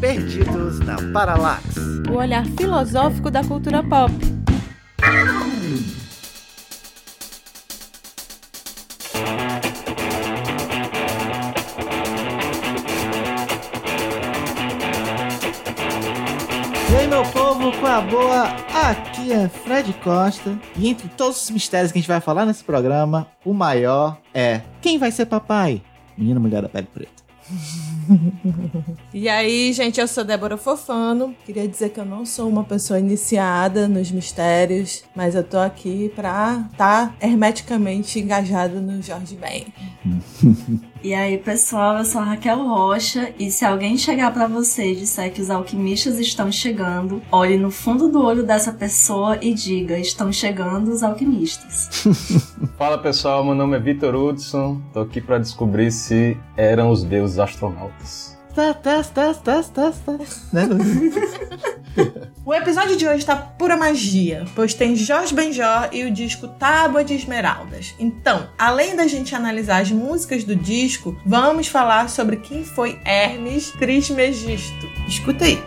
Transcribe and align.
Perdidos 0.00 0.80
na 0.80 0.96
Paralax. 1.12 1.76
O 2.10 2.14
olhar 2.14 2.46
filosófico 2.46 3.30
da 3.30 3.44
cultura 3.44 3.82
pop. 3.82 4.12
E 16.90 16.96
aí, 16.96 17.06
meu 17.06 17.22
povo, 17.24 17.72
com 17.78 17.86
a 17.86 18.00
boa? 18.00 18.44
Aqui 18.88 19.32
é 19.32 19.48
Fred 19.50 19.92
Costa. 20.02 20.58
E 20.76 20.88
entre 20.88 21.08
todos 21.10 21.42
os 21.42 21.50
mistérios 21.50 21.92
que 21.92 21.98
a 21.98 22.00
gente 22.00 22.08
vai 22.08 22.22
falar 22.22 22.46
nesse 22.46 22.64
programa, 22.64 23.26
o 23.44 23.52
maior 23.52 24.18
é: 24.32 24.62
quem 24.80 24.96
vai 24.96 25.10
ser 25.10 25.26
papai? 25.26 25.82
Menina, 26.16 26.40
mulher 26.40 26.62
da 26.62 26.70
pele 26.70 26.88
preta. 26.90 27.22
E 29.12 29.28
aí, 29.28 29.72
gente, 29.72 30.00
eu 30.00 30.06
sou 30.06 30.24
Débora 30.24 30.56
Fofano. 30.56 31.34
Queria 31.44 31.66
dizer 31.66 31.90
que 31.90 32.00
eu 32.00 32.04
não 32.04 32.26
sou 32.26 32.48
uma 32.48 32.64
pessoa 32.64 32.98
iniciada 32.98 33.88
nos 33.88 34.10
mistérios, 34.10 35.04
mas 35.14 35.34
eu 35.34 35.42
tô 35.42 35.58
aqui 35.58 36.12
pra 36.14 36.68
estar 36.70 37.08
tá 37.08 37.14
hermeticamente 37.20 38.18
engajada 38.18 38.80
no 38.80 39.00
Jorge 39.00 39.36
Ben. 39.36 39.66
E 41.06 41.14
aí, 41.14 41.38
pessoal, 41.38 41.98
eu 41.98 42.04
sou 42.04 42.20
a 42.20 42.24
Raquel 42.24 42.66
Rocha 42.66 43.32
e 43.38 43.48
se 43.48 43.64
alguém 43.64 43.96
chegar 43.96 44.34
para 44.34 44.48
você 44.48 44.90
e 44.90 44.96
disser 44.96 45.32
que 45.32 45.40
os 45.40 45.50
alquimistas 45.50 46.18
estão 46.18 46.50
chegando, 46.50 47.22
olhe 47.30 47.56
no 47.56 47.70
fundo 47.70 48.08
do 48.08 48.20
olho 48.20 48.42
dessa 48.42 48.72
pessoa 48.72 49.38
e 49.40 49.54
diga: 49.54 49.96
estão 50.00 50.32
chegando 50.32 50.88
os 50.90 51.04
alquimistas. 51.04 52.08
Fala 52.76 52.98
pessoal, 52.98 53.44
meu 53.44 53.54
nome 53.54 53.76
é 53.76 53.78
Vitor 53.78 54.16
Hudson. 54.16 54.82
Tô 54.92 55.02
aqui 55.02 55.20
para 55.20 55.38
descobrir 55.38 55.92
se 55.92 56.36
eram 56.56 56.90
os 56.90 57.04
deuses 57.04 57.38
astronautas. 57.38 58.36
Teste, 58.52 59.12
teste, 59.12 59.42
teste, 59.44 59.72
teste, 59.72 60.10
né? 60.52 60.66
O 62.44 62.54
episódio 62.54 62.96
de 62.96 63.08
hoje 63.08 63.24
tá 63.24 63.34
pura 63.34 63.76
magia, 63.76 64.44
pois 64.54 64.72
tem 64.72 64.94
Jorge 64.94 65.34
Benjor 65.34 65.88
e 65.92 66.04
o 66.04 66.12
disco 66.12 66.46
Tábua 66.46 67.02
de 67.02 67.14
Esmeraldas. 67.14 67.94
Então, 67.98 68.48
além 68.56 68.94
da 68.94 69.06
gente 69.06 69.34
analisar 69.34 69.82
as 69.82 69.90
músicas 69.90 70.44
do 70.44 70.54
disco, 70.54 71.18
vamos 71.26 71.66
falar 71.66 72.08
sobre 72.08 72.36
quem 72.36 72.64
foi 72.64 73.00
Hermes 73.04 73.70
Trismegisto. 73.72 74.86
Escuta 75.08 75.44
aí. 75.44 75.58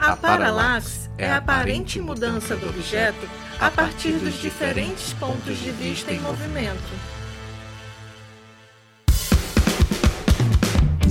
A 0.00 0.16
paralaxe 0.16 1.08
é 1.16 1.30
a 1.30 1.38
aparente 1.38 2.00
mudança 2.00 2.54
do 2.54 2.68
objeto 2.68 3.28
a 3.60 3.70
partir 3.70 4.12
dos 4.12 4.34
diferentes 4.34 5.12
pontos 5.14 5.58
de 5.58 5.70
vista 5.70 6.12
em 6.12 6.20
movimento. 6.20 7.17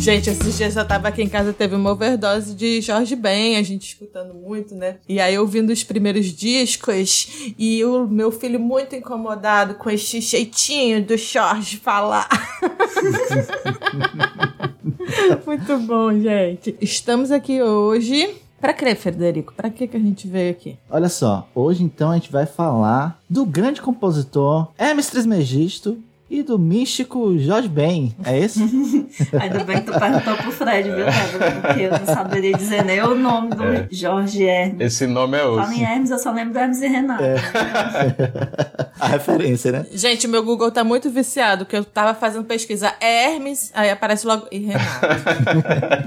Gente, 0.07 0.29
esses 0.29 0.55
dias 0.55 0.77
eu 0.77 0.87
tava 0.87 1.09
aqui 1.09 1.21
em 1.21 1.27
casa, 1.27 1.51
teve 1.51 1.75
uma 1.75 1.91
overdose 1.91 2.55
de 2.55 2.79
Jorge 2.79 3.13
Ben, 3.13 3.57
a 3.57 3.61
gente 3.61 3.89
escutando 3.89 4.33
muito, 4.33 4.73
né? 4.73 4.99
E 5.05 5.19
aí 5.19 5.37
ouvindo 5.37 5.69
os 5.69 5.83
primeiros 5.83 6.27
discos 6.27 7.53
e 7.59 7.83
o 7.83 8.07
meu 8.07 8.31
filho 8.31 8.57
muito 8.57 8.95
incomodado 8.95 9.75
com 9.75 9.89
este 9.89 10.21
jeitinho 10.21 11.03
do 11.03 11.17
Jorge 11.17 11.75
falar. 11.75 12.29
muito 15.45 15.77
bom, 15.79 16.17
gente. 16.17 16.77
Estamos 16.79 17.29
aqui 17.29 17.61
hoje 17.61 18.33
Pra 18.59 18.73
quê, 18.73 18.95
Frederico? 18.95 19.53
Pra 19.53 19.69
que, 19.69 19.87
que 19.87 19.95
a 19.95 19.99
gente 19.99 20.27
veio 20.27 20.51
aqui? 20.51 20.77
Olha 20.89 21.09
só, 21.09 21.47
hoje 21.53 21.83
então 21.83 22.09
a 22.09 22.15
gente 22.15 22.31
vai 22.31 22.47
falar 22.47 23.19
do 23.29 23.45
grande 23.45 23.81
compositor 23.81 24.69
Hermes 24.77 25.09
Trismegisto, 25.09 25.99
e 26.29 26.43
do 26.43 26.59
místico 26.59 27.37
Jorge 27.37 27.69
Ben. 27.69 28.13
É 28.23 28.37
esse? 28.37 28.61
Ainda 29.39 29.63
bem 29.63 29.81
que 29.81 29.91
tu 29.91 29.99
perguntou 29.99 30.35
pro 30.35 30.51
Fred, 30.51 30.89
viu, 30.89 31.05
Pedro? 31.05 31.61
Porque 31.61 31.81
eu 31.81 31.91
não 31.91 32.05
saberia 32.05 32.53
dizer 32.57 32.83
nem 32.83 33.01
o 33.01 33.15
nome 33.15 33.49
do 33.49 33.63
é. 33.63 33.87
Jorge 33.89 34.43
Hermes. 34.43 34.81
Esse 34.81 35.07
nome 35.07 35.37
é 35.37 35.45
outro. 35.45 35.63
Fala 35.63 35.75
em 35.75 35.83
Hermes, 35.83 36.11
eu 36.11 36.19
só 36.19 36.31
lembro 36.31 36.53
do 36.53 36.59
Hermes 36.59 36.81
e 36.81 36.87
Renato. 36.87 37.23
É. 37.23 37.37
A 38.99 39.07
referência, 39.07 39.71
né? 39.71 39.85
Gente, 39.91 40.27
meu 40.27 40.43
Google 40.43 40.71
tá 40.71 40.83
muito 40.83 41.09
viciado, 41.09 41.65
que 41.65 41.75
eu 41.75 41.85
tava 41.85 42.13
fazendo 42.13 42.45
pesquisa 42.45 42.93
Hermes, 42.99 43.71
aí 43.73 43.91
aparece 43.91 44.25
logo 44.25 44.47
e 44.51 44.57
Renato. 44.57 45.07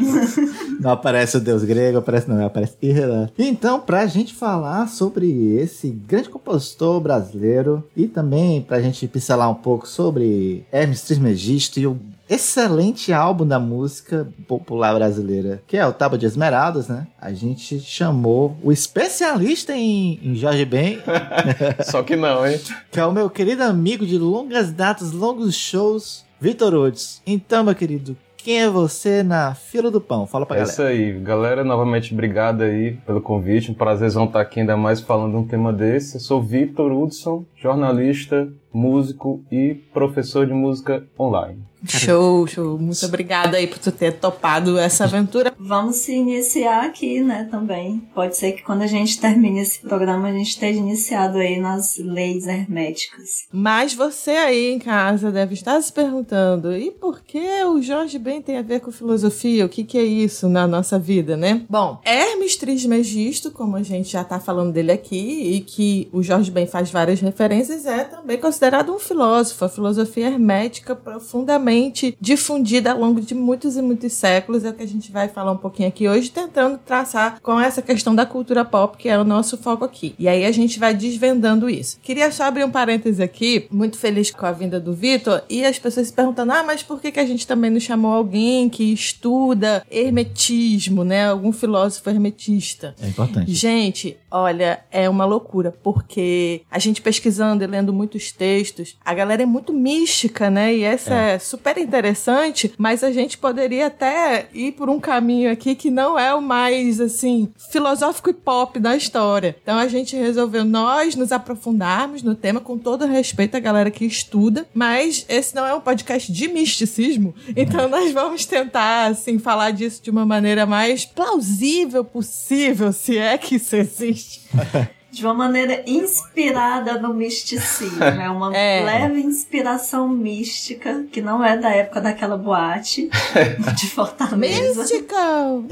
não 0.81 0.91
aparece 0.91 1.37
o 1.37 1.41
deus 1.41 1.63
grego, 1.63 1.99
aparece 1.99 2.29
não, 2.29 2.45
aparece 2.45 2.75
e 2.83 2.91
Renato. 2.91 3.33
Então, 3.39 3.81
pra 3.81 4.07
gente 4.07 4.35
falar 4.35 4.89
sobre 4.89 5.55
esse 5.57 5.89
grande 5.89 6.29
compositor 6.29 7.01
brasileiro 7.01 7.85
e 7.97 8.07
também 8.07 8.61
pra 8.61 8.81
gente 8.81 9.07
pincelar 9.07 9.49
um 9.51 9.55
pouco 9.55 9.87
sobre 9.87 10.10
sobre 10.11 10.67
Hermes 10.73 11.03
Trismegisto 11.03 11.79
e 11.79 11.87
o 11.87 11.97
excelente 12.29 13.13
álbum 13.13 13.47
da 13.47 13.61
música 13.61 14.27
popular 14.49 14.95
brasileira, 14.95 15.63
que 15.69 15.77
é 15.77 15.87
o 15.87 15.93
Tábua 15.93 16.19
de 16.19 16.27
Esmeraldas, 16.27 16.89
né? 16.89 17.07
A 17.21 17.33
gente 17.33 17.79
chamou 17.79 18.57
o 18.63 18.73
especialista 18.73 19.73
em, 19.73 20.19
em 20.23 20.35
Jorge 20.35 20.65
Ben. 20.65 20.99
Só 21.85 22.03
que 22.03 22.17
não, 22.17 22.45
hein? 22.45 22.61
Que 22.91 22.99
é 22.99 23.07
o 23.07 23.13
meu 23.13 23.31
querido 23.31 23.63
amigo 23.63 24.05
de 24.05 24.19
longas 24.19 24.73
datas, 24.73 25.13
longos 25.13 25.55
shows, 25.55 26.25
Vitor 26.41 26.75
Odes. 26.75 27.23
Então, 27.25 27.63
meu 27.63 27.75
querido, 27.75 28.17
quem 28.43 28.63
é 28.63 28.71
você 28.71 29.23
na 29.23 29.55
fila 29.55 29.91
do 29.91 30.01
pão? 30.01 30.27
Fala 30.27 30.47
pra 30.47 30.57
é 30.57 30.61
galera. 30.61 30.73
Isso 30.73 30.83
aí, 30.83 31.13
galera, 31.21 31.63
novamente 31.63 32.13
obrigado 32.13 32.63
aí 32.63 32.93
pelo 33.07 33.21
convite. 33.21 33.71
Um 33.71 33.75
prazer 33.75 34.09
estar 34.09 34.41
aqui 34.41 34.61
ainda 34.61 34.77
mais 34.77 35.01
falando 35.01 35.37
um 35.37 35.47
tema 35.47 35.73
desse. 35.73 36.17
Eu 36.17 36.21
sou 36.21 36.43
Vitor 36.43 36.91
Hudson, 36.91 37.45
jornalista, 37.61 38.53
músico 38.73 39.45
e 39.51 39.75
professor 39.93 40.47
de 40.47 40.53
música 40.53 41.07
online. 41.19 41.71
Show, 41.87 42.47
show. 42.47 42.79
Muito 42.79 43.07
obrigada 43.07 43.57
aí 43.57 43.67
por 43.67 43.79
tu 43.79 43.91
ter 43.91 44.13
topado 44.13 44.79
essa 44.79 45.05
aventura. 45.05 45.55
Vamos 45.59 45.97
se 45.97 46.15
iniciar 46.15 46.85
aqui, 46.85 47.21
né, 47.21 47.49
também. 47.51 48.07
Pode 48.15 48.37
ser 48.37 48.53
que 48.53 48.63
quando 48.63 48.83
a 48.83 48.87
gente 48.87 49.19
termine 49.19 49.61
esse 49.61 49.81
programa, 49.81 50.29
a 50.29 50.33
gente 50.33 50.51
esteja 50.51 50.79
iniciado 50.79 51.39
aí 51.39 51.59
nas 51.59 51.97
leis 51.97 52.47
herméticas. 52.47 53.47
Mas 53.51 53.95
você 53.95 54.33
aí 54.33 54.71
em 54.73 54.79
casa 54.79 55.33
deve 55.33 55.55
estar 55.55 55.81
se 55.81 55.91
perguntando, 55.91 56.77
e 56.77 56.91
por 56.91 57.21
que 57.21 57.65
o 57.65 57.81
Jorge 57.81 58.19
Ben 58.19 58.43
tem 58.43 58.59
a 58.59 58.63
ver 58.63 58.81
com 58.81 58.93
filosofia? 58.93 59.65
O 59.65 59.69
que, 59.69 59.83
que 59.83 59.97
é 59.97 60.05
isso 60.05 60.49
na 60.51 60.67
nossa 60.67 60.99
vida, 60.99 61.35
né? 61.37 61.63
Bom, 61.69 61.99
Hermes 62.05 62.57
Trismegisto, 62.57 63.51
como 63.51 63.77
a 63.77 63.83
gente 63.83 64.11
já 64.11 64.23
tá 64.23 64.39
falando 64.39 64.73
dele 64.73 64.93
aqui, 64.93 65.55
e 65.55 65.61
que 65.61 66.11
o 66.13 66.23
Jorge 66.23 66.51
Ben 66.51 66.67
faz 66.67 66.91
várias 66.91 67.21
referências, 67.21 67.50
é 67.51 68.05
também 68.05 68.39
considerado 68.39 68.95
um 68.95 68.99
filósofo. 68.99 69.65
A 69.65 69.69
filosofia 69.69 70.27
hermética 70.29 70.95
profundamente 70.95 72.17
difundida 72.21 72.93
ao 72.93 73.01
longo 73.01 73.21
de 73.21 73.35
muitos 73.35 73.77
e 73.77 73.83
muitos 73.83 74.13
séculos. 74.13 74.65
É 74.65 74.71
o 74.71 74.73
que 74.73 74.83
a 74.83 74.89
gente 74.89 75.11
vai 75.11 75.29
falar 75.29 75.53
um 75.53 75.57
pouquinho 75.57 75.89
aqui 75.89 76.09
hoje, 76.09 76.31
tentando 76.31 76.79
traçar 76.79 77.41
com 77.41 77.59
essa 77.61 77.83
questão 77.83 78.15
da 78.15 78.25
cultura 78.25 78.65
pop, 78.65 78.97
que 78.97 79.09
é 79.09 79.19
o 79.19 79.25
nosso 79.25 79.57
foco 79.59 79.85
aqui. 79.85 80.15
E 80.19 80.29
aí 80.29 80.45
a 80.45 80.53
gente 80.53 80.79
vai 80.79 80.95
desvendando 80.95 81.69
isso. 81.69 81.99
Queria 82.03 82.31
só 82.31 82.45
abrir 82.45 82.65
um 82.65 82.71
parêntese 82.71 83.23
aqui, 83.23 83.67
muito 83.71 83.99
feliz 83.99 84.31
com 84.31 84.47
a 84.47 84.53
vinda 84.53 84.79
do 84.79 84.93
Vitor, 84.93 85.43
e 85.49 85.65
as 85.65 85.79
pessoas 85.79 86.09
se 86.09 86.13
perguntando: 86.13 86.53
ah, 86.53 86.63
mas 86.63 86.83
por 86.83 87.01
que, 87.01 87.11
que 87.11 87.21
a 87.21 87.27
gente 87.27 87.47
também 87.47 87.71
não 87.71 87.81
chamou 87.81 88.13
alguém 88.13 88.69
que 88.69 88.93
estuda 88.93 89.85
hermetismo, 89.91 91.05
né? 91.05 91.29
Algum 91.29 91.53
filósofo 91.53 92.09
hermetista? 92.09 92.95
É 93.03 93.09
importante. 93.09 93.53
Gente, 93.53 94.17
olha, 94.31 94.81
é 94.91 95.09
uma 95.09 95.25
loucura, 95.25 95.75
porque 95.83 96.63
a 96.71 96.79
gente 96.79 97.03
pesquisando 97.41 97.65
e 97.65 97.67
lendo 97.67 97.93
muitos 97.93 98.31
textos, 98.31 98.97
a 99.05 99.15
galera 99.15 99.43
é 99.43 99.47
muito 99.47 99.73
mística, 99.73 100.51
né? 100.51 100.75
E 100.75 100.83
essa 100.83 101.15
é, 101.15 101.35
é 101.35 101.39
super 101.39 101.71
super 101.71 101.79
interessante, 101.79 102.73
mas 102.79 103.05
a 103.05 103.13
gente 103.13 103.39
poderia 103.39 103.87
até 103.87 104.49
ir 104.53 104.73
por 104.73 104.89
um 104.89 104.99
caminho 104.99 105.53
aqui 105.53 105.75
que 105.75 105.91
não 105.91 106.19
é 106.19 106.35
o 106.35 106.41
mais, 106.41 107.01
assim, 107.01 107.53
filosófico 107.71 108.31
e 108.31 108.33
pop 108.33 108.79
da 108.79 108.97
história. 108.97 109.57
Então 109.63 109.79
a 109.79 109.87
gente 109.87 110.17
resolveu 110.17 110.65
nós 110.65 111.15
nos 111.15 111.33
aprofundarmos 111.33 112.23
no 112.23 112.35
tema 112.35 112.61
com 112.61 112.79
todo 112.79 113.07
respeito 113.07 113.57
à 113.57 113.61
galera 113.61 113.91
que 113.91 114.05
estuda, 114.05 114.67
mas 114.75 115.25
esse 115.29 115.55
não 115.55 115.67
é 115.67 115.75
um 115.75 115.81
podcast 115.81 116.33
de 116.33 116.49
misticismo, 116.49 117.35
então 117.55 117.89
nós 117.89 118.11
vamos 118.13 118.47
tentar, 118.47 119.11
assim, 119.11 119.39
falar 119.39 119.71
disso 119.71 120.03
de 120.03 120.11
uma 120.11 120.27
maneira 120.27 120.67
mais 120.67 121.05
plausível 121.05 122.05
possível, 122.05 122.93
se 122.93 123.19
é 123.19 123.37
que 123.39 123.57
isso 123.57 123.77
existe. 123.77 124.49
de 125.11 125.25
uma 125.25 125.35
maneira 125.35 125.83
inspirada 125.87 126.99
no 126.99 127.13
misticismo. 127.13 128.03
É 128.03 128.31
uma 128.31 128.55
é. 128.57 128.83
leve 128.85 129.21
inspiração 129.21 130.09
mística, 130.09 131.05
que 131.11 131.21
não 131.21 131.45
é 131.45 131.57
da 131.57 131.71
época 131.71 132.01
daquela 132.01 132.37
boate 132.37 133.11
de 133.77 133.87
Fortaleza. 133.89 134.81
Mystical! 134.81 135.65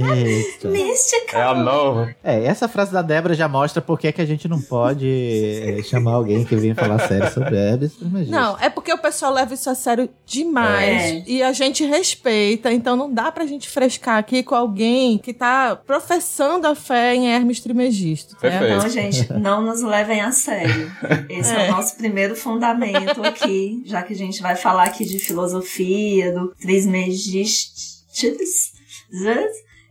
Mystical! 0.65 1.41
É 1.41 1.43
a 1.43 1.55
nova. 1.55 2.15
É, 2.23 2.45
essa 2.45 2.69
frase 2.69 2.93
da 2.93 3.03
Débora 3.03 3.35
já 3.35 3.49
mostra 3.49 3.81
por 3.81 3.99
que 3.99 4.15
a 4.17 4.27
gente 4.27 4.49
não 4.49 4.61
pode 4.61 5.07
eh, 5.07 5.83
chamar 5.83 6.13
alguém 6.13 6.45
que 6.45 6.57
vem 6.57 6.75
falar 6.75 6.99
sério 7.07 7.31
sobre 7.33 7.57
Hermes 7.57 7.93
Não, 8.29 8.57
é 8.61 8.69
porque 8.69 8.93
o 8.93 8.99
pessoal 8.99 9.33
leva 9.33 9.55
isso 9.55 9.69
a 9.71 9.75
sério 9.75 10.09
demais. 10.27 11.03
É. 11.03 11.23
E 11.27 11.43
a 11.43 11.53
gente 11.53 11.85
respeita. 11.85 12.73
Então 12.73 12.97
não 12.97 13.13
dá 13.13 13.31
pra 13.31 13.47
gente 13.47 13.69
frescar 13.69 14.19
aqui 14.19 14.43
com 14.43 14.55
alguém 14.55 15.19
que 15.19 15.33
tá 15.33 15.77
professando 15.77 16.67
a 16.67 16.75
fé 16.75 17.15
em 17.15 17.29
Hermes 17.29 17.61
Trimegisto. 17.61 18.35
né? 18.35 18.41
Perfeito. 18.41 18.79
Então, 18.79 18.89
gente, 18.89 19.28
não 19.37 19.63
nos 19.63 19.83
levem 19.83 20.21
a 20.21 20.31
sério. 20.33 20.91
Esse 21.29 21.55
é. 21.55 21.67
É. 21.67 21.71
o 21.71 21.73
nosso 21.73 21.97
primeiro 21.97 22.37
fundamento 22.37 23.23
aqui, 23.23 23.83
já 23.85 24.03
que 24.03 24.13
a 24.13 24.17
gente 24.17 24.41
vai 24.41 24.57
falar 24.57 24.85
aqui 24.85 25.05
de 25.05 25.19
filosofia, 25.19 26.33
do 26.33 26.55
Trismegistus. 26.61 28.05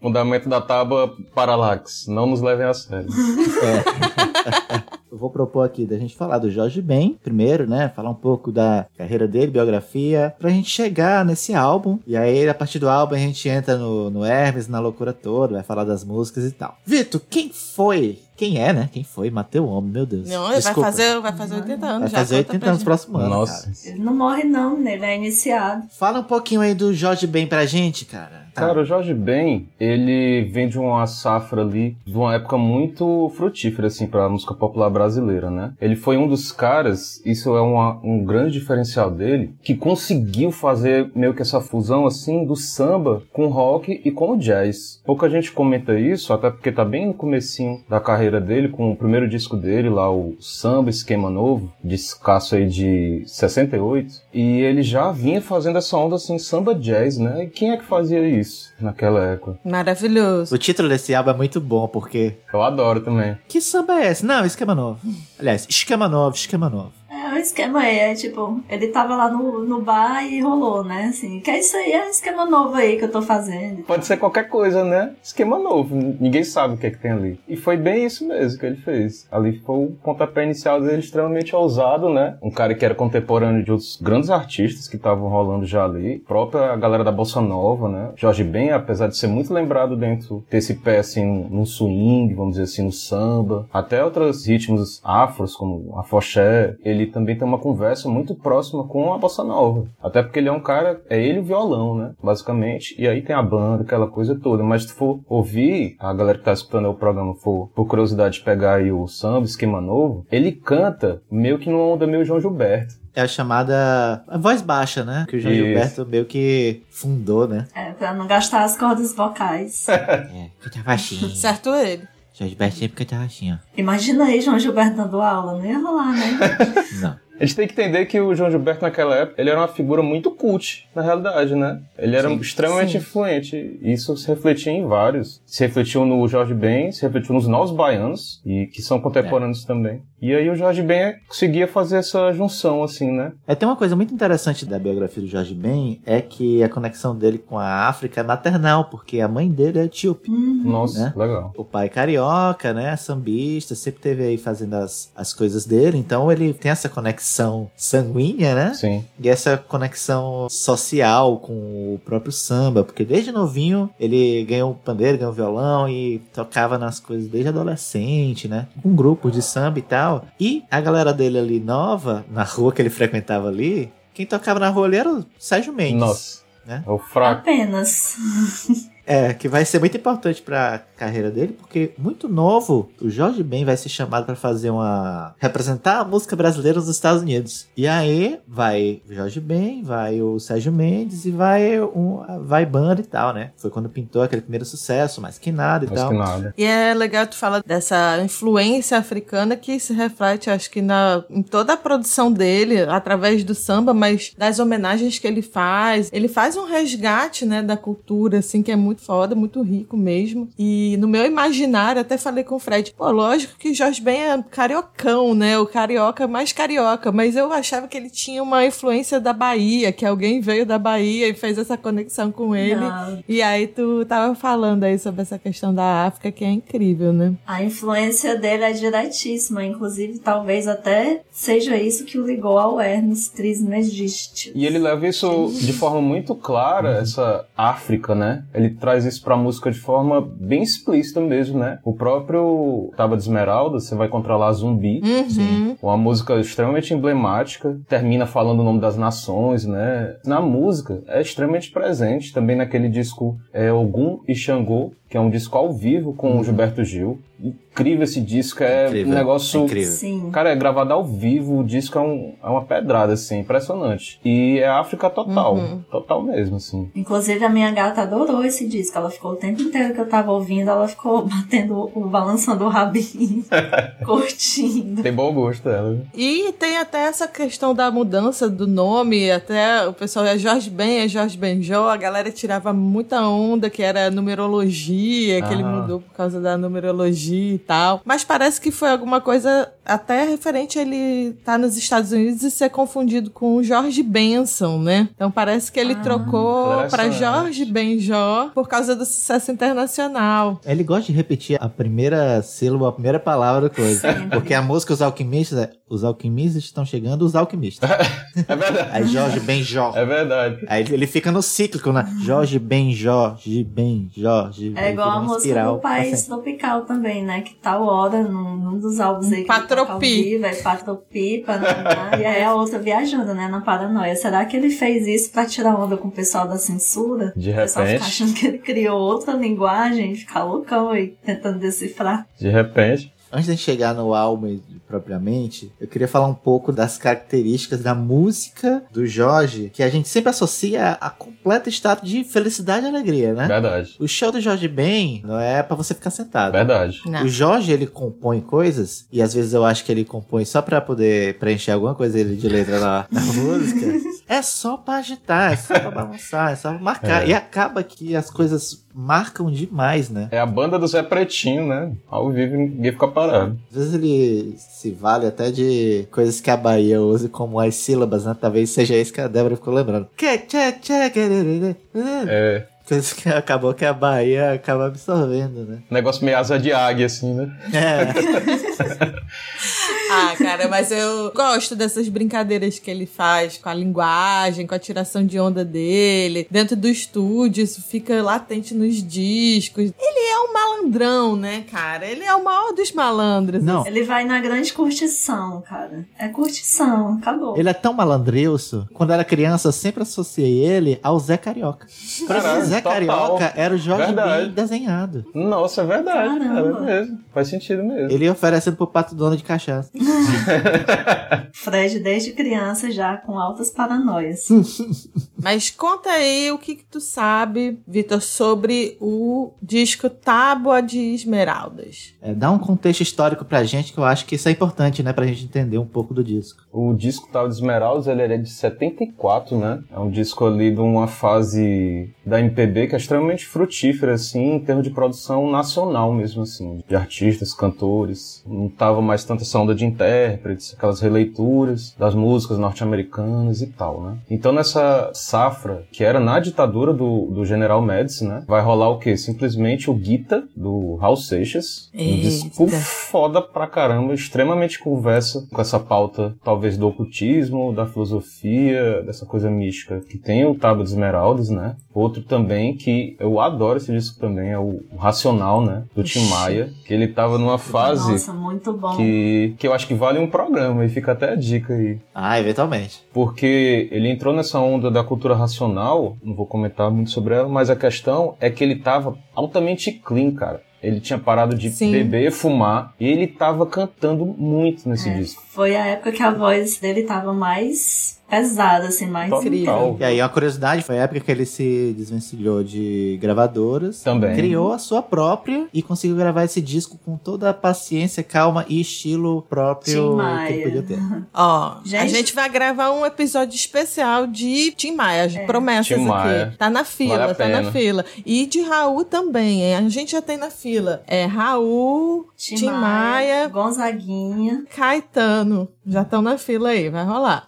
Fundamento 0.02 0.48
da 0.48 0.62
tábua 0.62 1.16
Parallax. 1.34 2.06
Não 2.08 2.28
nos 2.28 2.42
levem 2.42 2.66
a 2.66 2.74
sério. 2.74 3.10
Eu 5.10 5.18
vou 5.18 5.30
propor 5.30 5.66
aqui 5.66 5.86
da 5.86 5.98
gente 5.98 6.16
falar 6.16 6.38
do 6.38 6.52
Jorge 6.52 6.82
Ben, 6.82 7.18
primeiro, 7.24 7.68
né? 7.68 7.92
Falar 7.96 8.10
um 8.10 8.16
pouco 8.16 8.52
da 8.52 8.86
carreira 8.98 9.28
dele, 9.28 9.52
biografia, 9.52 10.36
pra 10.38 10.50
gente 10.50 10.70
chegar 10.70 11.26
nesse 11.26 11.56
álbum. 11.56 11.98
E 12.06 12.16
aí, 12.16 12.48
a 12.48 12.54
partir 12.54 12.78
do 12.78 12.90
álbum, 12.90 13.16
a 13.16 13.18
gente 13.18 13.48
entra 13.48 13.78
no, 13.78 14.10
no 14.10 14.26
Hermes, 14.26 14.68
na 14.68 14.80
loucura 14.80 15.14
toda, 15.14 15.56
vai 15.56 15.64
falar 15.64 15.86
das 15.86 16.04
músicas 16.04 16.44
e 16.46 16.52
tal. 16.52 16.78
Vitor, 16.86 17.22
quem 17.30 17.50
foi? 17.52 18.20
Quem 18.38 18.62
é, 18.62 18.72
né? 18.72 18.88
Quem 18.92 19.04
foi? 19.04 19.30
Mateu 19.32 19.68
Homem, 19.68 19.92
meu 19.92 20.06
Deus. 20.06 20.30
Não, 20.30 20.52
ele 20.52 20.62
vai 20.62 20.74
fazer, 20.76 21.20
vai 21.20 21.34
fazer 21.34 21.56
80 21.56 21.86
anos 21.86 22.00
Vai 22.02 22.10
já. 22.12 22.18
fazer 22.20 22.36
conta 22.38 22.48
80 22.50 22.60
pra 22.60 22.70
anos 22.70 22.80
no 22.82 22.86
próximo 22.86 23.18
ano, 23.18 23.30
Nossa. 23.30 23.64
cara. 23.64 23.76
Ele 23.96 24.04
não 24.04 24.16
morre, 24.16 24.44
não, 24.44 24.80
né? 24.80 24.94
Ele 24.94 25.06
é 25.06 25.16
iniciado. 25.18 25.88
Fala 25.98 26.20
um 26.20 26.24
pouquinho 26.24 26.62
aí 26.62 26.74
do 26.76 26.94
Jorge 26.94 27.26
Ben 27.26 27.48
pra 27.48 27.66
gente, 27.66 28.06
cara. 28.06 28.46
Tá. 28.54 28.62
Cara, 28.68 28.82
o 28.82 28.86
Jorge 28.86 29.14
Ben, 29.14 29.70
ele 29.80 30.50
vem 30.52 30.68
de 30.68 30.80
uma 30.80 31.06
safra 31.06 31.62
ali, 31.62 31.96
de 32.06 32.16
uma 32.18 32.34
época 32.34 32.58
muito 32.58 33.32
frutífera, 33.38 33.86
assim, 33.88 34.08
pra 34.08 34.28
música 34.28 34.54
popular 34.56 34.90
brasileira, 34.90 35.52
né? 35.52 35.74
Ele 35.80 35.96
foi 35.96 36.18
um 36.18 36.28
dos 36.28 36.52
caras, 36.52 37.22
isso 37.24 37.56
é 37.56 37.62
uma- 37.62 38.00
um 38.04 38.26
grande 38.26 38.54
diferencial 38.54 39.12
dele, 39.12 39.54
que 39.62 39.76
conseguiu 39.76 40.52
fazer 40.52 41.12
meio 41.16 41.36
que 41.36 41.42
essa 41.44 41.62
fusão, 41.62 42.06
assim, 42.08 42.46
do 42.46 42.56
samba 42.56 43.22
com 43.32 43.46
o 43.46 43.50
rock 43.50 44.02
e 44.04 44.12
com 44.12 44.32
o 44.32 44.38
jazz. 44.38 45.02
Pouca 45.06 45.30
gente 45.30 45.52
comenta 45.52 45.98
isso, 46.00 46.34
até 46.34 46.50
porque 46.50 46.72
tá 46.72 46.84
bem 46.84 47.06
no 47.08 47.14
comecinho 47.14 47.84
da 47.88 48.00
carreira 48.00 48.27
dele, 48.42 48.70
com 48.70 48.92
o 48.92 48.96
primeiro 48.96 49.28
disco 49.30 49.56
dele, 49.56 49.90
lá, 49.90 50.12
o 50.12 50.36
Samba 50.40 50.90
Esquema 50.90 51.30
Novo, 51.30 51.72
discaço 51.84 52.56
aí 52.56 52.68
de 52.68 53.24
68, 53.26 54.14
e 54.34 54.60
ele 54.62 54.84
já 54.84 55.12
vinha 55.12 55.42
fazendo 55.42 55.78
essa 55.78 55.96
onda, 55.98 56.16
assim, 56.16 56.38
samba 56.38 56.76
jazz, 56.76 57.18
né? 57.18 57.44
E 57.44 57.48
quem 57.48 57.72
é 57.72 57.78
que 57.78 57.86
fazia 57.86 58.28
isso 58.28 58.74
naquela 58.80 59.24
época? 59.24 59.58
Maravilhoso. 59.64 60.54
O 60.54 60.58
título 60.58 60.90
desse 60.90 61.16
álbum 61.16 61.32
é 61.32 61.34
muito 61.34 61.62
bom, 61.62 61.88
porque. 61.88 62.36
Eu 62.54 62.62
adoro 62.62 63.02
também. 63.02 63.38
Que 63.48 63.62
samba 63.62 64.02
é 64.02 64.12
esse? 64.12 64.26
Não, 64.26 64.46
esquema 64.46 64.76
novo. 64.76 65.00
Aliás, 65.40 65.66
esquema 65.70 66.08
novo, 66.08 66.36
esquema 66.36 66.70
novo. 66.70 66.92
É, 67.28 67.34
o 67.34 67.38
esquema 67.38 67.80
aí 67.80 68.00
é 68.00 68.16
tipo, 68.16 68.62
ele 68.70 68.88
tava 68.88 69.16
lá 69.16 69.30
no, 69.30 69.66
no 69.66 69.82
bar 69.82 70.24
e 70.26 70.40
rolou, 70.42 70.84
né? 70.84 71.06
Assim, 71.10 71.40
que 71.40 71.52
é 71.52 71.60
isso 71.60 71.76
aí, 71.76 71.92
é 71.92 72.06
um 72.06 72.10
esquema 72.10 72.46
novo 72.46 72.76
aí 72.76 72.98
que 72.98 73.06
eu 73.06 73.12
tô 73.12 73.22
fazendo. 73.22 73.84
Pode 73.84 74.06
ser 74.06 74.18
qualquer 74.18 74.50
coisa, 74.50 74.84
né? 74.84 75.14
Esquema 75.22 75.60
novo. 75.60 75.96
Ninguém 76.20 76.44
sabe 76.44 76.76
o 76.76 76.78
que 76.78 76.88
é 76.88 76.92
que 76.92 77.00
tem 77.00 77.12
ali. 77.12 77.40
E 77.48 77.56
foi 77.56 77.76
bem 77.76 78.06
isso 78.06 78.26
mesmo 78.28 78.60
que 78.60 78.66
ele 78.66 78.78
fez. 78.78 79.28
Ali 79.32 79.60
foi 79.60 79.76
o 79.76 79.92
pontapé 80.04 80.44
inicial 80.44 80.82
dele 80.82 81.00
extremamente 81.00 81.56
ousado, 81.56 82.10
né? 82.10 82.38
Um 82.42 82.52
cara 82.52 82.74
que 82.74 82.86
era 82.86 82.96
contemporâneo 82.96 83.64
de 83.64 83.72
outros 83.72 84.00
grandes 84.02 84.30
artistas 84.30 84.88
que 84.88 84.96
estavam 84.96 85.28
rolando 85.28 85.66
já 85.66 85.84
ali. 85.84 86.22
A 86.24 86.28
própria 86.28 86.76
galera 86.76 87.04
da 87.04 87.12
Bossa 87.12 87.42
Nova, 87.42 87.90
né? 87.90 88.12
Jorge 88.16 88.44
Ben, 88.44 88.72
apesar 88.72 89.08
de 89.08 89.18
ser 89.18 89.28
muito 89.28 89.54
lembrado 89.54 89.98
dentro 89.98 90.46
desse 90.50 90.76
pé, 90.76 91.00
assim, 91.00 91.48
no 91.50 91.66
swing, 91.66 92.34
vamos 92.34 92.52
dizer 92.52 92.64
assim, 92.64 92.84
no 92.84 92.92
samba. 92.92 93.68
Até 93.74 94.04
outros 94.04 94.46
ritmos 94.46 95.02
afros, 95.04 95.56
como 95.56 95.98
a 95.98 96.04
foché. 96.04 96.76
Ele 96.84 97.08
também 97.18 97.36
tem 97.36 97.48
uma 97.48 97.58
conversa 97.58 98.08
muito 98.08 98.36
próxima 98.36 98.84
com 98.84 99.12
a 99.12 99.18
Bossa 99.18 99.44
Nova. 99.44 99.88
Até 100.02 100.22
porque 100.22 100.38
ele 100.38 100.50
é 100.50 100.52
um 100.52 100.60
cara, 100.60 101.02
é 101.10 101.20
ele 101.20 101.40
o 101.40 101.44
violão, 101.44 101.96
né? 101.96 102.12
Basicamente. 102.22 102.96
E 102.98 103.08
aí 103.08 103.24
tem 103.24 103.36
a 103.36 103.42
banda, 103.42 103.82
aquela 103.82 104.08
coisa 104.08 104.36
toda. 104.36 104.64
Mas 104.64 104.84
se 104.84 104.90
tu 104.90 104.94
for 104.94 105.20
ouvir, 105.28 105.96
a 106.00 106.14
galera 106.14 106.38
que 106.38 106.44
tá 106.46 106.54
escutando 106.54 106.90
o 106.90 106.94
programa 106.94 107.34
for, 107.34 107.72
por 107.74 107.88
curiosidade, 107.88 108.42
pegar 108.42 108.76
aí 108.76 108.92
o 108.92 109.08
samba, 109.08 109.46
esquema 109.46 109.82
novo, 109.82 110.28
ele 110.32 110.52
canta 110.52 111.22
meio 111.32 111.58
que 111.58 111.70
numa 111.72 111.86
onda 111.86 112.06
meio 112.06 112.24
João 112.24 112.40
Gilberto. 112.40 112.94
É 113.16 113.22
a 113.22 113.28
chamada 113.28 114.24
a 114.28 114.38
voz 114.38 114.62
baixa, 114.62 115.04
né? 115.04 115.26
Que 115.28 115.38
o 115.38 115.40
João 115.40 115.52
Isso. 115.52 115.64
Gilberto 115.64 116.06
meio 116.06 116.26
que 116.26 116.84
fundou, 116.92 117.48
né? 117.48 117.68
É, 117.74 117.94
pra 117.94 118.14
não 118.14 118.28
gastar 118.28 118.64
as 118.64 118.78
cordas 118.78 119.16
vocais. 119.16 119.88
É, 120.38 120.50
canta 120.62 120.84
baixinho. 120.84 121.32
Certo 121.32 121.74
ele. 121.74 122.08
João 122.38 122.50
Gilberto 122.50 122.76
sempre 122.76 122.98
canta 122.98 123.16
baixinho. 123.16 123.60
Imagina 123.76 124.26
aí 124.26 124.42
João 124.42 124.60
Gilberto 124.60 124.96
dando 124.96 125.20
aula, 125.20 125.54
não 125.54 125.66
ia 125.66 125.80
rolar, 125.80 126.14
né? 126.14 126.38
Não. 127.02 127.28
A 127.40 127.46
gente 127.46 127.56
tem 127.56 127.68
que 127.68 127.74
entender 127.74 128.06
que 128.08 128.20
o 128.20 128.34
João 128.34 128.50
Gilberto 128.50 128.82
naquela 128.82 129.16
época, 129.16 129.40
ele 129.40 129.52
era 129.52 129.60
uma 129.60 129.68
figura 129.68 130.02
muito 130.02 130.32
cult, 130.32 130.88
na 130.96 131.04
realidade, 131.04 131.54
né? 131.56 131.80
Ele 131.98 132.16
era 132.16 132.28
Sim, 132.28 132.36
extremamente 132.38 132.94
sim. 132.94 132.98
influente. 132.98 133.80
Isso 133.82 134.18
se 134.18 134.28
refletia 134.28 134.72
em 134.72 134.86
vários. 134.88 135.42
Se 135.46 135.64
refletiu 135.64 136.04
no 136.04 136.28
Jorge 136.28 136.56
Ben, 136.56 136.92
se 136.92 137.04
refletiu 137.04 137.36
nos 137.36 137.48
Novos 137.48 137.72
Baianos, 137.72 138.42
e 138.44 138.66
que 138.66 138.82
são 138.82 139.00
contemporâneos 139.00 139.64
também. 139.64 140.02
E 140.22 140.34
aí 140.34 140.50
o 140.50 140.56
Jorge 140.56 140.82
Ben 140.82 141.16
conseguia 141.28 141.68
fazer 141.68 141.98
essa 141.98 142.32
junção, 142.34 142.84
assim, 142.84 143.12
né? 143.12 143.34
É, 143.46 143.54
tem 143.54 143.68
uma 143.68 143.76
coisa 143.76 143.96
muito 143.96 144.14
interessante 144.14 144.66
da 144.66 144.80
biografia 144.80 145.22
do 145.22 145.30
Jorge 145.30 145.54
Ben, 145.54 146.02
é 146.06 146.22
que 146.22 146.64
a 146.64 146.70
conexão 146.70 147.16
dele 147.16 147.38
com 147.38 147.58
a 147.58 147.88
África 147.88 148.22
é 148.22 148.24
maternal, 148.24 148.86
porque 148.86 149.20
a 149.22 149.28
mãe 149.28 149.50
dele 149.50 149.80
é 149.80 149.84
etíope. 149.84 150.32
Hum, 150.32 150.64
Nossa, 150.66 151.06
Né? 151.06 151.14
legal. 151.16 151.54
O 151.56 151.64
pai 151.64 151.88
carioca, 151.90 152.74
né, 152.74 152.96
sambista, 152.96 153.76
sempre 153.76 154.02
teve 154.02 154.24
aí 154.24 154.38
fazendo 154.38 154.74
as, 154.76 155.12
as 155.16 155.34
coisas 155.34 155.66
dele, 155.66 155.98
então 155.98 156.32
ele 156.32 156.54
tem 156.54 156.72
essa 156.72 156.90
conexão 156.90 157.70
sanguínea, 157.76 158.56
né? 158.56 158.74
Sim. 158.74 159.06
E 159.20 159.30
essa 159.30 159.56
conexão 159.58 160.48
social 160.50 161.38
com 161.38 161.54
o 161.54 162.02
próprio 162.04 162.32
samba, 162.32 162.84
porque 162.84 163.06
desde 163.06 163.32
novinho 163.32 163.90
ele 164.00 164.44
ganhou 164.46 164.74
pandeiro, 164.74 165.18
ganhou 165.18 165.34
violão 165.34 165.88
e 165.88 166.20
tocava 166.34 166.78
nas 166.78 167.00
coisas 167.00 167.28
desde 167.30 167.50
adolescente, 167.50 168.48
né? 168.48 168.68
Com 168.82 168.96
grupos 168.96 169.32
de 169.32 169.42
samba 169.42 169.80
e 169.80 169.82
tal. 169.82 170.07
E 170.40 170.64
a 170.70 170.82
galera 170.82 171.14
dele 171.14 171.38
ali 171.38 171.60
nova, 171.60 172.26
na 172.30 172.44
rua 172.44 172.72
que 172.72 172.82
ele 172.82 172.90
frequentava 172.90 173.48
ali, 173.48 173.92
quem 174.14 174.26
tocava 174.26 174.60
na 174.60 174.70
rua 174.70 174.88
ali 174.88 174.98
era 174.98 175.10
o 175.10 175.26
Sérgio 175.38 175.74
Mendes. 175.74 176.00
Nossa. 176.00 176.42
Né? 176.66 176.84
É 176.86 176.90
o 176.90 176.98
fraco. 176.98 177.42
apenas. 177.42 178.16
É, 179.08 179.34
que 179.34 179.48
vai 179.48 179.64
ser 179.64 179.80
muito 179.80 179.96
importante 179.96 180.42
pra 180.42 180.82
carreira 180.98 181.32
dele, 181.32 181.56
porque 181.58 181.92
muito 181.98 182.28
novo, 182.28 182.90
o 183.02 183.10
Jorge 183.10 183.42
Ben 183.42 183.64
vai 183.64 183.78
ser 183.78 183.88
chamado 183.88 184.26
pra 184.26 184.36
fazer 184.36 184.70
uma. 184.70 185.34
representar 185.40 186.00
a 186.00 186.04
música 186.04 186.36
brasileira 186.36 186.78
nos 186.78 186.90
Estados 186.90 187.22
Unidos. 187.22 187.68
E 187.78 187.88
aí 187.88 188.40
vai 188.46 189.02
o 189.10 189.14
Jorge 189.14 189.40
Ben, 189.40 189.82
vai 189.82 190.22
o 190.22 190.40
Sérgio 190.40 190.74
Mendes 190.74 191.26
e 191.26 191.32
vai 191.32 191.80
um, 191.82 192.20
vai 192.44 192.66
banda 192.66 193.00
e 193.00 193.06
tal, 193.06 193.34
né? 193.34 193.52
Foi 193.56 193.70
quando 193.70 193.88
pintou 193.88 194.22
aquele 194.22 194.42
primeiro 194.42 194.66
sucesso, 194.66 195.22
mais 195.22 195.38
que 195.40 195.52
nada 195.52 195.86
e 195.86 195.88
Mais 195.88 196.02
tal. 196.02 196.10
que 196.10 196.18
nada. 196.18 196.54
E 196.58 196.64
é 196.66 196.94
legal 196.94 197.26
tu 197.28 197.36
falar 197.38 197.64
dessa 197.66 198.20
influência 198.22 198.98
africana 198.98 199.56
que 199.56 199.80
se 199.80 199.94
reflete, 199.94 200.50
acho 200.50 200.70
que 200.70 200.82
na, 200.82 201.24
em 201.30 201.42
toda 201.42 201.74
a 201.74 201.78
produção 201.78 202.32
dele, 202.32 202.82
através 202.82 203.44
do 203.44 203.56
samba, 203.56 203.94
mas 203.94 204.34
das 204.38 204.60
homenagens 204.60 205.18
que 205.18 205.28
ele 205.28 205.42
faz. 205.42 206.10
Ele 206.12 206.28
faz 206.28 206.58
um 206.58 206.66
resgate, 206.66 207.46
né, 207.46 207.62
da 207.62 207.78
cultura, 207.78 208.40
assim, 208.40 208.62
que 208.62 208.72
é 208.72 208.76
muito 208.76 208.97
foda, 208.98 209.36
muito 209.36 209.62
rico 209.62 209.96
mesmo. 209.96 210.50
E 210.58 210.98
no 211.00 211.08
meu 211.08 211.26
imaginário, 211.26 212.02
até 212.02 212.18
falei 212.18 212.44
com 212.44 212.56
o 212.56 212.60
Fred, 212.60 212.94
pô, 212.98 213.10
lógico 213.12 213.58
que 213.58 213.70
o 213.70 213.76
Jorge 213.76 214.02
Ben 214.02 214.20
é 214.20 214.44
cariocão, 214.44 215.34
né, 215.34 215.58
o 215.58 215.66
carioca 215.66 216.28
mais 216.28 216.52
carioca, 216.52 217.12
mas 217.12 217.36
eu 217.36 217.52
achava 217.52 217.88
que 217.88 217.98
ele 217.98 218.10
tinha 218.10 218.42
uma 218.42 218.66
influência 218.66 219.20
da 219.20 219.34
Bahia, 219.34 219.92
que 219.92 220.06
alguém 220.06 220.42
veio 220.42 220.66
da 220.66 220.78
Bahia 220.78 221.28
e 221.28 221.34
fez 221.34 221.58
essa 221.58 221.78
conexão 221.78 222.32
com 222.32 222.56
ele. 222.56 222.76
Não. 222.76 223.24
E 223.28 223.42
aí 223.42 223.68
tu 223.68 224.06
tava 224.06 224.34
falando 224.36 224.84
aí 224.84 224.98
sobre 224.98 225.22
essa 225.22 225.38
questão 225.38 225.74
da 225.74 226.06
África, 226.06 226.32
que 226.32 226.44
é 226.44 226.52
incrível, 226.52 227.14
né? 227.14 227.34
A 227.46 227.64
influência 227.64 228.36
dele 228.38 228.64
é 228.64 228.72
diretíssima, 228.72 229.64
inclusive 229.64 230.20
talvez 230.20 230.68
até 230.68 231.22
seja 231.32 231.78
isso 231.78 232.06
que 232.06 232.18
o 232.18 232.26
ligou 232.26 232.58
ao 232.58 232.80
Hermes 232.80 233.30
Trismegisto. 233.30 234.52
E 234.54 234.66
ele 234.66 234.80
leva 234.80 235.08
isso 235.08 235.52
de 235.54 235.74
forma 235.74 236.02
muito 236.02 236.36
clara, 236.36 236.98
essa 236.98 237.46
África, 237.56 238.16
né? 238.16 238.44
Ele 238.54 238.70
traz 238.88 239.04
isso 239.04 239.22
pra 239.22 239.36
música 239.36 239.70
de 239.70 239.78
forma 239.78 240.22
bem 240.22 240.62
explícita 240.64 241.20
mesmo, 241.20 241.60
né? 241.60 241.78
O 241.84 241.94
próprio 241.94 242.90
Taba 242.96 243.18
de 243.18 243.24
Esmeralda, 243.24 243.82
você 243.82 243.94
vai 243.96 244.08
lá 244.38 244.50
Zumbi, 244.54 245.02
Uhum. 245.04 245.76
uma 245.84 245.98
música 245.98 246.40
extremamente 246.40 246.94
emblemática, 246.94 247.78
termina 247.90 248.26
falando 248.26 248.62
o 248.62 248.64
nome 248.64 248.80
das 248.80 248.96
nações, 248.96 249.66
né? 249.66 250.16
Na 250.26 250.40
música 250.40 251.04
é 251.10 251.20
extremamente 251.20 251.70
presente, 251.70 252.32
também 252.34 252.56
naquele 252.56 252.88
disco 252.88 253.36
é, 253.54 253.74
Ogum 253.74 254.20
e 254.26 254.34
Xangô, 254.34 254.94
que 255.10 255.16
é 255.18 255.20
um 255.20 255.30
disco 255.30 255.58
ao 255.58 255.72
vivo 255.74 256.14
com 256.14 256.40
o 256.40 256.44
Gilberto 256.44 256.84
Gil. 256.84 257.20
Incrível 257.40 258.04
esse 258.04 258.20
disco, 258.20 258.64
é 258.64 258.88
Incrível, 258.88 259.12
um 259.12 259.16
negócio. 259.16 259.64
incrível. 259.64 259.92
Sim. 259.92 260.32
Cara, 260.32 260.50
é 260.52 260.56
gravado 260.56 260.92
ao 260.92 261.06
vivo, 261.06 261.60
o 261.60 261.64
disco 261.64 262.00
é, 262.00 262.02
um- 262.02 262.34
é 262.44 262.48
uma 262.48 262.64
pedrada, 262.64 263.14
assim, 263.14 263.42
impressionante. 263.42 264.20
E 264.26 264.58
é 264.58 264.68
África 264.68 265.08
total, 265.08 265.56
Uhum. 265.56 265.82
total 265.92 266.24
mesmo, 266.24 266.56
assim. 266.56 266.90
Inclusive, 266.96 267.46
a 267.46 267.50
minha 267.50 267.70
gata 267.70 268.02
adorou 268.02 268.44
esse 268.44 268.68
disco. 268.68 268.98
Ela 268.98 269.12
ficou 269.12 269.34
o 269.34 269.36
tempo 269.36 269.62
inteiro 269.62 269.94
que 269.94 270.02
eu 270.02 270.10
tava 270.10 270.32
ouvindo, 270.32 270.68
ela 270.72 270.88
ficou 270.88 271.28
batendo, 271.30 271.92
o, 271.94 272.08
balançando 272.10 272.66
o 272.66 272.70
rabinho, 272.70 273.46
curtindo. 274.04 275.04
Tem 275.04 275.14
bom 275.14 275.32
gosto 275.34 275.64
dela. 275.64 275.92
né? 275.92 276.02
E 276.16 276.52
tem 276.54 276.78
até 276.78 277.04
essa 277.06 277.28
questão 277.28 277.74
da 277.76 277.92
mudança 277.92 278.50
do 278.50 278.66
nome, 278.66 279.30
até 279.32 279.88
o 279.88 279.94
pessoal 279.94 280.26
é 280.26 280.38
Jorge 280.40 280.72
Ben, 280.72 281.02
é 281.02 281.08
Jorge 281.08 281.38
Benjó, 281.38 281.88
a 281.90 281.98
galera 281.98 282.32
tirava 282.32 282.74
muita 282.74 283.22
onda 283.28 283.70
que 283.70 283.84
era 283.84 284.10
numerologia, 284.10 284.97
que 284.98 285.54
ele 285.54 285.64
Ah. 285.64 285.68
mudou 285.82 286.00
por 286.02 286.14
causa 286.14 286.40
da 286.42 286.58
numerologia 286.58 287.54
e 287.56 287.60
tal. 287.60 288.02
Mas 288.06 288.24
parece 288.24 288.60
que 288.60 288.72
foi 288.72 288.90
alguma 288.90 289.22
coisa 289.22 289.72
até 289.86 290.24
referente 290.26 290.78
a 290.78 290.82
ele 290.82 291.36
estar 291.40 291.58
nos 291.58 291.78
Estados 291.78 292.12
Unidos 292.12 292.44
e 292.44 292.52
ser 292.52 292.70
confundido 292.70 293.30
com 293.30 293.56
o 293.56 293.64
Jorge 293.64 294.04
Benson, 294.04 294.80
né? 294.80 295.08
Então 295.16 295.32
parece 295.32 295.72
que 295.72 295.80
ele 295.80 295.96
trocou 295.96 296.88
para. 296.90 297.08
Jorge 297.10 297.64
Benjó 297.66 298.50
por 298.54 298.68
causa 298.68 298.96
do 298.96 299.06
sucesso 299.06 299.50
internacional. 299.52 300.60
Ele 300.66 300.84
gosta 300.84 301.06
de 301.12 301.14
repetir 301.14 301.58
a 301.62 301.70
primeira 301.70 302.42
sílaba, 302.42 302.90
a 302.90 302.92
primeira 302.92 303.20
palavra 303.20 303.62
da 303.62 303.70
coisa. 303.74 304.14
Porque 304.32 304.54
a 304.54 304.62
música 304.62 304.94
Os 304.94 305.02
Alquimistas 305.02 305.58
é 305.60 305.70
Os 305.90 306.04
Alquimistas 306.04 306.64
estão 306.66 306.86
chegando, 306.86 307.22
os 307.24 307.36
alquimistas. 307.36 307.90
É 308.48 308.56
verdade. 308.56 308.90
Aí 308.92 309.08
Jorge 309.08 309.40
Benjó. 309.40 309.94
É 309.96 310.06
verdade. 310.06 310.64
Aí 310.68 310.86
ele 310.92 311.08
fica 311.08 311.32
no 311.32 311.42
cíclico, 311.42 311.92
né? 311.92 312.06
Jorge 312.24 312.60
Ben 312.60 312.92
Jorge 312.94 313.64
Ben 313.64 314.12
Jorge. 314.16 314.74
É 314.88 314.92
igual 314.92 315.10
a 315.10 315.22
música 315.22 315.64
do 315.64 315.80
País 315.80 316.20
sempre. 316.20 316.36
Tropical 316.36 316.82
também, 316.86 317.24
né? 317.24 317.42
Que 317.42 317.56
tal 317.56 317.84
hora, 317.86 318.24
num, 318.24 318.56
num 318.56 318.80
dos 318.80 319.00
álbuns 319.00 319.32
aí 319.32 319.46
Patropi. 319.46 320.24
vivo, 320.24 320.46
é 320.46 320.56
Patropi, 320.56 321.44
Paraná, 321.46 322.12
e 322.20 322.26
aí 322.26 322.44
a 322.44 322.54
outra 322.54 322.80
viajando, 322.80 323.34
né? 323.34 323.48
Na 323.48 323.62
paranoia. 323.62 324.16
Será 324.16 324.46
que 324.46 324.56
ele 324.56 324.70
fez 324.70 325.08
isso 325.08 325.32
pra 325.32 325.46
tirar 325.46 325.76
onda 325.76 325.98
com 325.98 326.08
o 326.08 326.12
pessoal 326.12 326.48
da 326.48 326.58
censura? 326.58 327.34
De 327.36 327.52
O 327.52 327.56
pessoal 327.56 327.86
fica 327.86 327.98
repente. 328.00 328.08
achando 328.08 328.34
que 328.34 328.48
ele 328.48 328.58
criou 328.60 329.00
outra 329.00 329.34
linguagem, 329.34 330.16
ficar 330.16 330.44
loucão 330.44 330.90
aí, 330.90 331.16
tentando 331.26 331.60
decifrar. 331.60 332.26
De 332.40 332.50
repente. 332.50 333.14
Antes 333.32 333.48
de 333.48 333.58
chegar 333.58 333.94
no 333.94 334.14
álbum 334.14 334.60
propriamente, 334.88 335.72
eu 335.80 335.88
queria 335.88 336.08
falar 336.08 336.28
um 336.28 336.34
pouco 336.34 336.72
das 336.72 336.98
características 336.98 337.82
da 337.82 337.94
música 337.94 338.84
do 338.92 339.06
Jorge, 339.06 339.70
que 339.74 339.84
a 339.84 339.90
gente 339.90 340.08
sempre 340.08 340.30
associa 340.30 340.92
a 340.92 341.10
completo 341.10 341.68
estado 341.70 342.06
de 342.06 342.24
felicidade 342.24 342.86
e 342.86 342.90
alegria, 342.90 343.34
né? 343.34 343.48
Verdade. 343.48 343.96
O 344.00 344.08
show 344.08 344.32
do 344.32 344.40
Jorge 344.40 344.68
Ben 344.68 345.22
não 345.26 345.40
é 345.40 345.62
pra 345.62 345.76
você 345.76 345.94
ficar 345.94 346.10
sentado. 346.10 346.54
Verdade. 346.54 347.02
Não. 347.06 347.24
O 347.24 347.28
Jorge, 347.28 347.72
ele 347.72 347.86
compõe 347.86 348.40
coisas, 348.40 349.06
e 349.12 349.22
às 349.22 349.34
vezes 349.34 349.54
eu 349.54 349.66
acho 349.66 349.84
que 349.84 349.92
ele 349.92 350.06
compõe 350.06 350.46
só 350.46 350.62
pra 350.62 350.80
poder 350.80 351.38
preencher 351.38 351.72
alguma 351.72 351.96
coisa 351.96 352.20
ele 352.20 352.36
de 352.36 352.48
letra 352.48 352.80
na, 352.80 353.06
na 353.12 353.22
música. 353.34 354.17
É 354.30 354.42
só 354.42 354.76
pra 354.76 354.96
agitar, 354.96 355.54
é 355.54 355.56
só 355.56 355.80
pra 355.80 355.90
balançar, 355.90 356.52
é 356.52 356.56
só 356.56 356.70
pra 356.70 356.80
marcar. 356.80 357.24
É. 357.24 357.30
E 357.30 357.34
acaba 357.34 357.82
que 357.82 358.16
as 358.16 358.30
coisas 358.30 358.86
marcam 358.94 359.50
demais, 359.50 360.10
né? 360.10 360.28
É 360.32 360.40
a 360.40 360.46
banda 360.46 360.78
do 360.78 360.86
Zé 360.86 361.02
Pretinho, 361.02 361.66
né? 361.66 361.94
Ao 362.10 362.30
vivo 362.30 362.58
ninguém 362.58 362.92
fica 362.92 363.08
parado. 363.08 363.58
Às 363.72 363.78
vezes 363.78 363.94
ele 363.94 364.56
se 364.58 364.92
vale 364.92 365.28
até 365.28 365.50
de 365.50 366.08
coisas 366.12 366.42
que 366.42 366.52
a 366.52 366.58
Bahia 366.58 367.02
usa 367.02 367.30
como 367.30 367.60
as 367.60 367.76
sílabas, 367.76 368.26
né? 368.26 368.36
Talvez 368.40 368.70
seja 368.70 368.96
isso 368.98 369.14
que 369.14 369.22
a 369.22 369.28
Débora 369.28 369.56
ficou 369.56 369.74
lembrando. 369.74 370.10
Que, 370.18 370.38
tchê, 370.40 370.74
tchê, 370.74 371.10
quererê? 371.10 371.76
É. 371.96 372.66
Coisas 372.88 373.14
que 373.14 373.28
acabou 373.30 373.74
que 373.74 373.86
a 373.86 373.94
Bahia 373.94 374.54
acaba 374.54 374.88
absorvendo, 374.88 375.66
né? 375.66 375.80
Negócio 375.92 376.24
meio 376.24 376.38
asa 376.38 376.58
de 376.58 376.72
águia, 376.72 377.06
assim, 377.06 377.34
né? 377.34 377.50
É. 377.74 378.08
Ah, 380.10 380.36
cara, 380.38 380.68
mas 380.68 380.92
eu 380.92 381.32
gosto 381.34 381.76
dessas 381.76 382.08
brincadeiras 382.10 382.80
que 382.80 382.90
ele 382.90 383.06
faz 383.06 383.58
com 383.58 383.70
a 383.70 383.74
linguagem, 383.74 384.66
com 384.66 384.74
a 384.76 384.80
tiração 384.80 385.26
de 385.26 385.40
onda 385.40 385.64
dele. 385.66 386.48
Dentro 386.50 386.76
do 386.76 386.88
estúdio, 386.88 387.64
isso 387.64 387.82
fica 387.82 388.22
latente 388.22 388.74
nos 388.74 388.96
discos. 389.04 389.92
Ele 390.00 390.20
é 390.32 390.40
um 390.40 390.54
malandrão, 390.54 391.36
né, 391.36 391.64
cara? 391.70 392.06
Ele 392.06 392.24
é 392.24 392.34
o 392.34 392.44
maior 392.44 392.74
dos 392.74 392.92
malandros. 392.92 393.64
Não, 393.64 393.86
Ele 393.86 394.04
vai 394.04 394.24
na 394.26 394.40
grande 394.40 394.72
curtição, 394.74 395.62
cara. 395.62 396.06
É 396.18 396.28
curtição, 396.28 397.18
acabou. 397.18 397.58
Ele 397.58 397.70
é 397.70 397.74
tão 397.74 397.94
malandrilso. 397.94 398.88
Quando 398.94 399.10
eu 399.10 399.16
era 399.16 399.24
criança, 399.24 399.68
eu 399.68 399.72
sempre 399.72 400.04
associei 400.04 400.60
ele 400.64 401.00
ao 401.04 401.20
Zé 401.20 401.38
Carioca. 401.38 401.88
Pra 402.26 402.38
mim, 402.38 402.44
Caralho, 402.44 402.66
Zé 402.66 402.82
total. 402.82 402.94
Carioca 402.94 403.54
era 403.56 403.74
o 403.76 403.78
Jorge 403.78 404.06
Verdade. 404.08 404.46
Ben 404.46 404.52
desenhado. 404.54 405.26
Nossa, 405.34 405.82
é 405.82 405.86
verdade. 405.86 406.40
Caramba. 406.40 406.80
É 406.92 407.00
mesmo. 407.00 407.20
Faz 407.34 407.48
sentido 407.48 407.84
mesmo. 407.84 408.12
Ele 408.12 408.30
oferecendo 408.30 408.78
pro 408.78 408.88
pato 408.88 409.16
dono 409.16 409.36
de 409.36 409.44
cachaça. 409.44 409.90
Fred, 411.54 412.00
desde 412.00 412.34
criança, 412.34 412.92
já 412.92 413.18
com 413.18 413.40
altas 413.40 413.70
paranoias. 413.70 414.48
Mas 415.42 415.70
conta 415.70 416.10
aí 416.10 416.52
o 416.52 416.58
que, 416.58 416.76
que 416.76 416.84
tu 416.84 417.00
sabe, 417.00 417.80
Vitor, 417.88 418.22
sobre 418.22 418.98
o 419.00 419.52
disco 419.62 420.10
Tábua 420.10 420.82
de 420.82 421.00
Esmeraldas. 421.00 422.16
É, 422.22 422.34
dá 422.34 422.50
um 422.52 422.58
contexto 422.58 423.02
histórico 423.02 423.46
pra 423.46 423.64
gente 423.64 423.94
que 423.94 424.00
eu 424.00 424.04
acho 424.04 424.26
que 424.26 424.36
isso 424.36 424.50
é 424.50 424.52
importante, 424.52 425.04
né? 425.04 425.14
Pra 425.14 425.28
gente 425.28 425.46
entender 425.46 425.78
um 425.78 425.86
pouco 425.86 426.14
do 426.14 426.24
disco. 426.24 426.64
O 426.72 426.94
disco 426.94 427.30
Tal 427.32 427.48
de 427.48 427.56
Esmeraldas, 427.56 428.08
ele 428.08 428.22
é 428.22 428.38
de 428.38 428.50
74, 428.50 429.58
né? 429.58 429.84
É 429.92 430.00
um 430.00 430.10
disco 430.10 430.46
ali 430.46 430.72
de 430.72 430.80
uma 430.80 431.08
fase 431.08 432.10
da 432.26 432.40
MPB 432.40 432.88
que 432.88 432.96
é 432.96 432.98
extremamente 432.98 433.46
frutífera, 433.46 434.14
assim, 434.14 434.56
em 434.56 434.60
termos 434.60 434.84
de 434.84 434.92
produção 434.92 435.50
nacional 435.50 436.14
mesmo, 436.14 436.44
assim. 436.44 436.84
De 436.88 436.96
artistas, 436.96 437.54
cantores. 437.54 438.44
Não 438.46 438.70
tava 438.70 439.02
mais 439.02 439.24
tanta 439.24 439.44
essa 439.44 439.60
onda 439.60 439.74
de 439.74 439.86
intérpretes, 439.88 440.74
aquelas 440.78 441.00
releituras 441.02 441.96
das 441.98 442.14
músicas 442.14 442.58
norte-americanas 442.58 443.62
e 443.62 443.68
tal, 443.68 444.02
né? 444.02 444.18
Então 444.30 444.52
nessa 444.52 445.12
safra, 445.14 445.84
que 445.92 446.04
era 446.04 446.20
na 446.20 446.40
ditadura 446.40 446.94
do, 446.94 447.28
do 447.28 447.46
General 447.46 447.82
Médici, 447.82 448.26
né? 448.26 448.44
Vai 448.48 448.62
rolar 448.62 448.90
o 448.90 449.00
quê? 449.00 449.18
Simplesmente 449.18 449.90
o 449.90 449.94
Guita, 449.94 450.44
do 450.56 450.96
Raul 450.96 451.18
Seixas. 451.18 451.90
Um 451.94 452.20
disco 452.20 452.68
foda 452.68 453.42
pra 453.42 453.68
caramba, 453.68 454.14
extremamente 454.14 454.80
conversa 454.80 455.48
com 455.52 455.62
essa 455.62 455.80
pauta, 455.80 456.36
talvez 456.44 456.78
do 456.78 456.88
ocultismo, 456.88 457.74
da 457.74 457.86
filosofia, 457.86 459.02
dessa 459.04 459.26
coisa 459.26 459.50
mística 459.50 460.02
que 460.02 460.18
tem 460.18 460.46
o 460.46 460.56
Tábua 460.56 460.84
de 460.84 460.92
Esmeraldas, 460.92 461.50
né? 461.50 461.76
Outro 461.94 462.22
também 462.22 462.76
que 462.76 463.16
eu 463.20 463.40
adoro 463.40 463.78
esse 463.78 463.92
disco 463.92 464.20
também 464.20 464.52
é 464.52 464.60
o 464.60 464.82
Racional, 464.98 465.66
né? 465.66 465.84
Do 465.96 466.04
Tim. 466.04 466.28
Maia, 466.30 466.70
que 466.86 466.94
ele 466.94 467.08
tava 467.08 467.38
numa 467.38 467.58
fase 467.58 468.12
Nossa, 468.12 468.34
muito 468.34 468.74
bom. 468.74 468.96
que, 468.96 469.56
que 469.58 469.68
eu 469.68 469.74
acho 469.78 469.88
que 469.88 469.94
vale 469.94 470.20
um 470.20 470.28
programa 470.30 470.84
e 470.84 470.90
fica 470.90 471.14
até 471.14 471.32
a 471.32 471.36
dica 471.36 471.74
aí. 471.74 471.98
Ah, 472.14 472.40
eventualmente. 472.40 473.02
Porque 473.14 473.88
ele 473.92 474.10
entrou 474.10 474.34
nessa 474.34 474.60
onda 474.60 474.92
da 474.92 475.04
cultura 475.04 475.36
racional, 475.36 476.18
não 476.22 476.36
vou 476.36 476.46
comentar 476.46 476.92
muito 476.92 477.12
sobre 477.12 477.36
ela, 477.36 477.48
mas 477.48 477.70
a 477.70 477.76
questão 477.76 478.36
é 478.42 478.50
que 478.50 478.64
ele 478.64 478.76
tava 478.76 479.18
altamente 479.34 479.92
clean, 479.92 480.32
cara. 480.32 480.62
Ele 480.82 481.00
tinha 481.00 481.18
parado 481.18 481.56
de 481.56 481.72
Sim. 481.72 481.92
beber, 481.92 482.32
fumar, 482.32 482.94
e 483.00 483.08
ele 483.08 483.26
tava 483.26 483.66
cantando 483.66 484.26
muito 484.26 484.88
nesse 484.88 485.10
É, 485.10 485.14
disco. 485.16 485.42
Foi 485.48 485.76
a 485.76 485.86
época 485.86 486.12
que 486.12 486.22
a 486.22 486.30
voz 486.32 486.78
dele 486.78 487.04
tava 487.04 487.34
mais 487.34 488.17
pesada, 488.30 488.88
assim, 488.88 489.06
mais 489.08 489.30
Total. 489.30 489.46
incrível. 489.46 489.98
E 490.00 490.04
aí, 490.04 490.22
uma 490.22 490.30
curiosidade, 490.30 490.84
foi 490.84 491.00
a 491.00 491.04
época 491.04 491.20
que 491.22 491.32
ele 491.32 491.46
se 491.46 491.94
desvencilhou 491.98 492.64
de 492.64 493.18
gravadoras. 493.22 494.02
Também. 494.02 494.36
Criou 494.36 494.72
a 494.74 494.78
sua 494.80 495.02
própria 495.02 495.68
e 495.74 495.82
conseguiu 495.82 496.16
gravar 496.18 496.44
esse 496.44 496.62
disco 496.62 497.00
com 497.06 497.18
toda 497.18 497.50
a 497.50 497.54
paciência, 497.54 498.24
calma 498.24 498.66
e 498.68 498.82
estilo 498.82 499.42
próprio 499.50 499.94
que 499.94 500.00
ele 500.00 500.16
Maia. 500.16 500.64
podia 500.64 500.84
ter. 500.84 501.00
Ó, 501.34 501.78
a 501.78 501.82
Gente- 501.84 502.10
gente 502.10 502.36
vai 502.36 502.50
gravar 502.50 502.92
um 502.92 503.06
episódio 503.06 503.56
especial 503.56 504.28
de 504.28 504.72
Tim 504.72 504.96
Maia, 504.96 505.28
promessas 505.46 505.98
Tim 505.98 506.06
Maia. 506.06 506.44
aqui. 506.48 506.58
Tá 506.58 506.70
na 506.70 506.84
fila, 506.84 507.18
Vale 507.20 507.36
tá 507.36 507.48
na 507.48 507.72
fila. 507.72 508.06
E 508.26 508.46
de 508.46 508.62
Raul 508.62 509.04
também, 509.06 509.64
hein? 509.64 509.76
A 509.76 509.90
gente 509.90 510.12
já 510.12 510.22
tem 510.22 510.38
na 510.38 510.50
fila. 510.50 511.02
É 511.08 511.26
Raul, 511.26 512.28
Tim, 512.36 512.56
Tim 512.56 512.66
Maia, 512.68 512.78
Maia. 512.82 513.48
Gonzaguinha. 513.48 514.64
Caetano. 514.76 515.68
Já 515.86 516.02
estão 516.02 516.22
na 516.22 516.38
fila 516.38 516.70
aí, 516.70 516.90
vai 516.90 517.06
rolar. 517.06 517.48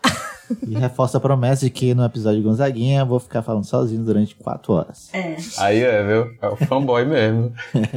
E 0.67 0.75
reforça 0.75 1.17
a 1.17 1.21
promessa 1.21 1.65
de 1.65 1.69
que 1.69 1.93
no 1.93 2.03
episódio 2.03 2.41
de 2.41 2.47
Gonzaguinha 2.47 3.01
eu 3.01 3.05
vou 3.05 3.19
ficar 3.19 3.41
falando 3.41 3.65
sozinho 3.65 4.03
durante 4.03 4.35
quatro 4.35 4.73
horas. 4.73 5.09
É. 5.13 5.35
Aí 5.57 5.81
é, 5.81 6.03
viu? 6.03 6.31
É 6.41 6.47
o 6.47 6.55
fanboy 6.55 7.05
mesmo. 7.05 7.53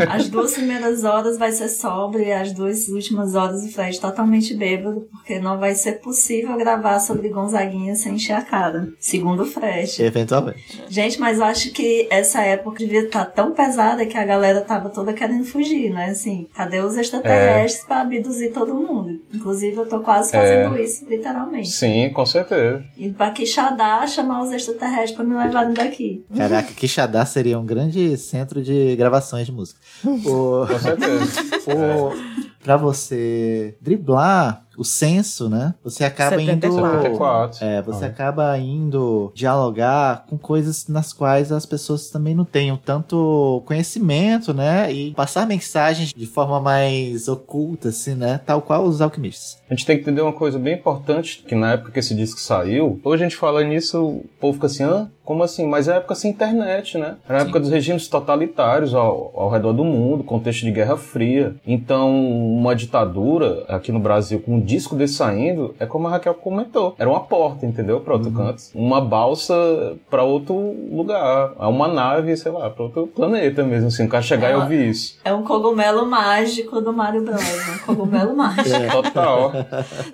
As 0.09 0.29
duas 0.29 0.53
primeiras 0.53 1.05
horas 1.05 1.39
vai 1.39 1.53
ser 1.53 1.69
sobre 1.69 2.25
e 2.25 2.33
as 2.33 2.53
duas 2.53 2.89
últimas 2.89 3.35
horas 3.35 3.65
o 3.65 3.69
Fred 3.73 4.01
totalmente 4.01 4.55
bêbado, 4.55 5.09
porque 5.11 5.39
não 5.39 5.59
vai 5.59 5.75
ser 5.75 6.01
possível 6.01 6.57
gravar 6.57 7.01
sobre 7.01 7.29
Gonzaguinha 7.29 7.95
sem 7.95 8.15
encher 8.15 8.35
a 8.35 8.43
cara. 8.43 8.89
Segundo 8.99 9.43
o 9.43 9.47
Fred. 9.47 10.03
Eventualmente. 10.03 10.83
Gente, 10.89 11.19
mas 11.19 11.39
eu 11.39 11.45
acho 11.45 11.73
que 11.73 12.07
essa 12.11 12.43
época 12.43 12.79
devia 12.79 13.05
estar 13.05 13.25
tão 13.27 13.53
pesada 13.53 14.05
que 14.07 14.17
a 14.17 14.25
galera 14.25 14.61
tava 14.61 14.89
toda 14.91 15.13
querendo 15.13 15.45
fugir, 15.45 15.91
né? 15.91 16.07
Assim, 16.07 16.49
cadê 16.55 16.81
os 16.81 16.97
extraterrestres 16.97 17.85
pra 17.85 18.03
abduzir 18.03 18.53
todo 18.53 18.75
mundo? 18.75 19.21
Inclusive, 19.33 19.77
eu 19.77 19.87
tô 19.87 20.01
quase 20.01 20.33
fazendo 20.33 20.79
isso, 20.79 21.07
literalmente. 21.09 21.71
Sim, 21.71 22.11
com 22.11 22.27
certeza. 22.27 22.42
Certeza. 22.45 22.85
E 22.97 23.11
pra 23.11 23.31
Quixadá, 23.31 24.07
chamar 24.07 24.43
os 24.43 24.53
extraterrestres 24.53 25.13
pra 25.13 25.25
me 25.25 25.35
levarem 25.35 25.75
daqui. 25.75 26.25
Caraca, 26.37 26.73
Quixadá 26.73 27.25
seria 27.27 27.59
um 27.59 27.65
grande 27.67 28.17
centro 28.17 28.63
de 28.63 28.95
gravações 28.97 29.47
de 29.47 29.53
música. 29.53 29.81
O, 30.05 30.67
Com 30.67 30.79
certeza. 30.79 31.41
o, 31.67 32.63
pra 32.63 32.77
você 32.77 33.77
driblar 33.81 34.62
o 34.77 34.85
senso, 34.85 35.49
né? 35.49 35.75
Você 35.85 36.05
acaba 36.05 36.37
74. 36.37 36.53
indo. 36.77 36.93
74. 37.03 37.65
É, 37.65 37.83
você 37.83 38.05
Ah. 38.05 38.09
acaba 38.09 38.59
indo 38.59 39.31
dialogar 39.35 40.25
com 40.29 40.37
coisas 40.39 40.87
nas 40.89 41.13
quais 41.13 41.53
as 41.53 41.67
pessoas 41.67 42.09
também 42.11 42.35
não 42.35 42.45
tenham 42.45 42.77
tanto 42.77 43.63
conhecimento, 43.67 44.53
né? 44.55 44.93
E 44.93 45.13
passar 45.13 45.47
mensagens 45.47 46.13
de 46.17 46.27
forma 46.27 46.61
mais 46.61 47.29
oculta, 47.29 47.89
assim, 47.91 48.15
né? 48.15 48.41
Tal 48.45 48.63
qual 48.63 48.85
os 48.85 49.01
alquimistas. 49.01 49.59
A 49.71 49.75
gente 49.75 49.87
tem 49.87 49.97
que 49.97 50.03
entender 50.03 50.21
uma 50.23 50.33
coisa 50.33 50.59
bem 50.59 50.75
importante, 50.75 51.43
que 51.47 51.55
na 51.55 51.73
época 51.73 51.93
que 51.93 51.99
esse 51.99 52.15
disco 52.15 52.41
saiu, 52.41 53.01
hoje 53.05 53.23
a 53.25 53.29
gente 53.29 53.37
fala 53.37 53.63
nisso, 53.65 54.03
o 54.03 54.25
povo 54.41 54.55
fica 54.55 54.67
assim, 54.67 54.85
hã? 54.85 55.11
Como 55.25 55.43
assim? 55.45 55.67
Mas 55.67 55.87
é 55.87 55.93
a 55.93 55.97
época 55.97 56.15
sem 56.17 56.33
internet, 56.33 56.99
né? 56.99 57.15
Era 57.29 57.39
a 57.39 57.43
época 57.43 57.61
dos 57.61 57.71
regimes 57.71 58.09
totalitários 58.09 58.93
ao, 58.93 59.33
ao 59.37 59.49
redor 59.49 59.73
do 59.73 59.85
mundo, 59.85 60.25
contexto 60.25 60.63
de 60.65 60.73
Guerra 60.73 60.97
Fria. 60.97 61.55
Então, 61.65 62.11
uma 62.21 62.75
ditadura 62.75 63.65
aqui 63.69 63.93
no 63.93 64.01
Brasil 64.01 64.41
com 64.41 64.61
disco 64.63 64.95
desse 64.95 65.15
saindo, 65.15 65.75
é 65.79 65.87
como 65.87 66.07
a 66.07 66.11
Raquel 66.11 66.35
comentou. 66.35 66.95
Era 66.99 67.09
uma 67.09 67.21
porta, 67.21 67.67
entendeu? 67.67 68.01
Pra 68.01 68.15
outro 68.15 68.31
canto. 68.31 68.63
Uma 68.75 69.01
balsa 69.01 69.55
pra 70.11 70.23
outro 70.23 70.55
lugar. 70.91 71.53
Uma 71.59 71.89
nave, 71.89 72.37
sei 72.37 72.53
lá, 72.53 72.71
pra 72.71 72.85
outro 72.85 73.07
planeta 73.07 73.63
mesmo, 73.63 73.89
assim. 73.89 74.05
O 74.05 74.09
cara 74.09 74.23
chegar 74.23 74.49
e 74.51 74.53
Ela- 74.53 74.63
ouvir 74.65 74.89
isso. 74.89 75.17
É 75.25 75.33
um 75.33 75.43
cogumelo 75.43 76.07
mágico 76.07 76.81
do 76.81 76.93
Mario 76.93 77.23
Bros. 77.23 77.41
né? 77.43 77.75
Um 77.83 77.87
cogumelo 77.87 78.35
mágico. 78.37 78.93
Total. 79.03 79.53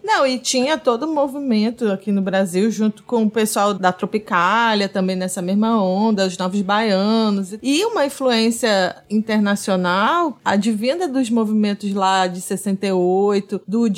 Não, 0.02 0.26
e 0.26 0.38
tinha 0.38 0.76
todo 0.78 1.07
um 1.07 1.14
movimento 1.14 1.90
aqui 1.90 2.11
no 2.12 2.23
Brasil, 2.23 2.71
junto 2.71 3.02
com 3.02 3.23
o 3.25 3.31
pessoal 3.31 3.75
da 3.75 3.93
Tropicália, 3.93 4.88
também 4.88 5.17
nessa 5.17 5.40
mesma 5.43 5.83
onda, 5.83 6.26
os 6.26 6.37
Novos 6.38 6.61
Baianos. 6.62 7.55
E 7.62 7.85
uma 7.85 8.07
influência 8.07 8.97
internacional, 9.11 10.38
advinda 10.45 11.09
dos 11.09 11.31
movimentos 11.31 11.93
lá 11.95 12.26
de 12.26 12.40
68, 12.40 13.61
do 13.67 13.88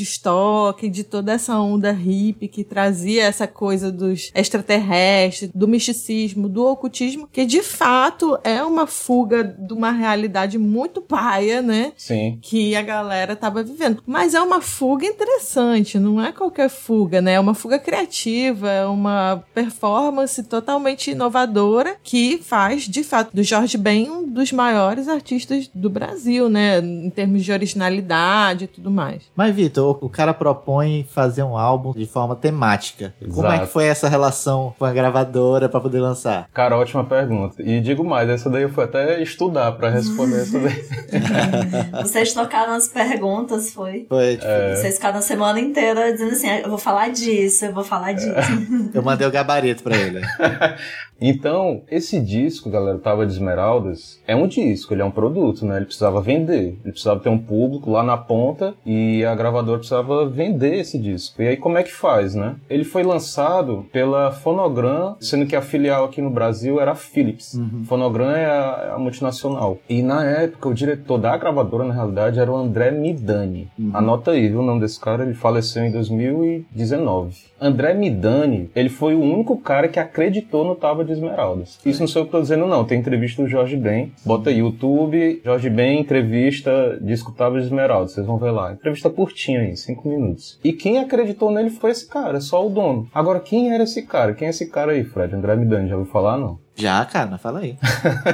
Woodstock, 0.41 0.89
de 0.89 1.05
toda 1.05 1.33
essa 1.33 1.59
onda 1.59 1.93
hippie 1.93 2.49
que 2.49 2.65
trazia 2.65 3.25
essa 3.25 3.47
coisa 3.47 3.93
dos 3.93 4.31
extraterrestres, 4.35 5.51
do 5.55 5.69
misticismo, 5.69 6.49
do 6.49 6.67
ocultismo, 6.67 7.29
que 7.31 7.45
de 7.45 7.63
fato 7.63 8.39
é 8.43 8.63
uma 8.63 8.87
fuga 8.87 9.45
de 9.45 9.73
uma 9.73 9.91
realidade 9.91 10.59
muito 10.59 11.01
paia, 11.01 11.61
né? 11.61 11.93
Sim. 11.97 12.39
que 12.41 12.75
a 12.75 12.83
galera 12.83 13.37
tava 13.37 13.63
vivendo. 13.63 14.03
Mas 14.07 14.35
é 14.35 14.41
uma 14.41 14.61
fuga 14.61 15.07
interessante, 15.07 15.99
não 15.99 16.23
é 16.23 16.33
qualquer 16.33 16.69
fuga, 16.69 17.21
né? 17.21 17.33
É 17.33 17.41
uma 17.41 17.55
fuga 17.55 17.79
criativa, 17.79 18.69
é 18.69 18.87
uma 18.87 19.45
performance 19.55 20.43
totalmente 20.45 21.11
inovadora 21.11 21.97
que 22.03 22.39
faz, 22.39 22.85
de 22.85 23.03
fato, 23.03 23.35
do 23.35 23.43
Jorge 23.43 23.77
Ben 23.77 24.11
um 24.11 24.27
dos 24.27 24.53
maiores 24.53 25.09
artistas 25.09 25.71
do 25.75 25.91
Brasil, 25.91 26.49
né? 26.49 26.79
Em 26.79 27.11
termos 27.11 27.45
de 27.45 27.53
originalidade 27.53 28.65
e 28.65 28.69
tudo 28.69 28.91
mais. 28.91 29.23
Mas, 29.37 29.55
Vitor, 29.55 29.99
o, 30.01 30.07
o 30.07 30.09
cara 30.31 30.35
propõe 30.35 31.07
fazer 31.13 31.43
um 31.43 31.57
álbum 31.57 31.93
de 31.93 32.07
forma 32.07 32.35
temática. 32.37 33.15
Como 33.21 33.47
é 33.47 33.51
Exato. 33.51 33.67
que 33.67 33.73
foi 33.73 33.87
essa 33.87 34.09
relação 34.09 34.75
com 34.79 34.85
a 34.85 34.93
gravadora 34.93 35.69
pra 35.69 35.81
poder 35.81 36.01
lançar? 36.01 36.49
Cara, 36.53 36.77
ótima 36.77 37.05
pergunta. 37.05 37.63
E 37.63 37.81
digo 37.81 38.05
mais, 38.05 38.29
essa 38.29 38.49
daí 38.49 38.63
eu 38.63 38.69
fui 38.71 38.85
até 38.85 39.21
estudar 39.23 39.73
pra 39.73 39.91
responder 39.91 40.43
essa 40.43 40.59
daí. 40.59 40.85
Vocês 42.03 42.33
tocaram 42.33 42.75
as 42.75 42.89
perguntas, 42.89 43.71
foi? 43.73 44.07
Foi, 44.09 44.37
tipo, 44.37 44.47
Vocês 44.77 44.95
ficaram 44.97 45.19
a 45.19 45.23
semana 45.23 45.61
inteira 45.61 46.13
dizendo 46.13 46.33
assim, 46.33 46.49
"Ah, 46.49 46.61
eu 46.61 46.69
vou 46.69 46.79
falar 46.79 47.11
disso, 47.11 47.65
eu 47.67 47.73
vou 47.73 47.85
falar 47.85 48.13
disso. 48.13 48.31
eu 48.95 49.03
mandei 49.03 49.27
o 49.27 49.31
gabarito 49.31 49.83
pra 49.83 49.97
ele. 49.97 50.21
Então, 51.21 51.83
esse 51.91 52.21
disco, 52.21 52.71
galera, 52.71 52.99
Tava 52.99 53.27
de 53.27 53.33
Esmeraldas, 53.33 54.21
é 54.27 54.35
um 54.35 54.47
disco, 54.47 54.95
ele 54.95 55.03
é 55.03 55.05
um 55.05 55.11
produto, 55.11 55.67
né? 55.67 55.77
Ele 55.77 55.85
precisava 55.85 56.21
vender, 56.21 56.79
ele 56.83 56.93
precisava 56.93 57.21
ter 57.21 57.29
um 57.29 57.39
público 57.39 57.91
lá 57.91 58.03
na 58.03 58.17
ponta 58.17 58.75
e 58.87 59.25
a 59.25 59.35
gravadora 59.35 59.79
precisava 59.79 60.29
vender 60.29 60.77
esse 60.77 60.99
disco. 60.99 61.43
E 61.43 61.49
aí 61.49 61.57
como 61.57 61.79
é 61.79 61.83
que 61.83 61.93
faz, 61.93 62.35
né? 62.35 62.57
Ele 62.69 62.85
foi 62.85 63.03
lançado 63.03 63.87
pela 63.93 64.31
Fonogram, 64.31 65.17
sendo 65.21 65.47
que 65.47 65.57
a 65.57 65.63
filial 65.63 66.05
aqui 66.05 66.23
no 66.23 66.31
Brasil 66.31 66.81
era 66.81 66.93
a 66.93 66.95
Philips. 66.95 67.59
Fonogram 67.85 68.31
é 68.31 68.47
a, 68.47 68.87
é 68.89 68.95
a 68.95 68.99
multinacional. 68.99 69.79
E 69.89 70.03
na 70.03 70.25
época, 70.25 70.69
o 70.69 70.75
diretor 70.75 71.19
da 71.19 71.37
gravadora, 71.37 71.85
na 71.85 71.95
realidade, 71.95 72.39
era 72.39 72.51
o 72.51 72.57
André 72.57 72.91
Midani. 72.91 73.69
Anota 73.93 74.33
aí, 74.33 74.49
viu? 74.49 74.61
O 74.61 74.63
nome 74.63 74.81
desse 74.81 74.99
cara, 74.99 75.25
ele 75.25 75.35
faleceu 75.35 75.85
em 75.85 75.91
2019. 75.91 77.50
André 77.61 77.93
Midani, 77.93 78.71
ele 78.75 78.89
foi 78.89 79.15
o 79.15 79.21
único 79.21 79.57
cara 79.59 79.87
que 79.87 79.99
acreditou 79.99 80.65
no 80.65 80.75
Tava 80.75 81.05
de 81.05 81.13
Esmeraldas. 81.13 81.79
Isso 81.85 82.01
não 82.01 82.09
sou 82.09 82.23
eu 82.23 82.27
que 82.27 82.33
tô 82.33 82.41
dizendo, 82.41 82.67
não. 82.67 82.85
Tem 82.85 82.99
entrevista 82.99 83.43
do 83.43 83.49
Jorge 83.49 83.77
Ben. 83.77 84.13
Bota 84.25 84.51
aí, 84.51 84.59
YouTube, 84.59 85.43
Jorge 85.45 85.69
Ben, 85.69 86.01
entrevista, 86.01 86.99
disco 87.01 87.33
Tava 87.33 87.61
de 87.61 87.67
Esmeraldas. 87.67 88.13
Vocês 88.13 88.27
vão 88.27 88.39
ver 88.39 88.51
lá. 88.51 88.73
Entrevista 88.73 89.11
curtinha 89.11 89.61
aí, 89.61 89.77
cinco 89.77 90.09
minutos. 90.09 90.59
E 90.65 90.73
quem 90.73 90.99
acreditou 90.99 91.51
nele 91.51 91.71
foi 91.71 91.91
esse 91.91 92.09
cara, 92.09 92.41
só 92.41 92.67
o 92.67 92.71
dono. 92.71 93.09
Agora, 93.15 93.41
quem 93.41 93.73
era 93.73 93.85
esse 93.85 94.03
cara? 94.03 94.33
Quem 94.33 94.47
é 94.47 94.51
esse 94.51 94.71
cara 94.71 94.93
aí, 94.93 95.05
Fred? 95.05 95.35
André 95.35 95.55
Midani, 95.57 95.89
já 95.89 95.97
ouviu 95.97 96.11
falar, 96.11 96.39
não? 96.39 96.59
Já, 96.75 97.05
cara, 97.05 97.37
fala 97.37 97.61
aí. 97.61 97.77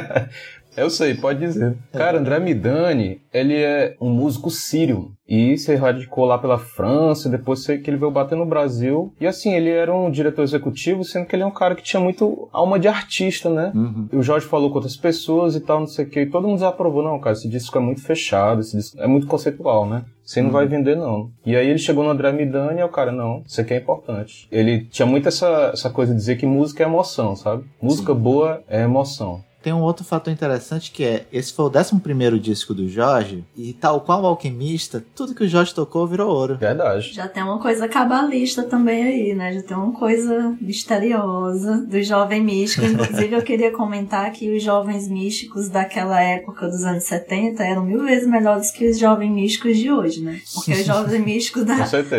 Eu 0.77 0.91
sei, 0.91 1.15
pode 1.15 1.41
dizer. 1.41 1.77
Cara, 1.93 2.19
André 2.19 2.39
Midani, 2.39 3.21
ele 3.33 3.57
é 3.57 3.97
um 4.01 4.11
músico 4.11 4.51
sírio. 4.51 5.13
E 5.29 5.59
se 5.59 5.75
radicou 5.75 6.25
lá 6.25 6.39
pela 6.39 6.57
França, 6.59 7.29
depois 7.29 7.65
sei 7.65 7.79
que 7.79 7.91
ele 7.91 7.97
veio 7.97 8.13
bater 8.13 8.37
no 8.37 8.47
Brasil. 8.47 9.13
E 9.21 9.27
assim, 9.27 9.55
ele 9.55 9.71
era 9.71 9.93
um 9.93 10.09
diretor 10.09 10.43
executivo, 10.43 11.03
sendo 11.03 11.27
que 11.27 11.35
ele 11.35 11.43
é 11.43 11.47
um 11.47 11.51
cara 11.51 11.75
que 11.75 11.83
tinha 11.83 12.01
muito 12.01 12.49
alma 12.53 12.79
de 12.79 12.87
artista, 12.87 13.51
né? 13.51 13.73
Uhum. 13.75 14.09
E 14.13 14.17
o 14.17 14.23
Jorge 14.23 14.47
falou 14.47 14.71
com 14.71 14.77
outras 14.77 14.97
pessoas 14.97 15.57
e 15.57 15.61
tal, 15.61 15.81
não 15.81 15.87
sei 15.87 16.05
o 16.05 16.09
que. 16.09 16.21
E 16.21 16.27
todo 16.27 16.47
mundo 16.47 16.59
desaprovou. 16.59 17.03
Não, 17.03 17.19
cara, 17.19 17.35
esse 17.35 17.49
disco 17.49 17.77
é 17.77 17.81
muito 17.81 18.03
fechado, 18.03 18.61
esse 18.61 18.77
disco 18.77 19.01
é 19.01 19.07
muito 19.09 19.27
conceitual, 19.27 19.89
né? 19.89 20.05
Você 20.23 20.43
não 20.43 20.51
vai 20.51 20.67
vender, 20.67 20.97
não. 20.97 21.31
E 21.45 21.55
aí 21.55 21.69
ele 21.69 21.79
chegou 21.79 22.03
no 22.03 22.11
André 22.11 22.33
Midani 22.33 22.81
e 22.81 22.85
o 22.85 22.89
cara, 22.89 23.13
não, 23.13 23.43
isso 23.47 23.61
aqui 23.61 23.75
é 23.75 23.79
importante. 23.79 24.49
Ele 24.51 24.85
tinha 24.85 25.07
muito 25.07 25.29
essa, 25.29 25.71
essa 25.73 25.89
coisa 25.89 26.13
de 26.13 26.19
dizer 26.19 26.37
que 26.37 26.47
música 26.47 26.83
é 26.83 26.87
emoção, 26.87 27.37
sabe? 27.37 27.65
Música 27.81 28.13
boa 28.13 28.63
é 28.69 28.83
emoção. 28.83 29.41
Tem 29.67 29.73
um 29.73 29.83
outro 29.83 30.05
fator 30.05 30.33
interessante 30.33 30.93
que 30.93 31.03
é, 31.03 31.27
esse 31.33 31.53
foi 31.53 31.65
o 31.65 31.69
11 31.69 32.39
disco 32.39 32.73
do 32.73 32.89
Jorge, 32.89 33.45
e 33.57 33.73
tal 33.73 34.01
qual 34.01 34.23
o 34.23 34.27
Alquimista, 34.27 35.05
tudo 35.13 35.35
que 35.35 35.43
o 35.43 35.49
Jorge 35.49 35.75
tocou 35.75 36.07
virou 36.07 36.31
ouro. 36.31 36.57
Verdade. 36.57 37.13
Já 37.13 37.27
tem 37.27 37.43
uma 37.43 37.59
coisa 37.59 37.89
cabalista 37.89 38.63
também 38.63 39.03
aí, 39.03 39.35
né? 39.35 39.55
Já 39.55 39.63
tem 39.65 39.77
uma 39.77 39.91
coisa 39.91 40.57
misteriosa 40.61 41.79
do 41.79 42.01
jovem 42.01 42.45
místico. 42.45 42.87
Inclusive, 42.87 43.35
eu 43.35 43.43
queria 43.43 43.73
comentar 43.73 44.31
que 44.31 44.55
os 44.55 44.63
jovens 44.63 45.09
místicos 45.09 45.69
daquela 45.69 46.23
época 46.23 46.69
dos 46.69 46.85
anos 46.85 47.03
70 47.03 47.65
eram 47.65 47.85
mil 47.85 48.05
vezes 48.05 48.29
melhores 48.29 48.71
que 48.71 48.89
os 48.89 48.97
jovens 48.97 49.33
místicos 49.33 49.77
de 49.79 49.91
hoje, 49.91 50.23
né? 50.23 50.41
Porque 50.55 50.71
os 50.75 50.85
jovens 50.85 51.19
místicos 51.27 51.65
da, 51.65 51.75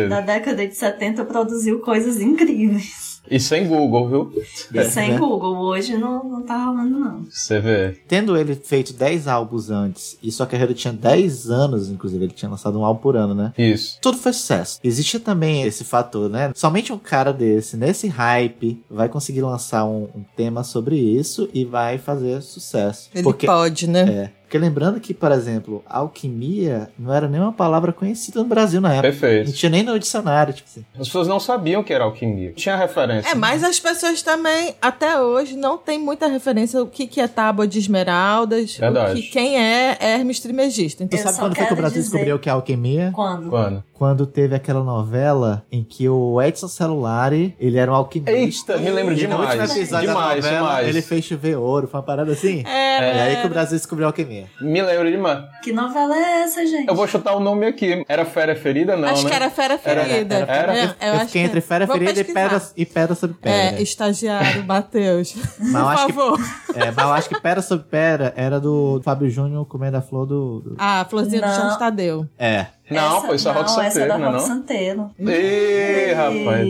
da 0.06 0.20
década 0.20 0.68
de 0.68 0.74
70 0.74 1.24
produziu 1.24 1.80
coisas 1.80 2.20
incríveis. 2.20 3.07
E 3.30 3.38
sem 3.40 3.66
Google, 3.66 4.08
viu? 4.08 4.32
E 4.74 4.84
sem 4.84 5.12
né? 5.12 5.18
Google, 5.18 5.56
hoje 5.56 5.96
não, 5.96 6.24
não 6.24 6.42
tá 6.42 6.64
rolando, 6.64 6.98
não. 6.98 7.24
Você 7.30 7.60
vê. 7.60 7.96
Tendo 8.06 8.36
ele 8.36 8.54
feito 8.54 8.92
10 8.92 9.28
álbuns 9.28 9.70
antes, 9.70 10.18
e 10.22 10.30
sua 10.30 10.46
carreira 10.46 10.74
tinha 10.74 10.92
10 10.92 11.50
anos, 11.50 11.88
inclusive, 11.88 12.24
ele 12.24 12.32
tinha 12.32 12.50
lançado 12.50 12.78
um 12.78 12.84
álbum 12.84 13.00
por 13.00 13.16
ano, 13.16 13.34
né? 13.34 13.52
Isso. 13.56 13.98
Tudo 14.00 14.18
foi 14.18 14.32
sucesso. 14.32 14.78
Existe 14.82 15.18
também 15.18 15.62
esse 15.62 15.84
fator, 15.84 16.28
né? 16.28 16.52
Somente 16.54 16.92
um 16.92 16.98
cara 16.98 17.32
desse, 17.32 17.76
nesse 17.76 18.08
hype, 18.08 18.82
vai 18.90 19.08
conseguir 19.08 19.42
lançar 19.42 19.84
um, 19.84 20.08
um 20.14 20.24
tema 20.36 20.62
sobre 20.64 20.96
isso 20.96 21.48
e 21.52 21.64
vai 21.64 21.98
fazer 21.98 22.42
sucesso. 22.42 23.10
Ele 23.14 23.22
Porque 23.22 23.46
pode, 23.46 23.88
né? 23.88 24.00
É. 24.34 24.37
Porque 24.48 24.56
lembrando 24.56 24.98
que, 24.98 25.12
por 25.12 25.30
exemplo, 25.30 25.84
alquimia 25.86 26.88
não 26.98 27.12
era 27.12 27.28
nem 27.28 27.38
uma 27.38 27.52
palavra 27.52 27.92
conhecida 27.92 28.40
no 28.40 28.46
Brasil 28.46 28.80
na 28.80 28.94
época. 28.94 29.08
Não 29.08 29.18
Perfeito. 29.18 29.52
tinha 29.52 29.68
nem 29.68 29.82
no 29.82 29.98
dicionário, 29.98 30.54
tipo 30.54 30.66
assim. 30.70 30.84
As 30.98 31.06
pessoas 31.06 31.28
não 31.28 31.38
sabiam 31.38 31.82
que 31.84 31.92
era 31.92 32.04
alquimia. 32.04 32.52
Tinha 32.56 32.74
referência. 32.74 33.28
É, 33.30 33.34
mas 33.34 33.62
as 33.62 33.78
pessoas 33.78 34.22
também, 34.22 34.74
até 34.80 35.20
hoje, 35.20 35.54
não 35.54 35.76
tem 35.76 35.98
muita 35.98 36.26
referência 36.28 36.82
o 36.82 36.86
que, 36.86 37.06
que 37.06 37.20
é 37.20 37.28
tábua 37.28 37.66
de 37.68 37.78
esmeraldas, 37.78 38.76
Verdade. 38.76 39.20
o 39.20 39.22
que, 39.22 39.28
quem 39.28 39.58
é 39.62 39.98
Hermes 40.00 40.40
Trismegisto. 40.40 40.98
Tu 40.98 41.04
Então, 41.04 41.18
Eu 41.18 41.24
sabe 41.26 41.38
quando 41.38 41.54
foi 41.56 41.66
que 41.66 41.72
o 41.72 41.76
Brasil 41.76 41.98
dizer- 41.98 42.10
descobriu 42.10 42.36
o 42.36 42.38
que 42.38 42.48
é 42.48 42.52
alquimia? 42.52 43.10
Quando? 43.14 43.50
Quando? 43.50 43.84
Quando 43.92 44.26
teve 44.26 44.54
aquela 44.54 44.82
novela 44.84 45.64
em 45.72 45.82
que 45.84 46.08
o 46.08 46.40
Edson 46.40 46.68
Celulari, 46.68 47.54
ele 47.58 47.76
era 47.78 47.90
um 47.90 47.94
alquimista. 47.94 48.72
Eita, 48.74 48.82
me 48.82 48.90
lembro 48.90 49.12
E 49.12 49.16
no 49.16 49.20
demais. 49.36 49.60
último 49.60 49.76
episódio 49.78 50.08
Demais, 50.08 50.44
da 50.44 50.50
novela, 50.50 50.68
demais. 50.68 50.88
ele 50.88 51.02
fez 51.02 51.24
chover 51.24 51.56
ouro, 51.58 51.88
foi 51.88 51.98
uma 51.98 52.06
parada 52.06 52.32
assim. 52.32 52.62
é, 52.64 53.16
E 53.16 53.20
aí 53.20 53.36
que 53.40 53.46
o 53.46 53.50
Brasil 53.50 53.76
descobriu 53.76 54.06
a 54.06 54.10
alquimia. 54.10 54.37
Me 54.60 54.82
lembro 54.82 55.10
demais. 55.10 55.44
Que 55.62 55.72
novela 55.72 56.16
é 56.16 56.42
essa, 56.42 56.66
gente? 56.66 56.88
Eu 56.88 56.94
vou 56.94 57.06
chutar 57.06 57.34
o 57.34 57.40
nome 57.40 57.66
aqui. 57.66 58.04
Era 58.08 58.24
Fera 58.24 58.54
Ferida, 58.56 58.96
não, 58.96 59.08
acho 59.08 59.24
né? 59.24 59.30
que 59.30 59.36
era 59.36 59.50
Fera 59.50 59.80
Era- 59.84 60.04
Ferida. 60.04 60.34
era- 60.36 60.52
era? 60.56 60.74
É, 60.74 60.84
eu 60.84 60.88
eu 61.08 61.12
acho 61.14 61.26
fiquei 61.26 61.42
que 61.42 61.46
entre 61.48 61.60
Fera 61.60 61.86
Vou 61.86 61.96
Ferida 61.96 62.20
e 62.20 62.24
pedra, 62.24 62.62
e 62.76 62.86
pedra 62.86 63.14
sobre 63.14 63.36
pedra. 63.36 63.78
É, 63.78 63.82
estagiário, 63.82 64.64
Matheus. 64.64 65.32
Por 65.32 65.76
acho 65.76 66.06
que- 66.06 66.12
favor. 66.12 66.40
É, 66.74 66.90
mas 66.90 67.04
eu 67.06 67.12
acho 67.12 67.28
que 67.28 67.40
Pera 67.40 67.62
sobre 67.62 67.86
Pera 67.88 68.32
era 68.36 68.60
do 68.60 69.00
Fábio 69.04 69.28
Júnior 69.30 69.66
comendo 69.66 69.96
a 69.96 70.02
flor 70.02 70.26
do. 70.26 70.60
do- 70.60 70.76
Ah, 70.78 71.06
Florzinha 71.08 71.40
do 71.42 71.46
Não. 71.48 71.54
Jorge 71.54 71.78
Tadeu. 71.78 72.26
É, 72.38 72.66
Não, 72.90 73.18
essa, 73.18 73.26
pô, 73.26 73.34
isso 73.34 73.48
é 73.48 73.52
rock 73.52 73.70
é 73.70 73.74
santeiro, 73.74 74.08
da 74.08 74.18
não 74.18 74.26
é 74.26 74.30
rock 74.30 74.42
santeiro. 74.46 75.10
Ih, 75.18 76.12
rapaz. 76.14 76.68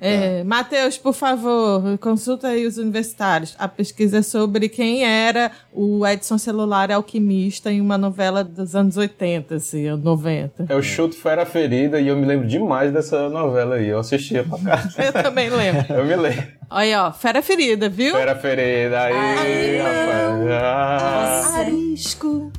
É, 0.00 0.44
Matheus, 0.44 0.98
por 0.98 1.12
favor, 1.12 1.98
consulta 1.98 2.48
aí 2.48 2.66
os 2.66 2.78
universitários. 2.78 3.54
A 3.58 3.66
pesquisa 3.68 4.18
é 4.18 4.22
sobre 4.22 4.68
quem 4.68 5.04
era 5.04 5.50
o 5.72 6.06
Edson 6.06 6.38
Celular 6.38 6.90
alquimista 6.90 7.70
em 7.70 7.80
uma 7.80 7.98
novela 7.98 8.44
dos 8.44 8.74
anos 8.76 8.96
80, 8.96 9.56
assim, 9.56 9.90
90. 9.90 10.66
Eu 10.68 10.82
chuto 10.82 11.16
Fera 11.16 11.44
Ferida 11.44 12.00
e 12.00 12.08
eu 12.08 12.16
me 12.16 12.26
lembro 12.26 12.46
demais 12.46 12.92
dessa 12.92 13.28
novela 13.28 13.76
aí. 13.76 13.88
Eu 13.88 13.98
assistia 13.98 14.44
pra 14.44 14.58
cá. 14.58 14.88
Eu 15.04 15.12
também 15.12 15.50
lembro. 15.50 15.84
Eu 15.92 16.04
me 16.04 16.16
lembro. 16.16 16.44
Olha 16.70 17.06
ó, 17.06 17.12
fera 17.12 17.42
ferida, 17.42 17.88
viu? 17.88 18.14
Fera 18.14 18.34
Ferida 18.34 19.02
aí, 19.02 19.14
Ai, 19.14 19.76
rapaz. 19.78 21.46
Ah, 21.46 21.58
Arisco. 21.60 22.50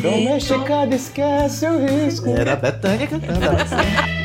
Domesticado, 0.00 0.94
esquece 0.94 1.68
o 1.68 1.86
risco. 1.86 2.28
Era 2.30 2.52
a 2.52 2.56
Betânia 2.56 3.06
cantando. 3.06 3.40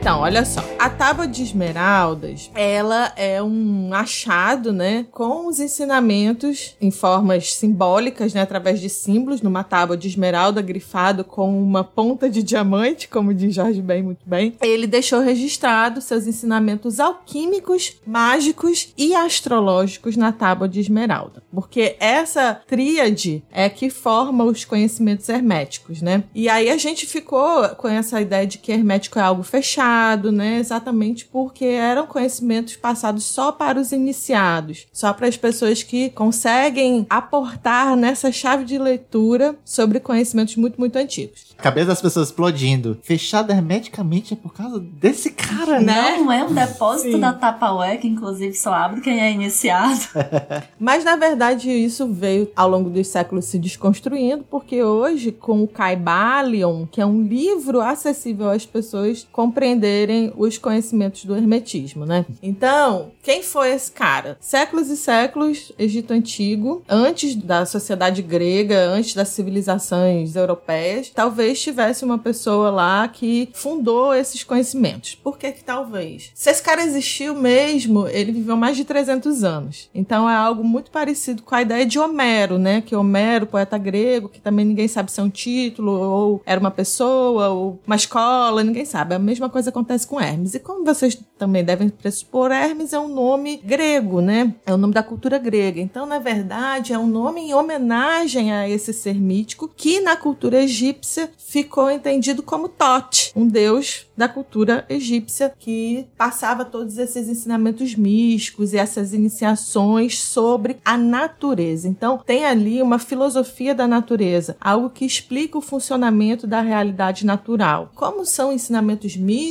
Então, 0.00 0.20
olha 0.20 0.44
só. 0.44 0.64
A 0.78 0.88
tábua 0.88 1.26
de 1.26 1.42
esmeraldas, 1.42 2.52
ela 2.54 3.12
é 3.16 3.42
um 3.42 3.92
achado, 3.92 4.72
né, 4.72 5.04
com 5.10 5.48
os 5.48 5.58
ensinamentos 5.58 6.76
em 6.80 6.90
formas 6.90 7.54
simbólicas, 7.54 8.32
né, 8.32 8.40
através 8.40 8.80
de 8.80 8.88
símbolos, 8.88 9.42
numa 9.42 9.64
tábua 9.64 9.96
de 9.96 10.06
esmeralda 10.06 10.62
grifado 10.62 11.24
com 11.24 11.60
uma 11.60 11.82
ponta 11.82 12.30
de 12.30 12.44
diamante, 12.44 13.08
como 13.08 13.34
diz 13.34 13.56
Jorge 13.56 13.82
bem 13.82 14.02
muito 14.04 14.20
bem. 14.24 14.54
Ele 14.62 14.86
deixou 14.86 15.20
registrado 15.20 16.00
seus 16.00 16.28
ensinamentos 16.28 17.00
alquímicos, 17.00 17.96
mágicos 18.06 18.94
e 18.96 19.14
astrológicos 19.16 20.16
na 20.16 20.30
tábua 20.30 20.68
de 20.68 20.78
esmeralda, 20.78 21.42
porque 21.52 21.96
essa 21.98 22.60
tríade 22.68 23.42
é 23.50 23.68
que 23.68 23.90
forma 23.90 24.44
os 24.44 24.64
conhecimentos 24.64 25.28
herméticos, 25.28 26.00
né? 26.00 26.22
E 26.32 26.48
aí 26.48 26.70
a 26.70 26.78
gente 26.78 27.04
ficou 27.04 27.68
com 27.70 27.88
essa 27.88 28.20
ideia 28.20 28.46
de 28.46 28.58
que 28.58 28.70
hermético 28.70 29.18
é 29.18 29.22
algo 29.22 29.42
fechado, 29.42 29.87
né? 30.32 30.58
Exatamente 30.58 31.24
porque 31.26 31.64
eram 31.64 32.06
conhecimentos 32.06 32.76
passados 32.76 33.24
só 33.24 33.52
para 33.52 33.80
os 33.80 33.92
iniciados, 33.92 34.86
só 34.92 35.12
para 35.12 35.26
as 35.26 35.36
pessoas 35.36 35.82
que 35.82 36.10
conseguem 36.10 37.06
aportar 37.08 37.96
nessa 37.96 38.30
chave 38.32 38.64
de 38.64 38.78
leitura 38.78 39.56
sobre 39.64 40.00
conhecimentos 40.00 40.56
muito, 40.56 40.78
muito 40.78 40.96
antigos. 40.96 41.54
A 41.58 41.62
cabeça 41.62 41.88
das 41.88 42.00
pessoas 42.00 42.28
explodindo. 42.28 42.98
Fechado 43.02 43.50
hermeticamente 43.50 44.32
é 44.34 44.36
por 44.36 44.54
causa 44.54 44.78
desse 44.78 45.30
cara, 45.30 45.80
né? 45.80 46.16
Não 46.18 46.30
é 46.30 46.44
um 46.44 46.54
depósito 46.54 47.12
Sim. 47.12 47.20
da 47.20 47.32
Tupperware 47.32 48.00
que 48.00 48.06
inclusive 48.06 48.54
só 48.54 48.72
abre 48.72 49.00
quem 49.00 49.20
é 49.20 49.32
iniciado. 49.32 50.00
Mas 50.78 51.04
na 51.04 51.16
verdade 51.16 51.70
isso 51.70 52.06
veio 52.06 52.50
ao 52.54 52.68
longo 52.68 52.90
dos 52.90 53.06
séculos 53.08 53.46
se 53.46 53.58
desconstruindo, 53.58 54.44
porque 54.48 54.82
hoje 54.82 55.32
com 55.32 55.62
o 55.62 55.68
Caibalion, 55.68 56.86
que 56.86 57.00
é 57.00 57.06
um 57.06 57.22
livro 57.22 57.80
acessível 57.80 58.50
às 58.50 58.64
pessoas 58.64 59.26
compreenderem 59.68 60.32
os 60.36 60.56
conhecimentos 60.56 61.24
do 61.24 61.36
hermetismo, 61.36 62.06
né? 62.06 62.24
Então, 62.42 63.10
quem 63.22 63.42
foi 63.42 63.72
esse 63.72 63.90
cara? 63.92 64.36
Séculos 64.40 64.88
e 64.88 64.96
séculos, 64.96 65.72
Egito 65.78 66.12
Antigo, 66.12 66.82
antes 66.88 67.34
da 67.34 67.66
sociedade 67.66 68.22
grega, 68.22 68.86
antes 68.88 69.14
das 69.14 69.28
civilizações 69.28 70.36
europeias, 70.36 71.10
talvez 71.14 71.60
tivesse 71.60 72.04
uma 72.04 72.18
pessoa 72.18 72.70
lá 72.70 73.06
que 73.08 73.50
fundou 73.52 74.14
esses 74.14 74.42
conhecimentos. 74.42 75.14
Por 75.16 75.38
que 75.38 75.52
que 75.52 75.64
talvez? 75.64 76.30
Se 76.34 76.50
esse 76.50 76.62
cara 76.62 76.82
existiu 76.82 77.34
mesmo, 77.34 78.08
ele 78.08 78.32
viveu 78.32 78.56
mais 78.56 78.76
de 78.76 78.84
300 78.84 79.44
anos. 79.44 79.90
Então 79.94 80.28
é 80.28 80.34
algo 80.34 80.64
muito 80.64 80.90
parecido 80.90 81.42
com 81.42 81.54
a 81.54 81.62
ideia 81.62 81.84
de 81.84 81.98
Homero, 81.98 82.58
né? 82.58 82.80
Que 82.80 82.96
Homero, 82.96 83.46
poeta 83.46 83.76
grego, 83.76 84.28
que 84.28 84.40
também 84.40 84.64
ninguém 84.64 84.88
sabe 84.88 85.12
se 85.12 85.20
é 85.20 85.22
um 85.22 85.30
título, 85.30 85.92
ou 85.92 86.42
era 86.46 86.58
uma 86.58 86.70
pessoa, 86.70 87.48
ou 87.48 87.78
uma 87.86 87.96
escola, 87.96 88.64
ninguém 88.64 88.84
sabe. 88.84 89.14
A 89.14 89.18
mesma 89.18 89.48
coisa 89.48 89.57
acontece 89.66 90.06
com 90.06 90.20
Hermes. 90.20 90.54
E 90.54 90.60
como 90.60 90.84
vocês 90.84 91.18
também 91.38 91.64
devem 91.64 91.88
pressupor, 91.88 92.52
Hermes 92.52 92.92
é 92.92 92.98
um 92.98 93.08
nome 93.08 93.56
grego, 93.56 94.20
né? 94.20 94.54
É 94.66 94.72
o 94.72 94.76
nome 94.76 94.94
da 94.94 95.02
cultura 95.02 95.38
grega. 95.38 95.80
Então, 95.80 96.06
na 96.06 96.18
verdade, 96.18 96.92
é 96.92 96.98
um 96.98 97.06
nome 97.06 97.40
em 97.40 97.54
homenagem 97.54 98.52
a 98.52 98.68
esse 98.68 98.92
ser 98.92 99.14
mítico 99.14 99.68
que 99.68 100.00
na 100.00 100.16
cultura 100.16 100.62
egípcia 100.62 101.30
ficou 101.36 101.90
entendido 101.90 102.42
como 102.42 102.68
Tote, 102.68 103.32
um 103.34 103.46
deus 103.46 104.06
da 104.16 104.28
cultura 104.28 104.84
egípcia 104.88 105.52
que 105.58 106.06
passava 106.16 106.64
todos 106.64 106.98
esses 106.98 107.28
ensinamentos 107.28 107.94
místicos 107.94 108.72
e 108.72 108.76
essas 108.76 109.14
iniciações 109.14 110.18
sobre 110.18 110.78
a 110.84 110.96
natureza. 110.96 111.88
Então, 111.88 112.18
tem 112.18 112.44
ali 112.44 112.82
uma 112.82 112.98
filosofia 112.98 113.74
da 113.74 113.86
natureza, 113.86 114.56
algo 114.60 114.90
que 114.90 115.04
explica 115.04 115.56
o 115.56 115.62
funcionamento 115.62 116.46
da 116.46 116.60
realidade 116.60 117.24
natural. 117.24 117.92
Como 117.94 118.26
são 118.26 118.52
ensinamentos 118.52 119.16
místicos, 119.16 119.47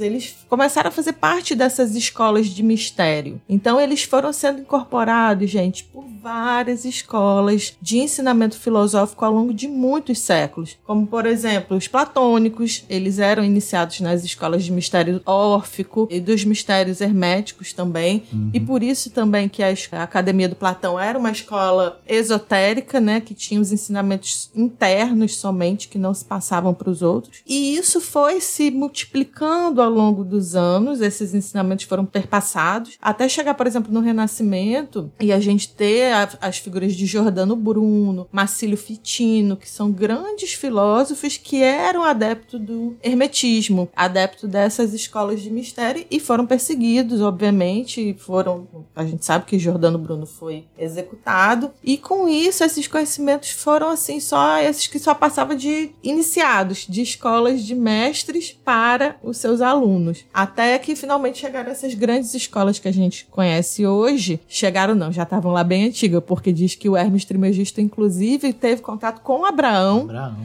eles 0.00 0.36
começaram 0.48 0.88
a 0.88 0.92
fazer 0.92 1.12
parte 1.14 1.54
dessas 1.54 1.94
escolas 1.94 2.46
de 2.46 2.62
mistério. 2.62 3.40
Então, 3.48 3.80
eles 3.80 4.02
foram 4.02 4.32
sendo 4.32 4.60
incorporados, 4.60 5.50
gente, 5.50 5.84
por 5.84 6.04
várias 6.22 6.84
escolas 6.84 7.76
de 7.80 7.98
ensinamento 7.98 8.58
filosófico 8.58 9.24
ao 9.24 9.32
longo 9.32 9.54
de 9.54 9.68
muitos 9.68 10.18
séculos, 10.18 10.76
como 10.84 11.06
por 11.06 11.26
exemplo, 11.26 11.76
os 11.76 11.86
platônicos, 11.86 12.84
eles 12.88 13.18
eram 13.18 13.44
iniciados 13.44 14.00
nas 14.00 14.24
escolas 14.24 14.64
de 14.64 14.72
mistério 14.72 15.20
órfico 15.24 16.08
e 16.10 16.18
dos 16.18 16.44
mistérios 16.44 17.00
herméticos 17.00 17.72
também, 17.72 18.24
e 18.52 18.58
por 18.58 18.82
isso 18.82 19.10
também 19.10 19.48
que 19.48 19.62
a 19.62 19.74
Academia 20.02 20.48
do 20.48 20.56
Platão 20.56 20.98
era 20.98 21.18
uma 21.18 21.30
escola 21.30 22.00
esotérica, 22.08 23.00
né, 23.00 23.20
que 23.20 23.34
tinha 23.34 23.60
os 23.60 23.70
ensinamentos 23.70 24.50
internos 24.54 25.36
somente 25.36 25.88
que 25.88 25.98
não 25.98 26.12
se 26.12 26.24
passavam 26.24 26.74
para 26.74 26.90
os 26.90 27.02
outros. 27.02 27.42
E 27.46 27.76
isso 27.76 28.00
foi 28.00 28.40
se 28.40 28.70
multiplicando 28.70 29.35
ao 29.44 29.90
longo 29.90 30.24
dos 30.24 30.54
anos, 30.56 31.00
esses 31.00 31.34
ensinamentos 31.34 31.84
foram 31.84 32.04
perpassados, 32.06 32.96
até 33.00 33.28
chegar, 33.28 33.54
por 33.54 33.66
exemplo, 33.66 33.92
no 33.92 34.00
Renascimento 34.00 35.10
e 35.20 35.32
a 35.32 35.40
gente 35.40 35.68
ter 35.74 36.12
a- 36.12 36.28
as 36.40 36.58
figuras 36.58 36.94
de 36.94 37.06
Giordano 37.06 37.54
Bruno, 37.56 38.28
Marcílio 38.32 38.76
Fitino, 38.76 39.56
que 39.56 39.68
são 39.68 39.90
grandes 39.90 40.52
filósofos 40.54 41.36
que 41.36 41.62
eram 41.62 42.04
adeptos 42.04 42.60
do 42.60 42.96
hermetismo, 43.02 43.88
adeptos 43.94 44.48
dessas 44.48 44.92
escolas 44.94 45.40
de 45.40 45.50
mistério 45.50 46.04
e 46.10 46.18
foram 46.20 46.46
perseguidos, 46.46 47.20
obviamente, 47.20 48.14
foram, 48.18 48.66
a 48.94 49.04
gente 49.04 49.24
sabe 49.24 49.44
que 49.46 49.58
Giordano 49.58 49.98
Bruno 49.98 50.26
foi 50.26 50.64
executado, 50.78 51.70
e 51.82 51.96
com 51.98 52.28
isso 52.28 52.64
esses 52.64 52.86
conhecimentos 52.86 53.50
foram 53.50 53.88
assim 53.90 54.20
só 54.20 54.58
esses 54.58 54.86
que 54.86 54.98
só 54.98 55.14
passavam 55.14 55.56
de 55.56 55.90
iniciados, 56.02 56.86
de 56.88 57.02
escolas 57.02 57.62
de 57.62 57.74
mestres 57.74 58.52
para 58.64 59.16
os 59.26 59.38
seus 59.38 59.60
alunos, 59.60 60.24
até 60.32 60.78
que 60.78 60.94
finalmente 60.94 61.38
chegaram 61.38 61.70
essas 61.70 61.94
grandes 61.94 62.32
escolas 62.32 62.78
que 62.78 62.86
a 62.86 62.92
gente 62.92 63.26
conhece 63.26 63.84
hoje, 63.84 64.40
chegaram 64.48 64.94
não, 64.94 65.12
já 65.12 65.24
estavam 65.24 65.52
lá 65.52 65.64
bem 65.64 65.86
antiga, 65.86 66.20
porque 66.20 66.52
diz 66.52 66.76
que 66.76 66.88
o 66.88 66.96
Hermes 66.96 67.24
Trimegisto 67.24 67.80
inclusive 67.80 68.52
teve 68.52 68.80
contato 68.80 69.20
com 69.20 69.44
Abraão. 69.44 70.02
Abraão. 70.02 70.36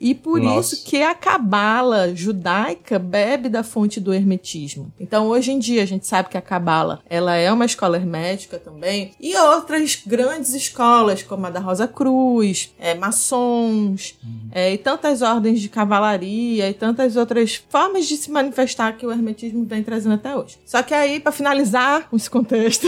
E 0.00 0.14
por 0.14 0.40
Nossa. 0.40 0.74
isso 0.74 0.84
que 0.84 1.02
a 1.02 1.14
cabala 1.14 2.14
judaica 2.14 2.98
bebe 2.98 3.48
da 3.50 3.62
fonte 3.62 4.00
do 4.00 4.14
hermetismo. 4.14 4.90
Então, 4.98 5.28
hoje 5.28 5.52
em 5.52 5.58
dia, 5.58 5.82
a 5.82 5.86
gente 5.86 6.06
sabe 6.06 6.30
que 6.30 6.38
a 6.38 6.42
cabala 6.42 7.02
ela 7.08 7.36
é 7.36 7.52
uma 7.52 7.66
escola 7.66 7.96
hermética 7.96 8.58
também. 8.58 9.12
E 9.20 9.36
outras 9.36 10.00
grandes 10.06 10.54
escolas, 10.54 11.22
como 11.22 11.46
a 11.46 11.50
da 11.50 11.60
Rosa 11.60 11.86
Cruz, 11.86 12.72
é, 12.78 12.94
maçons, 12.94 14.18
é, 14.52 14.72
e 14.72 14.78
tantas 14.78 15.20
ordens 15.20 15.60
de 15.60 15.68
cavalaria 15.68 16.70
e 16.70 16.74
tantas 16.74 17.16
outras 17.16 17.62
formas 17.68 18.06
de 18.06 18.16
se 18.16 18.30
manifestar 18.30 18.96
que 18.96 19.04
o 19.04 19.12
hermetismo 19.12 19.64
vem 19.64 19.82
trazendo 19.82 20.14
até 20.14 20.34
hoje. 20.34 20.58
Só 20.64 20.82
que 20.82 20.94
aí, 20.94 21.20
para 21.20 21.32
finalizar 21.32 22.08
esse 22.12 22.30
contexto, 22.30 22.86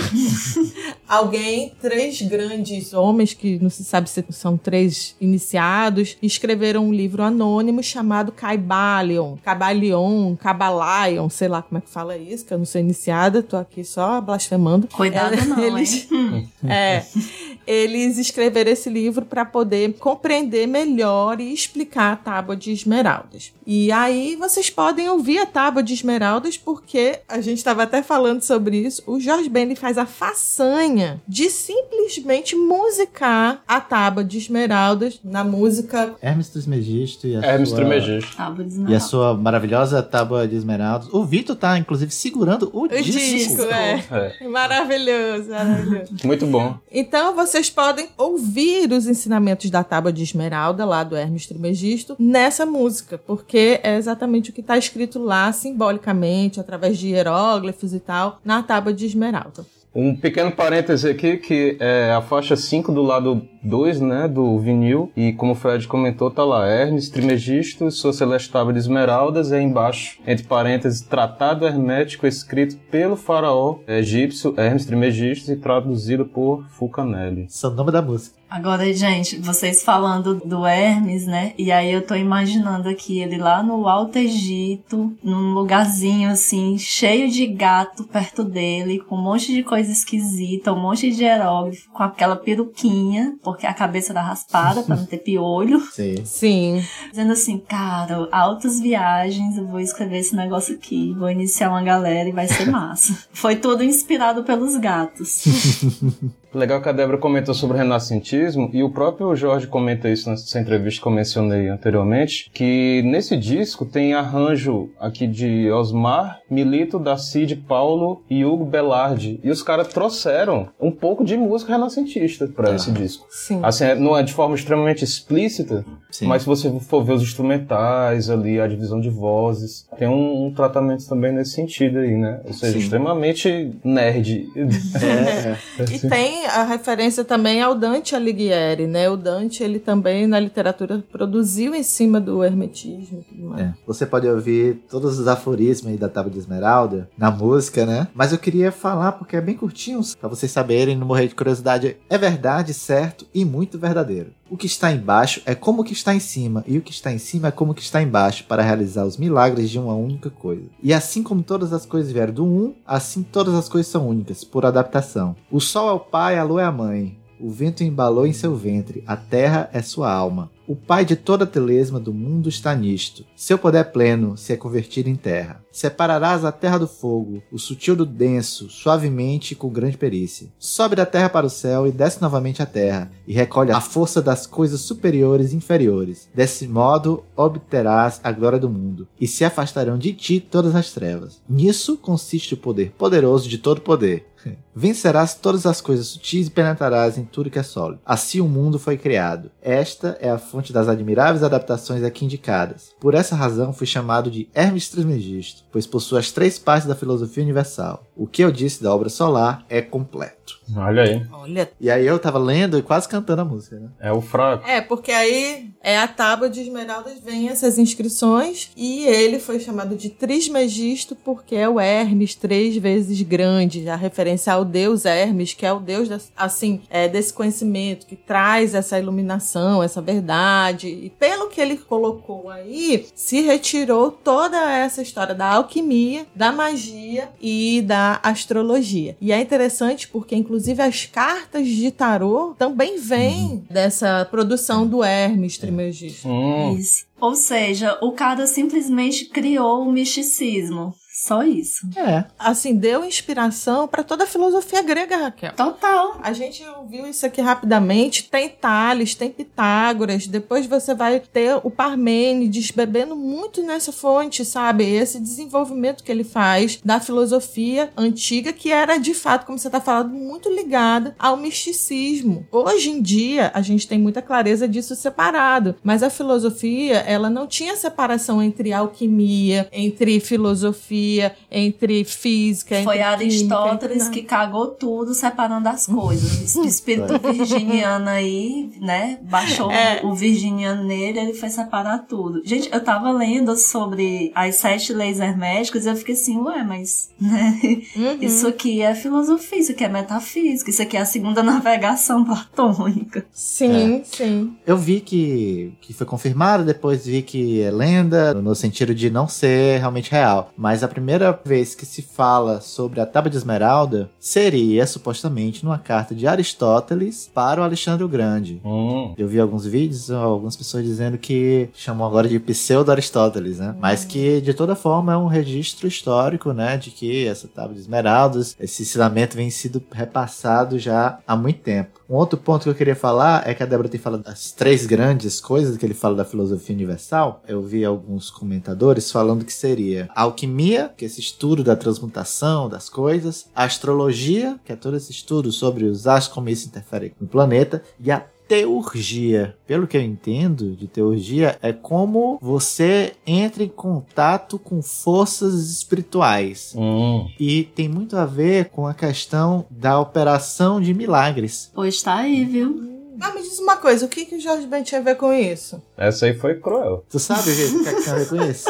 alguém, 1.06 1.74
três 1.80 2.22
grandes 2.22 2.94
homens, 2.94 3.34
que 3.34 3.58
não 3.58 3.68
se 3.68 3.84
sabe 3.84 4.08
se 4.08 4.24
são 4.30 4.56
três 4.56 5.14
iniciados, 5.20 6.16
escreveram 6.22 6.86
um 6.86 6.92
livro 6.92 7.01
anônimo 7.22 7.82
chamado 7.82 8.32
Caibalion. 8.32 9.36
Cabalion, 9.42 10.36
Cabalion, 10.36 11.28
sei 11.28 11.48
lá 11.48 11.62
como 11.62 11.78
é 11.78 11.80
que 11.80 11.90
fala 11.90 12.16
isso, 12.16 12.44
que 12.44 12.54
eu 12.54 12.58
não 12.58 12.64
sou 12.64 12.80
iniciada, 12.80 13.42
tô 13.42 13.56
aqui 13.56 13.84
só 13.84 14.20
blasfemando. 14.20 14.88
Cuidado 14.88 15.34
É, 15.34 15.44
não, 15.44 15.58
eles, 15.58 16.10
hein? 16.10 16.48
é, 16.64 17.04
eles 17.66 18.18
escreveram 18.18 18.70
esse 18.70 18.88
livro 18.90 19.24
para 19.24 19.44
poder 19.44 19.94
compreender 19.94 20.66
melhor 20.66 21.40
e 21.40 21.52
explicar 21.52 22.12
a 22.12 22.16
tábua 22.16 22.56
de 22.56 22.72
esmeraldas. 22.72 23.52
E 23.66 23.92
aí 23.92 24.36
vocês 24.36 24.70
podem 24.70 25.08
ouvir 25.08 25.38
a 25.38 25.46
tábua 25.46 25.82
de 25.82 25.94
esmeraldas 25.94 26.56
porque 26.56 27.20
a 27.28 27.40
gente 27.40 27.58
estava 27.58 27.84
até 27.84 28.02
falando 28.02 28.42
sobre 28.42 28.76
isso. 28.78 29.02
O 29.06 29.20
Jorge 29.20 29.48
Ben 29.48 29.74
faz 29.74 29.96
a 29.96 30.06
façanha 30.06 31.22
de 31.26 31.48
simplesmente 31.48 32.56
musicar 32.56 33.62
a 33.66 33.80
tábua 33.80 34.24
de 34.24 34.38
esmeraldas 34.38 35.20
na 35.22 35.44
música 35.44 36.14
Hermes 36.20 36.48
Trismegisto 36.48 37.26
e 37.26 37.36
a 37.36 37.40
Hermes 37.40 37.68
sua... 37.68 37.78
Trimegisto. 37.78 38.36
Tábua 38.36 38.64
de 38.64 38.90
E 38.90 38.94
a 38.94 39.00
sua 39.00 39.34
maravilhosa 39.34 40.02
tábua 40.02 40.46
de 40.46 40.56
esmeraldas. 40.56 41.08
O 41.12 41.24
Vitor 41.24 41.56
tá, 41.56 41.78
inclusive, 41.78 42.10
segurando 42.12 42.70
o, 42.72 42.84
o 42.84 42.88
disco, 42.88 43.62
é. 43.62 44.04
É, 44.10 44.48
Maravilhoso, 44.48 45.50
maravilhoso. 45.50 46.12
muito 46.24 46.46
bom. 46.46 46.76
Então 46.90 47.34
vocês 47.52 47.68
podem 47.68 48.08
ouvir 48.16 48.90
os 48.92 49.06
ensinamentos 49.06 49.68
da 49.68 49.84
Tábua 49.84 50.10
de 50.10 50.22
Esmeralda, 50.22 50.86
lá 50.86 51.04
do 51.04 51.14
Hermes 51.14 51.46
Trismegisto, 51.46 52.16
nessa 52.18 52.64
música, 52.64 53.18
porque 53.18 53.78
é 53.82 53.98
exatamente 53.98 54.48
o 54.48 54.54
que 54.54 54.62
está 54.62 54.78
escrito 54.78 55.18
lá 55.18 55.52
simbolicamente, 55.52 56.58
através 56.58 56.96
de 56.96 57.08
hieróglifos 57.08 57.92
e 57.92 58.00
tal, 58.00 58.40
na 58.42 58.62
Tábua 58.62 58.94
de 58.94 59.04
Esmeralda. 59.04 59.66
Um 59.94 60.16
pequeno 60.16 60.50
parêntese 60.50 61.10
aqui, 61.10 61.36
que 61.36 61.76
é 61.78 62.12
a 62.12 62.22
faixa 62.22 62.56
5 62.56 62.90
do 62.92 63.02
lado 63.02 63.46
2, 63.62 64.00
né, 64.00 64.26
do 64.26 64.58
vinil, 64.58 65.12
e 65.14 65.34
como 65.34 65.52
o 65.52 65.54
Fred 65.54 65.86
comentou, 65.86 66.30
tá 66.30 66.42
lá, 66.42 66.66
Hermes 66.66 67.10
Trimegisto, 67.10 67.90
sua 67.90 68.12
celeste 68.12 68.50
tábua 68.50 68.72
de 68.72 68.78
esmeraldas, 68.78 69.52
aí 69.52 69.62
embaixo, 69.62 70.18
entre 70.26 70.46
parênteses, 70.46 71.02
tratado 71.02 71.66
hermético 71.66 72.26
escrito 72.26 72.76
pelo 72.90 73.16
faraó 73.16 73.80
egípcio 73.86 74.54
Hermes 74.56 74.86
Trimegisto 74.86 75.52
e 75.52 75.56
traduzido 75.56 76.24
por 76.24 76.66
Fulcanelli. 76.70 77.44
Esse 77.44 77.66
é 77.66 77.68
o 77.68 77.72
nome 77.72 77.92
da 77.92 78.00
música. 78.00 78.41
Agora, 78.52 78.92
gente, 78.92 79.38
vocês 79.38 79.82
falando 79.82 80.34
do 80.34 80.66
Hermes, 80.66 81.24
né? 81.24 81.54
E 81.56 81.72
aí 81.72 81.90
eu 81.90 82.06
tô 82.06 82.14
imaginando 82.14 82.86
aqui 82.86 83.18
ele 83.18 83.38
lá 83.38 83.62
no 83.62 83.88
Alto 83.88 84.18
Egito, 84.18 85.16
num 85.24 85.54
lugarzinho 85.54 86.28
assim, 86.28 86.76
cheio 86.76 87.30
de 87.30 87.46
gato 87.46 88.04
perto 88.04 88.44
dele, 88.44 88.98
com 88.98 89.16
um 89.16 89.22
monte 89.22 89.54
de 89.54 89.62
coisa 89.62 89.90
esquisita, 89.90 90.70
um 90.70 90.78
monte 90.78 91.10
de 91.10 91.24
hieróglifo, 91.24 91.90
com 91.92 92.02
aquela 92.02 92.36
peruquinha, 92.36 93.36
porque 93.42 93.66
a 93.66 93.72
cabeça 93.72 94.12
era 94.12 94.20
raspada 94.20 94.82
pra 94.82 94.96
não 94.96 95.06
ter 95.06 95.20
piolho. 95.20 95.80
Sim. 95.90 96.22
Sim. 96.22 96.84
Dizendo 97.08 97.32
assim, 97.32 97.56
cara, 97.58 98.28
altas 98.30 98.78
viagens, 98.78 99.56
eu 99.56 99.66
vou 99.66 99.80
escrever 99.80 100.18
esse 100.18 100.36
negócio 100.36 100.74
aqui, 100.74 101.14
vou 101.18 101.30
iniciar 101.30 101.70
uma 101.70 101.82
galera 101.82 102.28
e 102.28 102.32
vai 102.32 102.46
ser 102.46 102.70
massa. 102.70 103.16
Foi 103.32 103.56
tudo 103.56 103.82
inspirado 103.82 104.44
pelos 104.44 104.76
gatos. 104.76 105.42
Legal 106.54 106.82
que 106.82 106.88
a 106.88 106.92
Débora 106.92 107.16
comentou 107.16 107.54
sobre 107.54 107.76
o 107.76 107.78
renascentismo 107.78 108.68
e 108.72 108.82
o 108.82 108.90
próprio 108.90 109.34
Jorge 109.34 109.66
comenta 109.66 110.08
isso 110.08 110.28
nessa 110.28 110.60
entrevista 110.60 111.00
que 111.00 111.08
eu 111.08 111.12
mencionei 111.12 111.68
anteriormente, 111.68 112.50
que 112.52 113.02
nesse 113.06 113.36
disco 113.36 113.86
tem 113.86 114.12
arranjo 114.12 114.90
aqui 115.00 115.26
de 115.26 115.70
Osmar, 115.70 116.40
Milito, 116.50 116.98
Dacide, 116.98 117.56
Paulo 117.56 118.22
e 118.28 118.44
Hugo 118.44 118.64
Belardi. 118.66 119.40
E 119.42 119.50
os 119.50 119.62
caras 119.62 119.88
trouxeram 119.88 120.68
um 120.78 120.90
pouco 120.90 121.24
de 121.24 121.36
música 121.36 121.72
renascentista 121.72 122.46
para 122.46 122.74
esse 122.74 122.90
disco. 122.92 123.26
Sim. 123.30 123.60
Assim, 123.62 123.84
é- 123.84 123.94
não 123.94 124.16
é 124.16 124.22
de 124.22 124.32
forma 124.34 124.54
extremamente 124.54 125.02
explícita, 125.04 125.84
Sim. 126.10 126.26
mas 126.26 126.42
se 126.42 126.48
você 126.48 126.70
for 126.80 127.02
ver 127.02 127.14
os 127.14 127.22
instrumentais 127.22 128.28
ali, 128.28 128.60
a 128.60 128.66
divisão 128.66 129.00
de 129.00 129.08
vozes, 129.08 129.86
tem 129.98 130.06
um, 130.08 130.46
um 130.46 130.52
tratamento 130.52 131.08
também 131.08 131.32
nesse 131.32 131.52
sentido 131.52 131.98
aí, 131.98 132.14
né? 132.16 132.40
Ou 132.44 132.52
seja, 132.52 132.72
Sim. 132.74 132.78
extremamente 132.78 133.72
nerd. 133.82 134.46
É, 134.56 135.56
E 135.92 135.98
tem 136.08 136.41
a 136.46 136.64
referência 136.64 137.24
também 137.24 137.62
ao 137.62 137.74
Dante 137.74 138.14
Alighieri, 138.14 138.86
né? 138.86 139.08
O 139.08 139.16
Dante, 139.16 139.62
ele 139.62 139.78
também 139.78 140.26
na 140.26 140.38
literatura 140.38 141.02
produziu 141.10 141.74
em 141.74 141.82
cima 141.82 142.20
do 142.20 142.42
hermetismo. 142.44 143.24
É. 143.58 143.72
Você 143.86 144.06
pode 144.06 144.28
ouvir 144.28 144.82
todos 144.88 145.18
os 145.18 145.28
aforismos 145.28 145.98
da 145.98 146.08
Tábua 146.08 146.32
de 146.32 146.38
Esmeralda 146.38 147.08
na 147.16 147.30
música, 147.30 147.86
né? 147.86 148.08
Mas 148.14 148.32
eu 148.32 148.38
queria 148.38 148.72
falar 148.72 149.12
porque 149.12 149.36
é 149.36 149.40
bem 149.40 149.56
curtinho, 149.56 150.00
pra 150.20 150.28
vocês 150.28 150.50
saberem, 150.50 150.96
não 150.96 151.06
morrer 151.06 151.28
de 151.28 151.34
curiosidade. 151.34 151.96
É 152.08 152.18
verdade, 152.18 152.74
certo 152.74 153.26
e 153.34 153.44
muito 153.44 153.78
verdadeiro. 153.78 154.30
O 154.52 154.56
que 154.58 154.66
está 154.66 154.92
embaixo 154.92 155.40
é 155.46 155.54
como 155.54 155.80
o 155.80 155.84
que 155.84 155.94
está 155.94 156.14
em 156.14 156.20
cima, 156.20 156.62
e 156.66 156.76
o 156.76 156.82
que 156.82 156.92
está 156.92 157.10
em 157.10 157.16
cima 157.16 157.48
é 157.48 157.50
como 157.50 157.72
o 157.72 157.74
que 157.74 157.80
está 157.80 158.02
embaixo, 158.02 158.44
para 158.44 158.62
realizar 158.62 159.06
os 159.06 159.16
milagres 159.16 159.70
de 159.70 159.78
uma 159.78 159.94
única 159.94 160.28
coisa. 160.28 160.68
E 160.82 160.92
assim 160.92 161.22
como 161.22 161.42
todas 161.42 161.72
as 161.72 161.86
coisas 161.86 162.12
vieram 162.12 162.34
do 162.34 162.44
um, 162.44 162.74
assim 162.86 163.22
todas 163.22 163.54
as 163.54 163.66
coisas 163.66 163.90
são 163.90 164.06
únicas, 164.06 164.44
por 164.44 164.66
adaptação. 164.66 165.34
O 165.50 165.58
sol 165.58 165.88
é 165.88 165.92
o 165.94 165.98
pai, 165.98 166.38
a 166.38 166.44
lua 166.44 166.60
é 166.60 166.64
a 166.66 166.70
mãe. 166.70 167.16
O 167.42 167.50
vento 167.50 167.82
embalou 167.82 168.24
em 168.24 168.32
seu 168.32 168.54
ventre, 168.54 169.02
a 169.04 169.16
terra 169.16 169.68
é 169.72 169.82
sua 169.82 170.12
alma. 170.12 170.48
O 170.64 170.76
pai 170.76 171.04
de 171.04 171.16
toda 171.16 171.42
a 171.42 171.46
telesma 171.46 171.98
do 171.98 172.14
mundo 172.14 172.48
está 172.48 172.72
nisto. 172.72 173.26
Seu 173.34 173.58
poder 173.58 173.86
pleno 173.86 174.36
se 174.36 174.52
é 174.52 174.56
convertido 174.56 175.08
em 175.08 175.16
terra. 175.16 175.60
Separarás 175.72 176.44
a 176.44 176.52
terra 176.52 176.78
do 176.78 176.86
fogo, 176.86 177.42
o 177.50 177.58
sutil 177.58 177.96
do 177.96 178.06
denso, 178.06 178.70
suavemente 178.70 179.52
e 179.52 179.56
com 179.56 179.68
grande 179.68 179.96
perícia. 179.96 180.48
Sobe 180.56 180.94
da 180.94 181.04
terra 181.04 181.28
para 181.28 181.46
o 181.46 181.50
céu 181.50 181.84
e 181.84 181.90
desce 181.90 182.22
novamente 182.22 182.62
à 182.62 182.66
terra, 182.66 183.10
e 183.26 183.32
recolhe 183.32 183.72
a 183.72 183.80
força 183.80 184.22
das 184.22 184.46
coisas 184.46 184.80
superiores 184.80 185.52
e 185.52 185.56
inferiores. 185.56 186.28
Desse 186.32 186.68
modo 186.68 187.24
obterás 187.34 188.20
a 188.22 188.30
glória 188.30 188.58
do 188.58 188.70
mundo, 188.70 189.08
e 189.20 189.26
se 189.26 189.44
afastarão 189.44 189.98
de 189.98 190.12
ti 190.12 190.38
todas 190.38 190.76
as 190.76 190.92
trevas. 190.92 191.42
Nisso 191.48 191.96
consiste 191.96 192.54
o 192.54 192.58
poder 192.58 192.92
poderoso 192.92 193.48
de 193.48 193.58
todo 193.58 193.80
poder. 193.80 194.26
Vencerás 194.74 195.34
todas 195.34 195.66
as 195.66 195.80
coisas 195.80 196.06
sutis 196.08 196.46
e 196.46 196.50
penetrarás 196.50 197.18
em 197.18 197.24
tudo 197.24 197.50
que 197.50 197.58
é 197.58 197.62
sólido. 197.62 198.00
Assim 198.04 198.40
o 198.40 198.48
mundo 198.48 198.78
foi 198.78 198.96
criado. 198.96 199.50
Esta 199.60 200.16
é 200.20 200.30
a 200.30 200.38
fonte 200.38 200.72
das 200.72 200.88
admiráveis 200.88 201.42
adaptações 201.42 202.02
aqui 202.02 202.24
indicadas. 202.24 202.90
Por 202.98 203.14
essa 203.14 203.36
razão 203.36 203.72
fui 203.72 203.86
chamado 203.86 204.30
de 204.30 204.48
Hermes 204.54 204.88
Trismegisto, 204.88 205.64
pois 205.70 205.86
possui 205.86 206.18
as 206.18 206.32
três 206.32 206.58
partes 206.58 206.88
da 206.88 206.94
filosofia 206.94 207.42
universal. 207.42 208.04
O 208.14 208.26
que 208.26 208.42
eu 208.44 208.52
disse 208.52 208.82
da 208.82 208.94
obra 208.94 209.08
solar 209.08 209.64
é 209.70 209.80
completo. 209.80 210.60
Olha 210.76 211.02
aí. 211.02 211.22
Olha. 211.32 211.70
E 211.80 211.90
aí 211.90 212.06
eu 212.06 212.18
tava 212.18 212.38
lendo 212.38 212.78
e 212.78 212.82
quase 212.82 213.08
cantando 213.08 213.40
a 213.42 213.44
música, 213.44 213.78
né? 213.78 213.88
É 214.00 214.12
o 214.12 214.20
fraco. 214.20 214.66
É, 214.68 214.80
porque 214.80 215.10
aí 215.10 215.70
é 215.82 215.98
a 215.98 216.06
tábua 216.06 216.48
de 216.48 216.60
esmeraldas, 216.60 217.18
vem 217.20 217.48
essas 217.48 217.78
inscrições, 217.78 218.70
e 218.76 219.04
ele 219.06 219.38
foi 219.38 219.58
chamado 219.60 219.96
de 219.96 220.08
Trismegisto 220.10 221.16
porque 221.16 221.54
é 221.56 221.68
o 221.68 221.80
Hermes 221.80 222.34
três 222.34 222.76
vezes 222.76 223.20
grande, 223.22 223.88
a 223.88 223.96
referência 223.96 224.52
ao 224.52 224.64
deus 224.64 225.04
Hermes, 225.04 225.54
que 225.54 225.64
é 225.66 225.72
o 225.72 225.80
deus, 225.80 226.08
da- 226.08 226.20
assim, 226.36 226.82
é, 226.90 227.08
desse 227.08 227.32
conhecimento, 227.32 228.06
que 228.06 228.16
traz 228.16 228.74
essa 228.74 228.98
iluminação, 228.98 229.82
essa 229.82 230.00
verdade. 230.02 230.88
E 230.88 231.10
pelo 231.10 231.48
que 231.48 231.60
ele 231.60 231.76
colocou 231.76 232.48
aí, 232.50 233.06
se 233.14 233.40
retirou 233.40 234.10
toda 234.10 234.56
essa 234.70 235.00
história 235.02 235.34
da 235.34 235.54
alquimia, 235.54 236.26
da 236.36 236.52
magia 236.52 237.28
e 237.40 237.82
da 237.82 238.01
astrologia. 238.22 239.16
E 239.20 239.32
é 239.32 239.40
interessante 239.40 240.08
porque, 240.08 240.34
inclusive, 240.34 240.82
as 240.82 241.06
cartas 241.06 241.66
de 241.66 241.90
tarô 241.90 242.54
também 242.58 242.98
vêm 242.98 243.64
dessa 243.70 244.26
produção 244.30 244.86
do 244.86 245.02
Hermes 245.02 245.58
Trismegisto. 245.58 246.28
Hum. 246.28 246.76
Isso. 246.76 247.04
Ou 247.22 247.36
seja, 247.36 247.96
o 248.02 248.10
cara 248.10 248.48
simplesmente 248.48 249.26
criou 249.26 249.82
o 249.82 249.92
misticismo. 249.92 250.92
Só 251.22 251.44
isso. 251.44 251.88
É. 251.94 252.24
Assim, 252.36 252.74
deu 252.74 253.04
inspiração 253.04 253.86
para 253.86 254.02
toda 254.02 254.24
a 254.24 254.26
filosofia 254.26 254.82
grega, 254.82 255.18
Raquel. 255.18 255.52
Total. 255.52 256.18
A 256.20 256.32
gente 256.32 256.64
ouviu 256.64 257.06
isso 257.06 257.24
aqui 257.24 257.40
rapidamente. 257.40 258.28
Tem 258.28 258.48
Tales, 258.48 259.14
tem 259.14 259.30
Pitágoras. 259.30 260.26
Depois 260.26 260.66
você 260.66 260.94
vai 260.94 261.20
ter 261.20 261.60
o 261.62 261.70
Parmênides 261.70 262.72
bebendo 262.72 263.14
muito 263.14 263.62
nessa 263.62 263.92
fonte, 263.92 264.44
sabe? 264.44 264.84
Esse 264.84 265.20
desenvolvimento 265.20 266.02
que 266.02 266.10
ele 266.10 266.24
faz 266.24 266.80
da 266.84 266.98
filosofia 266.98 267.92
antiga, 267.96 268.52
que 268.52 268.72
era 268.72 268.98
de 268.98 269.14
fato, 269.14 269.46
como 269.46 269.58
você 269.58 269.68
está 269.68 269.80
falando, 269.80 270.10
muito 270.14 270.48
ligada 270.48 271.14
ao 271.16 271.36
misticismo. 271.36 272.48
Hoje 272.50 272.90
em 272.90 273.00
dia, 273.00 273.52
a 273.54 273.62
gente 273.62 273.86
tem 273.86 273.98
muita 273.98 274.22
clareza 274.22 274.66
disso 274.66 274.96
separado. 274.96 275.76
Mas 275.84 276.02
a 276.02 276.10
filosofia, 276.10 277.04
ela 277.12 277.30
não 277.30 277.46
tinha 277.46 277.76
separação 277.76 278.42
entre 278.42 278.72
alquimia, 278.72 279.68
entre 279.72 280.18
filosofia, 280.20 281.34
entre 281.50 282.04
física. 282.04 282.82
Foi 282.82 282.98
entre 282.98 283.26
química, 283.28 283.56
Aristóteles 283.56 284.06
entre 284.06 284.20
que 284.20 284.26
cagou 284.26 284.68
tudo 284.68 285.14
separando 285.14 285.68
as 285.68 285.86
coisas. 285.86 286.54
O 286.56 286.64
espírito 286.64 287.18
virginiano 287.32 288.08
aí, 288.08 288.70
né? 288.80 289.18
Baixou 289.22 289.70
É. 289.70 290.00
o 290.04 290.14
virginiano 290.14 290.84
nele, 290.84 291.18
ele 291.18 291.34
foi 291.34 291.48
separar 291.48 291.98
tudo. 292.08 292.42
Gente, 292.44 292.68
eu 292.72 292.82
tava 292.82 293.10
lendo 293.12 293.56
sobre 293.56 294.32
as 294.34 294.56
sete 294.56 294.92
leis 294.92 295.20
herméticas 295.20 295.84
e 295.84 295.88
eu 295.88 295.96
fiquei 295.96 296.14
assim, 296.14 296.38
ué, 296.38 296.62
mas, 296.62 297.10
né? 297.20 297.58
Uhum. 297.96 298.18
Isso 298.20 298.46
aqui 298.46 298.80
é 298.82 298.94
filosofia, 298.94 299.58
isso 299.58 299.72
aqui 299.72 299.84
é 299.84 299.88
metafísica, 299.88 300.70
isso 300.70 300.82
aqui 300.82 300.96
é 300.96 301.00
a 301.00 301.04
segunda 301.06 301.42
navegação 301.44 302.24
platônica. 302.24 303.24
Sim, 303.32 304.02
sim. 304.04 304.54
Eu 304.66 304.76
vi 304.76 305.00
que, 305.00 305.72
que 305.80 305.92
foi 305.92 306.06
confirmado, 306.06 306.64
depois 306.64 306.91
vi 306.96 307.22
que 307.22 307.62
é 307.62 307.70
lenda, 307.70 308.34
no 308.34 308.54
sentido 308.54 308.94
de 308.94 309.10
não 309.10 309.28
ser 309.28 309.78
realmente 309.78 310.10
real. 310.10 310.50
Mas 310.56 310.82
a 310.82 310.88
primeira 310.88 311.38
vez 311.44 311.74
que 311.74 311.86
se 311.86 312.02
fala 312.02 312.60
sobre 312.60 313.00
a 313.00 313.06
Tábua 313.06 313.30
de 313.30 313.36
Esmeralda 313.36 314.10
seria, 314.18 314.86
supostamente, 314.86 315.64
numa 315.64 315.78
carta 315.78 316.14
de 316.14 316.26
Aristóteles 316.26 317.30
para 317.32 317.60
o 317.60 317.64
Alexandre 317.64 318.04
o 318.04 318.08
Grande. 318.08 318.60
Hum. 318.64 319.14
Eu 319.16 319.28
vi 319.28 319.40
alguns 319.40 319.66
vídeos, 319.66 320.10
algumas 320.10 320.56
pessoas 320.56 320.84
dizendo 320.84 321.18
que 321.18 321.68
chamam 321.74 322.06
agora 322.06 322.28
de 322.28 322.38
pseudo-Aristóteles, 322.38 323.58
né? 323.58 323.74
Mas 323.80 324.04
que, 324.04 324.40
de 324.40 324.54
toda 324.54 324.74
forma, 324.74 325.12
é 325.12 325.16
um 325.16 325.26
registro 325.26 325.86
histórico, 325.86 326.52
né? 326.52 326.76
De 326.76 326.90
que 326.90 327.26
essa 327.26 327.48
tábua 327.48 327.74
de 327.74 327.80
esmeraldas, 327.80 328.56
esse 328.58 328.82
ensinamento 328.82 329.36
vem 329.36 329.50
sido 329.50 329.82
repassado 329.92 330.78
já 330.78 331.18
há 331.26 331.36
muito 331.36 331.60
tempo. 331.60 332.00
Um 332.08 332.16
outro 332.16 332.38
ponto 332.38 332.64
que 332.64 332.68
eu 332.68 332.74
queria 332.74 332.94
falar 332.94 333.48
é 333.48 333.54
que 333.54 333.62
a 333.62 333.66
Débora 333.66 333.88
tem 333.88 333.98
falado 333.98 334.22
das 334.22 334.52
três 334.52 334.84
grandes 334.84 335.40
coisas 335.40 335.76
que 335.76 335.86
ele 335.86 335.94
fala 335.94 336.16
da 336.16 336.24
filosofia 336.24 336.74
universal. 336.82 337.42
Eu 337.46 337.62
vi 337.62 337.84
alguns 337.84 338.30
comentadores 338.30 339.10
falando 339.10 339.44
que 339.44 339.52
seria 339.52 340.08
a 340.14 340.22
alquimia, 340.22 340.92
que 340.96 341.04
é 341.04 341.06
esse 341.06 341.20
estudo 341.20 341.62
da 341.64 341.76
transmutação 341.76 342.68
das 342.68 342.88
coisas, 342.88 343.46
a 343.54 343.64
astrologia, 343.64 344.58
que 344.64 344.72
é 344.72 344.76
todo 344.76 344.96
esse 344.96 345.10
estudo 345.10 345.50
sobre 345.52 345.84
os 345.84 346.06
astros, 346.06 346.34
como 346.34 346.48
isso 346.48 346.68
interfere 346.68 347.14
no 347.20 347.26
planeta, 347.26 347.82
e 347.98 348.10
a 348.10 348.24
teurgia. 348.52 349.56
Pelo 349.66 349.86
que 349.86 349.96
eu 349.96 350.02
entendo 350.02 350.76
de 350.76 350.86
teurgia, 350.86 351.58
é 351.62 351.72
como 351.72 352.38
você 352.42 353.14
entra 353.26 353.62
em 353.62 353.68
contato 353.68 354.58
com 354.58 354.82
forças 354.82 355.54
espirituais. 355.70 356.74
Hum. 356.76 357.28
E 357.40 357.64
tem 357.64 357.88
muito 357.88 358.14
a 358.14 358.26
ver 358.26 358.68
com 358.68 358.86
a 358.86 358.92
questão 358.92 359.64
da 359.70 359.98
operação 359.98 360.82
de 360.82 360.92
milagres. 360.92 361.70
Pois 361.74 362.02
tá 362.02 362.16
aí, 362.16 362.44
viu? 362.44 363.01
Ah, 363.22 363.32
me 363.32 363.40
diz 363.40 363.58
uma 363.60 363.76
coisa, 363.76 364.04
o 364.04 364.08
que, 364.08 364.24
que 364.24 364.34
o 364.34 364.40
Jorge 364.40 364.66
Ben 364.66 364.82
tinha 364.82 365.00
a 365.00 365.04
ver 365.04 365.14
com 365.16 365.32
isso? 365.32 365.80
Essa 365.96 366.26
aí 366.26 366.34
foi 366.34 366.58
cruel. 366.58 367.04
Tu 367.08 367.20
sabe 367.20 367.42
o 367.42 367.44
que 367.54 367.84
que 367.84 368.02
tem 368.02 368.12
a 368.12 368.16
ver 368.16 368.28
com 368.28 368.42
isso? 368.50 368.64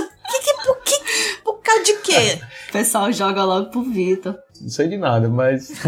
Por, 0.65 0.79
que, 0.83 1.01
por 1.43 1.55
causa 1.62 1.83
de 1.85 1.95
quê? 1.99 2.38
O 2.69 2.73
pessoal 2.73 3.12
joga 3.12 3.45
logo 3.45 3.71
pro 3.71 3.83
Vitor. 3.83 4.35
Não 4.59 4.71
sei 4.71 4.88
de 4.88 4.97
nada, 4.97 5.29
mas. 5.29 5.73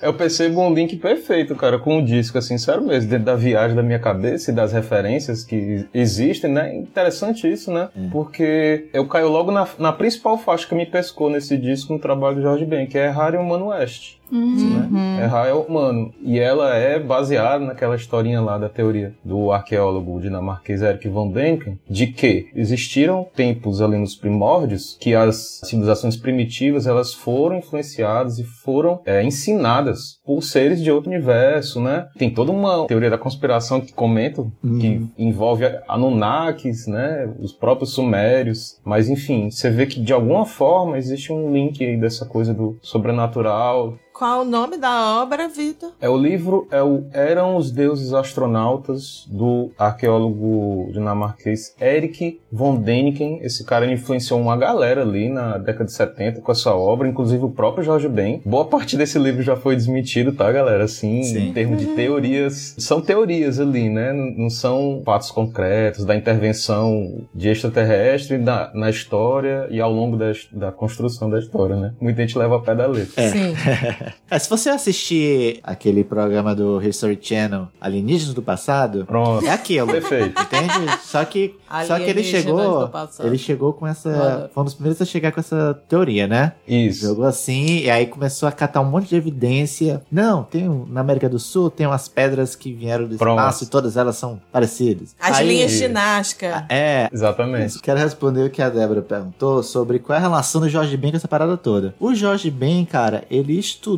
Eu 0.00 0.12
percebo 0.12 0.60
um 0.60 0.74
link 0.74 0.96
perfeito, 0.96 1.54
cara, 1.54 1.78
com 1.78 1.98
o 1.98 2.04
disco, 2.04 2.36
assim, 2.36 2.58
sério 2.58 2.82
mesmo, 2.82 3.08
dentro 3.08 3.24
da 3.24 3.36
viagem 3.36 3.76
da 3.76 3.84
minha 3.84 4.00
cabeça 4.00 4.50
e 4.50 4.54
das 4.54 4.72
referências 4.72 5.44
que 5.44 5.86
existem, 5.94 6.50
né? 6.50 6.74
Interessante 6.74 7.48
isso, 7.50 7.72
né? 7.72 7.88
Porque 8.10 8.88
eu 8.92 9.06
caio 9.06 9.28
logo 9.28 9.52
na, 9.52 9.68
na 9.78 9.92
principal 9.92 10.36
faixa 10.36 10.66
que 10.66 10.74
me 10.74 10.86
pescou 10.86 11.30
nesse 11.30 11.56
disco 11.56 11.92
no 11.92 12.00
trabalho 12.00 12.34
do 12.36 12.42
Jorge 12.42 12.64
Ben, 12.64 12.84
que 12.88 12.98
é 12.98 13.10
Harry 13.10 13.36
Humano 13.36 13.68
West. 13.68 14.16
Né? 14.32 15.18
É 15.22 15.26
Rael 15.26 15.60
Humano. 15.68 16.12
E 16.22 16.38
ela 16.38 16.74
é 16.74 16.98
baseada 16.98 17.64
naquela 17.64 17.94
historinha 17.94 18.40
lá 18.40 18.56
da 18.56 18.68
teoria 18.68 19.14
do 19.24 19.52
arqueólogo 19.52 20.20
dinamarquês 20.20 20.82
Erik 20.82 21.08
von 21.08 21.30
Däniken, 21.30 21.78
de 21.88 22.06
que 22.06 22.48
existiram 22.54 23.26
tempos 23.34 23.82
ali 23.82 23.98
nos 23.98 24.14
primórdios 24.14 24.96
que 24.98 25.14
as 25.14 25.60
civilizações 25.64 26.16
primitivas 26.16 26.86
elas 26.86 27.12
foram 27.12 27.58
influenciadas 27.58 28.38
e 28.38 28.44
foram 28.44 29.00
é, 29.04 29.22
ensinadas 29.22 30.18
por 30.24 30.42
seres 30.42 30.82
de 30.82 30.90
outro 30.90 31.10
universo, 31.10 31.80
né? 31.80 32.06
Tem 32.16 32.30
toda 32.30 32.50
uma 32.50 32.86
teoria 32.86 33.10
da 33.10 33.18
conspiração 33.18 33.80
que 33.80 33.92
comentam 33.92 34.50
que 34.80 35.06
envolve 35.18 35.64
Anunnakis, 35.88 36.86
né? 36.86 37.30
Os 37.38 37.52
próprios 37.52 37.92
sumérios. 37.92 38.80
Mas 38.84 39.08
enfim, 39.08 39.50
você 39.50 39.70
vê 39.70 39.86
que 39.86 40.00
de 40.00 40.12
alguma 40.12 40.46
forma 40.46 40.96
existe 40.96 41.32
um 41.32 41.52
link 41.52 41.84
aí 41.84 41.96
dessa 41.96 42.24
coisa 42.24 42.54
do 42.54 42.78
sobrenatural 42.80 43.98
Qual 44.22 44.42
o 44.42 44.44
nome 44.44 44.76
da 44.76 45.20
obra, 45.20 45.48
Vitor? 45.48 45.90
é 46.00 46.08
o 46.08 46.16
livro 46.16 46.68
é 46.70 46.80
o 46.80 47.02
Eram 47.12 47.56
os 47.56 47.72
Deuses 47.72 48.14
Astronautas 48.14 49.26
do 49.28 49.72
arqueólogo 49.76 50.92
dinamarquês 50.92 51.74
Erik 51.80 52.40
von 52.48 52.76
Däniken. 52.76 53.40
Esse 53.42 53.64
cara 53.64 53.84
influenciou 53.92 54.40
uma 54.40 54.56
galera 54.56 55.02
ali 55.02 55.28
na 55.28 55.58
década 55.58 55.86
de 55.86 55.92
70 55.92 56.40
com 56.40 56.52
essa 56.52 56.72
obra, 56.72 57.08
inclusive 57.08 57.44
o 57.44 57.50
próprio 57.50 57.82
Jorge 57.82 58.08
Ben. 58.08 58.40
Boa 58.46 58.64
parte 58.64 58.96
desse 58.96 59.18
livro 59.18 59.42
já 59.42 59.56
foi 59.56 59.74
desmentido, 59.74 60.30
tá, 60.30 60.52
galera? 60.52 60.84
Assim, 60.84 61.24
Sim. 61.24 61.48
em 61.48 61.52
termos 61.52 61.80
de 61.80 61.86
teorias. 61.86 62.76
São 62.78 63.00
teorias 63.00 63.58
ali, 63.58 63.88
né? 63.88 64.12
Não 64.12 64.48
são 64.48 65.02
fatos 65.04 65.32
concretos 65.32 66.04
da 66.04 66.14
intervenção 66.14 67.26
de 67.34 67.48
extraterrestre 67.48 68.38
na, 68.38 68.70
na 68.72 68.88
história 68.88 69.66
e 69.68 69.80
ao 69.80 69.92
longo 69.92 70.16
da, 70.16 70.30
da 70.52 70.70
construção 70.70 71.28
da 71.28 71.40
história, 71.40 71.74
né? 71.74 71.92
Muita 72.00 72.20
gente 72.22 72.38
leva 72.38 72.58
a 72.58 72.60
pé 72.60 72.76
da 72.76 72.86
letra. 72.86 73.28
Sim. 73.28 73.52
É, 74.30 74.38
se 74.38 74.48
você 74.48 74.70
assistir 74.70 75.60
aquele 75.62 76.02
programa 76.04 76.54
do 76.54 76.80
History 76.82 77.18
Channel 77.20 77.68
Alienígenas 77.80 78.34
do 78.34 78.40
Passado, 78.42 79.04
Pronto. 79.06 79.44
é 79.44 79.50
aquilo. 79.50 79.88
Perfeito. 79.92 80.40
Entende? 80.40 80.98
Só 81.02 81.22
que, 81.24 81.54
só 81.86 81.98
que 81.98 82.04
ele 82.04 82.22
chegou. 82.24 82.90
Ele 83.22 83.36
chegou 83.38 83.72
com 83.74 83.86
essa. 83.86 84.50
Foi 84.54 84.62
um 84.62 84.64
dos 84.64 84.74
primeiros 84.74 85.00
a 85.02 85.04
chegar 85.04 85.32
com 85.32 85.40
essa 85.40 85.74
teoria, 85.88 86.26
né? 86.26 86.52
Isso. 86.66 87.02
Jogou 87.06 87.24
assim, 87.26 87.80
e 87.82 87.90
aí 87.90 88.06
começou 88.06 88.48
a 88.48 88.52
catar 88.52 88.80
um 88.80 88.84
monte 88.90 89.08
de 89.08 89.16
evidência. 89.16 90.02
Não, 90.10 90.42
tem 90.44 90.68
um- 90.68 90.86
na 90.86 91.00
América 91.00 91.28
do 91.28 91.38
Sul 91.38 91.70
tem 91.70 91.86
umas 91.86 92.08
pedras 92.08 92.54
que 92.56 92.72
vieram 92.72 93.06
do 93.06 93.16
Pronto. 93.16 93.38
espaço 93.38 93.64
e 93.64 93.66
todas 93.66 93.96
elas 93.96 94.16
são 94.16 94.40
parecidas. 94.50 95.14
As 95.20 95.38
Aí- 95.38 95.48
linhas 95.48 95.70
de 95.72 95.78
ginástica. 95.78 96.64
É. 96.68 97.08
Exatamente. 97.12 97.78
Quero 97.80 97.98
responder 98.00 98.46
o 98.46 98.50
que 98.50 98.62
a 98.62 98.70
Débora 98.70 99.02
perguntou 99.02 99.62
sobre 99.62 99.98
qual 99.98 100.14
é 100.14 100.18
a 100.18 100.22
relação 100.22 100.60
do 100.60 100.68
Jorge 100.68 100.96
Ben 100.96 101.10
com 101.10 101.16
essa 101.18 101.28
parada 101.28 101.56
toda. 101.56 101.94
O 102.00 102.14
Jorge 102.14 102.50
Ben, 102.50 102.84
cara, 102.84 103.24
ele 103.30 103.58
estudou 103.58 103.91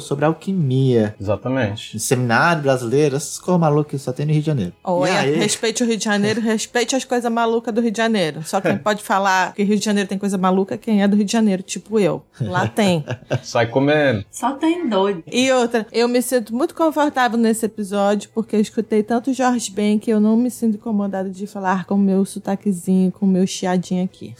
sobre 0.00 0.24
alquimia 0.24 1.14
Exatamente. 1.20 1.94
no 1.94 2.00
seminário 2.00 2.62
brasileiro, 2.62 3.16
essas 3.16 3.38
coisas 3.38 3.60
malucas 3.60 3.90
que 3.90 3.98
só 3.98 4.12
tem 4.12 4.26
no 4.26 4.32
Rio 4.32 4.40
de 4.40 4.46
Janeiro. 4.46 4.72
Olha, 4.84 5.10
e 5.10 5.16
aí, 5.16 5.34
respeite 5.36 5.82
o 5.82 5.86
Rio 5.86 5.96
de 5.96 6.04
Janeiro, 6.04 6.40
respeite 6.42 6.94
as 6.96 7.04
coisas 7.04 7.30
malucas 7.30 7.72
do 7.74 7.80
Rio 7.80 7.90
de 7.90 7.96
Janeiro. 7.96 8.42
Só 8.44 8.60
quem 8.60 8.76
pode 8.78 9.02
falar 9.02 9.54
que 9.54 9.62
Rio 9.62 9.78
de 9.78 9.84
Janeiro 9.84 10.08
tem 10.08 10.18
coisa 10.18 10.36
maluca 10.36 10.74
é 10.74 10.78
quem 10.78 11.02
é 11.02 11.08
do 11.08 11.16
Rio 11.16 11.24
de 11.24 11.32
Janeiro, 11.32 11.62
tipo 11.62 11.98
eu. 11.98 12.22
Lá 12.40 12.66
tem. 12.66 13.04
Sai 13.42 13.66
comendo. 13.66 14.24
Só 14.30 14.52
tem 14.52 14.88
doido. 14.88 15.22
E 15.30 15.50
outra, 15.52 15.86
eu 15.92 16.08
me 16.08 16.22
sinto 16.22 16.54
muito 16.54 16.74
confortável 16.74 17.38
nesse 17.38 17.66
episódio 17.66 18.30
porque 18.34 18.56
eu 18.56 18.60
escutei 18.60 19.02
tanto 19.02 19.32
Jorge 19.32 19.70
Ben 19.70 19.98
que 19.98 20.10
eu 20.10 20.20
não 20.20 20.36
me 20.36 20.50
sinto 20.50 20.76
incomodada 20.76 21.30
de 21.30 21.46
falar 21.46 21.84
com 21.84 21.94
o 21.94 21.98
meu 21.98 22.24
sotaquezinho, 22.24 23.12
com 23.12 23.26
o 23.26 23.28
meu 23.28 23.46
chiadinho 23.46 24.04
aqui. 24.04 24.34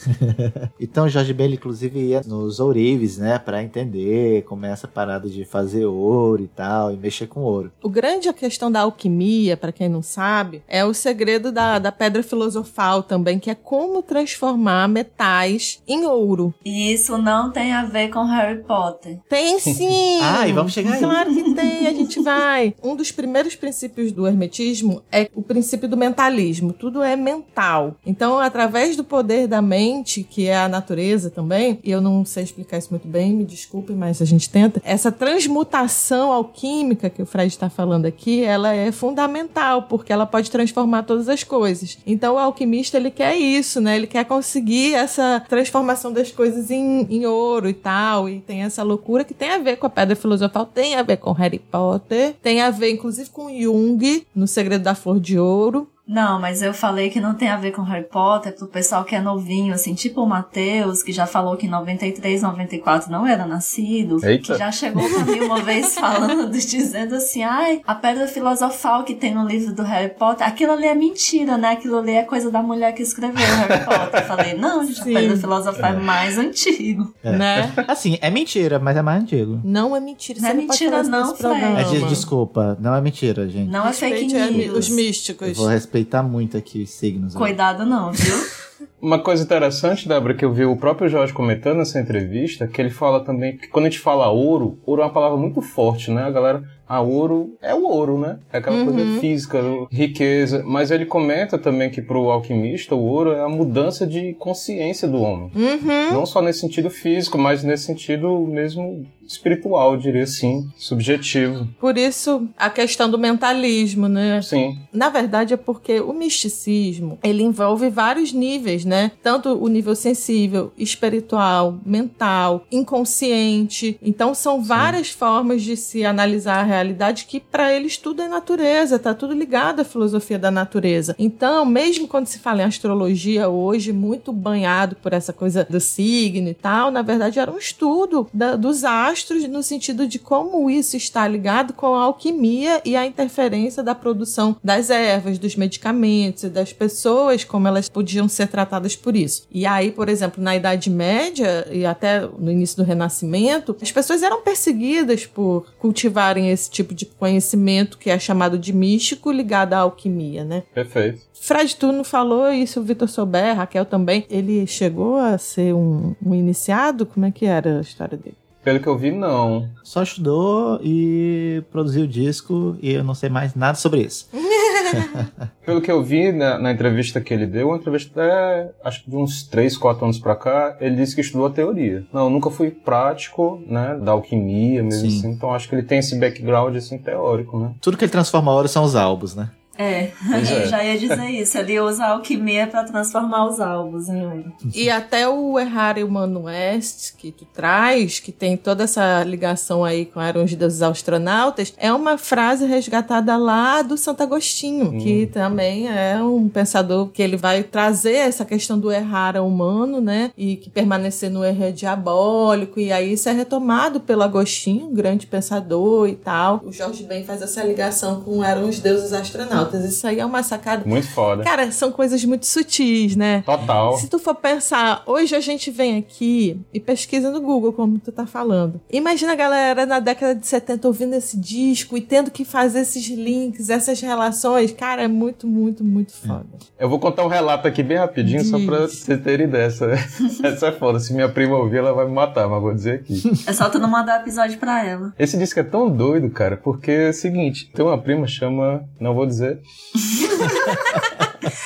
Então 0.79 1.05
o 1.05 1.09
Jorge 1.09 1.33
Ben, 1.33 1.45
ele, 1.45 1.55
inclusive, 1.55 1.99
ia 1.99 2.21
nos 2.25 2.59
ourives, 2.59 3.17
né, 3.17 3.37
Pra 3.39 3.63
entender 3.63 4.43
como 4.43 4.65
é 4.65 4.71
essa 4.71 4.87
parada 5.01 5.27
de 5.27 5.43
fazer 5.43 5.85
ouro 5.85 6.43
e 6.43 6.47
tal, 6.47 6.93
e 6.93 6.97
mexer 6.97 7.25
com 7.25 7.41
ouro. 7.41 7.71
O 7.81 7.89
grande 7.89 8.29
a 8.29 8.33
questão 8.33 8.71
da 8.71 8.81
alquimia, 8.81 9.57
pra 9.57 9.71
quem 9.71 9.89
não 9.89 10.03
sabe, 10.03 10.61
é 10.67 10.85
o 10.85 10.93
segredo 10.93 11.51
da, 11.51 11.79
da 11.79 11.91
pedra 11.91 12.21
filosofal 12.21 13.01
também, 13.01 13.39
que 13.39 13.49
é 13.49 13.55
como 13.55 14.03
transformar 14.03 14.87
metais 14.87 15.81
em 15.87 16.05
ouro. 16.05 16.53
E 16.63 16.93
isso 16.93 17.17
não 17.17 17.51
tem 17.51 17.73
a 17.73 17.83
ver 17.83 18.09
com 18.09 18.23
Harry 18.25 18.61
Potter. 18.63 19.17
Tem 19.27 19.57
sim! 19.59 20.19
Ah, 20.21 20.47
e 20.47 20.53
vamos 20.53 20.71
chegar 20.71 20.93
aí. 20.93 20.99
Claro 20.99 21.33
que 21.33 21.55
tem, 21.55 21.87
a 21.87 21.93
gente 21.93 22.21
vai. 22.21 22.75
Um 22.83 22.95
dos 22.95 23.11
primeiros 23.11 23.55
princípios 23.55 24.11
do 24.11 24.27
hermetismo 24.27 25.01
é 25.11 25.29
o 25.33 25.41
princípio 25.41 25.89
do 25.89 25.97
mentalismo. 25.97 26.73
Tudo 26.73 27.01
é 27.01 27.15
mental. 27.15 27.95
Então, 28.05 28.37
através 28.37 28.95
do 28.95 29.03
poder 29.03 29.47
da 29.47 29.63
mente, 29.63 30.21
que 30.23 30.45
é 30.45 30.57
a 30.57 30.69
natureza 30.69 31.31
também, 31.31 31.79
e 31.83 31.89
eu 31.89 32.01
não 32.01 32.23
sei 32.23 32.43
explicar 32.43 32.77
isso 32.77 32.89
muito 32.91 33.07
bem, 33.07 33.33
me 33.33 33.45
desculpem, 33.45 33.95
mas 33.95 34.21
a 34.21 34.25
gente 34.25 34.47
tenta. 34.47 34.79
Essa 34.91 35.09
transmutação 35.09 36.33
alquímica 36.33 37.09
que 37.09 37.21
o 37.21 37.25
Fred 37.25 37.47
está 37.47 37.69
falando 37.69 38.05
aqui, 38.05 38.43
ela 38.43 38.73
é 38.73 38.91
fundamental, 38.91 39.83
porque 39.83 40.11
ela 40.11 40.25
pode 40.25 40.51
transformar 40.51 41.03
todas 41.03 41.29
as 41.29 41.45
coisas. 41.45 41.97
Então, 42.05 42.35
o 42.35 42.37
alquimista, 42.37 42.97
ele 42.97 43.09
quer 43.09 43.37
isso, 43.37 43.79
né? 43.79 43.95
Ele 43.95 44.05
quer 44.05 44.25
conseguir 44.25 44.93
essa 44.93 45.41
transformação 45.47 46.11
das 46.11 46.29
coisas 46.29 46.69
em, 46.69 47.07
em 47.09 47.25
ouro 47.25 47.69
e 47.69 47.73
tal, 47.73 48.27
e 48.27 48.41
tem 48.41 48.63
essa 48.63 48.83
loucura 48.83 49.23
que 49.23 49.33
tem 49.33 49.51
a 49.51 49.59
ver 49.59 49.77
com 49.77 49.87
a 49.87 49.89
pedra 49.89 50.13
filosofal, 50.13 50.65
tem 50.65 50.95
a 50.95 51.03
ver 51.03 51.15
com 51.15 51.31
Harry 51.31 51.59
Potter, 51.59 52.33
tem 52.43 52.59
a 52.59 52.69
ver, 52.69 52.91
inclusive, 52.91 53.29
com 53.29 53.49
Jung, 53.49 54.27
no 54.35 54.45
Segredo 54.45 54.83
da 54.83 54.93
Flor 54.93 55.21
de 55.21 55.39
Ouro. 55.39 55.87
Não, 56.11 56.39
mas 56.41 56.61
eu 56.61 56.73
falei 56.73 57.09
que 57.09 57.21
não 57.21 57.33
tem 57.33 57.47
a 57.49 57.55
ver 57.55 57.71
com 57.71 57.81
Harry 57.83 58.03
Potter, 58.05 58.53
pro 58.53 58.67
pessoal 58.67 59.05
que 59.05 59.15
é 59.15 59.21
novinho, 59.21 59.73
assim, 59.73 59.93
tipo 59.93 60.21
o 60.21 60.27
Matheus, 60.27 61.01
que 61.01 61.13
já 61.13 61.25
falou 61.25 61.55
que 61.55 61.67
em 61.67 61.69
93, 61.69 62.41
94 62.41 63.09
não 63.09 63.25
era 63.25 63.45
nascido, 63.45 64.17
Eita. 64.21 64.51
que 64.53 64.59
já 64.59 64.69
chegou 64.73 65.07
pra 65.09 65.23
mim 65.23 65.39
uma 65.39 65.61
vez 65.61 65.95
falando, 65.97 66.49
dizendo 66.51 67.15
assim, 67.15 67.43
ai, 67.43 67.81
a 67.87 67.95
pedra 67.95 68.27
filosofal 68.27 69.03
que 69.05 69.15
tem 69.15 69.33
no 69.33 69.47
livro 69.47 69.73
do 69.73 69.83
Harry 69.83 70.13
Potter, 70.13 70.45
aquilo 70.45 70.73
ali 70.73 70.85
é 70.87 70.93
mentira, 70.93 71.57
né? 71.57 71.69
Aquilo 71.69 71.99
ali 71.99 72.11
é 72.11 72.23
coisa 72.23 72.51
da 72.51 72.61
mulher 72.61 72.93
que 72.93 73.01
escreveu 73.01 73.41
o 73.41 73.67
Harry 73.67 73.85
Potter. 73.85 74.19
Eu 74.21 74.25
falei, 74.27 74.53
não, 74.55 74.83
gente, 74.85 75.01
Sim. 75.03 75.15
a 75.15 75.19
pedra 75.19 75.37
filosofal 75.37 75.93
é 75.93 75.97
mais 75.97 76.37
antigo. 76.37 77.13
Né? 77.23 77.71
Assim, 77.87 78.17
é 78.21 78.29
mentira, 78.29 78.79
mas 78.79 78.97
é 78.97 79.01
mais 79.01 79.23
antigo. 79.23 79.61
Não 79.63 79.95
é 79.95 79.99
mentira. 80.01 80.41
Não 80.41 80.49
é 80.49 80.53
mentira 80.53 81.03
não, 81.03 81.35
Fred. 81.35 81.61
É 81.79 81.83
de- 81.85 82.09
desculpa, 82.09 82.77
não 82.81 82.93
é 82.93 82.99
mentira, 82.99 83.47
gente. 83.47 83.69
Não 83.71 83.87
é 83.87 83.93
fake 83.93 84.35
a- 84.35 84.47
news. 84.51 84.77
Os 84.77 84.89
místicos. 84.89 85.47
Eu 85.47 85.55
vou 85.55 85.67
respeitar 85.67 86.00
muito 86.23 86.57
aqui 86.57 86.83
os 86.83 86.91
signos. 86.91 87.35
Cuidado 87.35 87.85
não, 87.85 88.11
viu? 88.11 88.35
Uma 89.01 89.19
coisa 89.19 89.43
interessante, 89.43 90.07
Débora, 90.07 90.33
que 90.33 90.45
eu 90.45 90.53
vi 90.53 90.65
o 90.65 90.75
próprio 90.75 91.09
Jorge 91.09 91.33
comentando 91.33 91.77
nessa 91.77 91.99
entrevista, 91.99 92.67
que 92.67 92.79
ele 92.79 92.89
fala 92.89 93.23
também 93.23 93.57
que 93.57 93.67
quando 93.67 93.85
a 93.85 93.89
gente 93.89 93.99
fala 93.99 94.29
ouro, 94.29 94.79
ouro 94.85 95.01
é 95.01 95.05
uma 95.05 95.13
palavra 95.13 95.37
muito 95.37 95.61
forte, 95.61 96.11
né? 96.11 96.23
A 96.23 96.31
galera, 96.31 96.63
ah, 96.87 97.01
ouro 97.01 97.57
é 97.61 97.73
o 97.73 97.83
ouro, 97.83 98.19
né? 98.19 98.39
É 98.51 98.57
aquela 98.57 98.83
coisa 98.83 99.19
física, 99.19 99.59
riqueza. 99.91 100.63
Mas 100.65 100.91
ele 100.91 101.05
comenta 101.05 101.57
também 101.57 101.89
que 101.89 102.01
pro 102.01 102.29
alquimista 102.29 102.93
o 102.95 103.03
ouro 103.03 103.31
é 103.31 103.41
a 103.41 103.49
mudança 103.49 104.05
de 104.05 104.33
consciência 104.33 105.07
do 105.07 105.21
homem. 105.21 105.51
Uhum. 105.55 106.13
Não 106.13 106.25
só 106.25 106.41
nesse 106.41 106.59
sentido 106.59 106.89
físico, 106.89 107.37
mas 107.37 107.63
nesse 107.63 107.85
sentido 107.85 108.45
mesmo 108.47 109.05
espiritual, 109.31 109.97
diria 109.97 110.23
assim, 110.23 110.69
subjetivo. 110.77 111.67
Por 111.79 111.97
isso, 111.97 112.47
a 112.57 112.69
questão 112.69 113.09
do 113.09 113.17
mentalismo, 113.17 114.07
né? 114.07 114.41
Sim, 114.41 114.77
Na 114.93 115.09
verdade, 115.09 115.53
é 115.53 115.57
porque 115.57 115.99
o 115.99 116.13
misticismo, 116.13 117.17
ele 117.23 117.43
envolve 117.43 117.89
vários 117.89 118.31
níveis, 118.33 118.85
né? 118.85 119.11
Tanto 119.23 119.49
o 119.49 119.67
nível 119.67 119.95
sensível, 119.95 120.71
espiritual, 120.77 121.79
mental, 121.85 122.65
inconsciente. 122.71 123.97
Então, 124.01 124.33
são 124.33 124.61
várias 124.61 125.09
formas 125.09 125.61
de 125.61 125.75
se 125.75 126.05
analisar 126.05 126.59
a 126.59 126.63
realidade 126.63 127.25
que 127.25 127.39
para 127.39 127.73
eles 127.73 127.97
tudo 127.97 128.21
é 128.21 128.27
natureza, 128.27 128.99
tá 128.99 129.13
tudo 129.13 129.33
ligado 129.33 129.81
à 129.81 129.83
filosofia 129.83 130.37
da 130.37 130.51
natureza. 130.51 131.15
Então, 131.17 131.65
mesmo 131.65 132.07
quando 132.07 132.27
se 132.27 132.39
fala 132.39 132.61
em 132.61 132.65
astrologia 132.65 133.49
hoje, 133.49 133.91
muito 133.91 134.31
banhado 134.31 134.95
por 134.95 135.13
essa 135.13 135.33
coisa 135.33 135.65
do 135.69 135.79
signo 135.79 136.49
e 136.49 136.53
tal, 136.53 136.91
na 136.91 137.01
verdade 137.01 137.39
era 137.39 137.51
um 137.51 137.57
estudo 137.57 138.27
da, 138.33 138.55
dos 138.55 138.83
astros 138.83 139.20
no 139.29 139.63
sentido 139.63 140.07
de 140.07 140.19
como 140.19 140.69
isso 140.69 140.95
está 140.95 141.27
ligado 141.27 141.73
com 141.73 141.95
a 141.95 142.03
alquimia 142.03 142.81
e 142.85 142.95
a 142.95 143.05
interferência 143.05 143.83
da 143.83 143.95
produção 143.95 144.55
das 144.63 144.89
ervas, 144.89 145.37
dos 145.37 145.55
medicamentos 145.55 146.43
e 146.43 146.49
das 146.49 146.73
pessoas, 146.73 147.43
como 147.43 147.67
elas 147.67 147.89
podiam 147.89 148.27
ser 148.27 148.47
tratadas 148.47 148.95
por 148.95 149.15
isso. 149.15 149.47
E 149.51 149.65
aí, 149.65 149.91
por 149.91 150.09
exemplo, 150.09 150.43
na 150.43 150.55
Idade 150.55 150.89
Média 150.89 151.67
e 151.71 151.85
até 151.85 152.21
no 152.21 152.51
início 152.51 152.77
do 152.77 152.83
Renascimento, 152.83 153.75
as 153.81 153.91
pessoas 153.91 154.23
eram 154.23 154.41
perseguidas 154.41 155.25
por 155.25 155.65
cultivarem 155.79 156.49
esse 156.49 156.69
tipo 156.69 156.93
de 156.93 157.05
conhecimento 157.05 157.97
que 157.97 158.09
é 158.09 158.19
chamado 158.19 158.57
de 158.57 158.73
místico 158.73 159.31
ligado 159.31 159.73
à 159.73 159.79
alquimia, 159.79 160.43
né? 160.43 160.63
Perfeito. 160.73 161.31
Fred, 161.41 161.75
tu 161.75 161.91
não 161.91 162.03
falou 162.03 162.51
isso, 162.51 162.79
o 162.79 162.83
Vitor 162.83 163.09
souber, 163.09 163.55
Raquel 163.55 163.83
também. 163.83 164.25
Ele 164.29 164.67
chegou 164.67 165.17
a 165.17 165.39
ser 165.39 165.73
um, 165.73 166.15
um 166.23 166.35
iniciado? 166.35 167.03
Como 167.03 167.25
é 167.25 167.31
que 167.31 167.47
era 167.47 167.79
a 167.79 167.81
história 167.81 168.15
dele? 168.15 168.37
Pelo 168.63 168.79
que 168.79 168.87
eu 168.87 168.97
vi, 168.97 169.11
não. 169.11 169.69
Só 169.83 170.03
estudou 170.03 170.79
e 170.83 171.63
produziu 171.71 172.03
o 172.03 172.07
disco 172.07 172.77
e 172.81 172.91
eu 172.91 173.03
não 173.03 173.15
sei 173.15 173.29
mais 173.29 173.55
nada 173.55 173.75
sobre 173.75 174.01
isso. 174.01 174.29
Pelo 175.65 175.81
que 175.81 175.91
eu 175.91 176.03
vi 176.03 176.31
na, 176.31 176.59
na, 176.59 176.71
entrevista 176.71 177.21
que 177.21 177.33
ele 177.33 177.45
deu, 177.45 177.69
uma 177.69 177.77
entrevista 177.77 178.11
até, 178.11 178.71
acho 178.83 179.03
que 179.03 179.09
de 179.09 179.15
uns 179.15 179.43
3, 179.43 179.77
4 179.77 180.03
anos 180.03 180.19
pra 180.19 180.35
cá, 180.35 180.77
ele 180.79 180.95
disse 180.95 181.15
que 181.15 181.21
estudou 181.21 181.47
a 181.47 181.49
teoria. 181.49 182.03
Não, 182.13 182.29
nunca 182.29 182.49
fui 182.49 182.69
prático, 182.71 183.61
né, 183.65 183.97
da 184.01 184.11
alquimia 184.11 184.83
mesmo 184.83 185.09
Sim. 185.09 185.17
assim, 185.17 185.29
então 185.31 185.53
acho 185.53 185.69
que 185.69 185.75
ele 185.75 185.83
tem 185.83 185.99
esse 185.99 186.19
background, 186.19 186.75
assim, 186.75 186.97
teórico, 186.97 187.59
né. 187.59 187.71
Tudo 187.81 187.97
que 187.97 188.03
ele 188.03 188.11
transforma 188.11 188.51
a 188.51 188.55
ouro 188.55 188.67
são 188.67 188.83
os 188.83 188.95
álbuns, 188.95 189.35
né? 189.35 189.49
É, 189.81 190.11
é. 190.33 190.67
já 190.67 190.83
ia 190.83 190.97
dizer 190.97 191.29
isso. 191.29 191.57
Ele 191.57 191.79
usa 191.79 192.03
a 192.03 192.09
alquimia 192.11 192.67
para 192.67 192.83
transformar 192.83 193.47
os 193.47 193.59
alvos 193.59 194.07
em 194.07 194.23
ouro. 194.23 194.51
E 194.73 194.89
até 194.89 195.27
o 195.27 195.59
Errare 195.59 196.03
Humano 196.03 196.43
West, 196.43 197.15
que 197.17 197.31
tu 197.31 197.45
traz, 197.45 198.19
que 198.19 198.31
tem 198.31 198.55
toda 198.55 198.83
essa 198.83 199.23
ligação 199.23 199.83
aí 199.83 200.05
com 200.05 200.21
Eram 200.21 200.43
os 200.43 200.53
Deuses 200.53 200.81
Astronautas, 200.81 201.73
é 201.77 201.91
uma 201.91 202.17
frase 202.17 202.65
resgatada 202.65 203.37
lá 203.37 203.81
do 203.81 203.97
Santo 203.97 204.23
Agostinho, 204.23 204.93
hum. 204.93 204.97
que 204.99 205.27
também 205.27 205.87
é 205.87 206.21
um 206.21 206.47
pensador 206.47 207.07
que 207.07 207.21
ele 207.21 207.37
vai 207.37 207.63
trazer 207.63 208.15
essa 208.15 208.45
questão 208.45 208.79
do 208.79 208.91
errar 208.91 209.37
humano, 209.37 210.01
né? 210.01 210.31
E 210.37 210.55
que 210.55 210.69
permanecer 210.69 211.29
no 211.29 211.43
erro 211.43 211.63
é 211.63 211.71
diabólico. 211.71 212.79
E 212.79 212.91
aí 212.91 213.13
isso 213.13 213.29
é 213.29 213.31
retomado 213.31 213.99
pelo 213.99 214.23
Agostinho, 214.23 214.87
um 214.87 214.93
grande 214.93 215.27
pensador 215.27 216.07
e 216.07 216.15
tal. 216.15 216.61
O 216.63 216.71
Jorge 216.71 217.03
Ben 217.03 217.23
faz 217.23 217.41
essa 217.41 217.63
ligação 217.63 218.21
com 218.21 218.43
Eram 218.43 218.67
os 218.67 218.79
Deuses 218.79 219.13
Astronautas 219.13 219.70
altas. 219.71 219.85
Isso 219.85 220.05
aí 220.05 220.19
é 220.19 220.25
uma 220.25 220.43
sacada. 220.43 220.83
Muito 220.85 221.07
foda. 221.07 221.43
Cara, 221.43 221.71
são 221.71 221.91
coisas 221.91 222.23
muito 222.25 222.45
sutis, 222.45 223.15
né? 223.15 223.43
Total. 223.45 223.97
Se 223.97 224.07
tu 224.07 224.19
for 224.19 224.35
pensar, 224.35 225.03
hoje 225.05 225.35
a 225.35 225.39
gente 225.39 225.71
vem 225.71 225.97
aqui 225.97 226.59
e 226.73 226.79
pesquisa 226.79 227.31
no 227.31 227.41
Google, 227.41 227.73
como 227.73 227.99
tu 227.99 228.11
tá 228.11 228.25
falando. 228.25 228.81
Imagina 228.91 229.33
a 229.33 229.35
galera 229.35 229.85
na 229.85 229.99
década 229.99 230.35
de 230.35 230.45
70 230.45 230.87
ouvindo 230.87 231.13
esse 231.13 231.37
disco 231.37 231.97
e 231.97 232.01
tendo 232.01 232.31
que 232.31 232.43
fazer 232.43 232.81
esses 232.81 233.07
links, 233.07 233.69
essas 233.69 233.99
relações. 234.01 234.71
Cara, 234.71 235.03
é 235.03 235.07
muito, 235.07 235.47
muito, 235.47 235.83
muito 235.83 236.13
foda. 236.13 236.45
Eu 236.79 236.89
vou 236.89 236.99
contar 236.99 237.23
um 237.23 237.29
relato 237.29 237.67
aqui 237.67 237.83
bem 237.83 237.97
rapidinho, 237.97 238.41
Diz. 238.41 238.49
só 238.49 238.59
pra 238.59 238.81
você 238.81 239.17
ter 239.17 239.39
ideia. 239.39 239.61
Essa, 239.65 239.85
essa 240.43 240.67
é 240.67 240.71
foda. 240.71 240.99
Se 240.99 241.13
minha 241.13 241.29
prima 241.29 241.55
ouvir, 241.57 241.77
ela 241.77 241.93
vai 241.93 242.05
me 242.05 242.13
matar, 242.13 242.47
mas 242.47 242.61
vou 242.61 242.73
dizer 242.73 242.95
aqui. 242.95 243.21
É 243.47 243.53
só 243.53 243.69
tu 243.69 243.79
não 243.79 243.89
mandar 243.89 244.21
episódio 244.21 244.57
pra 244.57 244.85
ela. 244.85 245.13
Esse 245.17 245.37
disco 245.37 245.59
é 245.59 245.63
tão 245.63 245.89
doido, 245.89 246.29
cara, 246.29 246.57
porque 246.57 246.91
é 246.91 247.09
o 247.09 247.13
seguinte: 247.13 247.69
tem 247.73 247.85
uma 247.85 247.97
prima 247.97 248.27
chama. 248.27 248.83
Não 248.99 249.13
vou 249.13 249.25
dizer 249.25 249.50
it. 249.51 249.63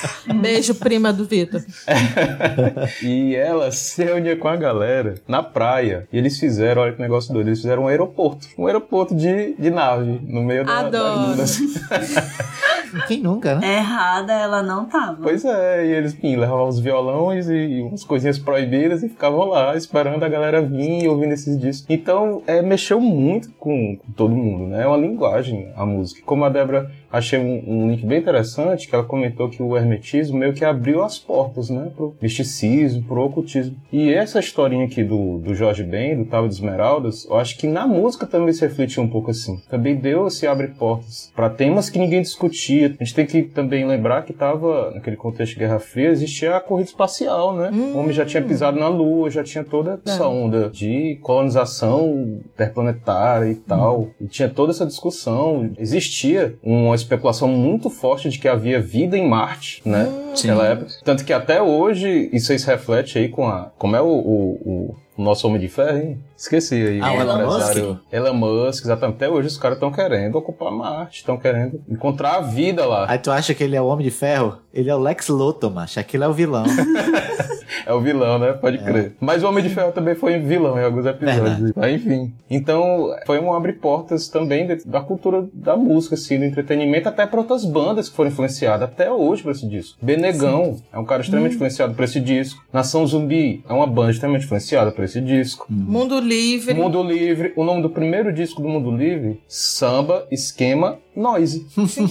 Beijo, 0.41 0.75
prima 0.75 1.13
do 1.13 1.25
Vitor. 1.25 1.63
e 3.01 3.35
ela 3.35 3.71
se 3.71 4.03
reunia 4.03 4.35
com 4.35 4.47
a 4.47 4.55
galera 4.55 5.15
na 5.27 5.43
praia. 5.43 6.07
E 6.11 6.17
eles 6.17 6.39
fizeram, 6.39 6.81
olha 6.81 6.93
que 6.93 7.01
negócio 7.01 7.33
doido, 7.33 7.47
eles 7.47 7.59
fizeram 7.59 7.83
um 7.83 7.87
aeroporto. 7.87 8.47
Um 8.57 8.67
aeroporto 8.67 9.15
de, 9.15 9.53
de 9.53 9.69
nave 9.69 10.19
no 10.23 10.41
meio 10.41 10.65
da, 10.65 10.79
Adoro. 10.79 11.35
da 11.37 11.45
Quem 13.07 13.21
nunca, 13.21 13.55
né? 13.55 13.77
Errada 13.77 14.33
ela 14.33 14.63
não 14.63 14.85
tava. 14.85 15.17
Pois 15.21 15.43
é, 15.43 15.85
e 15.85 15.91
eles 15.91 16.13
enfim, 16.13 16.35
levavam 16.37 16.67
os 16.67 16.79
violões 16.79 17.49
e 17.49 17.81
umas 17.81 18.03
coisinhas 18.03 18.39
proibidas 18.39 19.03
e 19.03 19.09
ficavam 19.09 19.45
lá 19.45 19.75
esperando 19.75 20.23
a 20.23 20.29
galera 20.29 20.61
vir 20.61 21.03
e 21.03 21.07
ouvindo 21.07 21.33
esses 21.33 21.59
discos. 21.59 21.85
Então, 21.89 22.41
é, 22.47 22.61
mexeu 22.61 22.99
muito 23.01 23.51
com, 23.59 23.97
com 23.97 24.11
todo 24.13 24.35
mundo, 24.35 24.67
né? 24.67 24.83
É 24.83 24.87
uma 24.87 24.97
linguagem 24.97 25.71
a 25.75 25.85
música. 25.85 26.21
Como 26.25 26.45
a 26.45 26.49
Débora 26.49 26.89
achei 27.11 27.39
um, 27.39 27.63
um, 27.67 27.89
link 27.91 28.05
bem 28.05 28.19
interessante, 28.19 28.87
que 28.87 28.95
ela 28.95 29.03
comentou 29.03 29.49
que 29.49 29.61
o 29.61 29.75
hermetismo 29.77 30.14
meio 30.29 30.53
que 30.53 30.65
abriu 30.65 31.03
as 31.03 31.17
portas, 31.17 31.69
né, 31.69 31.91
pro 31.95 32.15
misticismo, 32.21 33.03
pro 33.03 33.23
ocultismo. 33.23 33.75
E 33.91 34.13
essa 34.13 34.39
historinha 34.39 34.85
aqui 34.85 35.03
do, 35.03 35.39
do 35.39 35.53
Jorge 35.53 35.83
Ben, 35.83 36.17
do 36.17 36.25
Tava 36.25 36.47
de 36.47 36.55
Esmeraldas, 36.55 37.25
eu 37.25 37.37
acho 37.37 37.57
que 37.57 37.67
na 37.67 37.87
música 37.87 38.25
também 38.25 38.53
se 38.53 38.61
refletiu 38.61 39.03
um 39.03 39.07
pouco 39.07 39.31
assim. 39.31 39.61
Também 39.69 39.95
deu 39.95 40.29
se 40.29 40.47
abre 40.47 40.67
portas 40.69 41.31
para 41.35 41.49
temas 41.49 41.89
que 41.89 41.99
ninguém 41.99 42.21
discutia. 42.21 42.95
A 42.99 43.03
gente 43.03 43.15
tem 43.15 43.25
que 43.25 43.43
também 43.43 43.85
lembrar 43.85 44.23
que 44.23 44.33
tava 44.33 44.91
naquele 44.91 45.15
contexto 45.15 45.53
de 45.53 45.59
Guerra 45.59 45.79
Fria, 45.79 46.09
existia 46.09 46.55
a 46.55 46.61
corrida 46.61 46.89
espacial, 46.89 47.55
né? 47.55 47.69
Hum. 47.73 47.93
O 47.93 47.97
homem 47.99 48.13
já 48.13 48.25
tinha 48.25 48.43
pisado 48.43 48.79
na 48.79 48.87
Lua, 48.87 49.29
já 49.29 49.43
tinha 49.43 49.63
toda 49.63 49.99
essa 50.05 50.23
é. 50.23 50.27
onda 50.27 50.69
de 50.69 51.17
colonização 51.21 52.39
interplanetária 52.53 53.51
e 53.51 53.55
tal. 53.55 54.01
Hum. 54.01 54.09
E 54.21 54.27
tinha 54.27 54.49
toda 54.49 54.71
essa 54.71 54.85
discussão. 54.85 55.71
Existia 55.77 56.55
uma 56.63 56.95
especulação 56.95 57.47
muito 57.47 57.89
forte 57.89 58.29
de 58.29 58.39
que 58.39 58.47
havia 58.47 58.79
vida 58.79 59.17
em 59.17 59.27
Marte, 59.27 59.81
né? 59.85 60.04
Naquela 60.05 60.67
época. 60.67 60.91
Tanto 61.03 61.25
que 61.25 61.33
até 61.33 61.61
hoje 61.61 62.29
isso 62.31 62.51
aí 62.51 62.59
se 62.59 62.67
reflete 62.67 63.17
aí 63.17 63.29
com 63.29 63.47
a. 63.47 63.71
Como 63.77 63.95
é 63.95 64.01
o, 64.01 64.05
o, 64.05 64.51
o 64.65 64.95
nosso 65.23 65.47
Homem 65.47 65.59
de 65.59 65.67
Ferro, 65.67 65.97
hein? 65.97 66.19
Esqueci 66.37 66.75
aí. 66.75 66.99
Ah, 67.01 67.13
o 67.13 67.21
Elon 67.21 67.45
Musk? 67.45 67.77
Elon 68.11 68.33
Musk, 68.33 68.83
exatamente. 68.83 69.15
Até 69.15 69.29
hoje 69.29 69.47
os 69.47 69.57
caras 69.57 69.77
estão 69.77 69.91
querendo 69.91 70.35
ocupar 70.35 70.71
Marte, 70.71 71.19
estão 71.19 71.37
querendo 71.37 71.81
encontrar 71.89 72.35
a 72.35 72.41
vida 72.41 72.85
lá. 72.85 73.05
Aí 73.09 73.17
tu 73.17 73.31
acha 73.31 73.53
que 73.53 73.63
ele 73.63 73.75
é 73.75 73.81
o 73.81 73.85
Homem 73.85 74.05
de 74.05 74.11
Ferro? 74.11 74.57
Ele 74.73 74.89
é 74.89 74.95
o 74.95 74.99
Lex 74.99 75.29
Luthor, 75.29 75.71
macho. 75.71 75.99
Aquele 75.99 76.25
é 76.25 76.27
o 76.27 76.33
vilão. 76.33 76.65
é 77.85 77.93
o 77.93 78.01
vilão, 78.01 78.37
né? 78.37 78.51
Pode 78.51 78.77
é. 78.77 78.81
crer. 78.81 79.15
Mas 79.21 79.41
o 79.41 79.47
Homem 79.47 79.63
de 79.63 79.69
Ferro 79.69 79.93
também 79.93 80.15
foi 80.15 80.37
vilão 80.37 80.77
em 80.77 80.83
alguns 80.83 81.05
episódios. 81.05 81.71
Mas, 81.73 81.93
enfim. 81.93 82.33
Então, 82.49 83.15
foi 83.25 83.39
um 83.39 83.53
abre-portas 83.53 84.27
também 84.27 84.67
da 84.85 84.99
cultura 84.99 85.47
da 85.53 85.77
música, 85.77 86.15
assim, 86.15 86.37
do 86.37 86.43
entretenimento, 86.43 87.07
até 87.07 87.25
para 87.25 87.39
outras 87.39 87.63
bandas 87.63 88.09
que 88.09 88.15
foram 88.15 88.29
influenciadas 88.29 88.89
até 88.89 89.09
hoje 89.09 89.43
por 89.43 89.51
esse 89.51 89.65
disco. 89.65 89.97
Benegão 90.01 90.75
Sim. 90.75 90.83
é 90.91 90.99
um 90.99 91.05
cara 91.05 91.21
extremamente 91.21 91.53
hum. 91.53 91.55
influenciado 91.55 91.93
por 91.93 92.03
esse 92.03 92.19
disco. 92.19 92.61
Nação 92.73 93.07
Zumbi 93.07 93.63
é 93.69 93.71
uma 93.71 93.87
banda 93.87 94.11
extremamente 94.11 94.43
influenciada 94.43 94.91
por 94.91 95.04
esse 95.05 95.21
disco. 95.21 95.67
Hum. 95.71 95.85
Mundo 95.87 96.19
Livre. 96.19 96.73
Mundo 96.73 97.01
Livre. 97.03 97.53
O 97.55 97.63
nome 97.63 97.81
do 97.81 97.89
primeiro 97.89 98.33
disco 98.33 98.61
do 98.61 98.67
Mundo 98.67 98.91
Livre, 98.91 99.41
Samba, 99.47 100.27
Esquema 100.31 100.99
Noise. 101.15 101.65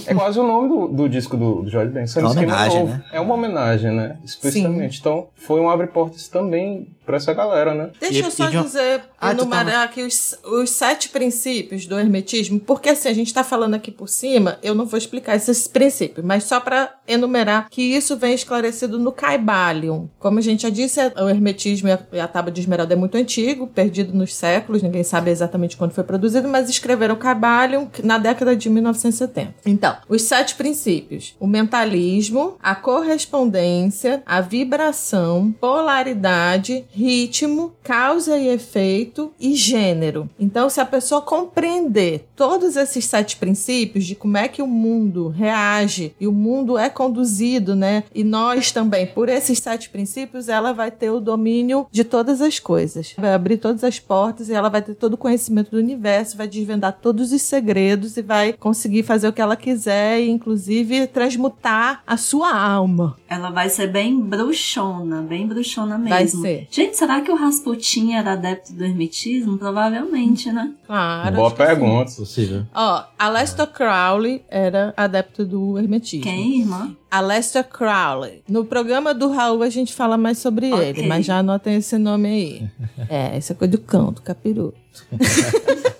é 0.07 0.13
quase 0.13 0.39
o 0.39 0.43
nome 0.43 0.69
do, 0.69 0.87
do 0.87 1.09
disco 1.09 1.37
do, 1.37 1.61
do 1.63 1.69
Jorge 1.69 1.91
Ben. 1.91 2.05
É 2.05 2.19
uma 2.19 2.31
homenagem, 2.31 2.83
né? 2.85 3.03
É 3.11 3.19
uma 3.19 3.33
homenagem, 3.35 3.91
né? 3.91 4.17
Explicitamente. 4.23 4.99
Então, 4.99 5.27
foi 5.35 5.59
um 5.59 5.69
abre-portas 5.69 6.27
também 6.27 6.87
para 7.05 7.17
essa 7.17 7.33
galera, 7.33 7.73
né? 7.73 7.91
Deixa 7.99 8.19
e, 8.19 8.21
eu 8.21 8.31
só 8.31 8.49
dizer, 8.49 9.03
ah, 9.21 9.31
enumerar 9.31 9.73
tá... 9.73 9.83
aqui 9.83 10.01
os, 10.01 10.37
os 10.43 10.71
sete 10.71 11.09
princípios 11.09 11.85
do 11.85 11.97
hermetismo, 11.99 12.59
porque 12.59 12.89
assim, 12.89 13.07
a 13.07 13.13
gente 13.13 13.27
está 13.27 13.43
falando 13.43 13.75
aqui 13.75 13.91
por 13.91 14.09
cima, 14.09 14.57
eu 14.63 14.73
não 14.73 14.85
vou 14.85 14.97
explicar 14.97 15.35
esses 15.35 15.67
princípios, 15.67 16.25
mas 16.25 16.45
só 16.45 16.59
para 16.59 16.95
enumerar 17.07 17.69
que 17.69 17.81
isso 17.81 18.17
vem 18.17 18.33
esclarecido 18.33 18.97
no 18.97 19.11
Caibalion. 19.11 20.07
Como 20.19 20.39
a 20.39 20.41
gente 20.41 20.63
já 20.63 20.69
disse, 20.69 20.99
o 21.15 21.29
hermetismo 21.29 21.87
e 21.87 21.91
a, 21.91 21.99
e 22.13 22.19
a 22.19 22.27
tábua 22.27 22.51
de 22.51 22.61
esmeralda 22.61 22.93
é 22.93 22.97
muito 22.97 23.15
antigo, 23.17 23.67
perdido 23.67 24.17
nos 24.17 24.33
séculos, 24.33 24.81
ninguém 24.81 25.03
sabe 25.03 25.29
exatamente 25.29 25.77
quando 25.77 25.91
foi 25.91 26.03
produzido, 26.03 26.47
mas 26.47 26.69
escreveram 26.69 27.15
Caibalion 27.15 27.85
na 28.03 28.17
década 28.17 28.55
de 28.55 28.69
1970. 28.95 29.53
Então, 29.65 29.97
os 30.07 30.23
sete 30.23 30.55
princípios: 30.55 31.35
o 31.39 31.47
mentalismo, 31.47 32.55
a 32.61 32.75
correspondência, 32.75 34.23
a 34.25 34.41
vibração, 34.41 35.53
polaridade, 35.59 36.85
ritmo, 36.91 37.73
causa 37.83 38.37
e 38.37 38.47
efeito 38.47 39.31
e 39.39 39.55
gênero. 39.55 40.29
Então, 40.39 40.69
se 40.69 40.79
a 40.79 40.85
pessoa 40.85 41.21
compreender 41.21 42.27
todos 42.35 42.75
esses 42.75 43.05
sete 43.05 43.37
princípios 43.37 44.05
de 44.05 44.15
como 44.15 44.37
é 44.37 44.47
que 44.47 44.61
o 44.61 44.67
mundo 44.67 45.29
reage 45.29 46.13
e 46.19 46.27
o 46.27 46.31
mundo 46.31 46.77
é 46.77 46.89
conduzido, 46.89 47.75
né? 47.75 48.03
E 48.13 48.23
nós 48.23 48.71
também, 48.71 49.07
por 49.07 49.29
esses 49.29 49.59
sete 49.59 49.89
princípios, 49.89 50.49
ela 50.49 50.73
vai 50.73 50.91
ter 50.91 51.09
o 51.09 51.19
domínio 51.19 51.87
de 51.91 52.03
todas 52.03 52.41
as 52.41 52.59
coisas. 52.59 53.13
Vai 53.17 53.33
abrir 53.33 53.57
todas 53.57 53.83
as 53.83 53.99
portas 53.99 54.49
e 54.49 54.53
ela 54.53 54.69
vai 54.69 54.81
ter 54.81 54.95
todo 54.95 55.13
o 55.13 55.17
conhecimento 55.17 55.71
do 55.71 55.77
universo, 55.77 56.37
vai 56.37 56.47
desvendar 56.47 56.99
todos 57.01 57.31
os 57.31 57.41
segredos 57.41 58.17
e 58.17 58.21
vai 58.21 58.53
conseguir 58.53 58.84
conseguir 58.85 59.03
fazer 59.03 59.27
o 59.27 59.33
que 59.33 59.41
ela 59.41 59.55
quiser 59.55 60.19
e, 60.21 60.29
inclusive, 60.29 61.07
transmutar 61.07 62.03
a 62.05 62.17
sua 62.17 62.55
alma. 62.55 63.17
Ela 63.27 63.49
vai 63.49 63.67
ser 63.67 63.87
bem 63.87 64.19
bruxona, 64.19 65.21
bem 65.23 65.47
bruxona 65.47 65.97
mesmo. 65.97 66.09
Vai 66.09 66.27
ser. 66.27 66.67
Gente, 66.69 66.95
será 66.95 67.21
que 67.21 67.31
o 67.31 67.35
Rasputin 67.35 68.13
era 68.13 68.33
adepto 68.33 68.73
do 68.73 68.85
hermetismo? 68.85 69.57
Provavelmente, 69.57 70.51
né? 70.51 70.71
Claro. 70.85 71.35
Boa 71.35 71.51
que 71.51 71.57
sim. 71.57 71.65
pergunta. 71.65 72.11
Possível. 72.11 72.63
Ó, 72.73 73.03
Aleister 73.17 73.67
Crowley 73.67 74.43
era 74.49 74.93
adepto 74.95 75.43
do 75.43 75.79
hermetismo. 75.79 76.23
Quem, 76.23 76.59
irmã? 76.61 76.95
Aleister 77.09 77.63
Crowley. 77.63 78.43
No 78.47 78.65
programa 78.65 79.13
do 79.13 79.31
Raul 79.31 79.63
a 79.63 79.69
gente 79.69 79.93
fala 79.93 80.17
mais 80.17 80.37
sobre 80.37 80.71
Ok. 80.71 80.89
ele, 80.89 81.07
mas 81.07 81.25
já 81.25 81.39
anotem 81.39 81.75
esse 81.77 81.97
nome 81.97 82.27
aí. 82.27 82.69
É, 83.09 83.35
essa 83.37 83.55
coisa 83.55 83.71
do 83.71 83.79
canto, 83.79 84.21
capiroto. 84.21 84.77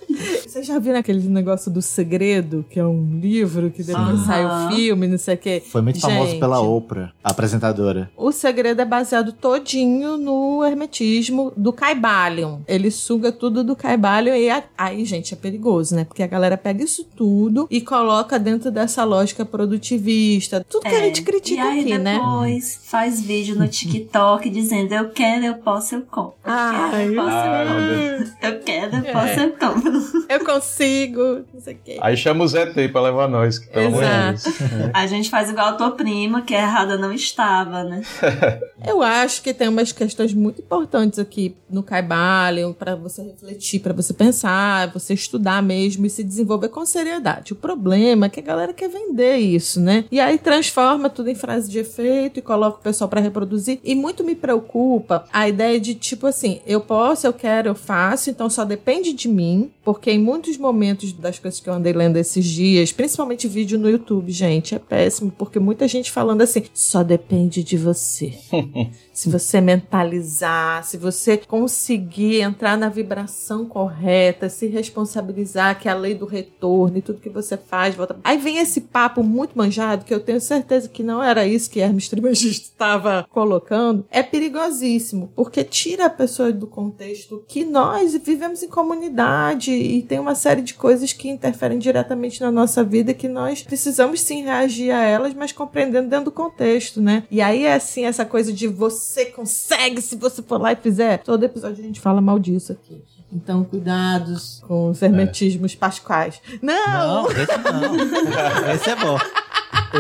Vocês 0.56 0.68
já 0.68 0.80
viram 0.80 1.00
aquele 1.00 1.28
negócio 1.28 1.70
do 1.70 1.82
segredo, 1.82 2.64
que 2.70 2.80
é 2.80 2.86
um 2.86 3.20
livro 3.20 3.70
que 3.70 3.84
depois 3.84 4.08
Aham. 4.08 4.26
sai 4.26 4.46
o 4.46 4.74
filme, 4.74 5.06
não 5.06 5.18
sei 5.18 5.36
o 5.36 5.38
quê? 5.38 5.62
Foi 5.70 5.82
muito 5.82 6.00
famoso 6.00 6.30
Gente, 6.30 6.40
pela 6.40 6.62
Oprah, 6.62 7.12
a 7.22 7.32
apresentadora. 7.32 8.10
O 8.16 8.32
segredo 8.32 8.82
é 8.82 8.86
baseado 8.86 9.34
todinho 9.34 10.16
no 10.16 10.64
hermetismo 10.64 11.52
do 11.58 11.74
Caibalion. 11.74 12.60
Ele 12.70 12.90
suga 12.90 13.34
tudo 13.34 13.66
do 13.66 13.76
Caibalion 13.76 14.34
e 14.34 14.50
a- 14.50 14.64
aí, 14.78 15.04
gente, 15.04 15.34
é 15.34 15.36
perigoso, 15.36 15.94
né? 15.94 16.06
Porque 16.06 16.24
a 16.24 16.28
galera 16.28 16.56
pega 16.56 16.82
isso 16.82 17.04
tudo 17.04 17.68
e 17.70 17.82
coloca 17.82 18.40
dentro 18.40 18.72
dessa 18.72 19.04
lógica 19.04 19.44
produtivista. 19.46 20.66
Tudo 20.70 20.84
que 20.84 20.88
a 20.96 21.00
gente 21.04 21.22
critica 21.22 21.64
É, 21.64 21.66
e 21.66 21.68
aí 21.68 21.80
aqui, 21.82 21.98
né? 21.98 22.14
depois 22.14 22.80
faz 22.86 23.20
vídeo 23.20 23.58
no 23.60 23.68
TikTok 23.68 24.48
dizendo 24.50 24.94
eu 24.94 25.10
quero, 25.10 25.44
eu 25.48 25.56
posso, 25.56 25.96
eu 25.96 26.02
compro. 26.04 26.36
Eu 26.46 26.50
Ai, 26.54 27.10
quero, 27.10 27.12
eu 27.12 27.16
posso, 27.16 27.36
Ah, 27.36 27.66
eu 27.66 27.68
compro. 27.68 28.36
Eu 28.42 28.60
quero, 28.62 28.96
eu 28.96 29.04
É. 29.04 29.12
posso, 29.12 29.40
eu 29.42 29.52
compro. 29.52 30.26
Eu 30.30 30.45
consigo, 30.46 31.44
não 31.54 31.62
sei 31.62 31.74
o 31.74 31.80
quê. 31.84 31.98
Aí 32.02 32.16
chama 32.16 32.44
o 32.44 32.48
ZT 32.48 32.90
pra 32.92 33.02
levar 33.02 33.28
nós, 33.28 33.60
que 33.60 33.68
pelo 33.68 33.88
amor 33.88 34.04
de 34.04 34.08
Exato. 34.08 34.44
Deus. 34.44 34.92
A 34.94 35.08
gente 35.08 35.30
faz 35.30 35.50
igual 35.50 35.68
a 35.70 35.74
tua 35.74 35.92
prima, 35.92 36.42
que 36.42 36.54
errada 36.54 36.98
não 36.98 37.12
estava, 37.12 37.84
né? 37.84 38.02
Eu 38.86 39.02
acho 39.02 39.42
que 39.42 39.54
tem 39.54 39.68
umas 39.68 39.92
questões 39.92 40.34
muito 40.34 40.62
importantes 40.62 41.18
aqui 41.18 41.56
no 41.70 41.82
Caibalion 41.82 42.72
para 42.72 42.96
você 42.96 43.24
refletir, 43.24 43.80
para 43.80 43.94
você 43.94 44.14
pensar, 44.14 44.92
você 44.92 45.14
estudar 45.14 45.62
mesmo 45.64 46.06
e 46.06 46.10
se 46.10 46.24
desenvolver 46.24 46.70
com 46.70 46.86
seriedade. 46.86 47.54
O 47.54 47.56
problema 47.56 48.28
é 48.28 48.30
que 48.30 48.40
a 48.40 48.44
galera 48.44 48.74
quer 48.74 48.90
vender 48.90 49.38
isso, 49.38 49.80
né? 49.80 50.06
E 50.12 50.20
aí 50.20 50.38
transforma 50.38 51.10
tudo 51.10 51.30
em 51.30 51.36
frase 51.36 51.70
de 51.70 51.80
efeito 51.80 52.40
e 52.40 52.42
coloca 52.42 52.78
o 52.78 52.84
pessoal 52.84 53.10
para 53.10 53.22
reproduzir. 53.22 53.80
E 53.84 53.96
muito 53.96 54.24
me 54.24 54.36
preocupa 54.36 55.26
a 55.34 55.50
ideia 55.50 55.80
de 55.80 55.96
tipo 55.96 56.28
assim, 56.28 56.62
eu 56.66 56.82
posso, 56.82 57.26
eu 57.26 57.34
quero, 57.34 57.70
eu 57.70 57.76
faço, 57.76 58.30
então 58.30 58.50
só 58.50 58.64
depende 58.64 59.14
de 59.14 59.28
mim, 59.28 59.72
porque 59.84 60.12
em 60.12 60.20
muitos 60.26 60.58
momentos 60.58 61.14
das 61.14 61.38
coisas 61.38 61.60
que 61.60 61.70
eu 61.70 61.74
andei 61.74 61.94
lendo 61.94 62.18
esses 62.18 62.44
dias, 62.44 62.92
principalmente 62.92 63.48
vídeo 63.48 63.78
no 63.78 63.88
YouTube, 63.88 64.32
gente, 64.32 64.74
é 64.74 64.80
péssimo, 64.80 65.32
porque 65.32 65.60
muita 65.60 65.88
gente 65.88 66.12
falando 66.12 66.42
assim, 66.42 66.64
só 66.74 67.04
depende 67.04 67.64
de 67.64 67.78
você. 67.78 68.34
Se 69.14 69.30
você 69.30 69.62
mentalizar, 69.62 70.84
se 70.84 70.98
você 70.98 71.38
conseguir 71.38 72.42
entrar 72.42 72.78
na 72.78 72.90
vibração 72.90 73.66
correta, 73.66 74.50
se 74.50 74.68
responsabilizar 74.68 75.80
que 75.80 75.88
é 75.88 75.92
a 75.92 75.96
lei 75.96 76.14
do 76.14 76.26
retorno 76.26 76.98
e 76.98 77.02
tudo 77.02 77.22
que 77.22 77.30
você 77.30 77.56
faz 77.56 77.96
volta. 77.96 78.18
Aí 78.22 78.38
vem 78.38 78.58
esse 78.58 78.82
papo 78.82 79.24
muito 79.24 79.58
manjado 79.58 80.04
que 80.04 80.14
eu 80.14 80.20
tenho 80.20 80.42
certeza 80.42 80.90
que 80.90 81.02
não 81.02 81.24
era 81.24 81.48
isso 81.48 81.70
que 81.70 81.80
Hermes 81.80 82.10
Trismegisto 82.10 82.66
estava 82.76 83.26
colocando. 83.30 84.06
É 84.12 84.22
perigosíssimo, 84.22 85.32
porque 85.34 85.64
tira 85.64 86.08
a 86.08 86.10
pessoa 86.10 86.52
do 86.52 86.68
contexto 86.68 87.42
que 87.48 87.64
nós 87.64 88.18
vivemos 88.18 88.64
em 88.64 88.68
comunidade 88.68 89.72
e 89.72 90.02
tem 90.02 90.15
uma 90.20 90.36
série 90.36 90.62
de 90.62 90.74
coisas 90.74 91.14
que 91.14 91.30
interferem 91.30 91.80
diretamente 91.80 92.42
na 92.42 92.52
nossa 92.52 92.84
vida 92.84 93.14
que 93.14 93.28
nós 93.28 93.62
precisamos 93.62 94.22
sim 94.22 94.44
reagir 94.44 94.92
a 94.92 95.02
elas, 95.02 95.34
mas 95.34 95.52
compreendendo 95.52 96.10
dentro 96.10 96.26
do 96.26 96.32
contexto, 96.32 97.02
né? 97.02 97.24
E 97.30 97.42
aí 97.42 97.66
é 97.66 97.74
assim 97.74 98.06
essa 98.06 98.26
coisa 98.26 98.52
de 98.52 98.68
você 98.68 99.26
consegue 99.26 100.02
se 100.02 100.16
você 100.16 100.42
for 100.42 100.60
lá 100.60 100.72
e 100.74 100.76
fizer. 100.76 101.20
Todo 101.20 101.44
episódio 101.44 101.84
a 101.84 101.88
gente 101.88 102.00
fala 102.00 102.22
mal 102.22 102.40
disso 102.40 102.72
aqui. 102.72 103.02
Então, 103.32 103.64
cuidados 103.66 104.62
com 104.66 104.90
os 104.90 105.02
hermetismos 105.02 105.76
pasquais. 105.76 106.42
Não! 106.62 107.24
Não, 107.24 107.32
esse 107.32 107.58
não. 107.58 108.72
esse 108.74 108.90
é 108.90 108.96
bom. 108.96 109.18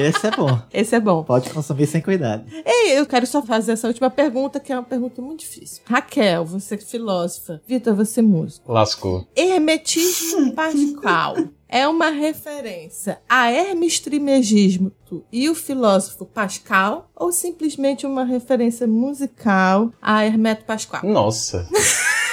Esse 0.02 0.28
é 0.28 0.32
bom. 0.32 0.60
Esse 0.74 0.96
é 0.96 1.00
bom. 1.00 1.24
Pode 1.24 1.50
consumir 1.50 1.88
sem 1.88 2.02
cuidado. 2.02 2.46
Ei, 2.66 2.98
eu 3.00 3.06
quero 3.06 3.26
só 3.26 3.42
fazer 3.42 3.74
essa 3.74 3.88
última 3.88 4.10
pergunta, 4.10 4.60
que 4.60 4.72
é 4.72 4.76
uma 4.76 4.84
pergunta 4.84 5.22
muito 5.22 5.40
difícil. 5.40 5.82
Raquel, 5.86 6.46
você 6.46 6.76
é 6.76 6.78
filósofa. 6.78 7.62
Vitor, 7.68 7.96
você 7.96 8.20
é 8.20 8.24
músico. 8.24 8.72
Lascou. 8.72 9.28
Hermetismo 9.36 10.54
pascal 10.56 11.36
é 11.68 11.88
uma 11.88 12.10
referência 12.10 13.20
a 13.28 13.52
Hermes 13.52 14.00
Trismegismo 14.00 14.92
e 15.32 15.50
o 15.50 15.56
filósofo 15.56 16.26
Pascal 16.26 17.10
ou 17.16 17.32
simplesmente 17.32 18.06
uma 18.06 18.24
referência 18.24 18.88
musical 18.88 19.92
a 20.02 20.26
Hermeto 20.26 20.66
Pascoal? 20.66 21.04
Nossa, 21.04 21.68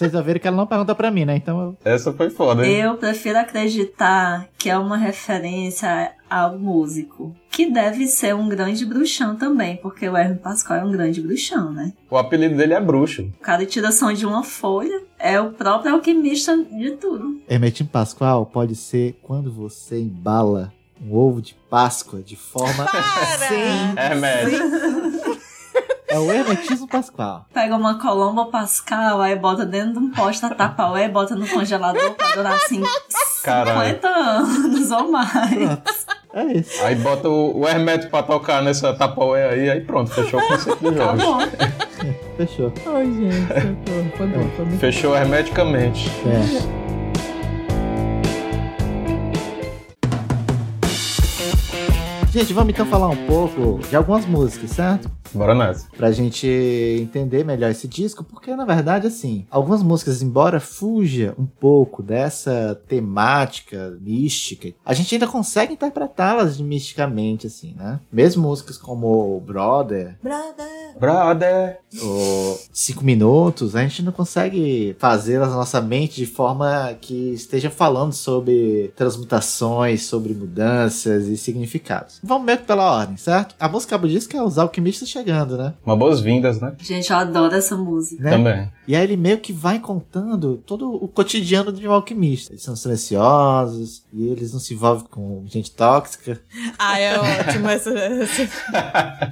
Vocês 0.00 0.12
já 0.12 0.22
viram 0.22 0.40
que 0.40 0.48
ela 0.48 0.56
não 0.56 0.66
pergunta 0.66 0.94
pra 0.94 1.10
mim, 1.10 1.26
né? 1.26 1.36
Então 1.36 1.60
eu... 1.60 1.76
essa 1.84 2.10
foi 2.10 2.30
foda, 2.30 2.66
hein? 2.66 2.74
Eu 2.74 2.96
prefiro 2.96 3.38
acreditar 3.38 4.48
que 4.56 4.70
é 4.70 4.78
uma 4.78 4.96
referência 4.96 6.12
ao 6.30 6.58
músico. 6.58 7.36
Que 7.50 7.70
deve 7.70 8.06
ser 8.06 8.34
um 8.34 8.48
grande 8.48 8.86
bruxão 8.86 9.36
também, 9.36 9.76
porque 9.76 10.08
o 10.08 10.16
Hermes 10.16 10.40
Pascoal 10.40 10.78
é 10.78 10.84
um 10.84 10.90
grande 10.90 11.20
bruxão, 11.20 11.70
né? 11.70 11.92
O 12.08 12.16
apelido 12.16 12.56
dele 12.56 12.72
é 12.72 12.80
bruxo. 12.80 13.30
O 13.38 13.42
cara 13.42 13.66
tira 13.66 13.92
som 13.92 14.10
de 14.10 14.24
uma 14.24 14.42
folha, 14.42 15.02
é 15.18 15.38
o 15.38 15.50
próprio 15.50 15.92
alquimista 15.92 16.56
de 16.56 16.92
tudo. 16.92 17.38
Hermetismo 17.46 17.92
Pascoal 17.92 18.46
pode 18.46 18.76
ser 18.76 19.18
quando 19.22 19.52
você 19.52 20.00
embala 20.00 20.72
um 20.98 21.14
ovo 21.14 21.42
de 21.42 21.54
Páscoa 21.68 22.22
de 22.22 22.36
forma 22.36 22.86
sem... 23.48 23.94
É 23.96 24.14
médio. 24.14 25.19
É 26.10 26.18
o 26.18 26.30
Hermetismo 26.30 26.88
Pascoal. 26.88 27.46
Pega 27.54 27.76
uma 27.76 27.98
colomba 28.00 28.46
pascal, 28.46 29.20
aí 29.20 29.36
bota 29.36 29.64
dentro 29.64 29.92
de 29.92 29.98
um 30.00 30.10
poste 30.10 30.42
da 30.42 30.50
tapaué, 30.54 31.08
bota 31.08 31.34
no 31.36 31.46
congelador 31.46 32.12
pra 32.14 32.34
durar 32.34 32.54
assim 32.54 32.82
Caralho. 33.44 33.80
50 33.98 34.08
anos 34.08 34.90
ou 34.90 35.10
mais. 35.10 35.50
Pronto. 35.54 35.82
É 36.32 36.44
isso. 36.52 36.84
Aí 36.84 36.94
bota 36.96 37.28
o, 37.28 37.60
o 37.60 37.68
Hermeto 37.68 38.08
pra 38.08 38.22
tocar 38.22 38.62
nessa 38.62 38.92
tapaué 38.92 39.50
aí, 39.50 39.70
aí 39.70 39.80
pronto, 39.80 40.10
fechou 40.10 40.40
o 40.40 40.46
conceito 40.48 40.82
do 40.82 40.92
Tá 40.92 41.16
Jorge. 41.16 41.24
bom. 41.26 41.38
Fechou. 42.36 42.72
Ai, 42.86 43.06
gente. 43.06 43.46
Foi 44.16 44.26
bom, 44.26 44.50
foi 44.56 44.64
muito 44.64 44.80
Fechou 44.80 45.16
hermeticamente. 45.16 46.10
É. 46.26 46.80
Gente, 52.32 52.52
vamos 52.52 52.72
então 52.72 52.86
falar 52.86 53.08
um 53.08 53.26
pouco 53.26 53.80
de 53.88 53.96
algumas 53.96 54.24
músicas, 54.24 54.70
certo? 54.70 55.10
Bora 55.32 55.54
nessa. 55.54 55.88
Pra 55.96 56.10
gente 56.10 56.46
entender 57.00 57.44
melhor 57.44 57.70
esse 57.70 57.86
disco, 57.86 58.24
porque 58.24 58.54
na 58.54 58.64
verdade, 58.64 59.06
assim, 59.06 59.46
algumas 59.50 59.82
músicas, 59.82 60.22
embora 60.22 60.60
fuja 60.60 61.34
um 61.38 61.46
pouco 61.46 62.02
dessa 62.02 62.80
temática 62.88 63.96
mística, 64.00 64.72
a 64.84 64.94
gente 64.94 65.14
ainda 65.14 65.26
consegue 65.26 65.72
interpretá-las 65.72 66.60
misticamente, 66.60 67.46
assim, 67.46 67.74
né? 67.76 68.00
Mesmo 68.12 68.42
músicas 68.42 68.76
como 68.76 69.36
o 69.36 69.40
Brother, 69.40 70.16
Brother. 70.22 70.79
Brother. 70.98 71.78
ou 72.02 72.60
Cinco 72.72 73.04
Minutos, 73.04 73.74
a 73.76 73.82
gente 73.82 74.02
não 74.02 74.12
consegue 74.12 74.94
fazê-las 74.98 75.50
na 75.50 75.56
nossa 75.56 75.80
mente 75.80 76.16
de 76.16 76.26
forma 76.26 76.94
que 77.00 77.32
esteja 77.32 77.68
falando 77.70 78.12
sobre 78.12 78.92
transmutações, 78.96 80.02
sobre 80.04 80.34
mudanças 80.34 81.26
e 81.26 81.36
significados. 81.36 82.20
Vamos 82.22 82.44
meio 82.46 82.58
que 82.58 82.64
pela 82.64 82.90
ordem, 82.98 83.16
certo? 83.16 83.54
A 83.58 83.68
música 83.68 83.94
abre 83.96 84.10
diz 84.10 84.26
que 84.26 84.36
é 84.36 84.42
os 84.42 84.58
alquimistas 84.58 85.08
chegando, 85.08 85.56
né? 85.56 85.74
Uma 85.84 85.96
boas-vindas, 85.96 86.60
né? 86.60 86.74
Gente, 86.80 87.10
eu 87.10 87.16
adoro 87.16 87.54
essa 87.54 87.76
música. 87.76 88.22
né? 88.22 88.30
Também. 88.30 88.72
E 88.86 88.94
aí 88.96 89.02
ele 89.04 89.16
meio 89.16 89.38
que 89.38 89.52
vai 89.52 89.78
contando 89.78 90.56
todo 90.66 90.92
o 90.94 91.06
cotidiano 91.08 91.72
de 91.72 91.86
um 91.86 91.92
alquimista. 91.92 92.52
Eles 92.52 92.62
são 92.62 92.74
silenciosos 92.76 94.02
e 94.12 94.28
eles 94.28 94.52
não 94.52 94.60
se 94.60 94.74
envolvem 94.74 95.06
com 95.10 95.42
gente 95.46 95.70
tóxica, 95.72 96.40
Ah, 96.78 96.98
é 96.98 97.18
ótimo 97.18 97.68
essa, 97.68 97.90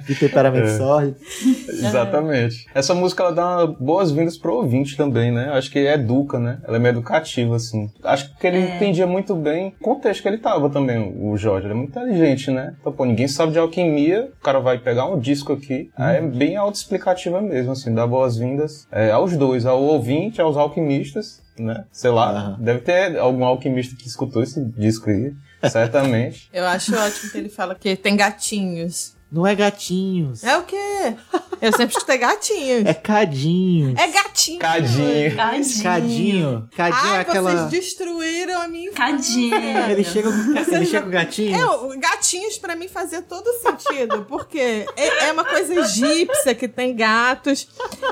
de 0.05 0.15
temperamento 0.19 0.67
É. 0.67 0.77
sórdido. 0.77 1.17
Exatamente. 1.69 2.65
Essa 2.73 2.93
música 2.93 3.23
ela 3.23 3.31
dá 3.31 3.67
boas-vindas 3.67 4.37
pro 4.37 4.55
ouvinte 4.55 4.95
também, 4.97 5.31
né? 5.31 5.49
Acho 5.53 5.71
que 5.71 5.79
educa, 5.79 6.39
né? 6.39 6.59
Ela 6.67 6.77
é 6.77 6.79
meio 6.79 6.93
educativa, 6.93 7.55
assim. 7.55 7.89
Acho 8.03 8.35
que 8.37 8.47
ele 8.47 8.57
É. 8.57 8.75
entendia 8.75 9.07
muito 9.07 9.35
bem 9.35 9.75
o 9.79 9.83
contexto 9.83 10.21
que 10.21 10.27
ele 10.27 10.37
tava 10.37 10.69
também, 10.69 11.13
o 11.19 11.35
Jorge. 11.37 11.65
Ele 11.67 11.73
é 11.73 11.77
muito 11.77 11.89
inteligente, 11.97 12.51
né? 12.51 12.75
Então, 12.79 12.91
pô, 12.91 13.05
ninguém 13.05 13.27
sabe 13.27 13.51
de 13.53 13.59
alquimia, 13.59 14.31
o 14.39 14.43
cara 14.43 14.59
vai 14.59 14.77
pegar 14.77 15.05
um 15.05 15.19
disco 15.19 15.53
aqui. 15.53 15.89
Aí 15.95 16.17
é 16.17 16.21
bem 16.21 16.55
autoexplicativa 16.57 17.41
mesmo, 17.41 17.71
assim, 17.71 17.93
dá 17.93 18.05
boas-vindas 18.05 18.87
é, 18.91 19.11
aos 19.11 19.35
dois, 19.37 19.65
ao 19.65 19.81
ouvinte, 19.81 20.41
aos 20.41 20.57
alquimistas, 20.57 21.41
né? 21.57 21.85
Sei 21.91 22.09
lá, 22.09 22.29
Aham. 22.31 22.57
deve 22.59 22.79
ter 22.81 23.17
algum 23.17 23.43
alquimista 23.45 23.95
que 23.95 24.07
escutou 24.07 24.41
esse 24.43 24.63
disco 24.63 25.09
aí, 25.09 25.33
certamente. 25.69 26.49
Eu 26.53 26.65
acho 26.65 26.95
ótimo 26.95 27.31
que 27.31 27.37
ele 27.37 27.49
fala 27.49 27.75
que 27.75 27.95
tem 27.95 28.15
gatinhos. 28.15 29.17
Não 29.31 29.45
é 29.45 29.53
gatinhos. 29.53 30.43
É 30.43 30.57
o 30.57 30.63
quê? 30.63 31.15
Eu 31.61 31.71
sempre 31.71 31.95
escutei 31.95 32.17
gatinhos. 32.17 32.85
É 32.85 32.93
cadinho. 32.95 33.93
É 33.95 34.07
gatinho. 34.07 34.59
Cadinho. 34.59 35.35
Cadinho. 35.35 35.83
Cadinho. 35.83 36.69
Cadinho 36.75 37.13
é 37.13 37.17
Ai, 37.17 37.21
aquela. 37.21 37.51
vocês 37.51 37.69
destruíram 37.69 38.59
a 38.61 38.67
minha 38.67 38.91
Cadinho. 38.91 39.55
Ele 39.89 40.03
chega, 40.03 40.31
com... 40.31 40.57
ele 40.57 40.85
chega 40.85 41.01
com 41.03 41.11
gatinho. 41.11 41.55
É, 41.55 41.97
gatinhos 41.97 42.57
pra 42.57 42.75
mim 42.75 42.87
fazia 42.87 43.21
todo 43.21 43.45
sentido, 43.61 44.25
porque 44.27 44.85
é, 44.95 45.27
é 45.27 45.31
uma 45.31 45.45
coisa 45.45 45.75
egípcia 45.75 46.55
que 46.55 46.67
tem 46.67 46.95
gatos, 46.95 47.67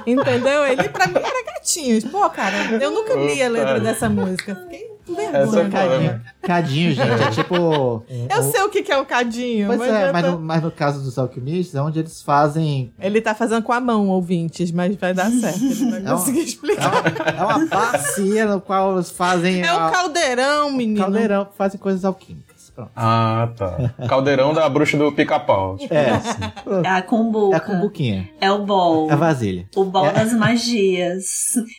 entendeu? 0.06 0.66
Ele 0.68 0.88
pra 0.90 1.08
mim 1.08 1.18
era 1.18 1.54
gatinhos. 1.54 2.04
Pô, 2.04 2.30
cara, 2.30 2.56
eu 2.80 2.92
nunca 2.92 3.16
li 3.16 3.42
a 3.42 3.50
letra 3.50 3.80
dessa 3.80 4.08
música. 4.08 4.56
Fiquei 4.56 4.97
vergonha. 5.16 5.62
é 5.62 5.70
Cadinho. 5.70 6.22
Cadinho, 6.42 6.92
gente. 6.94 7.24
É 7.24 7.30
tipo. 7.32 8.04
Eu 8.30 8.44
sei 8.44 8.62
o 8.62 8.70
que 8.70 8.82
que 8.84 8.92
é 8.92 8.98
o 8.98 9.06
cadinho, 9.06 9.68
Pois 9.68 9.80
mas, 9.80 9.90
é, 9.90 10.12
mas 10.12 10.26
tô- 10.26 10.32
no, 10.32 10.40
mas 10.40 10.62
no 10.64 10.72
caso 10.72 11.02
dos 11.04 11.18
alquimistas, 11.18 11.76
é 11.76 11.82
onde 11.82 12.00
eles 12.00 12.22
fazem. 12.22 12.94
ele 13.00 13.22
tá 13.22 13.34
fazendo 13.36 13.64
com 13.64 13.72
a 13.74 13.80
mão, 13.80 14.10
ouvintes, 14.10 14.72
mas 14.72 14.96
vai 14.96 15.14
dar 15.14 15.30
certo. 15.32 15.64
Ele 15.64 15.92
vai 15.92 16.00
É 16.06 16.14
um- 16.14 16.18
conseguir 16.18 16.40
É 16.40 16.44
explicar. 16.44 16.92
uma, 16.92 17.30
é 17.30 17.44
uma 17.58 17.66
bacia 17.68 18.46
no 18.46 18.62
qual 18.62 18.96
eles 18.96 19.10
fazem. 19.10 19.62
É 19.62 19.74
um 19.74 19.86
a- 19.86 19.92
caldeirão, 19.92 20.72
menino. 20.72 21.00
caldeirão, 21.02 21.48
fazem 21.58 21.80
coisas 21.80 22.04
alquímicas. 22.06 22.58
Pronto. 22.78 22.92
Ah, 22.96 23.50
tá. 23.58 23.92
Caldeirão 24.08 24.54
da 24.54 24.70
bruxa 24.70 24.96
do 25.00 25.12
pica-pau. 25.12 25.78
É, 25.90 26.12
assim. 26.12 26.40
Pronto. 26.64 26.86
É 26.86 26.90
a 26.90 27.02
cumbuca. 27.02 27.56
É 27.56 27.58
a 27.58 27.60
cumbuquinha. 27.60 28.30
É 28.40 28.52
o 28.52 28.64
bol. 28.66 29.10
É 29.10 29.14
a 29.14 29.16
vasilha. 29.16 29.68
O 29.76 29.84
bol 29.84 30.06
É. 30.06 30.12
das 30.14 30.32
magias. 30.34 31.26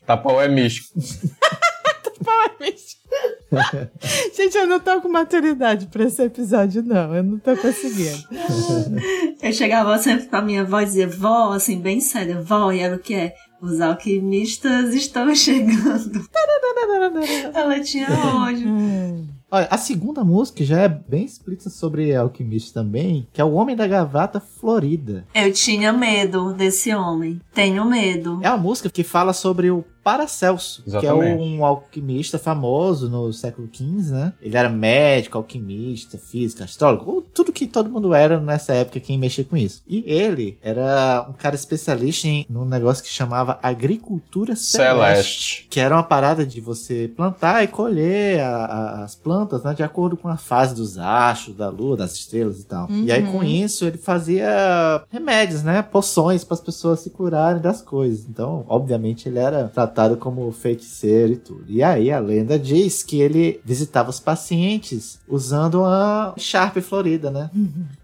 Tapau 0.05 0.43
é 0.43 0.49
místico. 0.49 0.89
Gente, 4.37 4.57
eu 4.57 4.67
não 4.67 4.81
tô 4.81 5.01
com 5.01 5.09
maturidade 5.09 5.87
pra 5.87 6.05
esse 6.05 6.23
episódio, 6.23 6.83
não. 6.83 7.15
Eu 7.15 7.23
não 7.23 7.39
tô 7.39 7.57
conseguindo. 7.57 8.23
Eu 9.41 9.53
chegava 9.53 9.97
sempre 9.99 10.27
pra 10.27 10.43
minha 10.43 10.63
avó 10.63 10.81
e 10.81 10.85
dizia, 10.85 11.09
vó, 11.09 11.53
assim, 11.53 11.81
bem 11.81 12.01
séria, 12.01 12.41
vó, 12.41 12.73
e 12.73 12.81
ela 12.81 12.97
o 12.97 12.99
que 12.99 13.15
é? 13.15 13.35
Os 13.61 13.81
alquimistas 13.81 14.95
estão 14.95 15.35
chegando. 15.35 16.29
Ela 17.55 17.81
tinha 17.81 18.07
ódio. 18.37 18.69
Olha, 19.51 19.67
a 19.71 19.79
segunda 19.79 20.23
música 20.23 20.63
já 20.63 20.83
é 20.83 20.89
bem 20.89 21.25
explícita 21.25 21.71
sobre 21.71 22.15
alquimista 22.15 22.81
também, 22.81 23.27
que 23.33 23.41
é 23.41 23.45
o 23.45 23.55
Homem 23.55 23.75
da 23.75 23.87
Gravata 23.87 24.39
Florida. 24.39 25.27
Eu 25.35 25.51
tinha 25.53 25.91
medo 25.91 26.53
desse 26.53 26.95
homem. 26.95 27.41
Tenho 27.55 27.85
medo. 27.87 28.41
É 28.43 28.51
uma 28.51 28.59
música 28.59 28.91
que 28.91 29.03
fala 29.03 29.33
sobre 29.33 29.71
o 29.71 29.83
Paracelso, 30.09 30.83
que 30.85 30.95
é 30.95 30.99
Exatamente. 30.99 31.43
um 31.43 31.65
alquimista 31.65 32.39
famoso 32.39 33.11
no 33.11 33.31
século 33.31 33.69
XV, 33.71 34.11
né? 34.13 34.33
Ele 34.41 34.57
era 34.57 34.71
médico, 34.71 35.37
alquimista, 35.37 36.17
físico, 36.17 36.63
astrólogo, 36.65 37.27
tudo 37.35 37.53
que 37.53 37.67
todo 37.67 37.91
mundo 37.91 38.15
era 38.15 38.41
nessa 38.41 38.73
época 38.73 39.01
quem 39.01 39.19
mexia 39.19 39.45
com 39.45 39.55
isso. 39.57 39.83
E 39.87 40.03
ele 40.07 40.57
era 40.63 41.27
um 41.29 41.35
cara 41.35 41.55
especialista 41.55 42.27
em 42.27 42.47
num 42.49 42.65
negócio 42.65 43.05
que 43.05 43.11
chamava 43.11 43.59
agricultura 43.63 44.57
celeste. 44.57 44.89
Celeste. 44.99 45.67
Que 45.69 45.79
era 45.79 45.95
uma 45.95 46.03
parada 46.03 46.47
de 46.47 46.59
você 46.61 47.11
plantar 47.15 47.63
e 47.63 47.69
colher 47.69 48.41
a- 48.41 48.65
a- 48.65 49.05
as 49.05 49.15
plantas, 49.15 49.63
né? 49.63 49.75
De 49.75 49.83
acordo 49.83 50.17
com 50.17 50.29
a 50.29 50.39
fase 50.39 50.75
dos 50.75 50.97
astros, 50.97 51.55
da 51.55 51.69
lua, 51.69 51.97
das 51.99 52.15
estrelas 52.15 52.61
e 52.61 52.65
tal. 52.65 52.89
E 52.91 53.13
aí, 53.13 53.23
com 53.31 53.45
isso, 53.45 53.85
ele 53.85 53.99
fazia 53.99 55.03
remédios, 55.11 55.63
né? 55.63 55.83
Poções 55.83 56.45
para 56.45 56.55
as 56.55 56.61
pessoas 56.63 57.01
se 57.01 57.11
curarem 57.11 57.61
das 57.61 57.83
coisas. 57.83 58.25
Então, 58.29 58.65
obviamente, 58.69 59.29
ele 59.29 59.39
era 59.39 59.69
tratado 59.69 59.98
como 60.17 60.51
feiticeiro 60.53 61.33
e 61.33 61.37
tudo. 61.37 61.65
E 61.69 61.83
aí, 61.83 62.11
a 62.11 62.19
lenda 62.19 62.59
diz 62.59 63.03
que 63.03 63.21
ele 63.21 63.61
visitava 63.65 64.11
os 64.11 64.21
pacientes 64.21 65.19
usando 65.27 65.85
a 65.85 66.35
Sharp 66.37 66.77
Florida, 66.79 67.31
né? 67.31 67.51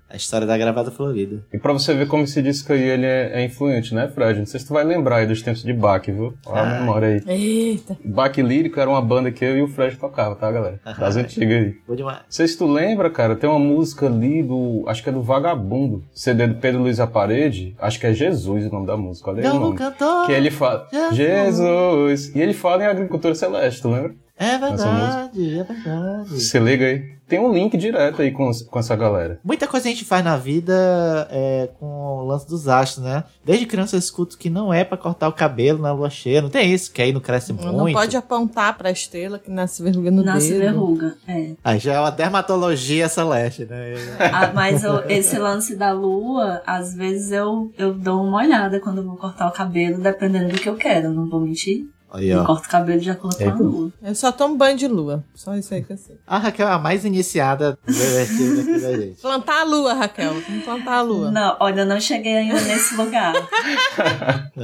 A 0.08 0.16
história 0.16 0.46
da 0.46 0.56
gravata 0.56 0.90
florida. 0.90 1.42
E 1.52 1.58
pra 1.58 1.72
você 1.72 1.92
ver 1.94 2.06
como 2.06 2.26
se 2.26 2.40
diz 2.40 2.62
que 2.62 2.72
aí 2.72 2.82
ele 2.82 3.06
é, 3.06 3.40
é 3.40 3.44
influente, 3.44 3.94
né, 3.94 4.06
Fred? 4.08 4.38
Não 4.38 4.46
sei 4.46 4.60
se 4.60 4.66
tu 4.66 4.72
vai 4.74 4.84
lembrar 4.84 5.16
aí 5.16 5.26
dos 5.26 5.42
tempos 5.42 5.62
de 5.62 5.72
Bach, 5.72 6.04
viu? 6.06 6.34
Olha 6.46 6.60
a 6.62 6.80
memória 6.80 7.08
aí. 7.08 7.22
Eita. 7.26 7.96
Bach 8.04 8.36
Lírico 8.36 8.78
era 8.78 8.88
uma 8.88 9.02
banda 9.02 9.32
que 9.32 9.44
eu 9.44 9.56
e 9.56 9.62
o 9.62 9.66
Fred 9.68 9.96
tocava, 9.96 10.36
tá, 10.36 10.50
galera? 10.52 10.78
Das 10.98 11.16
antigas 11.16 11.64
aí. 11.64 11.74
Boa 11.86 11.96
demais. 11.96 12.18
Não 12.18 12.24
sei 12.28 12.46
se 12.46 12.56
tu 12.56 12.66
lembra, 12.66 13.10
cara, 13.10 13.34
tem 13.34 13.48
uma 13.50 13.58
música 13.58 14.06
ali 14.06 14.42
do. 14.42 14.84
Acho 14.86 15.02
que 15.02 15.08
é 15.08 15.12
do 15.12 15.22
Vagabundo. 15.22 16.04
CD 16.12 16.46
do 16.46 16.54
Pedro 16.56 16.82
Luiz 16.82 17.00
Aparede. 17.00 17.74
Acho 17.78 17.98
que 17.98 18.06
é 18.06 18.12
Jesus 18.12 18.66
o 18.66 18.70
nome 18.70 18.86
da 18.86 18.96
música. 18.96 19.30
Olha 19.30 19.42
aí 19.42 19.48
o 19.48 19.54
Não, 19.54 19.60
nome. 19.60 19.76
cantor. 19.78 20.26
Que 20.26 20.32
ele 20.32 20.50
fala. 20.50 20.86
Jesus! 21.12 22.34
E 22.34 22.40
ele 22.40 22.52
fala 22.52 22.84
em 22.84 22.86
agricultura 22.86 23.34
celeste, 23.34 23.82
tu 23.82 23.90
lembra? 23.90 24.14
É 24.36 24.58
verdade, 24.58 25.58
é 25.58 25.62
verdade. 25.62 26.40
Se 26.40 26.58
liga 26.58 26.84
aí. 26.86 27.14
Tem 27.26 27.38
um 27.40 27.52
link 27.54 27.74
direto 27.78 28.20
aí 28.20 28.30
com, 28.30 28.50
com 28.70 28.78
essa 28.78 28.94
galera. 28.94 29.38
Muita 29.42 29.66
coisa 29.66 29.88
a 29.88 29.90
gente 29.90 30.04
faz 30.04 30.22
na 30.22 30.36
vida 30.36 31.26
é, 31.30 31.70
com 31.80 31.86
o 31.86 32.24
lance 32.26 32.46
dos 32.46 32.68
astros, 32.68 33.02
né? 33.02 33.24
Desde 33.42 33.64
criança 33.64 33.96
eu 33.96 33.98
escuto 33.98 34.36
que 34.36 34.50
não 34.50 34.74
é 34.74 34.84
pra 34.84 34.98
cortar 34.98 35.28
o 35.28 35.32
cabelo 35.32 35.78
na 35.80 35.90
lua 35.92 36.10
cheia. 36.10 36.42
Não 36.42 36.50
tem 36.50 36.70
isso, 36.70 36.92
que 36.92 37.00
aí 37.00 37.14
não 37.14 37.20
cresce 37.22 37.50
muito. 37.54 37.72
Não 37.72 37.90
pode 37.92 38.14
apontar 38.14 38.76
pra 38.76 38.90
estrela 38.90 39.38
que 39.38 39.50
nasce 39.50 39.82
verruga 39.82 40.10
no 40.10 40.22
Nasce 40.22 40.50
dedo. 40.50 40.60
verruga. 40.60 41.14
É. 41.26 41.52
Aí 41.64 41.78
já 41.78 41.94
é 41.94 42.00
uma 42.00 42.10
dermatologia 42.10 43.08
celeste, 43.08 43.64
né? 43.64 43.94
Ah, 44.18 44.50
mas 44.54 44.84
eu- 44.84 45.08
esse 45.08 45.38
lance 45.38 45.74
da 45.76 45.92
lua, 45.92 46.60
às 46.66 46.94
vezes 46.94 47.30
eu, 47.32 47.72
eu 47.78 47.94
dou 47.94 48.22
uma 48.22 48.38
olhada 48.38 48.78
quando 48.80 48.98
eu 48.98 49.04
vou 49.04 49.16
cortar 49.16 49.48
o 49.48 49.52
cabelo, 49.52 49.98
dependendo 49.98 50.48
do 50.52 50.60
que 50.60 50.68
eu 50.68 50.76
quero. 50.76 51.10
Não 51.10 51.26
vou 51.26 51.40
mentir. 51.40 51.86
Aí, 52.14 52.28
Eu 52.28 52.42
ó. 52.42 52.46
corto 52.46 52.66
o 52.66 52.70
cabelo 52.70 53.10
acordo 53.10 53.36
com 53.36 53.42
a 53.42 53.46
É. 53.46 53.52
lua. 53.54 53.92
Eu 54.02 54.14
só 54.14 54.30
tomo 54.30 54.56
banho 54.56 54.76
de 54.76 54.86
lua. 54.86 55.24
Só 55.34 55.54
isso 55.56 55.74
aí 55.74 55.82
que 55.82 55.92
eu 55.92 55.96
sei. 55.96 56.16
A 56.26 56.38
Raquel 56.38 56.68
é 56.68 56.72
a 56.72 56.78
mais 56.78 57.04
iniciada 57.04 57.76
aqui 57.86 58.80
da 58.80 58.96
gente. 58.96 59.20
Plantar 59.20 59.62
a 59.62 59.64
lua, 59.64 59.94
Raquel. 59.94 60.34
Vamos 60.48 60.64
plantar 60.64 60.98
a 60.98 61.02
lua. 61.02 61.30
Não, 61.32 61.56
olha, 61.58 61.80
eu 61.80 61.86
não 61.86 62.00
cheguei 62.00 62.36
ainda 62.36 62.60
nesse 62.60 62.94
lugar. 62.96 63.32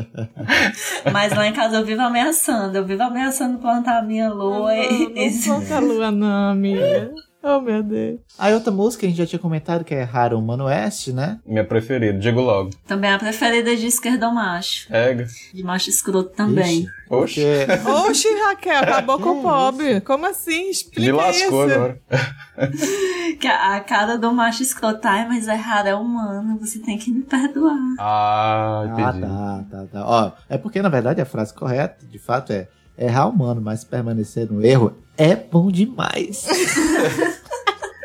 Mas 1.12 1.34
lá 1.36 1.46
em 1.46 1.52
casa 1.52 1.76
eu 1.76 1.84
vivo 1.84 2.02
ameaçando. 2.02 2.76
Eu 2.76 2.84
vivo 2.84 3.02
ameaçando 3.02 3.58
plantar 3.58 3.98
a 3.98 4.02
minha 4.02 4.30
lua. 4.32 4.74
e, 4.74 5.08
Não, 5.08 5.16
e- 5.16 5.30
não 5.46 5.56
planta 5.60 5.76
a 5.76 5.80
lua, 5.80 6.10
não, 6.10 6.50
amiga. 6.52 7.12
Oh, 7.42 7.58
meu 7.58 7.82
Deus. 7.82 8.20
Aí 8.38 8.52
outra 8.52 8.70
música 8.70 9.00
que 9.00 9.06
a 9.06 9.08
gente 9.08 9.18
já 9.18 9.26
tinha 9.26 9.38
comentado, 9.38 9.82
que 9.82 9.94
é 9.94 10.02
Raro 10.02 10.38
Humano 10.38 10.64
Oeste, 10.64 11.10
né? 11.10 11.40
Minha 11.46 11.64
preferida, 11.64 12.18
digo 12.18 12.38
logo. 12.40 12.68
Também 12.86 13.10
a 13.10 13.18
preferida 13.18 13.74
de 13.74 13.86
esquerdo 13.86 14.30
macho. 14.30 14.92
Ega. 14.94 15.26
De 15.54 15.62
macho 15.62 15.88
escroto 15.88 16.30
também. 16.36 16.80
Ixi, 16.80 16.90
Oxi. 17.08 17.40
porque 17.66 17.90
Oxi, 18.10 18.28
Raquel, 18.44 18.80
acabou 18.82 19.18
com 19.18 19.38
o 19.38 19.42
pobre. 19.42 20.02
Como 20.02 20.26
assim? 20.26 20.64
Me 20.64 20.70
Explica 20.70 21.16
lascou 21.16 21.66
isso. 21.66 21.74
agora. 21.74 22.00
Que 23.40 23.46
a, 23.48 23.76
a 23.76 23.80
cara 23.80 24.18
do 24.18 24.30
macho 24.34 24.62
escroto, 24.62 25.00
ai, 25.08 25.26
mas 25.26 25.48
é 25.48 25.54
raro, 25.54 25.88
é 25.88 25.94
humano, 25.94 26.58
você 26.58 26.78
tem 26.78 26.98
que 26.98 27.10
me 27.10 27.22
perdoar. 27.22 27.74
Ah, 27.98 28.82
Ah, 28.84 28.86
entendi. 28.86 29.20
tá, 29.26 29.64
tá, 29.70 29.86
tá. 29.90 30.04
Ó, 30.06 30.32
é 30.48 30.58
porque, 30.58 30.82
na 30.82 30.90
verdade, 30.90 31.22
a 31.22 31.24
frase 31.24 31.54
correta, 31.54 32.04
de 32.04 32.18
fato, 32.18 32.52
é 32.52 32.68
errar 32.98 33.28
humano, 33.28 33.62
mas 33.62 33.82
permanecer 33.82 34.50
no 34.52 34.62
erro 34.62 34.94
é 35.20 35.36
bom 35.36 35.70
demais. 35.70 36.46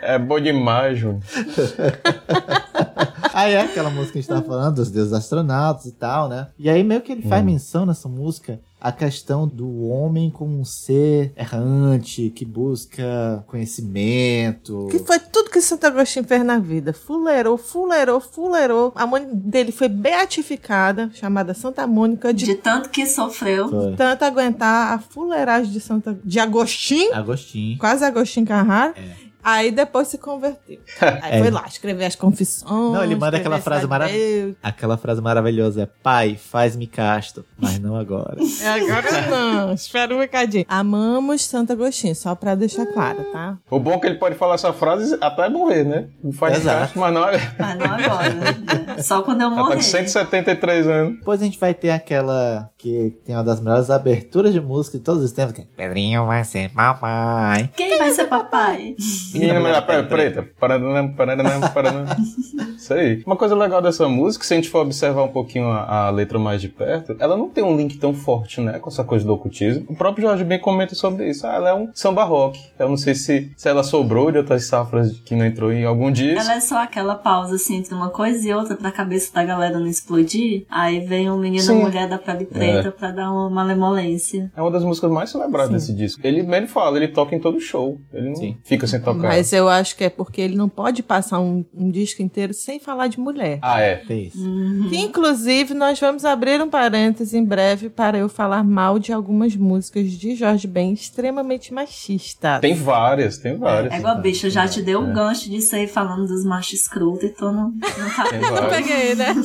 É 0.07 0.19
bom 0.19 0.39
demais, 0.39 0.99
Júnior. 0.99 1.23
aí 3.35 3.53
é 3.53 3.61
aquela 3.61 3.89
música 3.89 4.13
que 4.13 4.17
a 4.19 4.21
gente 4.21 4.29
tava 4.29 4.41
falando, 4.43 4.75
dos 4.75 4.89
deuses 4.89 5.13
astronautas 5.13 5.85
e 5.85 5.91
tal, 5.91 6.27
né? 6.29 6.47
E 6.57 6.69
aí 6.69 6.83
meio 6.83 7.01
que 7.01 7.11
ele 7.11 7.21
faz 7.23 7.41
Hum. 7.43 7.45
menção 7.45 7.85
nessa 7.85 8.07
música 8.09 8.59
a 8.79 8.91
questão 8.91 9.47
do 9.47 9.85
homem 9.87 10.29
como 10.29 10.59
um 10.59 10.63
ser 10.65 11.33
errante, 11.35 12.29
que 12.35 12.45
busca 12.45 13.43
conhecimento. 13.47 14.87
Que 14.91 14.99
foi 14.99 15.19
tudo 15.19 15.49
que 15.49 15.61
Santo 15.61 15.85
Agostinho 15.87 16.25
fez 16.25 16.43
na 16.43 16.59
vida. 16.59 16.93
Fuleirou, 16.93 17.57
fuleirou, 17.57 18.19
fuleirou. 18.19 18.91
A 18.95 19.07
mãe 19.07 19.27
dele 19.33 19.71
foi 19.71 19.87
beatificada, 19.89 21.09
chamada 21.13 21.53
Santa 21.53 21.87
Mônica, 21.87 22.33
de, 22.33 22.45
De 22.45 22.55
tanto 22.55 22.89
que 22.89 23.05
sofreu. 23.05 23.69
Foi. 23.69 23.95
tanto 23.95 24.23
aguentar 24.23 24.93
a 24.93 24.99
fuleiragem 24.99 25.71
de 25.71 25.79
Santa 25.79 26.17
de 26.23 26.39
Agostinho, 26.39 27.13
Agostinho. 27.13 27.77
quase 27.77 28.03
Agostinho 28.05 28.45
Carrara. 28.45 28.93
É. 28.97 29.24
Aí 29.47 29.69
depois 29.71 30.07
se 30.07 30.17
converteu. 30.17 30.79
Aí 31.21 31.33
É. 31.33 31.39
foi 31.39 31.51
lá 31.51 31.65
escrever 31.67 32.05
as 32.05 32.15
confissões. 32.15 32.69
Não, 32.71 33.03
ele 33.03 33.15
manda 33.15 33.37
aquela 33.37 33.59
frase 33.59 33.85
maravilhosa. 33.85 34.55
Aquela 34.63 34.97
frase 34.97 35.21
maravilhosa 35.21 35.83
é: 35.83 35.85
Pai, 35.85 36.35
faz-me 36.35 36.87
casto, 36.87 37.45
mas 37.57 37.77
não 37.79 37.95
agora. 37.95 38.37
É, 38.65 38.69
Agora 38.69 39.27
não, 39.29 39.73
espera 39.73 40.15
um 40.15 40.19
bocadinho. 40.19 40.65
Amamos 40.67 41.43
Santo 41.43 41.73
Agostinho, 41.73 42.15
só 42.15 42.33
pra 42.33 42.55
deixar 42.55 42.85
claro, 42.87 43.23
tá? 43.31 43.57
O 43.69 43.79
bom 43.79 43.91
é 43.93 43.99
que 43.99 44.07
ele 44.07 44.15
pode 44.15 44.33
falar 44.35 44.55
essa 44.55 44.73
frase 44.73 45.15
até 45.21 45.47
morrer, 45.49 45.83
né? 45.83 46.07
Não 46.23 46.31
faz 46.31 46.57
Exato. 46.57 46.79
caso, 46.79 46.93
mas 46.99 47.13
não 47.13 47.27
é. 47.29 47.53
Mas 47.59 47.77
não 47.77 47.85
agora. 47.85 48.33
né? 48.33 49.01
Só 49.03 49.21
quando 49.21 49.41
eu 49.41 49.47
Ela 49.47 49.55
tá 49.57 49.61
morrer. 49.63 49.75
com 49.75 49.81
173 49.81 50.87
anos. 50.87 51.19
Depois 51.19 51.41
a 51.41 51.45
gente 51.45 51.59
vai 51.59 51.73
ter 51.75 51.91
aquela 51.91 52.69
que 52.77 53.15
tem 53.25 53.35
uma 53.35 53.43
das 53.43 53.59
melhores 53.59 53.89
aberturas 53.91 54.51
de 54.53 54.61
música 54.61 54.97
de 54.97 55.03
todos 55.03 55.23
os 55.23 55.31
tempos, 55.31 55.53
que 55.53 55.61
é 55.61 55.65
Pedrinho 55.75 56.25
vai 56.25 56.43
ser 56.43 56.71
papai. 56.71 57.69
Quem 57.75 57.97
vai 57.97 58.11
ser 58.11 58.25
papai? 58.25 58.95
Menina 59.39 59.59
mulher 59.59 59.85
preta, 59.85 60.07
preta. 60.07 60.49
Paraná, 60.59 61.07
paraná, 61.09 61.69
paraná. 61.69 62.17
Isso 62.77 62.93
aí. 62.93 63.23
Uma 63.25 63.35
coisa 63.35 63.55
legal 63.55 63.81
dessa 63.81 64.07
música, 64.07 64.45
se 64.45 64.53
a 64.53 64.57
gente 64.57 64.69
for 64.69 64.79
observar 64.79 65.23
um 65.23 65.29
pouquinho 65.29 65.67
a, 65.67 66.07
a, 66.07 66.09
letra 66.09 66.37
mais 66.37 66.61
de 66.61 66.69
perto, 66.69 67.15
ela 67.19 67.35
não 67.35 67.49
tem 67.49 67.63
um 67.63 67.75
link 67.75 67.97
tão 67.97 68.13
forte, 68.13 68.61
né, 68.61 68.79
com 68.79 68.89
essa 68.89 69.03
coisa 69.03 69.25
do 69.25 69.33
ocultismo. 69.33 69.85
O 69.89 69.95
próprio 69.95 70.27
Jorge 70.27 70.43
bem 70.43 70.59
comenta 70.59 70.93
sobre 70.93 71.29
isso. 71.29 71.47
Ah, 71.47 71.55
ela 71.55 71.69
é 71.69 71.73
um 71.73 71.89
samba 71.93 72.23
rock. 72.23 72.59
Eu 72.77 72.89
não 72.89 72.97
sei 72.97 73.15
se, 73.15 73.51
se 73.55 73.69
ela 73.69 73.83
sobrou 73.83 74.31
de 74.31 74.37
outras 74.37 74.67
safras 74.67 75.19
que 75.19 75.35
não 75.35 75.45
entrou 75.45 75.71
em 75.71 75.85
algum 75.85 76.11
dia. 76.11 76.39
Ela 76.39 76.55
é 76.55 76.59
só 76.59 76.83
aquela 76.83 77.15
pausa, 77.15 77.55
assim, 77.55 77.77
entre 77.77 77.93
uma 77.93 78.09
coisa 78.09 78.47
e 78.47 78.53
outra 78.53 78.75
pra 78.75 78.91
cabeça 78.91 79.33
da 79.33 79.43
galera 79.43 79.79
não 79.79 79.87
explodir. 79.87 80.65
Aí 80.69 80.99
vem 80.99 81.29
um 81.29 81.37
menino 81.37 81.71
e 81.71 81.75
mulher 81.75 82.07
da 82.07 82.17
pele 82.17 82.45
preta 82.45 82.89
é. 82.89 82.91
pra 82.91 83.11
dar 83.11 83.31
uma 83.31 83.49
malemolência. 83.49 84.51
É 84.55 84.61
uma 84.61 84.71
das 84.71 84.83
músicas 84.83 85.09
mais 85.09 85.29
celebradas 85.29 85.69
Sim. 85.69 85.73
desse 85.73 85.93
disco. 85.93 86.21
Ele 86.23 86.43
mesmo 86.43 86.67
fala, 86.67 86.97
ele 86.97 87.07
toca 87.07 87.35
em 87.35 87.39
todo 87.39 87.59
show. 87.59 87.99
Ele 88.13 88.29
não 88.29 88.35
Sim. 88.35 88.57
fica 88.63 88.85
sem 88.85 88.99
tocar. 88.99 89.24
Mas 89.27 89.53
eu 89.53 89.67
acho 89.67 89.95
que 89.95 90.03
é 90.03 90.09
porque 90.09 90.41
ele 90.41 90.55
não 90.55 90.69
pode 90.69 91.03
passar 91.03 91.39
um, 91.39 91.65
um 91.73 91.89
disco 91.89 92.21
inteiro 92.21 92.53
sem 92.53 92.79
falar 92.79 93.07
de 93.07 93.19
mulher. 93.19 93.59
Ah, 93.61 93.79
é? 93.79 93.95
Tem 93.95 94.27
isso. 94.27 94.39
Uhum. 94.39 94.87
Que, 94.89 94.97
inclusive, 94.97 95.73
nós 95.73 95.99
vamos 95.99 96.25
abrir 96.25 96.61
um 96.61 96.69
parêntese 96.69 97.37
em 97.37 97.43
breve 97.43 97.89
para 97.89 98.17
eu 98.17 98.29
falar 98.29 98.63
mal 98.63 98.99
de 98.99 99.11
algumas 99.11 99.55
músicas 99.55 100.11
de 100.11 100.35
Jorge 100.35 100.67
Ben 100.67 100.93
extremamente 100.93 101.73
machistas. 101.73 102.59
Tem 102.61 102.75
várias, 102.75 103.37
tem 103.37 103.57
várias. 103.57 103.93
É 103.93 103.97
igual, 103.97 104.21
bicho, 104.21 104.49
já 104.49 104.67
te 104.67 104.81
deu 104.81 105.01
o 105.01 105.05
é. 105.05 105.07
um 105.07 105.13
gancho 105.13 105.49
de 105.49 105.61
sair 105.61 105.87
falando 105.87 106.27
dos 106.27 106.45
machos 106.45 106.73
escroto 106.73 107.25
e 107.25 107.29
tô 107.29 107.51
no, 107.51 107.73
não 107.73 108.09
tá... 108.15 108.61
Não 108.61 108.69
peguei, 108.69 109.15
né? 109.15 109.35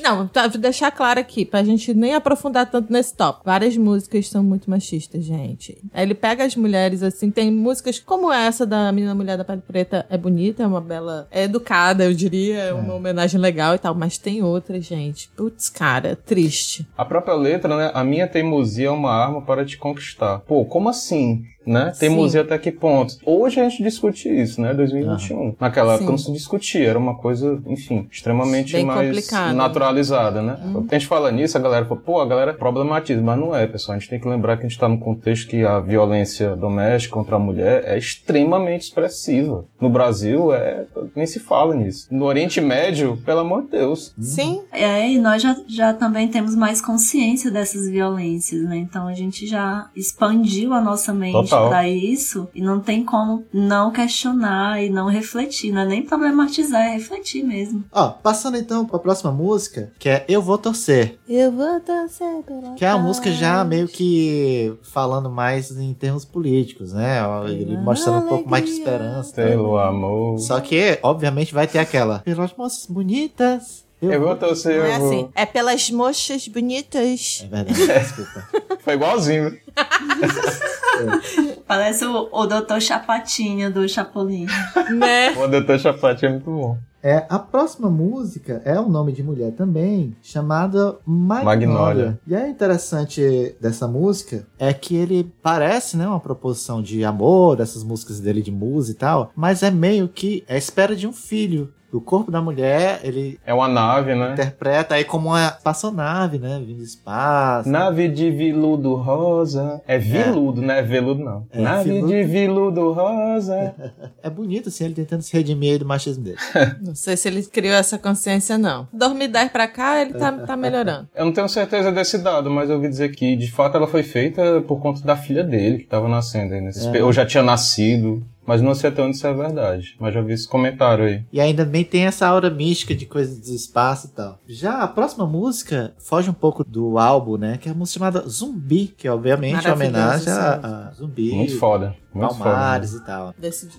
Não, 0.00 0.28
tá, 0.28 0.46
vou 0.46 0.60
deixar 0.60 0.90
claro 0.90 1.18
aqui, 1.18 1.44
pra 1.44 1.64
gente 1.64 1.92
nem 1.92 2.14
aprofundar 2.14 2.70
tanto 2.70 2.92
nesse 2.92 3.14
top. 3.14 3.40
Várias 3.44 3.76
músicas 3.76 4.28
são 4.28 4.42
muito 4.44 4.70
machistas, 4.70 5.24
gente. 5.24 5.76
Ele 5.92 6.14
pega 6.14 6.44
as 6.44 6.54
mulheres, 6.54 7.02
assim, 7.02 7.30
tem 7.30 7.50
músicas 7.50 7.98
como 7.98 8.30
essa 8.44 8.66
da 8.66 8.90
Menina 8.92 9.14
Mulher 9.14 9.36
da 9.36 9.44
Pele 9.44 9.62
Preta, 9.66 10.06
é 10.10 10.16
bonita, 10.16 10.62
é 10.62 10.66
uma 10.66 10.80
bela. 10.80 11.26
É 11.30 11.44
educada, 11.44 12.04
eu 12.04 12.14
diria, 12.14 12.58
é 12.58 12.72
uma 12.72 12.94
homenagem 12.94 13.40
legal 13.40 13.74
e 13.74 13.78
tal, 13.78 13.94
mas 13.94 14.18
tem 14.18 14.42
outras, 14.42 14.84
gente. 14.84 15.28
Putz, 15.36 15.68
cara, 15.68 16.16
triste. 16.16 16.86
A 16.96 17.04
própria 17.04 17.34
letra, 17.34 17.76
né? 17.76 17.90
A 17.94 18.04
minha 18.04 18.26
teimosia 18.26 18.88
é 18.88 18.90
uma 18.90 19.12
arma 19.12 19.42
para 19.42 19.64
te 19.64 19.76
conquistar. 19.76 20.40
Pô, 20.40 20.64
como 20.64 20.88
assim? 20.88 21.44
Né? 21.68 21.92
Teimosia 21.98 22.40
até 22.40 22.58
que 22.58 22.72
ponto? 22.72 23.16
Hoje 23.24 23.60
a 23.60 23.68
gente 23.68 23.82
discute 23.82 24.28
isso, 24.28 24.60
né? 24.60 24.72
2021. 24.72 25.36
Uhum. 25.36 25.54
Naquela 25.60 25.94
época 25.94 26.10
não 26.10 26.18
se 26.18 26.32
discutia, 26.32 26.88
era 26.88 26.98
uma 26.98 27.14
coisa, 27.14 27.60
enfim, 27.66 28.08
extremamente 28.10 28.72
Bem 28.72 28.84
mais 28.84 29.08
complicado. 29.08 29.54
naturalizada, 29.54 30.42
né? 30.42 30.58
Uhum. 30.64 30.86
A 30.90 30.94
gente 30.94 31.06
fala 31.06 31.30
nisso, 31.30 31.58
a 31.58 31.60
galera 31.60 31.84
fala, 31.84 32.00
pô, 32.00 32.20
a 32.20 32.26
galera 32.26 32.54
problematiza, 32.54 33.20
mas 33.20 33.38
não 33.38 33.54
é, 33.54 33.66
pessoal. 33.66 33.96
A 33.96 33.98
gente 33.98 34.08
tem 34.08 34.18
que 34.18 34.26
lembrar 34.26 34.56
que 34.56 34.60
a 34.60 34.68
gente 34.68 34.72
está 34.72 34.88
num 34.88 34.98
contexto 34.98 35.48
que 35.48 35.64
a 35.64 35.78
violência 35.78 36.56
doméstica 36.56 37.14
contra 37.14 37.36
a 37.36 37.38
mulher 37.38 37.84
é 37.84 37.98
extremamente 37.98 38.82
expressiva. 38.82 39.64
No 39.80 39.90
Brasil, 39.90 40.52
é 40.52 40.86
nem 41.14 41.26
se 41.26 41.38
fala 41.38 41.74
nisso. 41.74 42.08
No 42.10 42.24
Oriente 42.24 42.60
Médio, 42.60 43.18
pelo 43.24 43.40
amor 43.40 43.64
de 43.64 43.70
Deus. 43.70 44.14
Sim. 44.18 44.62
É, 44.72 45.10
e 45.10 45.18
nós 45.18 45.42
já, 45.42 45.56
já 45.66 45.92
também 45.92 46.28
temos 46.28 46.54
mais 46.54 46.80
consciência 46.80 47.50
dessas 47.50 47.88
violências, 47.88 48.62
né? 48.62 48.76
Então 48.76 49.06
a 49.06 49.12
gente 49.12 49.46
já 49.46 49.90
expandiu 49.94 50.72
a 50.72 50.80
nossa 50.80 51.12
mente 51.12 51.32
Total 51.32 51.57
para 51.68 51.88
isso 51.88 52.48
e 52.54 52.60
não 52.60 52.80
tem 52.80 53.04
como 53.04 53.44
não 53.52 53.90
questionar 53.90 54.82
e 54.82 54.88
não 54.88 55.08
refletir, 55.08 55.72
não 55.72 55.82
é 55.82 55.86
nem 55.86 56.02
problematizar, 56.02 56.82
é 56.82 56.92
refletir 56.94 57.42
mesmo. 57.42 57.84
Ó, 57.92 58.10
passando 58.10 58.56
então 58.56 58.84
para 58.84 58.96
a 58.96 59.00
próxima 59.00 59.32
música, 59.32 59.92
que 59.98 60.08
é 60.08 60.24
Eu 60.28 60.42
Vou 60.42 60.58
Torcer. 60.58 61.18
Eu 61.28 61.52
vou 61.52 61.80
torcer 61.80 62.42
pela 62.44 62.74
Que 62.74 62.84
é 62.84 62.88
a 62.88 62.98
música 62.98 63.30
já 63.30 63.64
meio 63.64 63.88
que 63.88 64.74
falando 64.82 65.30
mais 65.30 65.70
em 65.70 65.92
termos 65.94 66.24
políticos, 66.24 66.92
né? 66.92 67.18
Ele 67.46 67.76
mostrando 67.76 68.24
um 68.24 68.28
pouco 68.28 68.48
mais 68.48 68.64
de 68.64 68.70
esperança. 68.72 69.34
Pelo 69.34 69.78
amor. 69.78 70.38
Só 70.38 70.60
que, 70.60 70.98
obviamente, 71.02 71.54
vai 71.54 71.66
ter 71.66 71.78
aquela. 71.78 72.20
Pelas 72.20 72.54
moças 72.56 72.86
bonitas. 72.86 73.87
Eu, 74.00 74.12
eu 74.12 74.20
vou 74.20 74.36
torcer. 74.36 74.78
Não 74.78 74.86
é 74.86 74.98
vou... 74.98 75.08
assim. 75.08 75.28
É 75.34 75.44
pelas 75.44 75.90
mochas 75.90 76.46
bonitas. 76.48 77.44
É 77.44 77.46
verdade, 77.46 77.86
desculpa. 77.86 78.48
Foi 78.80 78.94
igualzinho. 78.94 79.58
Parece 81.66 82.04
o, 82.04 82.28
o 82.32 82.46
Doutor 82.46 82.80
Chapatinho 82.80 83.72
do 83.72 83.88
Chapolin. 83.88 84.46
Né? 84.90 85.30
O 85.38 85.46
Doutor 85.46 85.78
Chapatinho 85.78 86.30
é 86.30 86.32
muito 86.32 86.50
bom. 86.50 86.78
É, 87.00 87.24
a 87.28 87.38
próxima 87.38 87.88
música 87.88 88.60
é 88.64 88.78
um 88.80 88.88
nome 88.88 89.12
de 89.12 89.22
mulher 89.22 89.52
também, 89.52 90.16
chamada 90.20 90.96
Magnolia. 91.06 91.44
Magnolia. 91.44 92.20
E 92.26 92.34
é 92.34 92.48
interessante 92.48 93.54
dessa 93.60 93.86
música 93.86 94.44
é 94.58 94.72
que 94.72 94.96
ele 94.96 95.32
parece, 95.40 95.96
né, 95.96 96.08
uma 96.08 96.18
proposição 96.18 96.82
de 96.82 97.04
amor, 97.04 97.56
dessas 97.56 97.84
músicas 97.84 98.18
dele 98.18 98.42
de 98.42 98.50
música 98.50 98.96
e 98.96 99.00
tal, 99.00 99.32
mas 99.36 99.62
é 99.62 99.70
meio 99.70 100.08
que 100.08 100.44
a 100.48 100.56
espera 100.56 100.96
de 100.96 101.06
um 101.06 101.12
filho 101.12 101.72
o 101.92 102.00
corpo 102.00 102.30
da 102.30 102.40
mulher, 102.42 103.00
ele. 103.02 103.38
É 103.46 103.54
uma 103.54 103.66
nave, 103.66 104.14
né? 104.14 104.32
Interpreta 104.32 104.94
aí 104.94 105.04
como 105.04 105.28
uma 105.28 105.48
espaçonave, 105.48 106.38
né? 106.38 106.62
Vindo 106.64 106.78
do 106.78 106.82
espaço. 106.82 107.68
Nave 107.68 108.08
de 108.08 108.30
viludo 108.30 108.94
rosa. 108.94 109.80
É 109.86 109.98
viludo, 109.98 110.62
é. 110.62 110.66
não 110.66 110.74
é 110.74 110.82
veludo, 110.82 111.24
não. 111.24 111.46
É, 111.50 111.60
nave 111.60 111.90
viludo. 111.90 112.12
de 112.12 112.24
viludo 112.24 112.92
rosa. 112.92 113.74
é 114.22 114.28
bonito, 114.28 114.68
assim, 114.68 114.84
ele 114.84 114.94
tentando 114.94 115.22
se 115.22 115.32
redimir 115.32 115.78
do 115.78 115.86
machismo 115.86 116.24
dele. 116.24 116.36
não 116.84 116.94
sei 116.94 117.16
se 117.16 117.28
ele 117.28 117.42
criou 117.44 117.74
essa 117.74 117.98
consciência, 117.98 118.58
não. 118.58 118.86
2010 118.92 119.50
pra 119.50 119.66
cá, 119.66 120.00
ele 120.00 120.14
tá, 120.14 120.30
tá 120.32 120.56
melhorando. 120.56 121.08
Eu 121.16 121.24
não 121.24 121.32
tenho 121.32 121.48
certeza 121.48 121.90
desse 121.90 122.18
dado, 122.18 122.50
mas 122.50 122.68
eu 122.68 122.76
ouvi 122.76 122.88
dizer 122.88 123.10
que, 123.10 123.34
de 123.36 123.50
fato, 123.50 123.76
ela 123.76 123.86
foi 123.86 124.02
feita 124.02 124.62
por 124.66 124.80
conta 124.80 125.02
da 125.02 125.16
filha 125.16 125.42
dele, 125.42 125.78
que 125.78 125.84
tava 125.84 126.08
nascendo 126.08 126.54
aí. 126.54 126.60
Nesse... 126.60 126.86
É. 126.96 127.02
Ou 127.02 127.12
já 127.12 127.24
tinha 127.26 127.42
nascido. 127.42 128.22
Mas 128.48 128.62
não 128.62 128.74
sei 128.74 128.88
até 128.88 129.02
onde 129.02 129.14
isso 129.14 129.26
é 129.26 129.34
verdade. 129.34 129.94
Mas 130.00 130.14
já 130.14 130.22
vi 130.22 130.32
esse 130.32 130.48
comentário 130.48 131.04
aí. 131.04 131.22
E 131.30 131.38
ainda 131.38 131.66
bem 131.66 131.84
tem 131.84 132.06
essa 132.06 132.26
aura 132.26 132.48
mística 132.48 132.94
de 132.94 133.04
coisas 133.04 133.38
do 133.38 133.54
espaço 133.54 134.06
e 134.06 134.10
tal. 134.16 134.40
Já 134.48 134.78
a 134.78 134.88
próxima 134.88 135.26
música 135.26 135.92
foge 135.98 136.30
um 136.30 136.32
pouco 136.34 136.64
do 136.64 136.98
álbum, 136.98 137.36
né? 137.36 137.58
Que 137.58 137.68
é 137.68 137.72
a 137.72 137.74
música 137.74 137.98
chamada 137.98 138.26
Zumbi, 138.26 138.86
que 138.96 139.06
é 139.06 139.12
obviamente 139.12 139.66
uma 139.66 139.74
homenagem 139.74 140.32
a, 140.32 140.88
a 140.88 140.92
Zumbi. 140.92 141.30
Muito 141.32 141.58
foda. 141.58 141.94
Muito 142.14 142.36
Palmares 142.38 142.92
foda, 142.92 143.02
e 143.02 143.06
tal. 143.06 143.34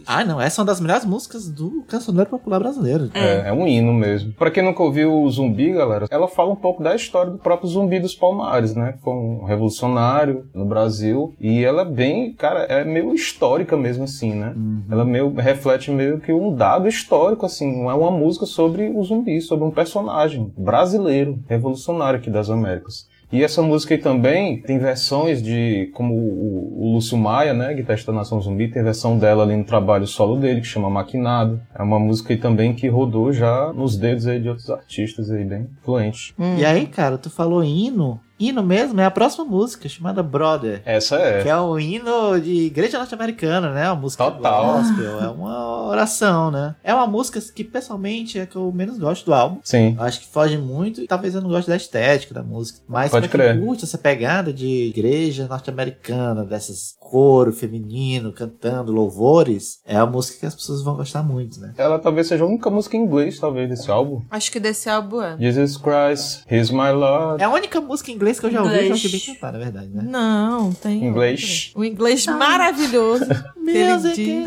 Ah, 0.05 0.23
não, 0.23 0.39
essa 0.39 0.59
é 0.59 0.61
uma 0.61 0.67
das 0.67 0.79
melhores 0.79 1.05
músicas 1.05 1.49
do 1.49 1.83
cancioneiro 1.87 2.29
popular 2.29 2.59
brasileiro. 2.59 3.09
É. 3.13 3.19
é, 3.19 3.49
é 3.49 3.53
um 3.53 3.67
hino 3.67 3.93
mesmo. 3.93 4.33
Pra 4.33 4.51
quem 4.51 4.63
nunca 4.63 4.83
ouviu 4.83 5.21
o 5.21 5.29
Zumbi, 5.29 5.73
galera, 5.73 6.07
ela 6.09 6.27
fala 6.27 6.51
um 6.51 6.55
pouco 6.55 6.83
da 6.83 6.95
história 6.95 7.31
do 7.31 7.37
próprio 7.39 7.69
Zumbi 7.69 7.99
dos 7.99 8.15
Palmares, 8.15 8.75
né? 8.75 8.95
Foi 9.03 9.13
um 9.13 9.43
revolucionário 9.45 10.47
no 10.53 10.65
Brasil. 10.65 11.33
E 11.39 11.63
ela 11.63 11.81
é 11.81 11.85
bem, 11.85 12.33
cara, 12.33 12.63
é 12.63 12.83
meio 12.83 13.13
histórica 13.13 13.75
mesmo 13.75 14.03
assim, 14.03 14.33
né? 14.33 14.53
Uhum. 14.55 14.83
Ela 14.89 15.03
meio, 15.03 15.33
reflete 15.33 15.91
meio 15.91 16.19
que 16.19 16.31
um 16.31 16.53
dado 16.53 16.87
histórico, 16.87 17.45
assim. 17.45 17.87
É 17.87 17.93
uma 17.93 18.11
música 18.11 18.45
sobre 18.45 18.89
o 18.89 19.03
zumbi, 19.03 19.41
sobre 19.41 19.65
um 19.65 19.71
personagem 19.71 20.53
brasileiro, 20.57 21.39
revolucionário 21.47 22.19
aqui 22.19 22.29
das 22.29 22.49
Américas. 22.49 23.08
E 23.31 23.43
essa 23.43 23.61
música 23.61 23.93
aí 23.93 23.99
também 23.99 24.59
tem 24.61 24.79
versões 24.79 25.41
de, 25.41 25.91
como 25.93 26.15
o, 26.15 26.87
o 26.89 26.93
Lúcio 26.93 27.17
Maia, 27.17 27.53
né, 27.53 27.73
guitarrista 27.73 28.11
da 28.11 28.17
Nação 28.17 28.41
Zumbi, 28.41 28.67
tem 28.69 28.83
versão 28.83 29.19
dela 29.19 29.43
ali 29.43 29.55
no 29.55 29.63
trabalho 29.63 30.07
solo 30.07 30.35
dele, 30.37 30.61
que 30.61 30.67
chama 30.67 30.89
Maquinado. 30.89 31.61
É 31.77 31.83
uma 31.83 31.99
música 31.99 32.33
aí 32.33 32.39
também 32.39 32.73
que 32.73 32.87
rodou 32.87 33.31
já 33.31 33.71
nos 33.71 33.95
dedos 33.95 34.25
aí 34.25 34.39
de 34.39 34.49
outros 34.49 34.69
artistas 34.69 35.29
aí, 35.29 35.45
bem 35.45 35.67
influentes. 35.79 36.33
Hum. 36.39 36.57
E 36.57 36.65
aí, 36.65 36.87
cara, 36.87 37.17
tu 37.17 37.29
falou 37.29 37.63
hino, 37.63 38.19
hino 38.39 38.63
mesmo 38.63 38.99
é 39.01 39.05
a 39.05 39.11
próxima 39.11 39.45
música, 39.45 39.89
chamada 39.89 40.23
Brother. 40.23 40.81
Essa 40.85 41.15
é. 41.17 41.43
Que 41.43 41.49
é 41.49 41.57
um 41.59 41.79
hino 41.79 42.39
de 42.39 42.65
igreja 42.65 42.97
norte-americana, 42.97 43.73
né? 43.73 43.87
Uma 43.91 44.01
música 44.01 44.23
Total. 44.23 44.73
gospel, 44.73 45.19
é 45.21 45.27
uma 45.27 45.87
oração, 45.87 46.51
né? 46.51 46.75
É 46.83 46.93
uma 46.93 47.07
música 47.07 47.39
que, 47.53 47.63
pessoalmente, 47.63 48.39
é 48.39 48.45
que 48.45 48.55
eu 48.55 48.71
menos 48.71 48.97
gosto 48.97 49.25
do 49.25 49.33
álbum. 49.33 49.59
Sim. 49.63 49.95
Eu 49.97 50.03
acho 50.03 50.21
que 50.21 50.27
foge 50.27 50.57
muito 50.57 51.01
e 51.01 51.07
talvez 51.07 51.35
eu 51.35 51.41
não 51.41 51.49
goste 51.49 51.69
da 51.69 51.75
estética 51.75 52.33
da 52.33 52.43
música. 52.43 52.79
Mas 52.87 53.11
Pode 53.11 53.27
crer. 53.27 53.55
quem 53.55 53.65
curte 53.65 53.83
essa 53.83 53.97
pegada 53.97 54.53
de 54.53 54.87
igreja 54.87 55.47
norte-americana, 55.47 56.43
dessas 56.45 56.95
coro 56.99 57.51
feminino 57.51 58.31
cantando 58.31 58.91
louvores, 58.91 59.79
é 59.85 59.97
a 59.97 60.05
música 60.05 60.39
que 60.39 60.45
as 60.45 60.55
pessoas 60.55 60.83
vão 60.83 60.95
gostar 60.95 61.23
muito, 61.23 61.59
né? 61.59 61.73
Ela 61.77 61.97
talvez 61.97 62.27
seja 62.27 62.43
a 62.43 62.47
única 62.47 62.69
música 62.69 62.95
em 62.95 63.01
inglês, 63.01 63.39
talvez, 63.39 63.67
desse 63.67 63.89
álbum. 63.89 64.21
Acho 64.29 64.51
que 64.51 64.59
desse 64.59 64.89
álbum 64.89 65.21
é. 65.21 65.35
Jesus 65.39 65.77
Christ, 65.77 66.43
He's 66.49 66.69
My 66.69 66.91
Lord. 66.91 67.41
É 67.41 67.45
a 67.45 67.49
única 67.49 67.81
música 67.81 68.11
em 68.11 68.15
inglês 68.15 68.28
inglês 68.29 68.39
que 68.39 68.45
eu 68.45 68.51
já 68.51 68.63
ouvi, 68.63 68.87
eu 68.87 68.95
já 68.95 69.09
bem 69.09 69.19
cantar, 69.19 69.53
na 69.53 69.59
verdade, 69.59 69.89
né? 69.89 70.03
Não, 70.05 70.71
tem. 70.73 71.05
Inglês. 71.05 71.71
O 71.75 71.83
inglês 71.83 72.25
maravilhoso. 72.27 73.25
music. 73.57 74.45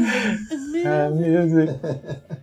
É, 0.85 1.09
music. 1.09 1.81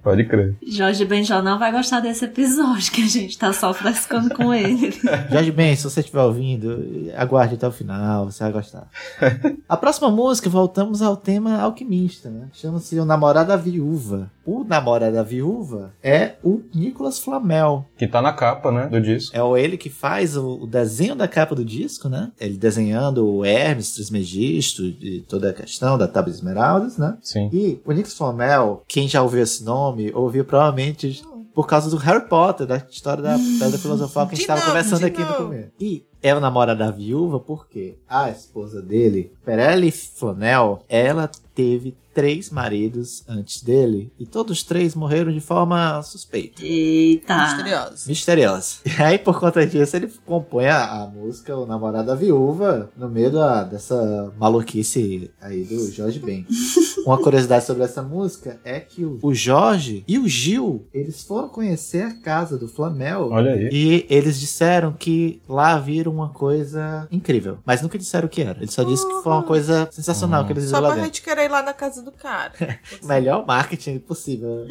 Pode 0.01 0.25
crer. 0.25 0.55
Jorge 0.65 1.05
Benjol 1.05 1.41
não 1.41 1.59
vai 1.59 1.71
gostar 1.71 1.99
desse 1.99 2.25
episódio 2.25 2.91
que 2.91 3.03
a 3.03 3.07
gente 3.07 3.37
tá 3.37 3.51
só 3.51 3.73
frescando 3.73 4.33
com 4.33 4.53
ele. 4.53 4.91
Jorge 5.31 5.51
Ben, 5.51 5.75
se 5.75 5.83
você 5.83 5.99
estiver 5.99 6.21
ouvindo, 6.21 7.11
aguarde 7.15 7.55
até 7.55 7.67
o 7.67 7.71
final, 7.71 8.25
você 8.25 8.43
vai 8.43 8.53
gostar. 8.53 8.87
A 9.67 9.77
próxima 9.77 10.09
música, 10.09 10.49
voltamos 10.49 11.01
ao 11.01 11.17
tema 11.17 11.59
alquimista, 11.59 12.29
né? 12.29 12.47
Chama-se 12.53 12.97
O 12.99 13.05
Namorada 13.05 13.55
Viúva. 13.57 14.31
O 14.49 14.63
namorado 14.63 15.13
da 15.15 15.21
viúva 15.21 15.93
é 16.01 16.33
o 16.43 16.61
Nicolas 16.73 17.19
Flamel. 17.19 17.85
Que 17.97 18.07
tá 18.07 18.21
na 18.21 18.33
capa, 18.33 18.71
né, 18.71 18.87
do 18.87 18.99
disco. 18.99 19.35
É 19.35 19.43
o 19.43 19.55
ele 19.55 19.77
que 19.77 19.89
faz 19.89 20.35
o, 20.35 20.63
o 20.63 20.67
desenho 20.67 21.15
da 21.15 21.27
capa 21.27 21.53
do 21.53 21.63
disco, 21.63 22.09
né? 22.09 22.31
Ele 22.39 22.57
desenhando 22.57 23.27
o 23.27 23.45
Hermes 23.45 23.93
Trismegisto 23.93 24.83
e 24.83 25.23
toda 25.27 25.51
a 25.51 25.53
questão 25.53 25.97
da 25.97 26.07
Tábua 26.07 26.31
de 26.31 26.37
Esmeraldas, 26.37 26.97
né? 26.97 27.15
Sim. 27.21 27.49
E 27.53 27.79
o 27.85 27.91
Nicolas 27.91 28.17
Flamel, 28.17 28.83
quem 28.87 29.07
já 29.07 29.21
ouviu 29.21 29.43
esse 29.43 29.63
nome, 29.63 30.11
ouviu 30.13 30.43
provavelmente 30.43 31.21
por 31.53 31.67
causa 31.67 31.89
do 31.89 31.97
Harry 31.97 32.27
Potter, 32.27 32.65
da 32.65 32.77
história 32.89 33.21
da 33.21 33.37
Pedra 33.59 33.77
Filosofal 33.79 34.27
que 34.27 34.33
a 34.33 34.35
gente 34.35 34.43
estava 34.43 34.61
conversando 34.61 35.05
aqui 35.05 35.21
novo. 35.21 35.31
no 35.31 35.45
começo. 35.49 35.71
E 35.79 36.05
é 36.21 36.35
o 36.35 36.39
namorado 36.39 36.79
da 36.79 36.91
viúva 36.91 37.39
porque 37.39 37.95
a 38.07 38.29
esposa 38.29 38.81
dele, 38.81 39.31
Perelle 39.43 39.91
Flanel, 39.91 40.83
ela 40.87 41.29
teve 41.55 41.95
três 42.13 42.49
maridos 42.49 43.23
antes 43.27 43.63
dele 43.63 44.11
e 44.19 44.25
todos 44.25 44.57
os 44.57 44.63
três 44.63 44.95
morreram 44.95 45.31
de 45.31 45.39
forma 45.39 46.01
suspeita. 46.03 46.61
Eita. 46.63 47.37
Misteriosa. 47.37 48.09
Misteriosa. 48.09 48.75
E 48.99 49.01
aí, 49.01 49.17
por 49.17 49.39
conta 49.39 49.65
disso, 49.65 49.95
ele 49.95 50.11
compõe 50.25 50.65
a, 50.65 51.03
a 51.03 51.07
música 51.07 51.55
O 51.55 51.65
Namorado 51.65 52.07
da 52.07 52.15
Viúva 52.15 52.89
no 52.97 53.07
meio 53.07 53.31
da, 53.31 53.63
dessa 53.63 54.33
maluquice 54.37 55.31
aí 55.39 55.63
do 55.63 55.89
Jorge 55.91 56.19
Ben. 56.19 56.45
Uma 57.05 57.17
curiosidade 57.17 57.65
sobre 57.65 57.83
essa 57.83 58.01
música 58.01 58.59
é 58.65 58.79
que 58.79 59.05
o, 59.05 59.17
o 59.21 59.33
Jorge 59.33 60.03
e 60.07 60.19
o 60.19 60.27
Gil, 60.27 60.85
eles 60.93 61.23
foram 61.23 61.47
conhecer 61.47 62.03
a 62.03 62.13
casa 62.13 62.57
do 62.57 62.67
Flamel. 62.67 63.29
Olha 63.31 63.53
aí. 63.53 63.69
E 63.71 64.05
eles 64.09 64.39
disseram 64.39 64.91
que 64.91 65.41
lá 65.47 65.77
viram 65.77 66.08
uma 66.09 66.29
coisa 66.29 67.07
incrível. 67.11 67.59
Mas 67.65 67.81
nunca 67.81 67.97
disseram 67.97 68.27
o 68.27 68.29
que 68.29 68.41
era. 68.41 68.59
Eles 68.59 68.73
só 68.73 68.83
disseram 68.83 69.17
que 69.17 69.23
foi 69.23 69.31
uma 69.33 69.43
coisa 69.43 69.87
sensacional 69.91 70.45
que 70.45 70.53
eles 70.53 70.69
Só 70.69 70.77
lá 70.79 70.87
pra 70.87 70.95
dentro. 70.95 71.05
gente 71.05 71.21
querer 71.21 71.45
ir 71.45 71.49
lá 71.49 71.61
na 71.61 71.73
casa 71.73 72.01
do 72.01 72.11
cara. 72.11 72.53
Melhor 73.03 73.45
marketing 73.45 73.99
possível. 73.99 74.67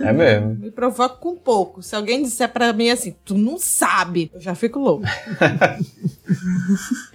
É 0.00 0.12
mesmo. 0.12 0.54
Me 0.56 0.70
provoca 0.70 1.16
com 1.16 1.36
pouco. 1.36 1.82
Se 1.82 1.94
alguém 1.94 2.22
disser 2.22 2.48
pra 2.48 2.72
mim 2.72 2.90
assim, 2.90 3.14
tu 3.24 3.34
não 3.36 3.58
sabe, 3.58 4.30
eu 4.34 4.40
já 4.40 4.54
fico 4.54 4.78
louco. 4.78 5.04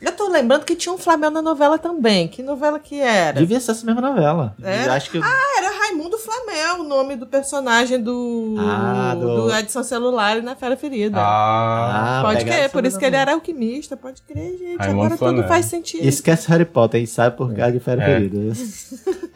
eu 0.01 0.11
tô 0.13 0.28
lembrando 0.30 0.65
que 0.65 0.76
tinha 0.76 0.93
um 0.93 0.97
Flamengo 0.97 1.34
na 1.34 1.41
novela 1.41 1.78
também. 1.78 2.28
Que 2.28 2.41
novela 2.43 2.80
que 2.80 2.99
era? 2.99 3.39
Devia 3.39 3.59
ser 3.59 3.71
essa 3.71 3.86
mesma 3.86 4.01
novela. 4.01 4.55
É? 4.61 4.86
Acho 4.89 5.11
que. 5.11 5.17
Ah, 5.19 5.55
era 5.57 5.71
Raimundo 5.80 6.17
Flamel, 6.17 6.82
o 6.82 6.84
nome 6.84 7.15
do 7.15 7.28
personagem 7.28 8.01
do, 8.01 8.55
Ah, 8.59 9.15
do- 9.15 9.47
do 9.47 9.55
Edson 9.55 9.84
Celular 9.84 10.38
e 10.38 10.41
na 10.41 10.55
Fera 10.55 10.76
Ferida. 10.78 11.17
Ah, 11.19 12.21
pode 12.24 12.39
pegaram 12.39 12.53
crer, 12.57 12.65
essa 12.65 12.74
por 12.74 12.86
isso 12.86 12.97
que 12.97 13.05
ele 13.05 13.15
era 13.15 13.34
alquimista, 13.34 13.62
pode 13.97 14.22
crer, 14.24 14.57
gente. 14.57 14.78
Raimundo 14.78 15.14
Agora 15.14 15.18
tudo 15.18 15.47
faz 15.47 15.66
sentido. 15.68 16.05
Esquece 16.05 16.47
Harry 16.49 16.66
Potter 16.66 17.01
e 17.01 17.07
sai 17.07 17.32
por 17.32 17.53
causa 17.53 17.72
de 17.72 17.80
Fera 17.80 18.03
É. 18.03 18.05
Ferida. 18.20 18.53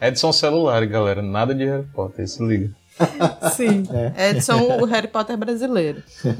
Edson 0.00 0.32
celular, 0.32 0.84
galera. 0.86 1.22
Nada 1.22 1.54
de 1.54 1.64
Harry 1.64 1.86
Potter, 1.94 2.26
se 2.28 2.42
liga. 2.44 2.70
Sim. 3.54 3.84
É. 4.16 4.30
Edson, 4.30 4.80
o 4.80 4.84
Harry 4.84 5.08
Potter 5.08 5.36
brasileiro. 5.36 6.02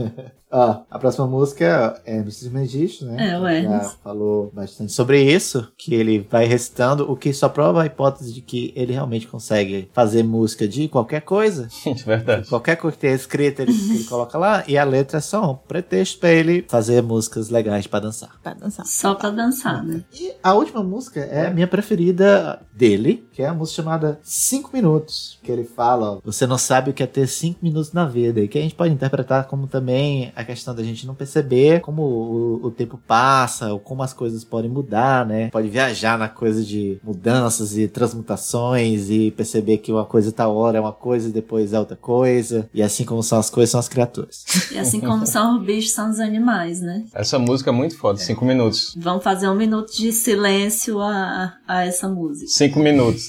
Ó, 0.50 0.80
a 0.90 0.98
próxima 0.98 1.26
música 1.26 2.00
é 2.06 2.16
Hermes 2.16 2.38
Trismegisto, 2.38 3.04
né? 3.04 3.32
É, 3.32 3.38
o 3.38 3.42
Já 3.42 3.52
Hermes. 3.52 3.92
falou 4.02 4.50
bastante 4.54 4.92
sobre 4.92 5.22
isso, 5.22 5.70
que 5.76 5.94
ele 5.94 6.26
vai 6.30 6.46
recitando, 6.46 7.10
o 7.10 7.14
que 7.14 7.34
só 7.34 7.50
prova 7.50 7.82
a 7.82 7.86
hipótese 7.86 8.32
de 8.32 8.40
que 8.40 8.72
ele 8.74 8.94
realmente 8.94 9.26
consegue 9.28 9.90
fazer 9.92 10.22
música 10.22 10.66
de 10.66 10.88
qualquer 10.88 11.20
coisa. 11.20 11.68
De 11.84 11.92
verdade. 12.02 12.48
Qualquer 12.48 12.76
coisa 12.76 12.96
que 12.96 13.00
tenha 13.02 13.14
escrita, 13.14 13.62
ele, 13.62 13.72
ele 13.72 14.04
coloca 14.04 14.38
lá, 14.38 14.64
e 14.66 14.78
a 14.78 14.84
letra 14.84 15.18
é 15.18 15.20
só 15.20 15.52
um 15.52 15.54
pretexto 15.54 16.18
pra 16.18 16.30
ele 16.30 16.64
fazer 16.66 17.02
músicas 17.02 17.50
legais 17.50 17.86
pra 17.86 18.00
dançar. 18.00 18.30
Pra 18.42 18.54
dançar. 18.54 18.86
Só 18.86 19.14
pra 19.14 19.28
dançar, 19.28 19.84
né? 19.84 20.02
E 20.18 20.32
a 20.42 20.54
última 20.54 20.82
música 20.82 21.20
é 21.20 21.46
a 21.48 21.50
minha 21.50 21.66
preferida 21.68 22.62
dele, 22.72 23.27
que 23.38 23.42
é 23.44 23.46
a 23.46 23.54
música 23.54 23.84
chamada 23.84 24.18
5 24.20 24.70
Minutos. 24.72 25.38
Que 25.44 25.52
ele 25.52 25.62
fala, 25.62 26.14
ó, 26.14 26.20
você 26.24 26.44
não 26.44 26.58
sabe 26.58 26.90
o 26.90 26.92
que 26.92 27.04
é 27.04 27.06
ter 27.06 27.28
5 27.28 27.60
minutos 27.62 27.92
na 27.92 28.04
vida. 28.04 28.40
E 28.40 28.48
que 28.48 28.58
a 28.58 28.60
gente 28.60 28.74
pode 28.74 28.92
interpretar 28.92 29.46
como 29.46 29.68
também 29.68 30.32
a 30.34 30.42
questão 30.42 30.74
da 30.74 30.82
gente 30.82 31.06
não 31.06 31.14
perceber 31.14 31.80
como 31.80 32.02
o, 32.02 32.66
o 32.66 32.70
tempo 32.72 33.00
passa, 33.06 33.72
ou 33.72 33.78
como 33.78 34.02
as 34.02 34.12
coisas 34.12 34.42
podem 34.42 34.68
mudar, 34.68 35.24
né? 35.24 35.50
Pode 35.50 35.68
viajar 35.68 36.18
na 36.18 36.28
coisa 36.28 36.64
de 36.64 36.98
mudanças 37.00 37.78
e 37.78 37.86
transmutações 37.86 39.08
e 39.08 39.30
perceber 39.30 39.78
que 39.78 39.92
uma 39.92 40.04
coisa 40.04 40.32
tá 40.32 40.48
hora 40.48 40.78
é 40.78 40.80
uma 40.80 40.92
coisa 40.92 41.28
e 41.28 41.32
depois 41.32 41.72
é 41.72 41.78
outra 41.78 41.96
coisa. 41.96 42.68
E 42.74 42.82
assim 42.82 43.04
como 43.04 43.22
são 43.22 43.38
as 43.38 43.48
coisas, 43.48 43.70
são 43.70 43.78
as 43.78 43.88
criaturas. 43.88 44.44
E 44.72 44.78
assim 44.78 45.00
como 45.00 45.24
são 45.24 45.58
os 45.58 45.64
bichos, 45.64 45.92
são 45.92 46.10
os 46.10 46.18
animais, 46.18 46.80
né? 46.80 47.04
Essa 47.14 47.38
música 47.38 47.70
é 47.70 47.72
muito 47.72 47.96
foda, 47.96 48.18
cinco 48.18 48.44
minutos. 48.44 48.96
Vamos 48.98 49.22
fazer 49.22 49.48
um 49.48 49.54
minuto 49.54 49.92
de 49.92 50.10
silêncio 50.10 51.00
a, 51.00 51.54
a 51.68 51.84
essa 51.86 52.08
música. 52.08 52.50
Cinco 52.50 52.80
minutos. 52.80 53.27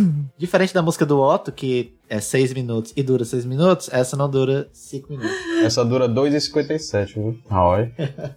Diferente 0.38 0.74
da 0.74 0.82
música 0.82 1.06
do 1.06 1.20
Otto, 1.20 1.52
que 1.52 1.94
é 2.08 2.20
6 2.20 2.52
minutos 2.52 2.92
e 2.96 3.02
dura 3.02 3.24
6 3.24 3.44
minutos, 3.44 3.88
essa 3.92 4.16
não 4.16 4.28
dura 4.28 4.68
5 4.72 5.10
minutos. 5.10 5.34
Essa 5.62 5.84
dura 5.84 6.08
2,57, 6.08 7.14
viu? 7.14 7.38
Ah, 7.48 7.64
olha. 7.64 7.92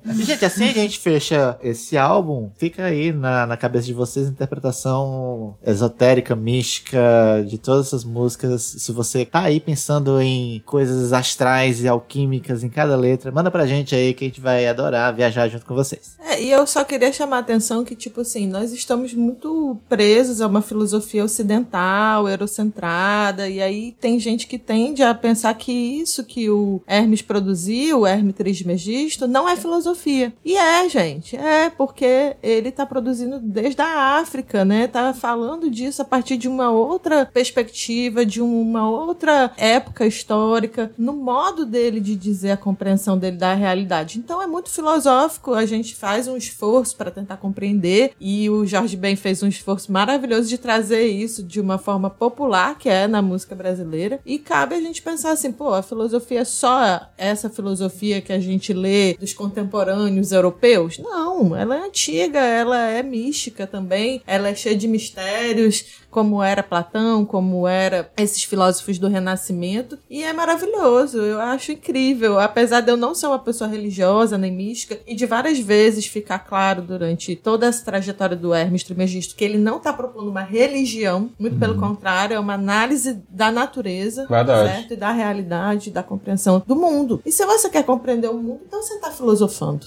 Gente, 0.05 0.45
assim 0.45 0.69
a 0.69 0.73
gente 0.73 0.99
fecha 0.99 1.57
esse 1.61 1.97
álbum. 1.97 2.49
Fica 2.57 2.85
aí 2.85 3.11
na, 3.11 3.45
na 3.45 3.57
cabeça 3.57 3.85
de 3.85 3.93
vocês 3.93 4.27
a 4.27 4.31
interpretação 4.31 5.55
esotérica, 5.65 6.35
mística 6.35 6.99
de 7.45 7.57
todas 7.57 7.87
essas 7.87 8.03
músicas. 8.03 8.61
Se 8.61 8.91
você 8.91 9.25
tá 9.25 9.41
aí 9.41 9.59
pensando 9.59 10.21
em 10.21 10.61
coisas 10.65 11.11
astrais 11.11 11.83
e 11.83 11.87
alquímicas 11.87 12.63
em 12.63 12.69
cada 12.69 12.95
letra, 12.95 13.31
manda 13.31 13.51
pra 13.51 13.65
gente 13.65 13.93
aí 13.95 14.13
que 14.13 14.25
a 14.25 14.27
gente 14.27 14.41
vai 14.41 14.67
adorar 14.67 15.13
viajar 15.13 15.47
junto 15.49 15.65
com 15.65 15.75
vocês. 15.75 16.15
É, 16.19 16.41
e 16.41 16.51
eu 16.51 16.65
só 16.67 16.83
queria 16.83 17.11
chamar 17.11 17.37
a 17.37 17.39
atenção 17.39 17.83
que, 17.83 17.95
tipo 17.95 18.21
assim, 18.21 18.47
nós 18.47 18.71
estamos 18.71 19.13
muito 19.13 19.77
presos 19.89 20.41
a 20.41 20.47
uma 20.47 20.61
filosofia 20.61 21.23
ocidental, 21.23 22.27
eurocentrada, 22.27 23.49
e 23.49 23.56
aí 23.61 23.95
tem 23.99 24.19
gente 24.19 24.47
que 24.47 24.57
tende 24.57 25.03
a 25.03 25.13
pensar 25.13 25.53
que 25.53 25.71
isso 25.71 26.23
que 26.23 26.49
o 26.49 26.81
Hermes 26.87 27.21
produziu, 27.21 28.01
o 28.01 28.07
Hermes 28.07 28.35
Trismegisto, 28.35 29.27
não 29.27 29.47
é 29.47 29.55
filosofia. 29.55 30.33
E 30.43 30.55
é, 30.55 30.87
gente, 30.89 31.35
é, 31.35 31.69
porque 31.69 32.35
ele 32.41 32.71
tá 32.71 32.85
produzindo 32.85 33.39
desde 33.39 33.81
a 33.81 34.17
África, 34.19 34.63
né? 34.63 34.87
Tá 34.87 35.13
falando 35.13 35.69
disso 35.69 36.01
a 36.01 36.05
partir 36.05 36.37
de 36.37 36.47
uma 36.47 36.69
outra 36.71 37.25
perspectiva, 37.25 38.25
de 38.25 38.41
uma 38.41 38.89
outra 38.89 39.51
época 39.57 40.05
histórica, 40.05 40.91
no 40.97 41.13
modo 41.13 41.65
dele 41.65 41.99
de 41.99 42.15
dizer 42.15 42.51
a 42.51 42.57
compreensão 42.57 43.17
dele 43.17 43.37
da 43.37 43.53
realidade. 43.53 44.19
Então 44.19 44.41
é 44.41 44.47
muito 44.47 44.69
filosófico, 44.69 45.53
a 45.53 45.65
gente 45.65 45.95
faz 45.95 46.27
um 46.27 46.37
esforço 46.37 46.95
para 46.95 47.11
tentar 47.11 47.37
compreender 47.37 48.13
e 48.19 48.49
o 48.49 48.65
Jorge 48.65 48.95
Ben 48.95 49.15
fez 49.15 49.41
um 49.43 49.47
esforço 49.47 49.91
maravilhoso 49.91 50.49
de 50.49 50.57
trazer 50.57 51.07
isso 51.07 51.43
de 51.43 51.59
uma 51.59 51.77
forma 51.77 52.09
popular, 52.09 52.77
que 52.77 52.89
é 52.89 53.07
na 53.07 53.21
música 53.21 53.46
brasileira, 53.55 54.19
e 54.25 54.39
cabe 54.39 54.75
a 54.75 54.81
gente 54.81 55.01
pensar 55.01 55.31
assim, 55.31 55.51
pô, 55.51 55.73
a 55.73 55.81
filosofia 55.81 56.41
é 56.41 56.45
só 56.45 57.09
essa 57.17 57.49
filosofia 57.49 58.21
que 58.21 58.33
a 58.33 58.39
gente 58.39 58.73
lê 58.73 59.15
dos 59.15 59.33
contemporâneos 59.33 60.31
europeus? 60.31 60.97
Não, 60.97 61.55
ela 61.55 61.75
é 61.75 61.87
antiga, 61.87 62.39
ela 62.39 62.89
é 62.89 63.03
mística 63.03 63.67
também, 63.67 64.21
ela 64.25 64.49
é 64.49 64.55
cheia 64.55 64.75
de 64.75 64.87
mistérios, 64.87 65.85
como 66.17 66.41
era 66.41 66.63
Platão, 66.63 67.23
como 67.23 67.67
era 67.67 68.09
esses 68.17 68.43
filósofos 68.43 68.97
do 68.97 69.07
Renascimento, 69.07 69.99
e 70.09 70.23
é 70.23 70.33
maravilhoso, 70.33 71.19
eu 71.19 71.39
acho 71.39 71.73
incrível, 71.73 72.39
apesar 72.39 72.81
de 72.81 72.89
eu 72.89 72.97
não 72.97 73.13
ser 73.13 73.27
uma 73.27 73.37
pessoa 73.37 73.69
religiosa 73.69 74.35
nem 74.35 74.51
mística, 74.51 74.97
e 75.05 75.13
de 75.13 75.27
várias 75.27 75.59
vezes 75.59 76.07
ficar 76.07 76.39
claro 76.39 76.81
durante 76.81 77.35
toda 77.35 77.67
essa 77.67 77.85
trajetória 77.85 78.35
do 78.35 78.51
Hermes 78.51 78.83
Trismegisto 78.83 79.35
que 79.35 79.45
ele 79.45 79.59
não 79.59 79.77
está 79.77 79.93
propondo 79.93 80.27
uma 80.31 80.41
religião, 80.41 81.29
muito 81.37 81.59
pelo 81.59 81.77
contrário, 81.79 82.33
é 82.33 82.39
uma 82.39 82.55
análise 82.55 83.21
da 83.29 83.51
natureza, 83.51 84.25
Verdade. 84.25 84.69
certo? 84.69 84.93
E 84.95 84.97
da 84.97 85.11
realidade, 85.11 85.91
da 85.91 86.01
compreensão 86.01 86.63
do 86.65 86.75
mundo. 86.75 87.21
E 87.27 87.31
se 87.31 87.45
você 87.45 87.69
quer 87.69 87.83
compreender 87.83 88.31
o 88.31 88.39
mundo, 88.39 88.61
então 88.65 88.81
você 88.81 88.95
está 88.95 89.11
filosofando. 89.11 89.85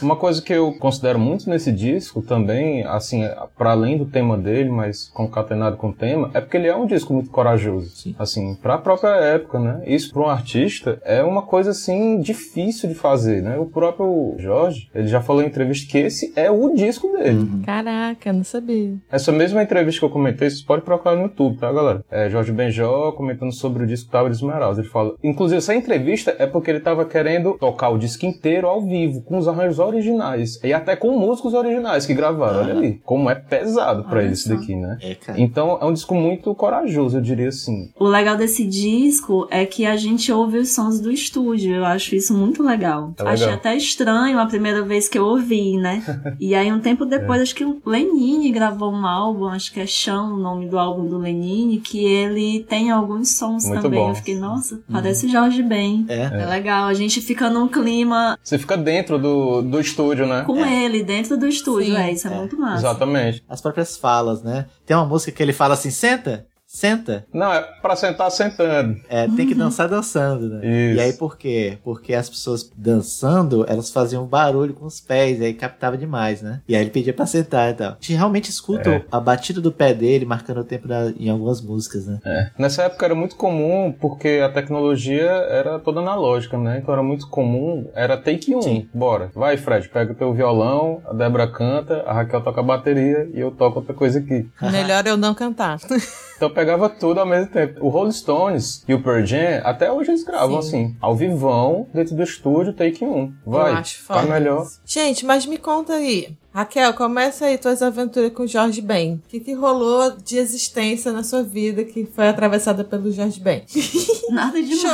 Uma 0.00 0.14
coisa 0.14 0.40
que 0.40 0.52
eu 0.52 0.72
considero 0.74 1.18
muito 1.18 1.50
nesse 1.50 1.72
disco 1.72 2.22
também, 2.22 2.84
assim, 2.84 3.22
para 3.58 3.72
além 3.72 3.98
do 3.98 4.04
tema 4.04 4.38
dele, 4.38 4.70
mas 4.70 5.10
concatenado 5.40 5.76
com 5.76 5.88
o 5.88 5.92
tema, 5.92 6.30
é 6.34 6.40
porque 6.40 6.56
ele 6.56 6.68
é 6.68 6.76
um 6.76 6.86
disco 6.86 7.12
muito 7.12 7.30
corajoso. 7.30 7.90
Sim. 7.90 8.14
Assim, 8.18 8.54
pra 8.54 8.78
própria 8.78 9.16
época, 9.16 9.58
né? 9.58 9.82
Isso 9.86 10.12
pra 10.12 10.22
um 10.22 10.28
artista 10.28 11.00
é 11.04 11.22
uma 11.22 11.42
coisa, 11.42 11.70
assim, 11.70 12.20
difícil 12.20 12.88
de 12.88 12.94
fazer, 12.94 13.42
né? 13.42 13.58
O 13.58 13.66
próprio 13.66 14.34
Jorge, 14.38 14.88
ele 14.94 15.08
já 15.08 15.20
falou 15.20 15.42
em 15.42 15.46
entrevista 15.46 15.90
que 15.90 15.98
esse 15.98 16.32
é 16.36 16.50
o 16.50 16.74
disco 16.74 17.08
dele. 17.16 17.62
Caraca, 17.64 18.32
não 18.32 18.44
sabia. 18.44 18.94
Essa 19.10 19.32
mesma 19.32 19.62
entrevista 19.62 20.00
que 20.00 20.04
eu 20.04 20.10
comentei, 20.10 20.48
vocês 20.50 20.62
podem 20.62 20.84
procurar 20.84 21.16
no 21.16 21.22
YouTube, 21.22 21.58
tá, 21.58 21.72
galera? 21.72 22.04
É 22.10 22.28
Jorge 22.28 22.52
Benjó 22.52 23.12
comentando 23.12 23.52
sobre 23.52 23.84
o 23.84 23.86
disco 23.86 24.10
Tábua 24.10 24.30
de 24.30 24.36
Esmeralda. 24.36 24.80
Ele 24.80 24.88
fala... 24.88 25.14
Inclusive, 25.22 25.58
essa 25.58 25.74
entrevista 25.74 26.34
é 26.38 26.46
porque 26.46 26.70
ele 26.70 26.80
tava 26.80 27.04
querendo 27.04 27.56
tocar 27.58 27.90
o 27.90 27.98
disco 27.98 28.26
inteiro 28.26 28.66
ao 28.66 28.82
vivo, 28.82 29.22
com 29.22 29.38
os 29.38 29.48
arranjos 29.48 29.78
originais. 29.78 30.60
E 30.62 30.72
até 30.72 30.96
com 30.96 31.18
músicos 31.18 31.54
originais 31.54 32.06
que 32.06 32.14
gravaram. 32.14 32.60
Olha 32.60 32.74
ali. 32.74 33.00
Como 33.04 33.30
é 33.30 33.34
pesado 33.34 34.04
pra 34.04 34.22
ele 34.22 34.32
isso 34.32 34.48
daqui, 34.48 34.74
né? 34.74 34.98
É 35.02 35.14
cara. 35.24 35.40
Então 35.40 35.78
é 35.80 35.84
um 35.84 35.92
disco 35.92 36.14
muito 36.14 36.54
corajoso, 36.54 37.18
eu 37.18 37.22
diria 37.22 37.48
assim. 37.48 37.90
O 37.98 38.06
legal 38.06 38.36
desse 38.36 38.66
disco 38.66 39.46
é 39.50 39.64
que 39.64 39.86
a 39.86 39.96
gente 39.96 40.30
ouve 40.32 40.58
os 40.58 40.74
sons 40.74 41.00
do 41.00 41.10
estúdio. 41.10 41.74
Eu 41.74 41.84
acho 41.84 42.14
isso 42.14 42.36
muito 42.36 42.62
legal. 42.62 43.12
É 43.18 43.22
legal. 43.22 43.34
Achei 43.34 43.52
até 43.52 43.76
estranho 43.76 44.38
a 44.38 44.46
primeira 44.46 44.82
vez 44.82 45.08
que 45.08 45.18
eu 45.18 45.24
ouvi, 45.24 45.76
né? 45.76 46.02
e 46.40 46.54
aí, 46.54 46.72
um 46.72 46.80
tempo 46.80 47.04
depois, 47.04 47.42
acho 47.42 47.54
que 47.54 47.64
o 47.64 47.80
Lenine 47.84 48.50
gravou 48.50 48.92
um 48.92 49.06
álbum, 49.06 49.46
acho 49.46 49.72
que 49.72 49.80
é 49.80 49.86
Chão, 49.86 50.34
o 50.34 50.36
nome 50.36 50.68
do 50.68 50.78
álbum 50.78 51.06
do 51.06 51.18
Lenine, 51.18 51.80
que 51.80 52.04
ele 52.04 52.64
tem 52.68 52.90
alguns 52.90 53.36
sons 53.36 53.64
Muito 53.64 53.82
também. 53.82 54.00
bom. 54.00 54.10
Eu 54.10 54.14
fiquei, 54.14 54.36
nossa, 54.36 54.80
parece 54.90 55.28
Jorge 55.28 55.62
Ben. 55.62 56.06
É. 56.08 56.42
É 56.42 56.46
legal, 56.46 56.86
a 56.86 56.94
gente 56.94 57.20
fica 57.20 57.50
num 57.50 57.68
clima 57.68 58.38
Você 58.42 58.58
fica 58.58 58.76
dentro 58.76 59.18
do, 59.18 59.62
do 59.62 59.80
estúdio, 59.80 60.26
né? 60.26 60.44
com 60.46 60.64
ele, 60.64 61.02
dentro 61.02 61.36
do 61.36 61.46
estúdio. 61.46 61.94
Sim, 61.94 62.00
é, 62.00 62.12
isso 62.12 62.28
é, 62.28 62.32
é. 62.32 62.36
muito 62.36 62.58
massa. 62.58 62.86
Exatamente. 62.86 63.44
As 63.48 63.60
próprias 63.60 63.96
falas, 63.96 64.42
né? 64.42 64.66
Tem 64.86 64.96
uma 64.96 65.06
música 65.10 65.32
que 65.32 65.42
ele 65.42 65.52
fala 65.52 65.74
assim, 65.74 65.90
senta, 65.90 66.46
senta. 66.80 67.26
Não, 67.34 67.52
é 67.52 67.60
pra 67.82 67.96
sentar 67.96 68.30
sentando. 68.30 68.96
É, 69.08 69.26
tem 69.26 69.46
que 69.46 69.54
dançar 69.56 69.88
dançando, 69.88 70.48
né? 70.48 70.58
Isso. 70.64 70.96
E 70.98 71.00
aí 71.00 71.12
por 71.14 71.36
quê? 71.36 71.78
Porque 71.82 72.14
as 72.14 72.30
pessoas 72.30 72.70
dançando, 72.76 73.64
elas 73.68 73.90
faziam 73.90 74.24
barulho 74.24 74.72
com 74.72 74.86
os 74.86 75.00
pés, 75.00 75.42
aí 75.42 75.52
captava 75.52 75.98
demais, 75.98 76.42
né? 76.42 76.60
E 76.68 76.76
aí 76.76 76.82
ele 76.82 76.90
pedia 76.90 77.12
pra 77.12 77.26
sentar 77.26 77.70
e 77.70 77.74
tal. 77.74 77.88
A 77.90 77.96
gente 78.00 78.14
realmente 78.14 78.50
escuta 78.50 78.88
É. 78.88 79.04
a 79.10 79.18
batida 79.18 79.60
do 79.60 79.72
pé 79.72 79.92
dele 79.92 80.24
marcando 80.24 80.58
o 80.60 80.64
tempo 80.64 80.86
da- 80.86 81.10
em 81.18 81.28
algumas 81.28 81.60
músicas, 81.60 82.06
né? 82.06 82.18
É. 82.24 82.50
Nessa 82.56 82.84
época 82.84 83.04
era 83.04 83.14
muito 83.16 83.34
comum, 83.34 83.92
porque 84.00 84.40
a 84.44 84.48
tecnologia 84.48 85.28
era 85.28 85.78
toda 85.80 85.98
analógica, 86.00 86.56
né? 86.56 86.78
Então 86.80 86.94
era 86.94 87.02
muito 87.02 87.28
comum, 87.28 87.90
era 87.94 88.16
take 88.16 88.54
um. 88.54 88.62
Sim. 88.62 88.88
Bora. 88.94 89.30
Vai, 89.34 89.56
Fred, 89.56 89.88
pega 89.88 90.12
o 90.12 90.16
teu 90.16 90.32
violão, 90.32 91.02
a 91.04 91.12
Débora 91.12 91.48
canta, 91.48 92.02
a 92.06 92.12
Raquel 92.12 92.40
toca 92.42 92.60
a 92.60 92.64
bateria 92.64 93.28
e 93.34 93.40
eu 93.40 93.50
toco 93.50 93.80
outra 93.80 93.92
coisa 93.92 94.20
aqui. 94.20 94.48
Melhor 94.62 95.04
eu 95.06 95.16
não 95.16 95.34
cantar. 95.34 95.78
Então 96.40 96.48
eu 96.48 96.54
pegava 96.54 96.88
tudo 96.88 97.20
ao 97.20 97.26
mesmo 97.26 97.52
tempo. 97.52 97.84
O 97.84 97.90
Rolling 97.90 98.12
Stones 98.12 98.82
e 98.88 98.94
o 98.94 99.02
Pearl 99.02 99.26
Jam, 99.26 99.60
até 99.62 99.92
hoje 99.92 100.10
eles 100.10 100.24
gravam 100.24 100.62
Sim. 100.62 100.68
assim, 100.68 100.96
ao 100.98 101.14
vivão, 101.14 101.86
dentro 101.92 102.16
do 102.16 102.22
estúdio, 102.22 102.72
take 102.72 103.04
um. 103.04 103.30
Vai, 103.44 103.72
eu 103.72 103.76
acho 103.76 104.06
tá 104.08 104.14
foda. 104.14 104.32
melhor. 104.32 104.66
Gente, 104.86 105.26
mas 105.26 105.44
me 105.44 105.58
conta 105.58 105.92
aí. 105.92 106.34
Raquel, 106.52 106.92
começa 106.94 107.46
aí 107.46 107.56
tuas 107.56 107.80
aventuras 107.80 108.32
com 108.32 108.42
o 108.42 108.48
Jorge 108.48 108.80
Ben. 108.80 109.14
O 109.14 109.22
que, 109.28 109.38
que 109.38 109.52
rolou 109.54 110.16
de 110.16 110.36
existência 110.36 111.12
na 111.12 111.22
sua 111.22 111.42
vida 111.44 111.84
que 111.84 112.04
foi 112.06 112.26
atravessada 112.28 112.82
pelo 112.82 113.12
Jorge 113.12 113.38
Ben? 113.40 113.62
Nada 114.30 114.60
de 114.60 114.74
Show! 114.76 114.90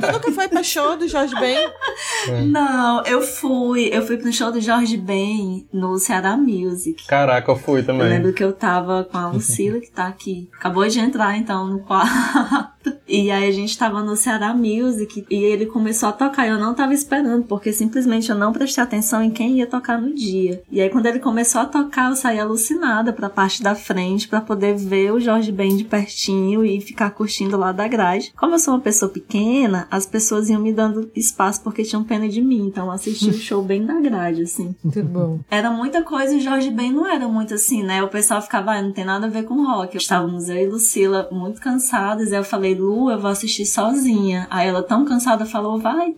tu 0.00 0.12
nunca 0.12 0.32
foi 0.32 0.48
pra 0.48 0.62
show 0.62 0.96
do 0.96 1.06
Jorge 1.08 1.34
Ben? 1.40 1.56
Não, 2.50 3.02
eu 3.04 3.20
fui. 3.22 3.88
Eu 3.92 4.06
fui 4.06 4.16
pro 4.16 4.32
show 4.32 4.50
do 4.52 4.60
Jorge 4.60 4.96
Ben 4.96 5.66
no 5.72 5.98
Ceará 5.98 6.36
Music. 6.36 7.06
Caraca, 7.06 7.50
eu 7.50 7.56
fui 7.56 7.80
Eu 7.80 7.86
também. 7.86 8.08
lembro 8.08 8.32
que 8.32 8.42
eu 8.44 8.52
tava 8.52 9.04
com 9.04 9.16
a 9.18 9.30
Lucila, 9.30 9.80
que 9.80 9.90
tá 9.90 10.06
aqui. 10.06 10.48
Acabou 10.58 10.86
de 10.86 10.98
entrar, 11.00 11.36
então, 11.36 11.66
no 11.66 11.80
quarto. 11.80 12.74
E 13.08 13.30
aí 13.30 13.48
a 13.48 13.52
gente 13.52 13.76
tava 13.78 14.02
no 14.02 14.16
Ceará 14.16 14.52
Music 14.54 15.24
e 15.30 15.34
ele 15.36 15.66
começou 15.66 16.08
a 16.08 16.12
tocar. 16.12 16.46
Eu 16.46 16.58
não 16.58 16.74
tava 16.74 16.92
esperando, 16.94 17.44
porque 17.44 17.72
simplesmente 17.72 18.30
eu 18.30 18.36
não 18.36 18.52
prestei 18.52 18.82
atenção 18.82 19.22
em 19.22 19.30
quem 19.30 19.58
ia 19.58 19.66
tocar 19.66 20.00
no 20.00 20.14
dia. 20.14 20.62
E 20.74 20.80
aí 20.80 20.90
quando 20.90 21.06
ele 21.06 21.20
começou 21.20 21.60
a 21.60 21.66
tocar, 21.66 22.10
eu 22.10 22.16
saí 22.16 22.40
alucinada 22.40 23.12
pra 23.12 23.30
parte 23.30 23.62
da 23.62 23.76
frente 23.76 24.26
pra 24.26 24.40
poder 24.40 24.74
ver 24.74 25.12
o 25.12 25.20
Jorge 25.20 25.52
Ben 25.52 25.76
de 25.76 25.84
pertinho 25.84 26.64
e 26.64 26.80
ficar 26.80 27.10
curtindo 27.10 27.56
lá 27.56 27.70
da 27.70 27.86
grade. 27.86 28.32
Como 28.36 28.56
eu 28.56 28.58
sou 28.58 28.74
uma 28.74 28.80
pessoa 28.80 29.08
pequena, 29.08 29.86
as 29.88 30.04
pessoas 30.04 30.50
iam 30.50 30.60
me 30.60 30.72
dando 30.72 31.08
espaço 31.14 31.62
porque 31.62 31.84
tinham 31.84 32.02
pena 32.02 32.28
de 32.28 32.42
mim. 32.42 32.66
Então 32.66 32.86
eu 32.86 32.90
assisti 32.90 33.30
o 33.30 33.32
show 33.38 33.62
bem 33.62 33.86
da 33.86 34.00
grade, 34.00 34.42
assim. 34.42 34.74
Muito 34.82 35.04
bom. 35.04 35.38
Era 35.48 35.70
muita 35.70 36.02
coisa 36.02 36.34
e 36.34 36.38
o 36.38 36.40
Jorge 36.40 36.72
Ben 36.72 36.92
não 36.92 37.06
era 37.06 37.28
muito 37.28 37.54
assim, 37.54 37.84
né? 37.84 38.02
O 38.02 38.08
pessoal 38.08 38.42
ficava, 38.42 38.72
ah, 38.72 38.82
não 38.82 38.90
tem 38.90 39.04
nada 39.04 39.26
a 39.26 39.30
ver 39.30 39.44
com 39.44 39.64
rock. 39.64 39.96
Estávamos 39.96 40.48
eu 40.48 40.56
e 40.56 40.66
Lucila 40.66 41.28
muito 41.30 41.60
cansadas. 41.60 42.32
Aí 42.32 42.38
eu 42.40 42.44
falei, 42.44 42.74
Lu, 42.74 43.12
eu 43.12 43.20
vou 43.20 43.30
assistir 43.30 43.64
sozinha. 43.64 44.48
Aí 44.50 44.66
ela, 44.66 44.82
tão 44.82 45.04
cansada, 45.04 45.46
falou, 45.46 45.78
vai. 45.78 46.16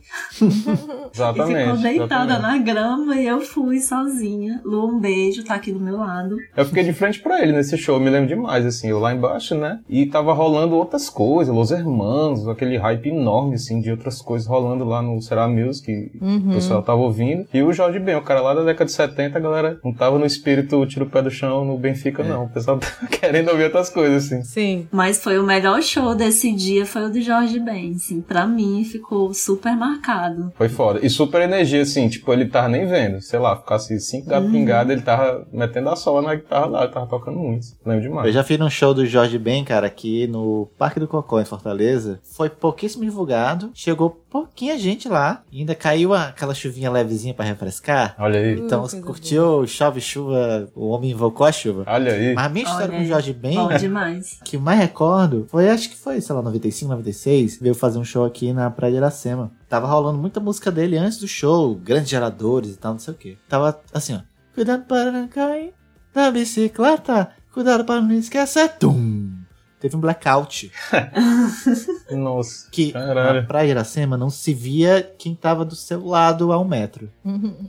Exatamente. 1.13 1.53
e 1.53 1.63
ficou 1.63 1.77
deitada 1.77 2.33
exatamente. 2.33 2.41
na 2.41 2.59
grama 2.59 3.17
e 3.17 3.27
eu 3.27 3.43
fui 3.43 3.81
sozinha. 3.81 4.46
Lu, 4.65 4.87
um 4.87 4.99
beijo, 4.99 5.45
tá 5.45 5.55
aqui 5.55 5.73
do 5.73 5.81
meu 5.81 5.97
lado. 5.97 6.37
Eu 6.57 6.65
fiquei 6.65 6.85
de 6.85 6.93
frente 6.93 7.21
pra 7.21 7.43
ele 7.43 7.53
nesse 7.53 7.77
show, 7.77 7.97
eu 7.97 8.01
me 8.01 8.11
lembro 8.11 8.29
demais, 8.29 8.65
assim, 8.65 8.89
eu 8.89 8.99
lá 8.99 9.15
embaixo, 9.15 9.55
né? 9.55 9.81
E 9.89 10.07
tava 10.07 10.33
rolando 10.33 10.75
outras 10.75 11.09
coisas, 11.09 11.55
Los 11.55 11.71
Hermanos, 11.71 12.49
aquele 12.49 12.77
hype 12.77 13.09
enorme, 13.09 13.55
assim, 13.55 13.81
de 13.81 13.91
outras 13.91 14.23
coisas 14.23 14.49
rolando 14.49 14.85
lá 14.85 15.03
no 15.03 15.21
Será 15.21 15.47
Music, 15.49 15.87
que 15.87 16.19
o 16.21 16.53
pessoal 16.53 16.83
tava 16.83 17.01
ouvindo. 17.01 17.47
E 17.53 17.63
o 17.63 17.73
Jorge 17.73 17.99
Ben, 17.99 18.17
o 18.17 18.23
cara 18.23 18.41
lá 18.41 18.55
da 18.55 18.63
década 18.65 18.87
de 18.87 18.93
70, 18.93 19.37
a 19.37 19.41
galera 19.41 19.81
não 19.85 19.93
tava 19.93 20.19
no 20.19 20.27
espírito 20.27 20.87
tira 20.87 21.05
o 21.05 21.11
pé 21.11 21.23
do 21.23 21.31
chão 21.31 21.65
no 21.65 21.77
Benfica, 21.77 22.23
não. 22.23 22.45
O 22.45 22.49
pessoal 22.49 22.79
tava 22.79 23.07
querendo 23.09 23.51
ouvir 23.51 23.65
outras 23.65 23.91
coisas, 23.91 24.27
assim. 24.27 24.43
Sim. 24.43 24.89
Mas 24.91 25.23
foi 25.23 25.39
o 25.39 25.43
melhor 25.43 25.83
show 25.83 26.15
desse 26.15 26.53
dia, 26.53 26.87
foi 26.87 27.07
o 27.07 27.11
do 27.11 27.21
Jorge 27.21 27.59
Ben, 27.61 27.95
assim. 27.95 28.21
Pra 28.21 28.47
mim, 28.47 28.85
ficou 28.85 29.33
super 29.35 29.77
marcado. 29.77 30.53
Foi 30.57 30.69
foda. 30.69 31.01
E 31.03 31.11
super 31.11 31.43
energia, 31.43 31.83
assim, 31.83 32.09
tipo, 32.09 32.33
ele 32.33 32.47
tava 32.47 32.69
nem 32.69 32.87
vendo. 32.87 33.21
Sei 33.21 33.39
lá, 33.39 33.57
ficasse 33.57 33.99
cinco 34.01 34.29
gatos 34.41 34.53
pingados, 34.53 34.93
ele 34.93 35.03
tava 35.03 35.47
metendo 35.53 35.89
a 35.91 35.97
sola 35.97 36.22
na 36.22 36.34
guitarra 36.34 36.66
lá, 36.66 36.84
ele 36.84 36.93
tava 36.93 37.07
tocando 37.07 37.39
muito. 37.39 37.66
Lembro 37.84 38.03
demais. 38.03 38.26
Eu 38.26 38.32
já 38.32 38.45
fui 38.45 38.57
num 38.59 38.70
show 38.70 38.95
do 38.95 39.07
Jorge 39.07 39.39
Ben, 39.39 39.64
cara, 39.64 39.87
aqui 39.87 40.26
no 40.26 40.68
Parque 40.78 41.01
do 41.01 41.09
Cocó, 41.09 41.41
em 41.41 41.45
Fortaleza. 41.45 42.20
Foi 42.22 42.49
pouquíssimo 42.49 43.05
divulgado. 43.05 43.70
Chegou 43.74 44.11
pouquinha 44.30 44.78
gente 44.78 45.09
lá. 45.09 45.43
E 45.51 45.61
ainda 45.61 45.74
caiu 45.74 46.12
aquela 46.12 46.55
chuvinha 46.55 46.91
levezinha 46.91 47.32
pra 47.32 47.45
refrescar. 47.45 48.14
Olha 48.18 48.39
aí. 48.39 48.59
Então, 48.61 48.80
coisa 48.80 49.01
curtiu 49.01 49.66
Chove 49.66 50.01
Chuva, 50.01 50.68
o 50.74 50.89
homem 50.89 51.11
invocou 51.11 51.47
a 51.47 51.53
chuva. 51.53 51.84
Olha 51.87 52.12
aí. 52.12 52.34
Mas 52.34 52.45
a 52.45 52.49
minha 52.49 52.64
história 52.64 52.89
Olha 52.89 52.99
com 52.99 53.05
o. 53.05 53.07
Jorge 53.07 53.32
Ben, 53.32 53.55
Bom 53.55 53.68
demais. 53.76 54.39
que 54.45 54.57
eu 54.57 54.61
mais 54.61 54.78
recordo, 54.78 55.47
foi, 55.49 55.68
acho 55.70 55.89
que 55.89 55.97
foi, 55.97 56.20
sei 56.20 56.34
lá, 56.34 56.43
95, 56.43 56.91
96, 56.91 57.59
veio 57.61 57.74
fazer 57.74 57.99
um 57.99 58.05
show 58.05 58.24
aqui 58.24 58.53
na 58.53 58.70
Praia 58.70 58.93
de 58.93 58.99
Iracema. 58.99 59.51
Tava 59.69 59.87
rolando 59.87 60.19
muita 60.19 60.41
música 60.41 60.71
dele 60.71 60.97
antes 60.97 61.19
do 61.19 61.27
show, 61.27 61.75
grandes 61.75 62.09
geradores 62.09 62.75
e 62.75 62.77
tal, 62.77 62.93
não 62.93 63.01
sei 63.01 63.14
o 63.14 63.17
que. 63.17 63.39
Tava 63.49 63.81
assim, 63.93 64.14
ó. 64.14 64.21
Cuidado 64.55 64.85
para 64.85 65.11
não 65.11 65.29
cair 65.29 65.75
da 66.14 66.31
bicicleta, 66.31 67.31
cuidado 67.53 67.85
para 67.85 68.01
não 68.01 68.12
esquecer. 68.12 68.71
Tum! 68.79 69.36
Teve 69.79 69.95
um 69.97 70.01
blackout. 70.01 70.72
Nossa. 72.11 72.68
Que 72.70 72.93
Caralho. 72.93 73.41
na 73.43 73.47
Praia 73.47 73.66
de 73.66 73.70
Iracema 73.72 74.16
não 74.16 74.31
se 74.31 74.55
via 74.55 75.03
quem 75.18 75.35
tava 75.35 75.64
do 75.64 75.74
seu 75.74 76.05
lado 76.05 76.53
a 76.53 76.59
um 76.59 76.64
metro. 76.64 77.11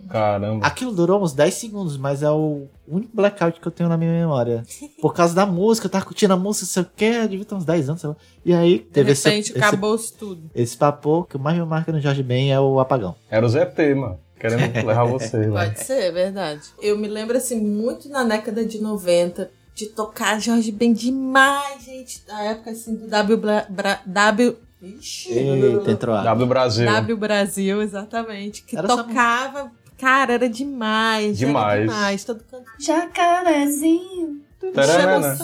Caramba. 0.10 0.66
Aquilo 0.66 0.92
durou 0.94 1.22
uns 1.22 1.34
10 1.34 1.54
segundos, 1.54 1.98
mas 1.98 2.24
é 2.24 2.30
o 2.32 2.68
único 2.88 3.16
blackout 3.16 3.60
que 3.60 3.68
eu 3.68 3.72
tenho 3.72 3.90
na 3.90 3.98
minha 3.98 4.12
memória. 4.12 4.64
Por 5.02 5.14
causa 5.14 5.36
da 5.36 5.46
música, 5.46 5.88
eu 5.88 5.92
tava 5.92 6.06
curtindo 6.06 6.34
a 6.34 6.38
música, 6.38 6.66
sei 6.66 6.84
o 6.84 6.88
que, 6.96 7.28
devia 7.28 7.46
ter 7.46 7.56
uns 7.56 7.66
10 7.66 7.90
anos, 7.90 8.02
sei 8.02 8.10
lá. 8.10 8.16
E 8.46 8.54
aí 8.54 8.78
De 8.80 8.86
teve 8.86 9.12
esse, 9.12 9.28
repente, 9.30 9.52
esse, 9.52 9.58
acabou-se 9.60 10.14
tudo. 10.14 10.50
esse 10.56 10.78
papo 10.78 11.26
que 11.30 11.36
o 11.36 11.40
mais 11.40 11.58
me 11.58 11.66
marca 11.66 11.92
no 11.92 12.00
Jorge 12.00 12.24
Ben 12.24 12.52
é 12.54 12.60
o 12.60 12.80
apagão. 12.80 13.16
Era 13.30 13.46
o 13.46 13.50
ZT, 13.50 13.96
mano. 13.96 14.20
Querendo 14.40 14.86
levar 14.86 15.04
você. 15.06 15.48
Pode 15.48 15.80
ser, 15.84 16.00
é 16.04 16.12
verdade. 16.12 16.62
Eu 16.80 16.96
me 16.98 17.08
lembro, 17.08 17.36
assim, 17.36 17.60
muito 17.60 18.08
na 18.08 18.24
década 18.24 18.64
de 18.64 18.80
90 18.80 19.50
de 19.78 19.86
tocar 19.90 20.42
Jorge 20.42 20.72
Ben 20.72 20.92
demais, 20.92 21.84
gente. 21.86 22.24
Da 22.28 22.42
época, 22.42 22.72
assim, 22.72 22.96
do 22.96 23.08
W... 23.08 23.38
Bra- 23.38 23.66
Bra- 23.70 24.02
W... 24.06 24.58
Ixi. 24.82 25.32
Eita, 25.32 25.92
entrou 25.92 26.16
a... 26.16 26.24
W 26.24 26.48
Brasil. 26.48 26.86
W 26.86 27.18
Brasil, 27.18 27.82
exatamente. 27.82 28.64
Que 28.64 28.76
Era 28.78 28.88
só 28.88 29.04
tocava. 29.04 29.72
Cara, 29.98 30.34
era 30.34 30.50
demais. 30.50 31.38
Demais. 31.38 31.74
Era 31.74 31.82
demais. 31.82 32.24
Todo 32.24 32.44
canto. 32.44 32.66
Jacarezinho. 32.80 34.42
Chama 34.60 35.36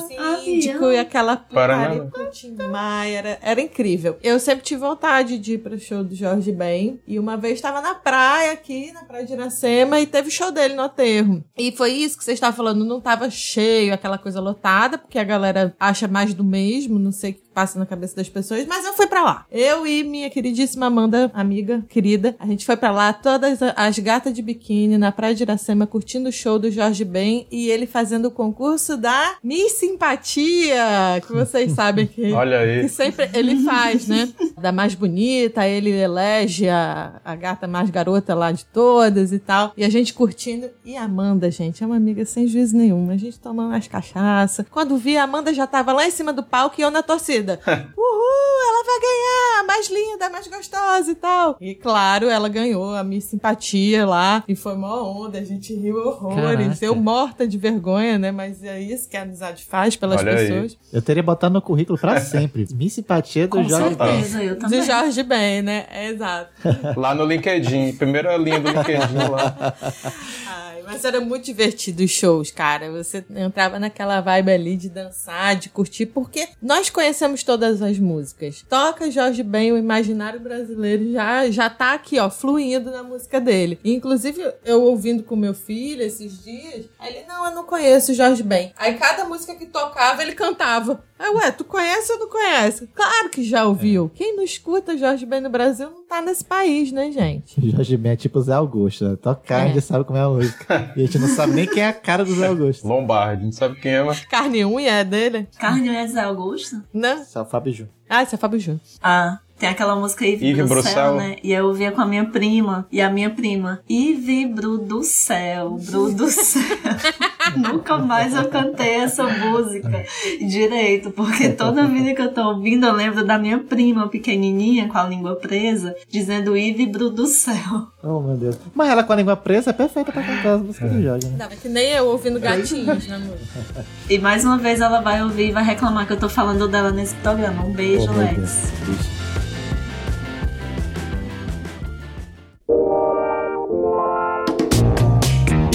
síndico 0.41 0.91
e 0.91 0.97
aquela 0.97 1.37
putaria 1.37 2.09
com 2.11 2.21
o 2.21 2.29
Tim 2.31 2.55
Maia, 2.69 3.17
Era, 3.17 3.39
era 3.41 3.61
incrível. 3.61 4.17
Eu 4.23 4.39
sempre 4.39 4.63
tive 4.63 4.81
vontade 4.81 5.37
de 5.37 5.53
ir 5.53 5.57
pro 5.59 5.79
show 5.79 6.03
do 6.03 6.15
Jorge 6.15 6.51
Ben. 6.51 6.99
E 7.07 7.19
uma 7.19 7.37
vez 7.37 7.55
estava 7.55 7.79
na 7.81 7.93
praia 7.93 8.51
aqui, 8.53 8.91
na 8.91 9.03
praia 9.03 9.25
de 9.25 9.33
Iracema, 9.33 9.99
e 9.99 10.07
teve 10.07 10.31
show 10.31 10.51
dele 10.51 10.73
no 10.73 10.81
aterro. 10.83 11.43
E 11.57 11.71
foi 11.71 11.91
isso 11.91 12.17
que 12.17 12.23
você 12.23 12.33
estava 12.33 12.55
falando, 12.55 12.83
não 12.83 12.99
tava 12.99 13.29
cheio, 13.29 13.93
aquela 13.93 14.17
coisa 14.17 14.41
lotada, 14.41 14.97
porque 14.97 15.19
a 15.19 15.23
galera 15.23 15.75
acha 15.79 16.07
mais 16.07 16.33
do 16.33 16.43
mesmo, 16.43 16.97
não 16.97 17.11
sei 17.11 17.31
o 17.31 17.33
que 17.35 17.42
passa 17.53 17.77
na 17.79 17.85
cabeça 17.85 18.15
das 18.15 18.29
pessoas, 18.29 18.65
mas 18.65 18.85
eu 18.85 18.93
fui 18.93 19.07
pra 19.07 19.23
lá. 19.23 19.45
Eu 19.51 19.85
e 19.85 20.03
minha 20.03 20.29
queridíssima 20.29 20.87
Amanda, 20.87 21.31
amiga, 21.33 21.83
querida, 21.87 22.35
a 22.39 22.45
gente 22.45 22.65
foi 22.65 22.75
pra 22.75 22.91
lá, 22.91 23.13
todas 23.13 23.59
as 23.75 23.99
gatas 23.99 24.33
de 24.33 24.41
biquíni 24.41 24.97
na 24.97 25.11
praia 25.11 25.35
de 25.35 25.43
Iracema, 25.43 25.87
curtindo 25.87 26.29
o 26.29 26.31
show 26.31 26.59
do 26.59 26.69
Jorge 26.69 27.05
Ben 27.05 27.47
e 27.51 27.69
ele 27.69 27.85
fazendo 27.85 28.25
o 28.25 28.31
concurso 28.31 28.97
da 28.97 29.35
Miss 29.43 29.73
Simpatia, 29.73 31.21
que 31.25 31.33
vocês 31.33 31.71
sabem 31.73 32.07
que 32.07 32.31
Olha 32.33 32.57
que 32.59 32.81
aí. 32.81 32.89
sempre 32.89 33.29
ele 33.33 33.63
faz, 33.63 34.07
né? 34.07 34.29
Da 34.59 34.71
mais 34.71 34.95
bonita, 34.95 35.67
ele 35.67 35.91
elege 35.91 36.67
a, 36.69 37.21
a 37.23 37.35
gata 37.35 37.67
mais 37.67 37.89
garota 37.89 38.33
lá 38.33 38.51
de 38.51 38.65
todas 38.65 39.31
e 39.31 39.39
tal. 39.39 39.73
E 39.75 39.83
a 39.83 39.89
gente 39.89 40.13
curtindo. 40.13 40.69
E 40.85 40.95
a 40.95 41.03
Amanda, 41.03 41.49
gente, 41.51 41.83
é 41.83 41.87
uma 41.87 41.95
amiga 41.97 42.25
sem 42.25 42.47
juízo 42.47 42.75
nenhum. 42.75 43.09
A 43.09 43.17
gente 43.17 43.39
tomando 43.39 43.69
umas 43.69 43.87
cachaça. 43.87 44.65
Quando 44.71 44.97
vi, 44.97 45.17
a 45.17 45.23
Amanda 45.23 45.53
já 45.53 45.67
tava 45.67 45.93
lá 45.93 46.07
em 46.07 46.11
cima 46.11 46.33
do 46.33 46.43
palco 46.43 46.75
e 46.79 46.81
eu 46.81 46.89
na 46.91 47.03
torcida. 47.03 47.42
Doida. 47.43 47.59
Uhul, 47.97 48.67
ela 48.67 48.83
vai 48.85 48.99
ganhar, 49.01 49.63
mais 49.67 49.89
linda, 49.89 50.29
mais 50.29 50.47
gostosa 50.47 51.11
e 51.11 51.15
tal. 51.15 51.57
E 51.59 51.75
claro, 51.75 52.29
ela 52.29 52.47
ganhou 52.49 52.95
a 52.95 53.03
minha 53.03 53.21
simpatia 53.21 54.05
lá 54.05 54.43
e 54.47 54.55
foi 54.55 54.75
mó 54.75 55.03
onda, 55.03 55.37
a 55.39 55.43
gente 55.43 55.73
riu 55.73 55.97
horrores. 55.97 56.57
Caraca. 56.67 56.85
Eu 56.85 56.95
morta 56.95 57.47
de 57.47 57.57
vergonha, 57.57 58.17
né? 58.17 58.31
Mas 58.31 58.63
é 58.63 58.79
isso 58.79 59.09
que 59.09 59.17
a 59.17 59.23
amizade 59.23 59.63
faz 59.65 59.95
pelas 59.95 60.21
Olha 60.21 60.31
aí. 60.37 60.47
pessoas. 60.47 60.77
Eu 60.91 61.01
teria 61.01 61.23
botado 61.23 61.53
no 61.53 61.61
currículo 61.61 61.97
pra 61.99 62.19
sempre. 62.21 62.67
Minha 62.73 62.89
simpatia 62.89 63.47
do 63.47 63.57
Com 63.57 63.63
Jorge 63.63 63.95
Ben. 63.95 64.07
certeza, 64.07 64.43
eu 64.43 64.57
também. 64.59 64.79
De 64.79 64.85
Jorge 64.85 65.23
Ben, 65.23 65.61
né? 65.61 65.85
É, 65.91 66.09
exato. 66.09 66.51
Lá 66.95 67.13
no 67.13 67.25
LinkedIn, 67.25 67.93
primeira 67.93 68.35
linha 68.37 68.59
do 68.59 68.69
LinkedIn 68.69 69.17
lá. 69.29 69.73
Ai, 70.47 70.72
mas 70.85 71.05
era 71.05 71.19
muito 71.19 71.45
divertido 71.45 72.03
os 72.03 72.11
shows, 72.11 72.51
cara. 72.51 72.91
Você 72.91 73.23
entrava 73.35 73.79
naquela 73.79 74.21
vibe 74.21 74.51
ali 74.51 74.77
de 74.77 74.89
dançar, 74.89 75.55
de 75.55 75.69
curtir, 75.69 76.07
porque 76.07 76.47
nós 76.61 76.89
conhecemos 76.89 77.43
todas 77.43 77.81
as 77.81 77.99
músicas. 77.99 78.65
Toca 78.69 79.11
Jorge 79.11 79.43
Ben, 79.43 79.71
o 79.71 79.77
imaginário 79.77 80.39
brasileiro 80.39 81.11
já, 81.11 81.49
já 81.49 81.69
tá 81.69 81.93
aqui, 81.93 82.19
ó, 82.19 82.29
fluindo 82.29 82.91
na 82.91 83.03
música 83.03 83.39
dele. 83.39 83.79
E, 83.83 83.93
inclusive, 83.93 84.53
eu 84.65 84.83
ouvindo 84.83 85.23
com 85.23 85.35
meu 85.35 85.53
filho 85.53 86.01
esses 86.01 86.43
dias, 86.43 86.85
ele, 87.03 87.25
não, 87.27 87.45
eu 87.45 87.55
não 87.55 87.63
conheço 87.63 88.13
Jorge 88.13 88.43
Ben. 88.43 88.71
Aí 88.77 88.95
cada 88.95 89.25
música 89.25 89.55
que 89.55 89.65
tocava, 89.65 90.21
ele 90.21 90.33
cantava. 90.33 91.03
Aí, 91.17 91.29
ué, 91.29 91.51
tu 91.51 91.63
conhece 91.63 92.11
ou 92.11 92.19
não 92.19 92.27
conhece? 92.27 92.87
Claro 92.87 93.29
que 93.29 93.43
já 93.43 93.65
ouviu. 93.65 94.11
Quem 94.13 94.35
não 94.35 94.43
escuta 94.43 94.97
Jorge 94.97 95.25
Ben 95.25 95.41
no 95.41 95.49
Brasil 95.49 95.89
não 95.89 96.02
tá 96.13 96.21
nesse 96.21 96.45
país, 96.45 96.91
né, 96.91 97.11
gente? 97.11 97.55
Jorge 97.71 97.97
Ben 97.97 98.11
é 98.11 98.15
tipo 98.15 98.39
Zé 98.41 98.53
Augusto. 98.53 99.09
Né? 99.09 99.15
Tocar, 99.15 99.61
É. 99.61 99.63
a 99.63 99.67
gente 99.67 99.81
sabe 99.81 100.05
como 100.05 100.17
é 100.17 100.21
a 100.21 100.29
música. 100.29 100.93
E 100.95 101.01
a 101.01 101.05
gente 101.05 101.17
não 101.19 101.27
sabe 101.27 101.53
nem 101.53 101.65
quem 101.65 101.81
é 101.83 101.87
a 101.87 101.93
cara 101.93 102.23
do 102.23 102.33
Zé 102.35 102.47
Augusto. 102.47 102.87
Lombardi, 102.87 103.45
não 103.45 103.51
sabe 103.51 103.75
quem 103.79 103.93
é, 103.93 104.03
mas. 104.03 104.19
Carne 104.25 104.59
e 104.59 104.65
unha 104.65 104.91
é 104.91 105.03
dele, 105.03 105.47
Carne 105.57 105.89
é 105.89 106.07
Zé 106.07 106.21
Augusto? 106.21 106.81
né? 106.93 107.23
Só 107.27 107.41
o 107.41 107.45
Fábio 107.45 107.73
Júnior. 107.73 107.93
Ah, 108.09 108.21
esse 108.21 108.35
é 108.35 108.37
Fábio 108.37 108.59
Júnior. 108.59 108.81
Ah, 109.01 109.39
tem 109.57 109.69
aquela 109.69 109.95
música 109.95 110.25
Ivy 110.25 110.47
Ivy 110.49 110.59
Bru 110.63 110.67
Bruxelles. 110.69 110.93
Céu, 110.93 111.15
né? 111.15 111.37
E 111.43 111.51
eu 111.51 111.65
ouvia 111.67 111.91
com 111.91 112.01
a 112.01 112.05
minha 112.05 112.25
prima. 112.25 112.85
E 112.91 113.01
a 113.01 113.09
minha 113.09 113.29
prima, 113.29 113.81
Ivy 113.89 114.45
Bru 114.47 114.77
do 114.77 115.03
Céu, 115.03 115.77
Bru 115.79 116.11
do 116.13 116.27
Céu. 116.29 116.61
Nunca 117.57 117.97
mais 117.97 118.35
eu 118.35 118.47
cantei 118.49 118.95
essa 118.95 119.23
música 119.23 120.03
direito, 120.39 121.11
porque 121.11 121.49
toda 121.49 121.85
vida 121.87 122.13
que 122.13 122.21
eu 122.21 122.33
tô 122.33 122.41
ouvindo 122.49 122.85
eu 122.85 122.93
lembro 122.93 123.25
da 123.25 123.37
minha 123.37 123.59
prima 123.59 124.07
pequenininha 124.07 124.87
com 124.87 124.97
a 124.97 125.03
língua 125.03 125.35
presa, 125.35 125.95
dizendo 126.09 126.55
Ivy 126.57 126.87
Bru 126.87 127.09
do 127.09 127.27
Céu. 127.27 127.87
Oh, 128.03 128.19
meu 128.19 128.35
Deus. 128.37 128.57
Mas 128.73 128.89
ela 128.89 129.03
com 129.03 129.13
a 129.13 129.15
língua 129.15 129.35
presa 129.35 129.69
é 129.69 129.73
perfeita 129.73 130.11
pra 130.11 130.21
cantar 130.23 130.55
as 130.55 130.61
músicas 130.61 130.91
do 130.91 131.01
Jorge, 131.01 131.27
né? 131.27 131.35
Tava 131.37 131.55
que 131.55 131.69
nem 131.69 131.89
eu 131.91 132.07
ouvindo 132.07 132.39
gatinhos 132.39 133.07
na 133.07 133.19
música. 133.19 133.85
E 134.09 134.19
mais 134.19 134.43
uma 134.43 134.57
vez 134.57 134.81
ela 134.81 135.01
vai 135.01 135.23
ouvir 135.23 135.49
e 135.49 135.51
vai 135.51 135.63
reclamar 135.63 136.05
que 136.07 136.13
eu 136.13 136.17
tô 136.19 136.29
falando 136.29 136.67
dela 136.67 136.91
nesse 136.91 137.15
programa. 137.15 137.63
Um 137.65 137.71
beijo, 137.73 138.07
Oh, 138.09 138.17
Lex. 138.17 138.35
Deus. 138.35 139.22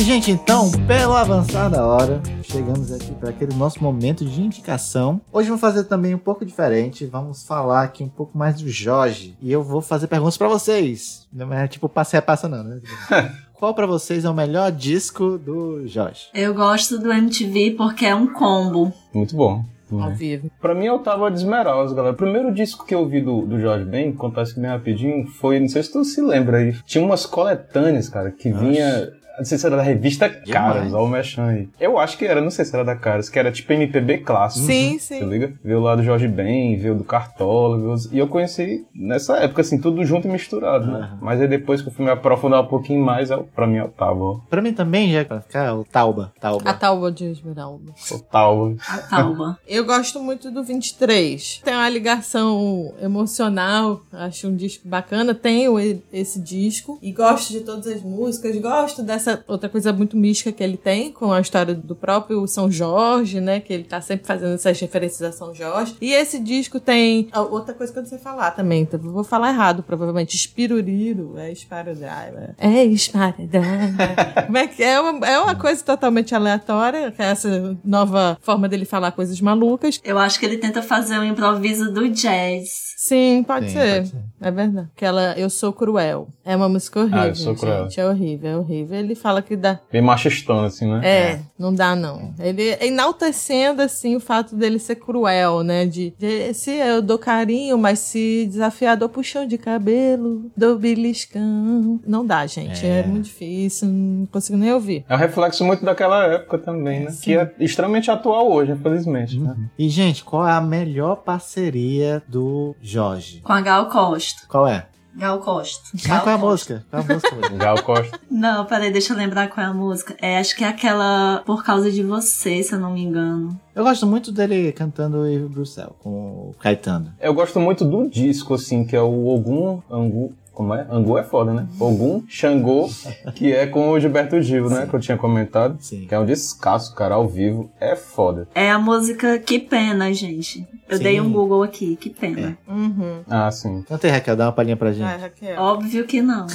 Gente, 0.09 0.31
então, 0.31 0.71
pela 0.87 1.21
avançada 1.21 1.85
hora, 1.85 2.23
chegamos 2.43 2.91
aqui 2.91 3.13
para 3.17 3.29
aquele 3.29 3.55
nosso 3.55 3.85
momento 3.85 4.25
de 4.25 4.41
indicação. 4.41 5.21
Hoje 5.31 5.49
vamos 5.49 5.61
fazer 5.61 5.85
também 5.85 6.15
um 6.15 6.19
pouco 6.19 6.47
diferente. 6.47 7.05
Vamos 7.05 7.47
falar 7.47 7.83
aqui 7.83 8.05
um 8.05 8.09
pouco 8.09 8.39
mais 8.39 8.59
do 8.59 8.71
Jorge. 8.71 9.37
E 9.39 9.53
eu 9.53 9.63
vou 9.63 9.83
fazer 9.83 10.07
perguntas 10.07 10.39
para 10.39 10.49
vocês. 10.49 11.29
Não 11.31 11.53
é 11.53 11.69
tipo 11.69 11.91
passe 11.91 12.17
a 12.17 12.23
passa, 12.23 12.49
não, 12.49 12.65
né? 12.65 12.81
Qual 13.53 13.75
para 13.75 13.87
vocês 13.87 14.25
é 14.25 14.31
o 14.31 14.35
melhor 14.35 14.73
disco 14.73 15.37
do 15.37 15.87
Jorge? 15.87 16.31
Eu 16.33 16.55
gosto 16.55 16.99
do 16.99 17.13
MTV 17.13 17.73
porque 17.73 18.07
é 18.07 18.15
um 18.15 18.33
combo. 18.33 18.91
Muito 19.13 19.37
bom. 19.37 19.63
Ao 19.93 20.15
vivo. 20.15 20.51
Pra 20.61 20.75
mim, 20.75 20.87
eu 20.87 20.99
tava 20.99 21.31
de 21.31 21.39
Esmeraldas, 21.39 21.93
galera. 21.93 22.15
O 22.15 22.17
primeiro 22.17 22.53
disco 22.53 22.85
que 22.85 22.95
eu 22.95 23.01
ouvi 23.01 23.21
do, 23.21 23.43
do 23.47 23.59
Jorge 23.59 23.85
Ben, 23.85 24.13
contasse 24.13 24.55
que 24.55 24.61
bem 24.61 24.71
rapidinho, 24.71 25.27
foi, 25.27 25.59
não 25.59 25.69
sei 25.69 25.83
se 25.83 25.93
tu 25.93 26.05
se 26.05 26.21
lembra 26.21 26.59
aí, 26.59 26.75
tinha 26.85 27.03
umas 27.03 27.25
coletâneas, 27.25 28.09
cara, 28.09 28.31
que 28.31 28.51
vinha. 28.51 29.11
Não 29.39 29.45
sei 29.45 29.57
se 29.59 29.66
era 29.66 29.76
da 29.76 29.82
revista 29.82 30.28
Caras, 30.28 30.93
ó 30.93 31.05
o 31.05 31.09
Mechan 31.09 31.47
aí. 31.47 31.68
Eu 31.80 31.99
acho 31.99 32.18
que 32.18 32.24
era, 32.26 32.41
não 32.41 32.51
sei 32.51 32.64
se 32.64 32.74
era 32.74 32.84
da 32.84 32.97
Caras, 32.97 33.28
que 33.30 33.39
era 33.39 33.51
tipo 33.53 33.72
MPB 33.72 34.18
clássico. 34.18 34.66
Sim, 34.66 34.99
Você 34.99 35.18
sim. 35.20 35.24
liga? 35.28 35.53
Veio 35.64 35.80
lá 35.80 35.95
do 35.97 36.03
Jorge 36.03 36.26
Ben, 36.28 36.76
veio 36.76 36.95
do 36.95 37.05
Cartola, 37.05 37.78
veio... 37.78 37.95
e 38.12 38.18
eu 38.18 38.26
conheci 38.28 38.86
nessa 38.95 39.36
época, 39.39 39.61
assim, 39.62 39.80
tudo 39.80 40.05
junto 40.05 40.26
e 40.26 40.30
misturado, 40.30 40.86
né? 40.86 40.99
Aham. 41.01 41.18
Mas 41.22 41.41
aí 41.41 41.49
depois 41.49 41.80
que 41.82 41.89
eu 41.89 41.93
fui 41.93 42.05
me 42.05 42.11
aprofundar 42.11 42.62
um 42.62 42.66
pouquinho 42.66 43.05
mais, 43.05 43.30
é 43.30 43.36
o- 43.36 43.45
pra 43.45 43.66
mim 43.66 43.76
é 43.78 43.84
o 43.84 43.89
Tauba. 43.89 44.41
Pra 44.51 44.61
mim 44.61 44.72
também, 44.72 45.12
já 45.12 45.24
pra 45.24 45.41
ficar, 45.41 45.74
o 45.74 45.84
Tauba. 45.84 46.32
Tauba. 46.41 46.68
A 46.70 46.74
Talba 46.74 47.12
de 47.12 47.24
Esmeralda. 47.26 47.93
O 48.11 48.18
Tauba. 48.18 48.76
A 48.89 48.99
Tauba. 48.99 49.59
Eu 49.66 49.84
gosto 49.84 50.20
muito 50.20 50.51
do 50.51 50.62
23. 50.64 51.61
Tem 51.64 51.74
uma 51.74 51.89
ligação 51.89 52.93
emocional, 53.01 54.01
acho 54.12 54.49
um 54.49 54.57
disco 54.57 54.89
bacana. 54.89 55.34
Tenho 55.34 55.78
esse 56.12 56.41
disco 56.41 56.99
e 57.03 57.12
gosto 57.12 57.51
de 57.53 57.61
todas 57.61 57.86
as 57.86 58.03
músicas. 58.03 58.57
Gosto 58.59 59.03
dessa 59.03 59.28
outra 59.47 59.68
coisa 59.68 59.93
muito 59.93 60.16
mística 60.16 60.53
que 60.53 60.62
ele 60.62 60.76
tem 60.76 61.12
com 61.12 61.33
a 61.33 61.41
história 61.41 61.74
do 61.74 61.95
próprio 61.95 62.47
São 62.47 62.70
Jorge, 62.70 63.41
né? 63.41 63.61
Que 63.61 63.72
ele 63.72 63.85
tá 63.85 64.01
sempre 64.01 64.26
fazendo 64.26 64.55
essas 64.55 64.79
referências 64.81 65.22
a 65.22 65.33
São 65.33 65.55
Jorge. 65.55 65.97
E 66.01 66.12
esse 66.12 66.39
disco 66.39 66.79
tem 66.81 67.29
outra 67.51 67.74
coisa 67.74 67.93
que 67.93 67.99
eu 67.99 68.03
não 68.03 68.09
sei 68.09 68.18
falar 68.18 68.53
também. 68.53 68.83
então 68.83 68.99
vou 69.01 69.24
falar 69.24 69.51
errado, 69.51 69.83
provavelmente. 69.83 70.37
Espiruriro. 70.37 71.39
É 71.39 71.51
esparadraiva. 71.51 72.55
É 72.59 72.85
esparadraiva. 72.85 74.45
Como 74.47 74.59
é 74.59 74.66
que 74.66 74.83
é? 74.83 75.01
Uma, 75.01 75.26
é 75.26 75.39
uma 75.39 75.55
coisa 75.55 75.83
totalmente 75.83 76.35
aleatória, 76.35 77.14
é 77.18 77.24
essa 77.24 77.76
nova 77.85 78.39
forma 78.41 78.68
dele 78.68 78.85
falar 78.85 79.12
coisas 79.12 79.41
malucas. 79.41 80.01
Eu 80.05 80.18
acho 80.18 80.39
que 80.39 80.47
ele 80.47 80.59
tenta 80.59 80.83
fazer 80.83 81.18
um 81.18 81.24
improviso 81.24 81.93
do 81.93 82.09
jazz. 82.09 82.88
Sim, 83.01 83.44
pode, 83.46 83.66
Sim, 83.68 83.72
ser. 83.78 83.94
pode 83.99 84.09
ser. 84.09 84.18
É 84.40 84.51
verdade. 84.51 84.88
Aquela 84.96 85.38
Eu 85.38 85.49
Sou 85.49 85.72
Cruel. 85.72 86.28
É 86.44 86.57
uma 86.57 86.68
música 86.68 86.99
horrível, 86.99 87.20
Ah, 87.20 87.28
Eu 87.28 87.34
Sou 87.36 87.55
Cruel. 87.55 87.84
gente. 87.84 88.01
É 88.01 88.09
horrível, 88.09 88.51
é 88.51 88.57
horrível. 88.57 88.99
Ele 88.99 89.14
fala 89.14 89.40
que 89.40 89.55
dá. 89.55 89.78
Bem 89.92 90.03
machistão, 90.03 90.64
assim, 90.64 90.90
né? 90.90 91.01
É, 91.05 91.40
não 91.57 91.72
dá 91.72 91.94
não. 91.94 92.34
Ele 92.40 92.76
enaltecendo, 92.80 93.82
assim, 93.82 94.16
o 94.16 94.20
fato 94.20 94.57
dele 94.57 94.80
ser 94.80 94.96
cruel, 94.96 95.62
né? 95.62 95.86
De, 95.86 96.12
de 96.18 96.53
se 96.55 96.72
eu 96.72 97.01
dou 97.01 97.18
carinho, 97.18 97.78
mas 97.78 98.01
se 98.01 98.46
desafiador 98.51 99.09
puxão 99.11 99.46
de 99.46 99.59
cabelo, 99.59 100.51
dou 100.57 100.76
beliscão. 100.76 102.01
Não 102.05 102.26
dá, 102.26 102.46
gente. 102.49 102.84
É, 102.84 103.01
É. 103.01 103.07
muito 103.07 103.26
difícil, 103.26 103.86
não 103.88 104.26
consigo 104.26 104.59
nem 104.59 104.72
ouvir. 104.72 105.05
É 105.09 105.14
um 105.14 105.18
reflexo 105.18 105.64
muito 105.64 105.84
daquela 105.84 106.26
época 106.26 106.59
também, 106.59 107.05
né? 107.05 107.16
Que 107.22 107.36
é 107.36 107.55
extremamente 107.61 108.11
atual 108.11 108.51
hoje, 108.51 108.72
infelizmente, 108.72 109.38
né? 109.38 109.55
E, 109.78 109.88
gente, 109.88 110.24
qual 110.24 110.46
é 110.46 110.53
a 110.53 110.61
melhor 110.61 111.16
parceria 111.16 112.20
do 112.26 112.74
Jorge? 112.89 113.41
Com 113.43 113.53
a 113.53 113.61
Gal 113.61 113.86
Costa. 113.86 114.47
Qual 114.49 114.66
é? 114.66 114.86
Gal 115.14 115.41
Costa. 115.41 115.82
Mas 115.93 116.07
Gal 116.07 116.20
qual 116.22 116.30
é 116.30 116.34
a 116.34 116.39
música? 116.39 116.86
Qual 116.89 117.03
é 117.03 117.05
a 117.05 117.14
música? 117.14 117.49
Gal 117.57 117.82
Costa. 117.82 118.20
Não, 118.30 118.64
peraí, 118.64 118.91
deixa 118.91 119.12
eu 119.12 119.16
lembrar 119.16 119.49
qual 119.49 119.66
é 119.66 119.68
a 119.68 119.74
música. 119.74 120.16
É, 120.22 120.39
acho 120.39 120.57
que 120.57 120.64
é 120.64 120.68
aquela 120.68 121.43
Por 121.45 121.64
Causa 121.64 121.91
de 121.91 122.03
Você, 122.03 122.62
se 122.62 122.72
eu 122.72 122.78
não 122.78 122.93
me 122.93 123.03
engano. 123.03 123.61
Eu 123.74 123.84
gosto 123.84 124.07
muito 124.07 124.32
dele 124.32 124.72
cantando 124.72 125.24
Bruxelles 125.51 125.93
com 125.99 126.11
o 126.11 126.55
Caetano. 126.59 127.12
Eu 127.20 127.34
gosto 127.34 127.61
muito 127.61 127.84
do 127.84 128.09
disco, 128.09 128.55
assim, 128.55 128.84
que 128.84 128.97
é 128.97 129.03
o 129.03 129.26
Ogum 129.26 129.82
Angu. 129.91 130.32
Como 130.59 130.75
é? 130.75 130.85
Angu 130.91 131.17
é 131.17 131.23
foda, 131.23 131.55
né? 131.55 131.69
Ogum 131.79 132.25
Xangô, 132.27 132.91
que 133.37 133.53
é 133.53 133.65
com 133.65 133.91
o 133.91 134.01
Gilberto 134.01 134.43
Gil, 134.43 134.69
né? 134.69 134.89
Que 134.91 134.95
eu 134.95 134.99
tinha 134.99 135.17
comentado. 135.17 135.77
Sim. 135.79 136.05
Que 136.05 136.13
é 136.13 136.19
um 136.19 136.27
descasso, 136.27 136.97
cara, 136.97 137.15
ao 137.15 137.29
vivo. 137.29 137.71
É 137.79 137.95
foda. 137.95 138.49
É 138.57 138.69
a 138.69 138.77
música 138.77 139.39
Que 139.39 139.61
Pena, 139.61 140.13
gente. 140.13 140.67
Eu 140.89 140.97
Sim. 140.97 141.03
dei 141.05 141.21
um 141.21 141.31
Google 141.31 141.63
aqui, 141.63 141.95
Que 141.95 142.11
Pena. 142.11 142.59
Uhum. 142.67 143.21
Ah, 143.31 143.49
sim. 143.53 143.85
Canta 143.87 144.09
aí, 144.09 144.13
Raquel, 144.13 144.35
dá 144.35 144.47
uma 144.47 144.53
palhinha 144.53 144.77
pra 144.77 144.91
gente. 144.91 145.05
Ai, 145.05 145.19
Raquel. 145.19 145.63
Óbvio 145.63 146.05
que 146.05 146.21
não. 146.21 146.49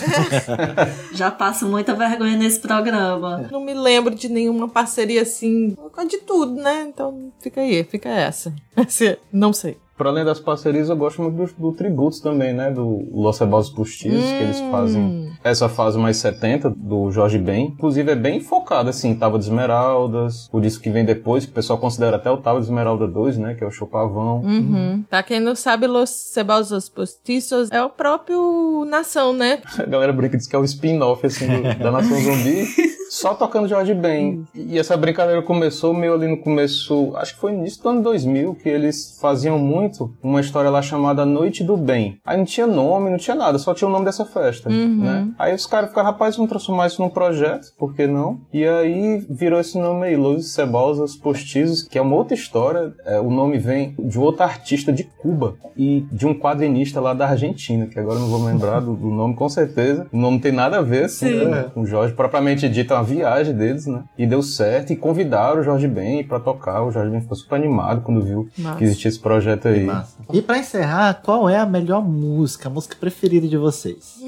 Já 1.16 1.32
passo 1.32 1.66
muita 1.66 1.96
vergonha 1.96 2.36
nesse 2.36 2.60
programa. 2.60 3.48
Não 3.50 3.64
me 3.64 3.74
lembro 3.74 4.14
de 4.14 4.28
nenhuma 4.28 4.68
parceria 4.68 5.22
assim, 5.22 5.78
de 6.10 6.18
tudo, 6.18 6.56
né? 6.56 6.88
Então 6.90 7.32
fica 7.40 7.62
aí, 7.62 7.86
fica 7.86 8.10
essa. 8.10 8.54
Não 9.32 9.54
sei. 9.54 9.78
Por 9.96 10.08
além 10.08 10.26
das 10.26 10.40
parcerias, 10.40 10.90
eu 10.90 10.96
gosto 10.96 11.22
muito 11.22 11.36
do, 11.56 11.72
do 11.72 11.78
tributos 11.78 12.20
também, 12.20 12.52
né? 12.54 12.72
Do 12.72 13.08
Los 13.14 13.38
Cebos 13.38 13.70
Postiços, 13.70 14.24
que 14.32 14.44
eles 14.44 14.60
fazem 14.72 15.32
essa 15.44 15.70
fase 15.70 15.98
mais 16.00 16.18
70 16.18 16.70
do 16.72 17.12
Jorge 17.12 17.38
Ben. 17.38 17.68
Inclusive 17.68 18.12
é 18.12 18.16
bem 18.16 18.40
focado, 18.40 18.90
assim, 18.90 19.14
Tava 19.14 19.38
de 19.38 19.46
Esmeraldas, 19.46 20.50
o 20.52 20.60
disco 20.60 20.82
que 20.84 20.90
vem 20.90 21.06
depois, 21.06 21.46
que 21.46 21.52
o 21.52 21.54
pessoal 21.54 21.78
considera 21.78 22.16
até 22.16 22.32
o 22.32 22.38
Tava 22.38 22.60
de 22.60 22.66
Esmeralda 22.66 23.08
2, 23.08 23.38
né? 23.38 23.54
Que 23.54 23.64
é 23.64 23.68
o 23.68 23.72
Chopavão. 23.72 24.40
Uhum. 24.42 25.04
Pra 25.10 25.22
quem 25.22 25.40
não 25.40 25.56
sabe, 25.56 25.86
Los 25.86 26.10
Ceballos 26.10 26.90
Postiços 26.90 27.70
é 27.72 27.84
o 27.84 27.90
próprio 27.90 28.86
Nação, 28.90 29.32
né? 29.34 29.62
A 29.78 29.86
galera 29.86 30.12
brinca 30.14 30.36
e 30.36 30.38
diz 30.40 30.48
que 30.48 30.56
é 30.56 30.60
o 30.60 30.64
spin-off, 30.64 31.26
assim, 31.26 31.46
do- 31.48 31.78
da 31.78 31.92
Nação 31.92 32.20
Zumbi. 32.20 32.66
só 33.14 33.36
tocando 33.36 33.68
Jorge 33.68 33.94
Ben. 33.94 34.44
E 34.56 34.80
essa 34.80 34.98
brincadeira 34.98 35.42
começou 35.44 35.94
meio 35.94 36.16
ali 36.16 36.28
no 36.28 36.38
começo, 36.38 37.14
acho 37.16 37.36
que 37.36 37.40
foi 37.40 37.52
no 37.52 37.60
início 37.60 37.84
do 37.84 37.90
ano 37.90 38.02
2000, 38.02 38.56
que 38.56 38.68
eles 38.68 39.20
faziam 39.22 39.60
muito 39.60 40.12
uma 40.24 40.42
história 40.42 40.72
lá 40.72 40.82
chamada 40.82 41.24
Noite 41.24 41.64
do 41.64 41.78
Bem. 41.78 42.18
Aí 42.26 42.36
não 42.38 42.44
tinha 42.44 42.66
nome, 42.66 43.12
não 43.12 43.18
tinha 43.18 43.36
nada, 43.36 43.60
só 43.60 43.72
tinha 43.74 43.88
o 43.88 43.92
nome 43.92 44.06
dessa 44.06 44.26
festa, 44.26 44.68
Uhum. 44.68 44.98
né? 45.04 45.28
Aí 45.38 45.54
os 45.54 45.68
caras 45.68 45.90
ficaram, 45.90 46.10
rapaz, 46.10 46.36
vamos 46.36 46.50
transformar 46.50 46.88
isso 46.88 47.04
num 47.04 47.10
projeto, 47.10 47.68
por 47.78 47.94
que 47.94 48.08
não? 48.08 48.40
E 48.52 48.66
aí 48.66 49.24
virou 49.30 49.60
esse 49.60 49.78
nome 49.78 50.08
aí, 50.08 50.16
Luzes 50.16 50.52
Cebosas 50.52 51.16
Postizos, 51.16 51.84
que 51.84 52.00
é 52.00 52.02
uma 52.02 52.16
outra 52.16 52.34
história. 52.34 52.94
É, 53.06 53.20
o 53.20 53.30
nome 53.30 53.60
vem 53.60 53.94
de 54.00 54.18
outro 54.18 54.42
artista 54.44 54.92
de 54.92 55.04
Cuba 55.04 55.54
e 55.78 56.04
de 56.12 56.26
um 56.26 56.34
quadrinista 56.34 57.00
lá 57.00 57.14
da 57.14 57.28
Argentina, 57.28 57.86
que 57.86 58.00
agora 58.00 58.16
eu 58.16 58.22
não 58.22 58.28
vou 58.30 58.44
lembrar 58.44 58.80
do, 58.80 58.96
do 58.96 59.08
nome 59.10 59.36
com 59.36 59.48
certeza. 59.50 60.08
O 60.12 60.18
nome 60.18 60.40
tem 60.40 60.52
nada 60.52 60.80
a 60.80 60.82
ver, 60.82 61.06
assim, 61.06 61.28
Sim. 61.28 61.46
né, 61.46 61.66
com 61.74 61.82
o 61.82 61.86
Jorge. 61.86 62.14
Propriamente 62.16 62.68
dito, 62.68 62.92
é 62.94 62.98
uma 62.98 63.03
viagem 63.04 63.54
deles, 63.56 63.86
né? 63.86 64.04
E 64.18 64.26
deu 64.26 64.42
certo 64.42 64.92
e 64.92 64.96
convidaram 64.96 65.62
o 65.62 65.64
Jorge 65.64 65.88
Ben 65.88 66.24
pra 66.24 66.40
tocar. 66.40 66.84
O 66.84 66.92
Jorge 66.92 67.12
Ben 67.12 67.22
ficou 67.22 67.36
super 67.38 67.56
animado 67.56 68.02
quando 68.02 68.22
viu 68.22 68.50
Massa. 68.58 68.78
que 68.78 68.84
existia 68.84 69.10
esse 69.10 69.20
projeto 69.20 69.68
aí. 69.68 69.88
E 70.32 70.42
pra 70.42 70.58
encerrar, 70.58 71.22
qual 71.24 71.50
é 71.50 71.58
a 71.58 71.66
melhor 71.66 72.02
música, 72.04 72.70
a 72.70 72.72
música 72.72 72.96
preferida 73.00 73.48
de 73.48 73.58
vocês? 73.58 74.20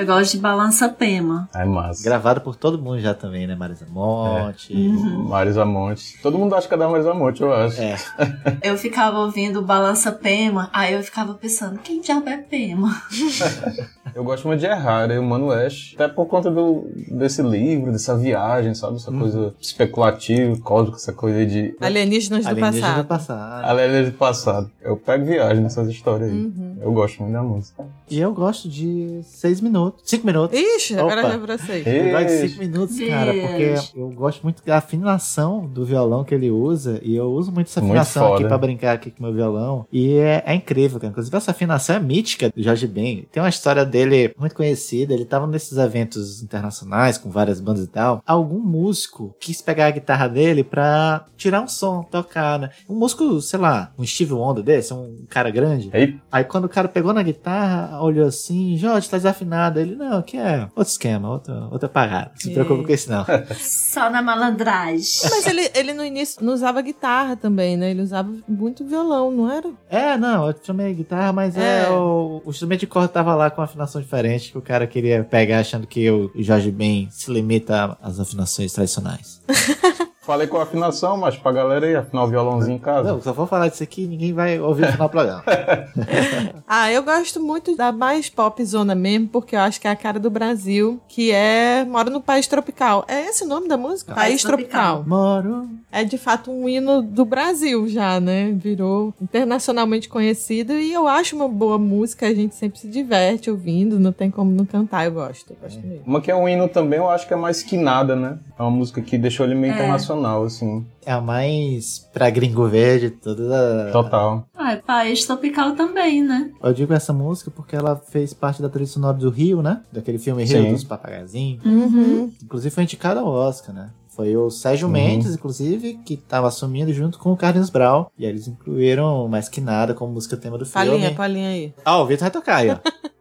Eu 0.00 0.06
gosto 0.06 0.32
de 0.32 0.38
Balança 0.38 0.88
Pema. 0.88 1.46
É 1.54 1.62
massa. 1.62 2.02
Gravada 2.02 2.40
por 2.40 2.56
todo 2.56 2.78
mundo 2.78 3.00
já 3.00 3.12
também, 3.12 3.46
né? 3.46 3.54
Marisa 3.54 3.86
Monte. 3.86 4.72
Uhum. 4.72 5.28
Marisa 5.28 5.62
Monte. 5.66 6.18
Todo 6.22 6.38
mundo 6.38 6.54
acha 6.54 6.66
que 6.66 6.72
é 6.72 6.76
da 6.78 6.88
Marisa 6.88 7.12
Monte, 7.12 7.42
eu 7.42 7.52
acho. 7.52 7.82
É. 7.82 7.96
Eu 8.64 8.78
ficava 8.78 9.18
ouvindo 9.18 9.60
Balança 9.60 10.10
Pema, 10.10 10.70
aí 10.72 10.94
eu 10.94 11.02
ficava 11.02 11.34
pensando, 11.34 11.78
quem 11.78 12.00
diabo 12.00 12.28
é 12.28 12.38
Pema? 12.38 13.02
Eu 14.14 14.24
gosto 14.24 14.46
muito 14.48 14.60
de 14.60 14.66
errar, 14.66 15.10
eu, 15.10 15.22
Mano 15.22 15.48
West. 15.48 15.94
Até 15.94 16.08
por 16.08 16.26
conta 16.26 16.50
do, 16.50 16.88
desse 17.08 17.42
livro, 17.42 17.92
dessa 17.92 18.16
viagem, 18.16 18.74
sabe? 18.74 18.96
Essa 18.96 19.12
coisa 19.12 19.54
especulativa, 19.60 20.58
cósmica, 20.58 20.96
essa 20.96 21.12
coisa 21.12 21.46
de. 21.46 21.76
Alienígenas 21.80 22.44
do 22.44 22.48
Alienígena 22.48 23.02
do 23.02 23.04
passado. 23.04 23.06
passado. 23.06 23.64
Além 23.64 24.04
do 24.06 24.12
passado. 24.12 24.70
Eu 24.80 24.96
pego 24.96 25.24
viagem 25.24 25.62
nessas 25.62 25.88
histórias 25.88 26.30
aí. 26.30 26.36
Uhum. 26.36 26.78
Eu 26.80 26.92
gosto 26.92 27.22
muito 27.22 27.32
da 27.32 27.42
música. 27.42 27.84
E 28.10 28.18
eu 28.18 28.32
gosto 28.32 28.68
de 28.68 29.20
seis 29.22 29.60
minutos. 29.60 29.89
Cinco 30.04 30.26
minutos. 30.26 30.58
Ixi, 30.58 30.98
agora 30.98 31.20
Opa. 31.26 31.34
é 31.34 31.38
pra 31.38 31.58
vocês. 31.58 31.86
Eu 31.86 32.10
gosto 32.10 32.26
de 32.26 32.48
cinco 32.48 32.58
minutos, 32.60 32.98
cara, 32.98 33.32
porque 33.32 33.74
eu 33.96 34.10
gosto 34.10 34.42
muito 34.42 34.64
da 34.64 34.76
afinação 34.78 35.66
do 35.66 35.84
violão 35.84 36.24
que 36.24 36.34
ele 36.34 36.50
usa. 36.50 37.00
E 37.02 37.14
eu 37.16 37.30
uso 37.32 37.50
muito 37.52 37.68
essa 37.68 37.80
Muito 37.80 37.92
afinação 37.92 38.26
aqui 38.28 38.36
foda. 38.42 38.48
pra 38.48 38.58
brincar 38.58 38.92
aqui 38.94 39.10
com 39.10 39.20
o 39.20 39.22
meu 39.26 39.32
violão. 39.34 39.86
E 39.92 40.14
é, 40.14 40.42
é 40.46 40.54
incrível, 40.54 40.98
cara. 41.00 41.10
Inclusive, 41.10 41.36
essa 41.36 41.50
afinação 41.50 41.96
é 41.96 42.00
mítica 42.00 42.50
do 42.54 42.62
Jorge 42.62 42.86
Ben. 42.86 43.26
Tem 43.32 43.42
uma 43.42 43.48
história 43.48 43.84
dele 43.84 44.34
muito 44.38 44.54
conhecida. 44.54 45.14
Ele 45.14 45.24
tava 45.24 45.46
nesses 45.46 45.76
eventos 45.78 46.42
internacionais 46.42 47.18
com 47.18 47.30
várias 47.30 47.60
bandas 47.60 47.84
e 47.84 47.88
tal. 47.88 48.22
Algum 48.26 48.60
músico 48.60 49.34
quis 49.40 49.60
pegar 49.62 49.86
a 49.86 49.90
guitarra 49.90 50.28
dele 50.28 50.62
pra 50.62 51.24
tirar 51.36 51.60
um 51.62 51.68
som, 51.68 52.02
tocar, 52.02 52.58
né? 52.58 52.70
Um 52.88 52.94
músico, 52.94 53.40
sei 53.40 53.58
lá, 53.58 53.92
um 53.98 54.04
Steve 54.06 54.32
Wonder 54.32 54.62
desse, 54.62 54.92
um 54.94 55.24
cara 55.28 55.50
grande. 55.50 55.90
Aí, 55.92 56.18
Aí 56.30 56.44
quando 56.44 56.64
o 56.66 56.68
cara 56.68 56.88
pegou 56.88 57.12
na 57.12 57.22
guitarra, 57.22 58.00
olhou 58.02 58.26
assim, 58.26 58.76
Jorge, 58.76 59.08
tá 59.08 59.16
desafinado. 59.16 59.79
Ele, 59.80 59.96
não, 59.96 60.18
aqui 60.18 60.36
é 60.36 60.68
outro 60.76 60.90
esquema, 60.92 61.30
outra, 61.30 61.68
outra 61.70 61.88
parada. 61.88 62.30
Não 62.34 62.40
se 62.40 62.50
preocupe 62.52 62.84
com 62.84 62.92
isso, 62.92 63.10
não. 63.10 63.24
Só 63.60 64.08
na 64.10 64.22
malandragem. 64.22 65.02
Mas 65.30 65.46
ele, 65.46 65.70
ele 65.74 65.92
no 65.92 66.04
início 66.04 66.44
não 66.44 66.52
usava 66.52 66.80
guitarra 66.82 67.36
também, 67.36 67.76
né? 67.76 67.90
Ele 67.90 68.02
usava 68.02 68.32
muito 68.48 68.84
violão, 68.84 69.30
não 69.30 69.50
era? 69.50 69.70
é, 69.88 70.16
não, 70.16 70.48
eu 70.48 70.54
chamei 70.62 70.92
guitarra, 70.94 71.32
mas 71.32 71.56
é, 71.56 71.84
É. 71.84 71.90
o, 71.90 72.42
o 72.44 72.50
instrumento 72.50 72.80
de 72.80 72.86
corda 72.86 73.08
tava 73.08 73.34
lá 73.34 73.50
com 73.50 73.60
uma 73.60 73.64
afinação 73.64 74.00
diferente, 74.00 74.52
que 74.52 74.58
o 74.58 74.62
cara 74.62 74.86
queria 74.86 75.24
pegar 75.24 75.60
achando 75.60 75.86
que 75.86 76.10
o 76.10 76.30
Jorge 76.36 76.70
Ben 76.70 77.08
se 77.10 77.30
limita 77.30 77.96
às 78.02 78.18
afinações 78.20 78.72
tradicionais. 78.72 79.40
falei 80.30 80.46
com 80.46 80.58
a 80.58 80.62
afinação, 80.62 81.16
mas 81.16 81.36
pra 81.36 81.50
galera 81.50 81.84
aí, 81.84 81.96
afinar 81.96 82.22
o 82.22 82.28
violãozinho 82.28 82.76
em 82.76 82.78
casa. 82.78 83.10
Não, 83.12 83.20
só 83.20 83.32
vou 83.32 83.48
falar 83.48 83.66
disso 83.68 83.82
aqui, 83.82 84.06
ninguém 84.06 84.32
vai 84.32 84.60
ouvir 84.60 84.84
o 84.84 84.92
final 84.92 85.08
do 85.08 85.10
programa. 85.10 85.42
Ah, 86.72 86.90
eu 86.92 87.02
gosto 87.02 87.40
muito 87.42 87.76
da 87.76 87.90
mais 87.90 88.30
pop 88.30 88.64
zona 88.64 88.94
mesmo, 88.94 89.26
porque 89.26 89.56
eu 89.56 89.60
acho 89.60 89.80
que 89.80 89.88
é 89.88 89.90
a 89.90 89.96
cara 89.96 90.20
do 90.20 90.30
Brasil, 90.30 91.00
que 91.08 91.32
é 91.32 91.84
Mora 91.84 92.08
no 92.10 92.20
País 92.20 92.46
Tropical. 92.46 93.04
É 93.08 93.22
esse 93.26 93.42
o 93.42 93.48
nome 93.48 93.66
da 93.66 93.76
música? 93.76 94.14
País 94.14 94.28
País 94.30 94.42
Tropical. 94.42 95.02
Tropical. 95.02 95.18
Moro. 95.18 95.68
É 95.90 96.04
de 96.04 96.16
fato 96.16 96.50
um 96.52 96.68
hino 96.68 97.02
do 97.02 97.24
Brasil 97.24 97.88
já, 97.88 98.20
né? 98.20 98.52
Virou 98.52 99.12
internacionalmente 99.20 100.08
conhecido 100.08 100.72
e 100.74 100.92
eu 100.92 101.08
acho 101.08 101.34
uma 101.34 101.48
boa 101.48 101.76
música, 101.76 102.26
a 102.28 102.34
gente 102.34 102.54
sempre 102.54 102.78
se 102.78 102.86
diverte 102.88 103.50
ouvindo, 103.50 103.98
não 103.98 104.12
tem 104.12 104.30
como 104.30 104.52
não 104.52 104.64
cantar, 104.64 105.06
eu 105.06 105.12
gosto, 105.12 105.50
eu 105.52 105.56
gosto 105.60 105.80
mesmo. 105.84 106.04
Uma 106.06 106.20
que 106.20 106.30
é 106.30 106.36
um 106.36 106.48
hino 106.48 106.68
também, 106.68 107.00
eu 107.00 107.10
acho 107.10 107.26
que 107.26 107.34
é 107.34 107.36
mais 107.36 107.62
que 107.64 107.76
nada, 107.76 108.14
né? 108.14 108.38
É 108.56 108.62
uma 108.62 108.70
música 108.70 109.00
que 109.02 109.18
deixou 109.18 109.44
ele 109.44 109.56
meio 109.56 109.72
É. 109.72 109.74
internacional, 109.76 110.19
assim. 110.26 110.84
É 111.04 111.12
a 111.12 111.20
mais 111.20 112.08
pra 112.12 112.30
gringo 112.30 112.66
verde, 112.68 113.10
toda 113.10 113.88
a... 113.88 113.92
Total. 113.92 114.44
Ah, 114.54 114.72
é 114.72 114.76
país 114.76 115.24
tropical 115.24 115.74
também, 115.74 116.22
né? 116.22 116.50
Eu 116.62 116.72
digo 116.72 116.92
essa 116.92 117.12
música 117.12 117.50
porque 117.50 117.74
ela 117.74 117.96
fez 117.96 118.32
parte 118.34 118.60
da 118.62 118.68
trilha 118.68 118.86
sonora 118.86 119.16
do 119.16 119.30
Rio, 119.30 119.62
né? 119.62 119.80
Daquele 119.92 120.18
filme 120.18 120.44
Rio 120.44 120.62
Sim. 120.62 120.72
dos 120.72 120.84
Papagaizinhos. 120.84 121.64
Uhum. 121.64 122.32
Inclusive 122.42 122.74
foi 122.74 122.82
indicado 122.84 123.20
ao 123.20 123.26
Oscar, 123.26 123.74
né? 123.74 123.90
Foi 124.08 124.36
o 124.36 124.50
Sérgio 124.50 124.86
Uhum. 124.86 124.92
Mendes, 124.92 125.34
inclusive, 125.34 125.94
que 126.04 126.16
tava 126.16 126.48
assumindo 126.48 126.92
junto 126.92 127.18
com 127.18 127.32
o 127.32 127.36
Carlos 127.36 127.70
Brau. 127.70 128.12
E 128.18 128.24
aí 128.26 128.30
eles 128.30 128.46
incluíram 128.48 129.26
Mais 129.28 129.48
Que 129.48 129.60
Nada 129.60 129.94
como 129.94 130.12
música 130.12 130.36
tema 130.36 130.58
do 130.58 130.66
filme. 130.66 130.86
Palhinha, 130.86 131.14
palhinha 131.14 131.48
aí. 131.48 131.72
Ah, 131.84 131.98
o 131.98 132.06
Vitor 132.06 132.22
vai 132.22 132.30
tocar 132.30 132.56
aí, 132.56 132.70
ó. 132.70 132.78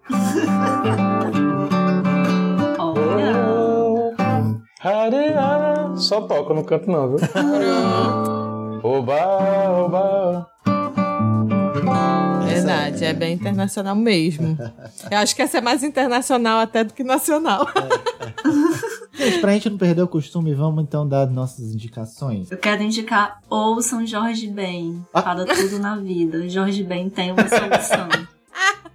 Só 5.99 6.21
toca, 6.21 6.53
não 6.53 6.63
canto 6.63 6.89
não, 6.89 7.09
viu? 7.09 7.19
Oba, 8.81 9.69
oba. 9.69 10.47
Verdade, 12.45 13.03
é 13.03 13.13
bem 13.13 13.33
internacional 13.33 13.93
mesmo. 13.93 14.57
Eu 15.11 15.17
acho 15.17 15.35
que 15.35 15.41
essa 15.41 15.57
é 15.57 15.61
mais 15.61 15.83
internacional 15.83 16.59
até 16.59 16.85
do 16.85 16.93
que 16.93 17.03
nacional. 17.03 17.67
Gente, 19.19 19.39
pra 19.41 19.51
gente 19.51 19.69
não 19.69 19.77
perder 19.77 20.01
o 20.01 20.07
costume, 20.07 20.53
vamos 20.53 20.81
então 20.81 21.05
dar 21.05 21.27
nossas 21.27 21.73
indicações. 21.73 22.49
Eu 22.49 22.57
quero 22.57 22.81
indicar 22.81 23.41
ouçam 23.49 24.07
Jorge 24.07 24.47
Ben. 24.47 25.05
Ah. 25.13 25.21
Para 25.21 25.45
tudo 25.45 25.77
na 25.77 25.97
vida. 25.97 26.47
Jorge 26.47 26.83
Ben 26.83 27.09
tem 27.09 27.33
uma 27.33 27.45
solução. 27.49 28.07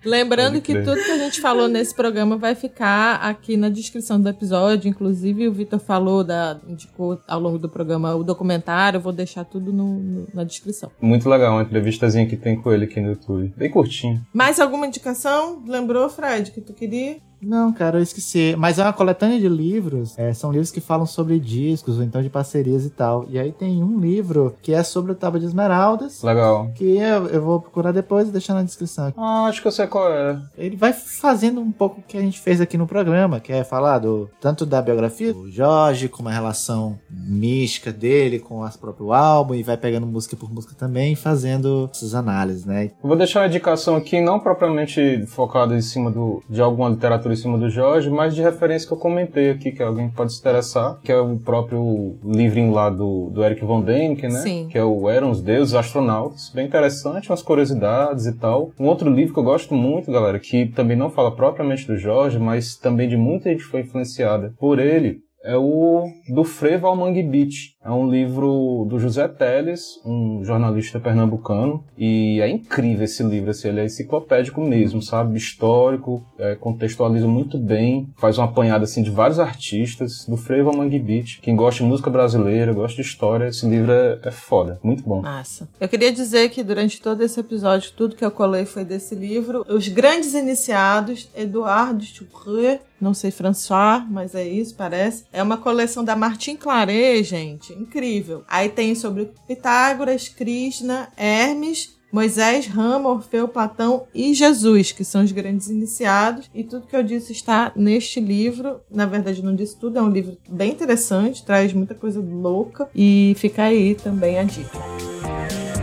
Lembrando 0.05 0.61
que 0.61 0.75
tudo 0.83 0.97
que 1.03 1.11
a 1.11 1.19
gente 1.19 1.41
falou 1.41 1.69
nesse 1.69 1.95
programa 1.95 2.37
vai 2.37 2.55
ficar 2.55 3.17
aqui 3.17 3.57
na 3.57 3.69
descrição 3.69 4.21
do 4.21 4.29
episódio. 4.29 4.89
Inclusive, 4.89 5.49
o 5.49 5.53
Vitor 5.53 5.79
falou, 5.79 6.23
da, 6.23 6.59
indicou 6.69 7.19
ao 7.27 7.41
longo 7.41 7.59
do 7.59 7.69
programa 7.69 8.15
o 8.15 8.23
documentário. 8.25 8.99
Eu 8.99 9.01
vou 9.03 9.13
deixar 9.13 9.45
tudo 9.45 9.73
no- 9.73 9.99
no- 9.99 10.27
na 10.35 10.45
descrição. 10.45 10.91
Muito 11.01 11.29
legal, 11.29 11.53
uma 11.55 11.63
entrevistazinha 11.63 12.27
que 12.27 12.37
tem 12.37 12.61
com 12.61 12.73
ele 12.73 12.85
aqui 12.85 13.01
no 13.01 13.09
YouTube. 13.11 13.53
Bem 13.57 13.71
curtinho. 13.71 14.21
Mais 14.33 14.61
alguma 14.61 14.87
indicação? 14.87 15.63
Lembrou, 15.67 16.09
Fred, 16.09 16.51
que 16.51 16.61
tu 16.61 16.73
queria? 16.73 17.17
Não, 17.45 17.73
cara, 17.73 17.99
eu 17.99 18.03
esqueci. 18.03 18.55
Mas 18.57 18.79
é 18.79 18.83
uma 18.83 18.93
coletânea 18.93 19.39
de 19.39 19.49
livros. 19.49 20.19
É, 20.19 20.33
são 20.33 20.51
livros 20.51 20.71
que 20.71 20.81
falam 20.81 21.07
sobre 21.07 21.39
discos, 21.39 21.99
ou 21.99 22.05
então 22.05 22.23
de 22.23 22.31
parcerias 22.31 22.85
e 22.85 22.91
tal. 22.91 23.27
E 23.29 23.39
aí 23.39 23.53
tem 23.53 23.83
um 23.83 23.99
livro 23.99 24.55
que 24.63 24.73
é 24.73 24.83
sobre 24.83 25.13
o 25.13 25.15
Tábua 25.15 25.41
de 25.41 25.47
Esmeraldas. 25.47 26.23
Legal. 26.23 26.71
Que 26.75 26.97
eu, 26.97 27.27
eu 27.29 27.43
vou 27.43 27.61
procurar 27.61 27.93
depois 27.93 28.29
e 28.29 28.33
deixar 28.33 28.55
na 28.55 28.63
descrição 28.63 29.09
aqui. 29.09 29.19
Ah, 29.21 29.47
acho 29.47 29.61
que 29.61 29.69
eu 29.69 29.73
sei 29.73 29.87
qual 29.87 30.13
é. 30.13 30.41
Ele 30.57 30.77
vai 30.77 30.93
fazendo 30.93 31.61
um 31.61 31.73
pouco 31.73 32.01
o 32.01 32.03
que 32.03 32.17
a 32.17 32.21
gente 32.21 32.41
fez 32.41 32.61
aqui 32.61 32.79
no 32.79 32.87
programa, 32.87 33.41
que 33.41 33.53
é 33.53 33.65
falar 33.65 33.99
do, 33.99 34.31
tanto 34.41 34.65
da 34.65 34.81
biografia 34.81 35.33
do 35.33 35.51
Jorge, 35.51 36.09
como 36.09 36.29
a 36.29 36.33
relação 36.33 36.99
mística 37.11 37.93
dele 37.93 38.39
com 38.39 38.65
o 38.65 38.79
próprio 38.79 39.13
álbum, 39.13 39.55
e 39.55 39.63
vai 39.63 39.77
pegando 39.77 40.07
música 40.07 40.37
por 40.37 40.53
música 40.53 40.75
também, 40.77 41.13
e 41.13 41.17
fazendo 41.17 41.89
essas 41.93 42.15
análises, 42.15 42.65
né? 42.65 42.91
Eu 43.03 43.09
vou 43.09 43.17
deixar 43.17 43.41
uma 43.41 43.47
indicação 43.47 43.97
aqui, 43.97 44.21
não 44.21 44.41
propriamente 44.41 45.25
focada 45.27 45.77
em 45.77 45.81
cima 45.81 46.11
do, 46.11 46.43
de 46.49 46.61
alguma 46.61 46.89
literatura 46.89 47.34
em 47.35 47.43
cima 47.43 47.59
do 47.59 47.69
Jorge, 47.69 48.11
mas 48.11 48.35
de 48.35 48.43
referência 48.43 48.87
que 48.87 48.95
eu 48.95 48.99
comentei 48.99 49.51
aqui, 49.51 49.73
que 49.73 49.83
alguém 49.83 50.09
pode 50.09 50.33
se 50.33 50.41
interessar, 50.41 50.99
que 51.03 51.13
é 51.13 51.19
o 51.19 51.37
próprio 51.37 52.17
livrinho 52.25 52.73
lá 52.73 52.89
do, 52.89 53.31
do 53.31 53.45
Eric 53.45 53.65
von 53.65 53.83
Däniken, 53.83 54.31
né? 54.31 54.41
Sim. 54.41 54.69
Que 54.71 54.79
é 54.79 54.85
o 54.85 55.09
Eram 55.09 55.31
os 55.31 55.41
Deuses 55.41 55.75
Astronautas. 55.75 56.51
Bem 56.55 56.67
interessante, 56.67 57.31
umas 57.31 57.43
curiosidades 57.43 58.27
e 58.27 58.33
tal. 58.39 58.71
Um 58.79 58.87
outro 58.87 59.11
livro 59.11 59.35
que 59.35 59.41
eu 59.41 59.45
gosto 59.45 59.75
muito, 59.75 60.11
galera, 60.11 60.39
que 60.39 60.67
também 60.67 60.97
não 60.97 61.11
fala 61.11 61.35
propriamente 61.35 61.87
do 61.87 61.97
Jorge, 61.97 62.39
mas 62.39 62.77
também 62.77 63.09
de 63.09 63.17
muita 63.17 63.51
gente 63.51 63.65
foi 63.65 63.81
influenciada 63.81 64.55
por 64.59 64.79
ele, 64.79 65.25
é 65.45 65.57
o 65.59 66.07
do 66.29 66.43
Frevo 66.43 66.87
ao 66.87 66.97
Mangue 66.97 67.23
Beach. 67.23 67.74
É 67.85 67.91
um 67.91 68.11
livro 68.11 68.87
do 68.89 68.99
José 68.99 69.29
Teles, 69.29 70.01
um 70.05 70.43
jornalista 70.43 70.99
pernambucano, 70.99 71.85
e 71.99 72.41
é 72.41 72.49
incrível 72.49 73.05
esse 73.05 73.23
livro, 73.23 73.51
assim, 73.51 73.69
ele 73.69 73.81
é 73.81 73.85
enciclopédico 73.85 74.61
mesmo, 74.61 75.03
sabe? 75.03 75.37
Histórico, 75.37 76.25
é, 76.39 76.55
contextualiza 76.55 77.29
muito 77.29 77.59
bem, 77.59 78.09
faz 78.17 78.39
uma 78.39 78.47
apanhada 78.47 78.85
assim 78.85 79.03
de 79.03 79.11
vários 79.11 79.39
artistas, 79.39 80.25
do 80.27 80.37
Frevo 80.37 80.75
Mangue 80.75 80.99
Beat. 80.99 81.41
Quem 81.43 81.55
gosta 81.55 81.83
de 81.83 81.89
música 81.91 82.09
brasileira, 82.09 82.73
gosta 82.73 83.03
de 83.03 83.07
história, 83.07 83.49
esse 83.49 83.67
livro 83.67 83.93
é, 83.93 84.19
é 84.23 84.31
foda, 84.31 84.81
muito 84.83 85.03
bom. 85.03 85.21
Massa. 85.21 85.69
Eu 85.79 85.89
queria 85.89 86.11
dizer 86.11 86.49
que 86.49 86.63
durante 86.63 87.03
todo 87.03 87.23
esse 87.23 87.39
episódio, 87.39 87.93
tudo 87.95 88.17
que 88.17 88.25
eu 88.25 88.31
colei 88.31 88.65
foi 88.65 88.85
desse 88.85 89.15
livro. 89.15 89.63
Os 89.69 89.89
grandes 89.89 90.33
iniciados, 90.33 91.29
Eduardo 91.37 92.03
Chucre, 92.03 92.81
não 93.01 93.13
sei 93.13 93.31
François, 93.31 94.03
mas 94.09 94.35
é 94.35 94.47
isso, 94.47 94.75
parece. 94.75 95.25
É 95.31 95.43
uma 95.43 95.59
coleção 95.59 96.03
da 96.03 96.17
Martin 96.17 96.57
Claret, 96.57 97.23
gente, 97.23 97.74
incrível. 97.75 98.45
Aí 98.49 98.69
tem 98.69 98.95
sobre 98.95 99.31
Pitágoras, 99.47 100.29
Krishna, 100.29 101.09
Hermes, 101.17 101.95
Moisés, 102.15 102.69
Rama, 102.69 103.09
Orfeu, 103.09 103.49
Platão 103.49 104.07
e 104.15 104.33
Jesus, 104.35 104.93
que 104.93 105.05
são 105.05 105.25
os 105.25 105.33
grandes 105.33 105.69
iniciados. 105.69 106.49
E 106.55 106.63
tudo 106.63 106.87
que 106.87 106.95
eu 106.95 107.03
disse 107.03 107.33
está 107.33 107.73
neste 107.75 108.21
livro. 108.21 108.81
Na 108.89 109.05
verdade, 109.05 109.43
não 109.43 109.53
disse 109.53 109.77
tudo, 109.77 109.99
é 109.99 110.03
um 110.03 110.11
livro 110.11 110.39
bem 110.49 110.71
interessante, 110.71 111.45
traz 111.45 111.73
muita 111.73 111.93
coisa 111.93 112.21
louca. 112.21 112.89
E 112.95 113.35
fica 113.37 113.65
aí 113.65 113.97
também 113.97 114.39
a 114.39 114.45
dica. 114.45 115.74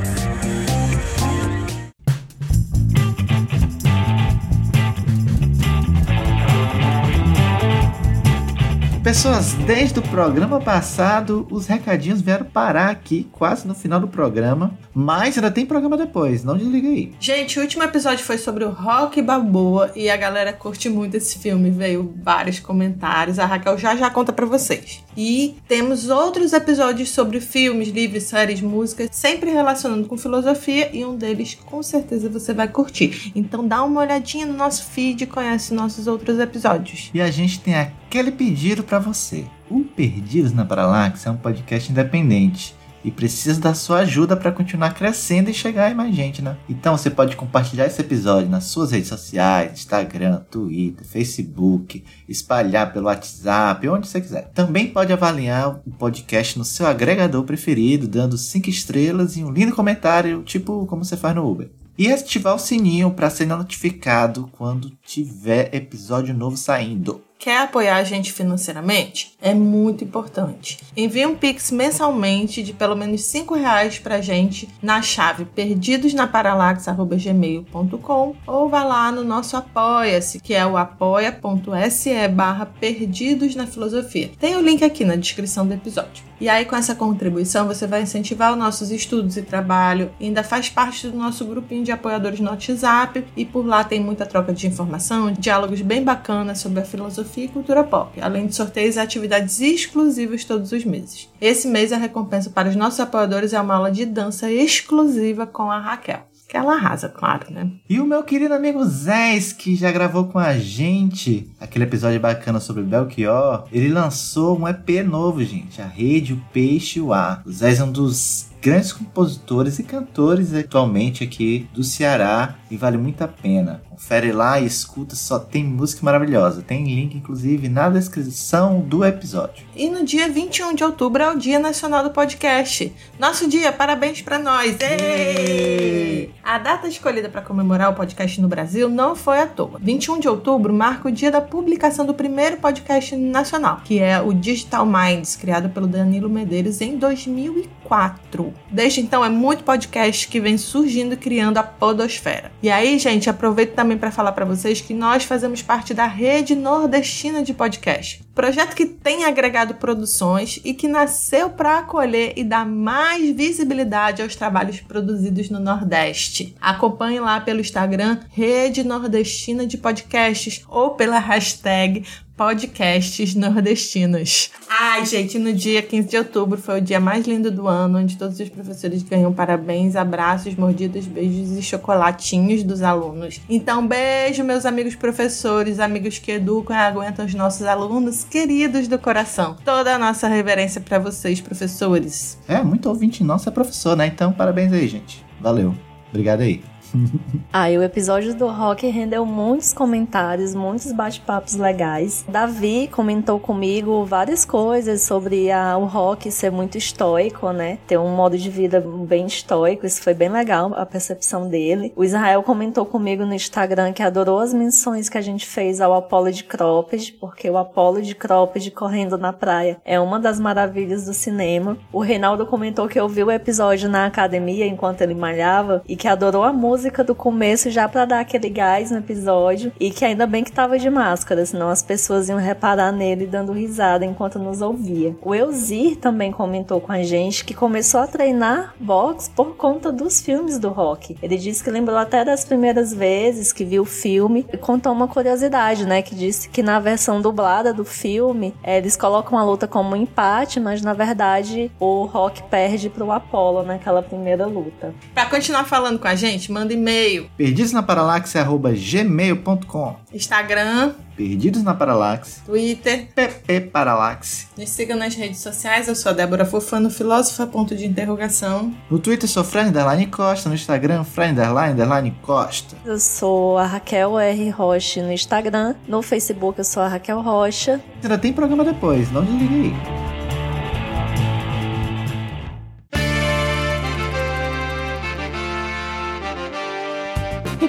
Pessoas, 9.04 9.54
desde 9.54 9.98
o 9.98 10.02
programa 10.04 10.62
passado, 10.62 11.48
os 11.50 11.66
recadinhos 11.66 12.22
vieram 12.22 12.46
parar 12.46 12.92
aqui, 12.92 13.28
quase 13.32 13.68
no 13.68 13.74
final 13.74 14.00
do 14.00 14.08
programa. 14.08 14.78
Mas 14.94 15.38
ainda 15.38 15.50
tem 15.50 15.66
programa 15.66 15.98
depois, 15.98 16.44
não 16.44 16.56
desliga 16.56 16.88
aí. 16.88 17.12
Gente, 17.20 17.58
o 17.58 17.64
último 17.64 17.84
episódio 17.84 18.24
foi 18.24 18.38
sobre 18.38 18.64
o 18.64 18.70
Rock 18.70 19.20
Balboa 19.22 19.92
e 19.96 20.10
a 20.10 20.18
galera 20.18 20.54
curte 20.54 20.88
muito 20.88 21.18
esse 21.18 21.40
filme. 21.40 21.72
Veio 21.72 22.14
vários 22.22 22.60
comentários. 22.60 23.40
A 23.40 23.46
Raquel 23.46 23.78
já 23.78 23.96
já 23.96 24.10
conta 24.10 24.32
pra 24.32 24.46
vocês. 24.46 25.04
E 25.18 25.56
temos 25.68 26.10
outros 26.10 26.54
episódios 26.54 27.10
sobre 27.10 27.40
filmes, 27.40 27.88
livros, 27.88 28.24
séries, 28.24 28.62
músicas, 28.62 29.10
sempre 29.12 29.50
relacionando 29.50 30.08
com 30.08 30.18
filosofia. 30.18 30.90
E 30.94 31.04
um 31.04 31.16
deles, 31.16 31.58
com 31.66 31.82
certeza, 31.82 32.30
você 32.30 32.54
vai 32.54 32.68
curtir. 32.68 33.32
Então 33.34 33.68
dá 33.68 33.84
uma 33.84 34.02
olhadinha 34.02 34.46
no 34.46 34.54
nosso 34.54 34.86
feed 34.86 35.24
e 35.24 35.28
conhece 35.28 35.74
nossos 35.74 36.06
outros 36.06 36.38
episódios. 36.38 37.10
E 37.14 37.22
a 37.22 37.32
gente 37.32 37.62
tem 37.62 37.76
aquele 37.76 38.32
pedido 38.32 38.84
para 38.92 39.00
você. 39.00 39.46
O 39.70 39.86
Perdidos 39.86 40.52
na 40.52 40.66
Paralaxe 40.66 41.26
é 41.26 41.32
um 41.32 41.38
podcast 41.38 41.90
independente 41.90 42.76
e 43.06 43.10
precisa 43.10 43.58
da 43.58 43.74
sua 43.74 44.00
ajuda 44.00 44.36
para 44.36 44.52
continuar 44.52 44.94
crescendo 44.94 45.50
e 45.50 45.54
chegar 45.54 45.90
a 45.90 45.96
mais 45.96 46.14
gente, 46.14 46.42
né? 46.42 46.58
Então 46.68 46.98
você 46.98 47.10
pode 47.10 47.38
compartilhar 47.38 47.86
esse 47.86 48.02
episódio 48.02 48.50
nas 48.50 48.66
suas 48.66 48.92
redes 48.92 49.08
sociais, 49.08 49.72
Instagram, 49.72 50.42
Twitter, 50.52 51.08
Facebook, 51.08 52.04
espalhar 52.28 52.92
pelo 52.92 53.06
WhatsApp, 53.06 53.88
onde 53.88 54.10
você 54.10 54.20
quiser. 54.20 54.52
Também 54.54 54.88
pode 54.88 55.14
avaliar 55.14 55.80
o 55.88 55.92
podcast 55.92 56.60
no 56.60 56.66
seu 56.66 56.86
agregador 56.86 57.46
preferido, 57.46 58.10
dando 58.10 58.38
5 58.38 58.70
estrelas 58.70 59.38
e 59.38 59.44
um 59.46 59.52
lindo 59.52 59.74
comentário, 59.74 60.44
tipo 60.44 60.86
como 60.86 61.06
você 61.06 61.16
faz 61.16 61.34
no 61.34 61.50
Uber. 61.50 61.72
E 61.98 62.12
ativar 62.12 62.56
o 62.56 62.60
sininho 62.60 63.12
para 63.12 63.30
ser 63.30 63.46
notificado 63.46 64.50
quando 64.52 64.92
tiver 65.02 65.74
episódio 65.74 66.34
novo 66.34 66.58
saindo. 66.58 67.22
Quer 67.42 67.64
apoiar 67.64 67.98
a 67.98 68.04
gente 68.04 68.32
financeiramente? 68.32 69.36
É 69.42 69.52
muito 69.52 70.04
importante. 70.04 70.78
Envie 70.96 71.26
um 71.26 71.36
Pix 71.36 71.72
mensalmente 71.72 72.62
de 72.62 72.72
pelo 72.72 72.96
menos 72.96 73.24
5 73.24 73.56
reais 73.56 73.98
pra 73.98 74.22
gente 74.22 74.70
na 74.80 75.02
chave 75.02 75.46
perdidosnaparalax.gmail.com 75.46 78.36
ou 78.46 78.70
vá 78.70 78.84
lá 78.84 79.12
no 79.12 79.24
nosso 79.24 79.58
Apoia-se, 79.58 80.40
que 80.40 80.54
é 80.54 80.64
o 80.64 80.78
apoia.se 80.78 82.28
barra 82.28 82.68
Perdidos 82.68 83.56
na 83.56 83.66
Filosofia. 83.66 84.30
Tem 84.40 84.56
o 84.56 84.62
link 84.62 84.84
aqui 84.84 85.04
na 85.04 85.16
descrição 85.16 85.66
do 85.66 85.74
episódio. 85.74 86.30
E 86.40 86.48
aí, 86.50 86.66
com 86.66 86.76
essa 86.76 86.96
contribuição, 86.96 87.68
você 87.68 87.86
vai 87.86 88.02
incentivar 88.02 88.52
os 88.52 88.58
nossos 88.58 88.90
estudos 88.90 89.38
e 89.38 89.44
trabalho, 89.44 90.12
ainda 90.20 90.44
faz 90.44 90.70
parte 90.70 91.08
do 91.08 91.16
nosso 91.16 91.46
grupinho 91.46 91.84
de 91.84 91.92
apoiadores 91.92 92.40
no 92.40 92.50
WhatsApp, 92.50 93.24
e 93.38 93.46
por 93.46 93.64
lá 93.64 93.84
tem 93.84 94.00
muita 94.00 94.26
troca 94.26 94.52
de 94.52 94.66
informação, 94.66 95.32
diálogos 95.32 95.82
bem 95.82 96.04
bacanas 96.04 96.58
sobre 96.58 96.80
a 96.80 96.84
filosofia 96.84 97.31
e 97.40 97.48
cultura 97.48 97.84
pop, 97.84 98.20
além 98.22 98.48
de 98.48 98.56
sorteios 98.56 98.96
e 98.96 99.00
atividades 99.00 99.62
exclusivas 99.62 100.44
todos 100.44 100.72
os 100.72 100.84
meses. 100.84 101.30
Esse 101.40 101.68
mês 101.68 101.92
a 101.94 101.98
recompensa 101.98 102.50
para 102.50 102.70
os 102.70 102.76
nossos 102.76 103.00
apoiadores 103.00 103.54
é 103.54 103.62
uma 103.62 103.76
aula 103.76 103.92
de 103.92 104.06
dança 104.06 104.52
exclusiva 104.52 105.46
com 105.46 105.72
a 105.72 105.80
Raquel. 105.80 106.32
Que 106.52 106.58
ela 106.58 106.74
arrasa, 106.74 107.08
claro, 107.08 107.46
né? 107.50 107.72
E 107.90 107.98
o 107.98 108.06
meu 108.06 108.24
querido 108.24 108.54
amigo 108.54 108.84
Zés, 108.84 109.54
que 109.54 109.74
já 109.74 109.90
gravou 109.90 110.26
com 110.26 110.38
a 110.38 110.58
gente 110.58 111.50
aquele 111.58 111.86
episódio 111.86 112.20
bacana 112.20 112.60
sobre 112.60 112.84
Belchior, 112.84 113.64
ele 113.72 113.88
lançou 113.88 114.60
um 114.60 114.68
EP 114.68 114.90
novo, 115.06 115.42
gente. 115.46 115.82
A 115.82 115.86
Rede, 115.86 116.34
o 116.34 116.44
Peixe 116.52 117.00
e 117.00 117.02
o 117.02 117.14
Ar. 117.14 117.42
O 117.46 117.52
Zés 117.54 117.80
é 117.80 117.84
um 117.86 117.92
dos 117.92 118.50
grandes 118.62 118.92
compositores 118.92 119.80
e 119.80 119.84
cantores 119.84 120.54
atualmente 120.54 121.24
aqui 121.24 121.70
do 121.74 121.86
Ceará 121.86 122.56
e 122.70 122.76
vale 122.76 122.98
muito 122.98 123.22
a 123.22 123.30
pena. 123.30 123.82
Confere 124.02 124.32
lá 124.32 124.60
e 124.60 124.66
escuta, 124.66 125.16
só 125.16 125.38
tem 125.38 125.64
música 125.64 126.04
maravilhosa. 126.04 126.64
Tem 126.64 126.84
link, 126.84 127.16
inclusive, 127.16 127.70
na 127.70 127.88
descrição 127.88 128.82
do 128.82 129.06
episódio. 129.06 129.64
E 129.76 129.90
no 129.92 130.04
dia 130.04 130.28
21 130.28 130.74
de 130.74 130.84
outubro 130.84 131.22
é 131.22 131.30
o 131.30 131.38
Dia 131.38 131.60
Nacional 131.60 132.04
do 132.04 132.10
Podcast. 132.10 132.92
Nosso 133.20 133.48
dia, 133.48 133.72
parabéns 133.72 134.20
para 134.24 134.40
nós! 134.40 134.76
Ei! 134.82 136.32
A 136.44 136.58
data 136.58 136.88
escolhida 136.88 137.30
para 137.30 137.42
comemorar 137.42 137.92
o 137.92 137.94
podcast 137.94 138.42
no 138.42 138.48
Brasil 138.48 138.90
não 138.90 139.16
foi 139.16 139.40
à 139.40 139.46
toa. 139.46 139.80
21 139.80 140.20
de 140.20 140.28
outubro 140.28 140.74
marca 140.74 141.08
o 141.08 141.12
dia 141.12 141.30
da 141.30 141.40
publicação 141.40 142.04
do 142.04 142.14
primeiro 142.14 142.58
podcast 142.58 143.16
nacional, 143.16 143.82
que 143.86 144.00
é 144.00 144.20
o 144.20 144.34
Digital 144.34 144.86
Minds, 144.86 145.36
criado 145.36 145.70
pelo 145.70 145.86
Danilo 145.86 146.28
Medeiros 146.28 146.82
em 146.82 146.98
2004. 146.98 148.52
Desde 148.70 149.00
então 149.00 149.24
é 149.24 149.30
muito 149.30 149.64
podcast 149.64 150.28
que 150.28 150.42
vem 150.42 150.58
surgindo 150.58 151.14
e 151.14 151.18
criando 151.18 151.60
a 151.60 151.64
podosfera. 151.64 152.52
E 152.64 152.70
aí, 152.70 152.98
gente, 152.98 153.30
aproveito 153.30 153.74
também 153.74 153.91
para 153.98 154.12
falar 154.12 154.32
para 154.32 154.46
vocês 154.46 154.82
que 154.82 154.94
nós 154.94 155.24
fazemos 155.24 155.62
parte 155.62 155.94
da 155.94 156.06
rede 156.06 156.56
nordestina 156.56 157.44
de 157.44 157.54
podcast. 157.54 158.24
Projeto 158.34 158.76
que 158.76 158.86
tem 158.86 159.26
agregado 159.26 159.76
produções 159.76 160.60
e 160.64 160.74
que 160.74 160.88
nasceu 160.88 161.50
para 161.50 161.80
acolher 161.80 162.34
e 162.36 162.44
dar 162.44 162.66
mais 162.66 163.36
visibilidade 163.36 164.22
aos 164.22 164.36
trabalhos 164.36 164.80
produzidos 164.80 165.50
no 165.50 165.60
Nordeste. 165.60 166.56
Acompanhe 166.62 167.20
lá 167.20 167.40
pelo 167.40 167.60
Instagram 167.60 168.20
Rede 168.30 168.84
Nordestina 168.84 169.66
de 169.66 169.78
Podcasts 169.78 170.64
ou 170.68 170.92
pela 170.92 171.20
hashtag 171.20 172.06
podcasts 172.42 173.36
nordestinos. 173.36 174.50
Ai, 174.68 175.06
gente, 175.06 175.38
no 175.38 175.54
dia 175.54 175.80
15 175.80 176.08
de 176.08 176.18
outubro 176.18 176.58
foi 176.58 176.80
o 176.80 176.82
dia 176.82 177.00
mais 177.00 177.28
lindo 177.28 177.52
do 177.52 177.68
ano, 177.68 178.00
onde 178.00 178.18
todos 178.18 178.40
os 178.40 178.50
professores 178.50 179.04
ganham 179.04 179.32
parabéns, 179.32 179.96
abraços, 179.96 180.56
mordidas, 180.56 181.06
beijos 181.06 181.52
e 181.52 181.62
chocolatinhos 181.62 182.64
dos 182.64 182.82
alunos. 182.82 183.40
Então, 183.48 183.86
beijo, 183.86 184.44
meus 184.44 184.66
amigos 184.66 184.96
professores, 184.96 185.80
amigos 185.80 186.18
que 186.18 186.32
educam 186.32 186.76
e 186.76 186.80
aguentam 186.80 187.28
os 187.28 187.36
nossos 187.36 187.62
alunos 187.62 188.24
queridos 188.24 188.88
do 188.88 188.98
coração. 188.98 189.56
Toda 189.64 189.94
a 189.94 190.00
nossa 190.00 190.28
reverência 190.28 190.82
para 190.82 190.98
vocês, 190.98 191.40
professores. 191.40 192.40
É, 192.48 192.64
muito 192.64 192.90
ouvinte 192.90 193.24
nosso 193.24 193.50
é 193.50 193.52
professor, 193.52 193.96
né? 193.96 194.08
Então, 194.08 194.34
parabéns 194.34 194.74
aí, 194.74 194.88
gente. 194.88 195.24
Valeu. 195.40 195.76
Obrigado 196.10 196.42
aí. 196.42 196.71
e 197.72 197.78
o 197.78 197.84
episódio 197.84 198.34
do 198.34 198.48
rock 198.48 198.88
rendeu 198.88 199.26
muitos 199.26 199.74
comentários, 199.74 200.54
muitos 200.54 200.92
bate-papos 200.92 201.56
legais. 201.56 202.26
Davi 202.28 202.90
comentou 202.92 203.40
comigo 203.40 204.06
várias 204.06 204.46
coisas 204.46 205.02
sobre 205.02 205.52
a, 205.52 205.78
o 205.78 205.86
rock 205.86 206.32
ser 206.32 206.52
muito 206.52 206.78
estoico, 206.78 207.52
né? 207.52 207.78
Ter 207.88 207.98
um 207.98 208.16
modo 208.16 208.38
de 208.38 208.50
vida 208.50 208.84
bem 209.08 209.26
estoico, 209.26 209.86
isso 209.86 210.02
foi 210.02 210.14
bem 210.14 210.30
legal, 210.30 210.74
a 210.76 210.86
percepção 210.86 211.48
dele. 211.48 211.94
O 211.96 212.04
Israel 212.04 212.44
comentou 212.44 212.86
comigo 212.86 213.26
no 213.26 213.34
Instagram 213.34 213.94
que 213.94 214.04
adorou 214.04 214.40
as 214.40 214.54
menções 214.54 215.10
que 215.10 215.18
a 215.18 215.22
gente 215.22 215.46
fez 215.46 215.80
ao 215.82 215.94
Apolo 215.94 216.32
de 216.32 216.44
Cropped, 216.44 217.14
porque 217.14 217.50
o 217.50 217.58
Apolo 217.58 218.02
de 218.02 218.16
Cropped 218.16 218.70
correndo 218.72 219.18
na 219.18 219.34
praia 219.34 219.80
é 219.86 220.00
uma 220.00 220.20
das 220.20 220.40
maravilhas 220.40 221.06
do 221.06 221.14
cinema. 221.14 221.78
O 221.92 222.00
Reinaldo 222.00 222.46
comentou 222.46 222.88
que 222.88 223.00
ouviu 223.00 223.28
o 223.28 223.32
episódio 223.32 223.90
na 223.90 224.06
academia 224.06 224.66
enquanto 224.66 225.02
ele 225.02 225.16
malhava 225.16 225.82
e 225.88 225.96
que 225.96 226.08
adorou 226.08 226.44
a 226.44 226.54
música 226.54 226.81
música 226.82 227.04
do 227.04 227.14
começo 227.14 227.70
já 227.70 227.88
para 227.88 228.06
dar 228.06 228.22
aquele 228.22 228.50
gás 228.50 228.90
no 228.90 228.98
episódio 228.98 229.72
e 229.80 229.92
que 229.92 230.04
ainda 230.04 230.26
bem 230.26 230.44
que 230.44 230.52
tava 230.52 230.80
de 230.80 230.90
máscara, 230.90 231.46
senão 231.46 231.70
as 231.70 231.84
pessoas 231.84 232.28
iam 232.28 232.40
reparar 232.40 232.92
nele 232.92 233.28
dando 233.28 233.52
risada 233.52 234.04
enquanto 234.04 234.40
nos 234.40 234.64
ouvia. 234.64 235.16
O 235.22 235.36
Elzir 235.36 235.98
também 235.98 236.32
comentou 236.32 236.82
com 236.82 236.92
a 236.92 237.04
gente 237.04 237.46
que 237.46 237.54
começou 237.54 238.00
a 238.00 238.08
treinar 238.08 238.74
box 238.80 239.30
por 239.30 239.56
conta 239.56 239.92
dos 239.92 240.22
filmes 240.22 240.58
do 240.58 240.70
rock. 240.70 241.16
Ele 241.22 241.38
disse 241.38 241.64
que 241.64 241.70
lembrou 241.70 242.00
até 242.00 242.26
das 242.26 242.44
primeiras 242.44 242.92
vezes 242.92 243.54
que 243.54 243.64
viu 243.64 243.84
o 243.84 243.86
filme 243.86 244.44
e 244.52 244.58
contou 244.58 244.92
uma 244.92 245.08
curiosidade, 245.08 245.86
né, 245.86 246.02
que 246.02 246.16
disse 246.16 246.50
que 246.50 246.64
na 246.64 246.80
versão 246.80 247.22
dublada 247.22 247.72
do 247.72 247.86
filme, 247.86 248.56
é, 248.64 248.80
eles 248.80 248.98
colocam 248.98 249.38
a 249.38 249.44
luta 249.44 249.68
como 249.68 249.92
um 249.92 249.96
empate, 249.96 250.60
mas 250.60 250.82
na 250.82 250.96
verdade 250.96 251.72
o 251.80 252.06
Rock 252.06 252.42
perde 252.50 252.90
pro 252.90 253.12
Apollo 253.12 253.62
naquela 253.62 254.02
primeira 254.02 254.48
luta. 254.48 254.96
Pra 255.14 255.28
continuar 255.28 255.66
falando 255.66 256.00
com 256.00 256.08
a 256.08 256.16
gente, 256.16 256.52
manda 256.52 256.71
e-mail. 256.72 257.30
Perdidos 257.38 257.72
na 257.72 257.84
Paralaxe@gmail.com. 257.84 259.96
Instagram, 260.14 260.94
Perdidos 261.16 261.64
na 261.64 261.74
Paralaxe. 261.74 262.42
Twitter. 262.46 263.08
PP 263.14 263.62
Paralaxe. 263.62 264.48
Nos 264.58 264.70
sigam 264.70 264.98
nas 264.98 265.14
redes 265.14 265.40
sociais. 265.40 265.88
Eu 265.88 265.96
sou 265.96 266.12
a 266.12 266.14
Débora 266.14 266.46
Fofano, 266.46 266.90
filósofa, 266.90 267.46
ponto 267.46 267.76
de 267.76 267.86
interrogação. 267.86 268.74
No 268.90 268.98
Twitter 268.98 269.30
sou 269.30 269.44
Fran 269.44 269.68
Underline 269.68 270.08
Costa. 270.08 270.50
No 270.50 270.56
Instagram, 270.56 271.04
Fran 271.04 271.32
Underline 271.32 271.74
Underline 271.74 272.12
Costa. 272.24 272.76
Eu 272.84 273.00
sou 273.00 273.58
a 273.58 273.68
Raquel 273.68 274.18
R. 274.18 274.50
Rocha 274.50 275.04
no 275.04 275.12
Instagram. 275.12 275.76
No 275.88 276.02
Facebook 276.02 276.58
eu 276.58 276.66
sou 276.66 276.82
a 276.82 276.88
Raquel 276.88 277.22
Rocha. 277.22 277.80
Ainda 278.02 278.18
tem 278.18 278.34
programa 278.34 278.64
depois, 278.64 279.12
não 279.12 279.24
desligue 279.24 279.56
aí. 279.56 280.11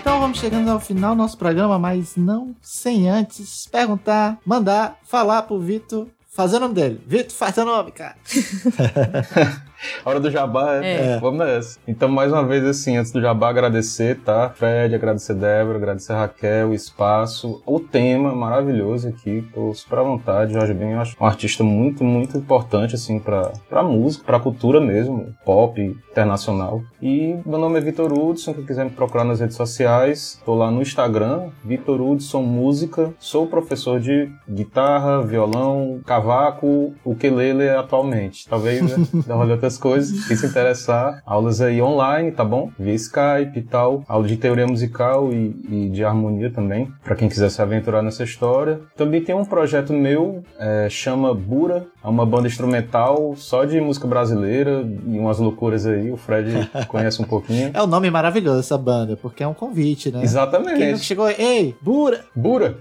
Então 0.02 0.18
vamos 0.18 0.40
chegando 0.40 0.68
ao 0.68 0.80
final 0.80 1.14
do 1.14 1.18
nosso 1.18 1.38
programa, 1.38 1.78
mas 1.78 2.16
não 2.16 2.56
sem 2.60 3.08
antes 3.08 3.68
perguntar, 3.70 4.36
mandar, 4.44 4.98
falar 5.04 5.42
pro 5.42 5.60
Vitor 5.60 6.08
fazer 6.28 6.56
o 6.56 6.60
nome 6.60 6.74
dele. 6.74 7.00
Vitor, 7.06 7.30
faz 7.30 7.54
seu 7.54 7.64
nome, 7.64 7.92
cara. 7.92 8.16
Hora 10.04 10.20
do 10.20 10.30
jabá, 10.30 10.76
é. 10.76 11.14
É. 11.14 11.18
Vamos 11.18 11.38
nessa. 11.38 11.78
Então, 11.86 12.09
mais 12.09 12.32
uma 12.32 12.44
vez, 12.44 12.64
assim, 12.64 12.96
antes 12.96 13.12
do 13.12 13.20
jabá, 13.20 13.48
agradecer, 13.48 14.18
tá? 14.20 14.50
Fred, 14.50 14.94
agradecer 14.94 15.34
Débora, 15.34 15.78
agradecer 15.78 16.12
Raquel, 16.12 16.70
o 16.70 16.74
espaço, 16.74 17.62
o 17.66 17.80
tema 17.80 18.34
maravilhoso 18.34 19.09
aqui. 19.09 19.44
Tô 19.54 19.72
super 19.74 19.98
à 19.98 20.02
vontade. 20.02 20.52
Jorge 20.52 20.74
Ben, 20.74 20.92
eu 20.92 21.00
acho 21.00 21.16
um 21.20 21.26
artista 21.26 21.64
muito, 21.64 22.04
muito 22.04 22.36
importante, 22.36 22.94
assim, 22.94 23.18
pra, 23.18 23.52
pra 23.68 23.82
música, 23.82 24.24
pra 24.24 24.40
cultura 24.40 24.80
mesmo, 24.80 25.34
pop, 25.44 25.80
internacional. 26.10 26.82
E 27.00 27.36
meu 27.44 27.59
nome 27.59 27.78
é 27.78 27.80
Vitor 27.80 28.12
Hudson, 28.12 28.54
quem 28.54 28.64
quiser 28.64 28.84
me 28.84 28.90
procurar 28.90 29.24
nas 29.24 29.40
redes 29.40 29.56
sociais, 29.56 30.40
tô 30.44 30.54
lá 30.54 30.70
no 30.70 30.82
Instagram, 30.82 31.48
Vitor 31.64 32.00
Hudson 32.00 32.42
Música. 32.42 33.12
Sou 33.18 33.46
professor 33.46 33.98
de 33.98 34.30
guitarra, 34.48 35.22
violão, 35.22 36.00
cavaco, 36.06 36.92
ukulele 37.04 37.68
atualmente. 37.70 38.48
Talvez, 38.48 38.82
né? 38.82 39.06
Dá 39.26 39.34
uma 39.34 39.44
olhada 39.44 39.72
outras 39.73 39.78
coisas, 39.78 40.27
quem 40.27 40.36
se 40.36 40.47
interessar, 40.47 41.23
aulas 41.24 41.61
aí 41.61 41.81
online, 41.81 42.32
tá 42.32 42.44
bom? 42.44 42.70
Via 42.78 42.94
Skype 42.94 43.59
e 43.59 43.62
tal, 43.62 44.05
aula 44.09 44.27
de 44.27 44.36
teoria 44.36 44.66
musical 44.66 45.32
e, 45.32 45.57
e 45.69 45.90
de 45.90 46.05
harmonia 46.05 46.51
também, 46.51 46.90
para 47.03 47.15
quem 47.15 47.28
quiser 47.28 47.51
se 47.51 47.62
aventurar 47.62 48.03
nessa 48.03 48.24
história. 48.24 48.81
Também 48.97 49.23
tem 49.23 49.35
um 49.35 49.44
projeto 49.44 49.93
meu, 49.93 50.43
é, 50.59 50.89
chama 50.90 51.35
Bura, 51.35 51.86
é 52.04 52.08
uma 52.08 52.26
banda 52.26 52.48
instrumental 52.48 53.34
só 53.36 53.64
de 53.64 53.80
música 53.80 54.06
brasileira 54.06 54.84
e 55.06 55.18
umas 55.18 55.38
loucuras 55.38 55.86
aí, 55.86 56.10
o 56.10 56.16
Fred 56.16 56.68
conhece 56.88 57.22
um 57.22 57.24
pouquinho. 57.24 57.70
É 57.72 57.82
o 57.82 57.86
nome 57.86 58.10
maravilhoso 58.10 58.56
dessa 58.58 58.76
banda, 58.76 59.16
porque 59.16 59.42
é 59.42 59.46
um 59.46 59.54
convite, 59.54 60.10
né? 60.10 60.18
Quem 60.18 60.24
Exatamente. 60.24 60.84
nunca 60.84 60.96
chegou, 60.98 61.28
ei, 61.30 61.74
Bura, 61.80 62.24
Bura. 62.34 62.78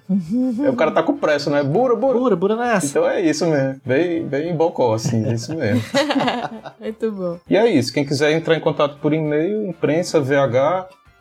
É, 0.64 0.70
o 0.70 0.76
cara 0.76 0.92
tá 0.92 1.04
com 1.04 1.16
pressa, 1.18 1.50
né? 1.50 1.64
Bura, 1.64 1.96
bura. 1.96 2.18
Bura, 2.18 2.36
Bura 2.36 2.56
nessa. 2.56 2.88
Então 2.88 3.08
é 3.08 3.22
isso 3.22 3.46
mesmo. 3.46 3.80
Bem, 3.86 4.26
bem 4.26 4.56
bocó, 4.56 4.94
assim, 4.94 5.26
é 5.28 5.34
isso 5.34 5.56
mesmo. 5.56 5.82
Muito 6.80 7.12
bom. 7.12 7.38
E 7.50 7.56
é 7.56 7.70
isso. 7.70 7.94
Quem 7.94 8.06
quiser 8.06 8.32
entrar 8.32 8.56
em 8.56 8.60
contato 8.60 8.98
por 8.98 9.14
e-mail, 9.14 9.74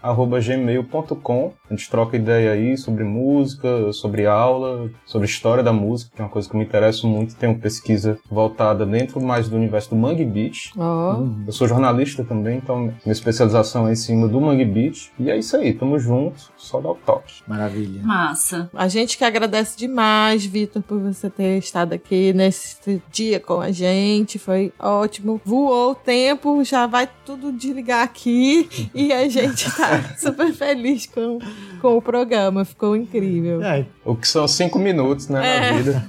imprensa.vh@gmail.com. 0.03 1.53
A 1.69 1.75
gente 1.75 1.91
troca 1.91 2.17
ideia 2.17 2.53
aí 2.53 2.77
sobre 2.77 3.05
música, 3.05 3.93
sobre 3.93 4.27
aula, 4.27 4.91
sobre 5.07 5.27
história 5.27 5.63
da 5.63 5.73
música, 5.73 6.11
que 6.15 6.21
é 6.21 6.25
uma 6.25 6.31
coisa 6.31 6.49
que 6.49 6.57
me 6.57 6.65
interessa 6.65 7.07
muito. 7.07 7.37
Tenho 7.37 7.59
pesquisa 7.59 8.19
voltada 8.31 8.85
dentro 8.85 9.21
mais 9.21 9.49
do 9.49 9.57
universo 9.57 9.91
do 9.91 9.97
Mangue 9.97 10.25
Beat. 10.25 10.73
Ó. 10.77 11.23
Eu 11.47 11.53
sou 11.53 11.69
jornalista 11.69 12.25
também, 12.25 12.57
então 12.59 12.79
minha 12.79 13.13
especialização 13.13 13.89
é 13.89 13.93
em 13.93 13.97
cima 13.97 14.27
do 14.27 14.41
Mangue 14.41 14.65
Beat. 14.65 15.11
E 15.19 15.31
é 15.31 15.39
isso 15.39 15.57
aí, 15.57 15.73
tamo 15.73 15.99
junto, 15.99 16.51
só 16.57 16.81
dá 16.81 16.91
o 16.91 16.95
toque. 16.95 17.43
Maravilha. 17.47 18.03
Massa. 18.03 18.71
A 18.75 18.89
gente 18.89 19.17
que 19.17 19.25
agradece 19.25 19.77
demais, 19.77 20.45
Vitor, 20.45 20.83
por 20.83 20.99
você 20.99 21.31
ter 21.31 21.59
estado 21.59 21.93
aqui 21.93 22.33
nesse 22.33 23.03
dia 23.11 23.39
com 23.39 23.61
a 23.61 23.71
gente. 23.71 24.39
Foi 24.39 24.73
ótimo. 24.79 25.41
Voou 25.45 25.93
o 25.93 25.95
tempo, 25.95 26.65
já 26.65 26.87
vai 26.87 27.09
tudo 27.25 27.53
desligar 27.53 28.03
aqui 28.03 28.69
e 28.95 29.13
a 29.13 29.29
gente 29.29 29.71
tá 29.77 29.90
super 30.19 30.53
feliz 30.53 31.07
com, 31.07 31.39
com 31.81 31.97
o 31.97 32.03
programa. 32.03 32.65
Ficou 32.65 32.97
incrível. 32.97 33.63
É, 33.63 33.87
O 34.05 34.15
que 34.15 34.27
são 34.29 34.47
cinco 34.49 34.79
minutos, 34.79 35.29
né, 35.29 35.41
É. 35.57 35.73
na 35.73 35.79
vida. 35.79 36.05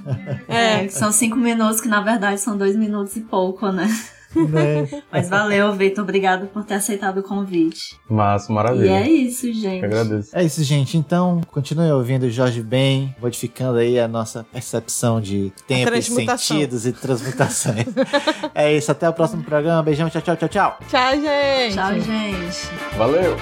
É, 0.48 0.88
são 0.88 1.10
cinco 1.12 1.36
minutos, 1.36 1.80
que 1.80 1.88
na 1.88 2.00
verdade 2.00 2.40
são 2.40 2.56
dois 2.56 2.76
minutos 2.76 3.16
e 3.16 3.20
pouco, 3.20 3.70
né? 3.70 3.88
Né? 4.34 4.88
Mas 5.10 5.28
valeu, 5.28 5.72
Vitor. 5.72 6.02
Obrigado 6.04 6.46
por 6.48 6.64
ter 6.64 6.74
aceitado 6.74 7.18
o 7.18 7.22
convite. 7.22 7.96
Massa, 8.08 8.50
E 8.50 8.54
maravilha. 8.54 8.90
é 8.90 9.08
isso, 9.10 9.46
Eu 9.46 9.54
gente. 9.54 9.84
agradeço. 9.84 10.30
É 10.36 10.44
isso, 10.44 10.62
gente. 10.64 10.96
Então, 10.96 11.40
continue 11.50 11.90
ouvindo 11.92 12.24
o 12.24 12.30
Jorge 12.30 12.62
Ben, 12.62 13.14
modificando 13.20 13.78
aí 13.78 13.98
a 13.98 14.08
nossa 14.08 14.44
percepção 14.44 15.20
de 15.20 15.52
tempo 15.66 15.94
e 15.94 16.02
sentidos 16.02 16.86
e 16.86 16.92
transmutações. 16.92 17.86
é 18.54 18.72
isso, 18.76 18.90
até 18.90 19.08
o 19.08 19.12
próximo 19.12 19.42
programa. 19.42 19.82
Beijão, 19.82 20.08
tchau, 20.08 20.22
tchau, 20.22 20.36
tchau, 20.36 20.48
tchau. 20.48 20.78
Tchau, 20.88 21.12
gente. 21.12 21.74
Tchau, 21.74 21.94
gente. 22.00 22.96
Valeu! 22.96 23.36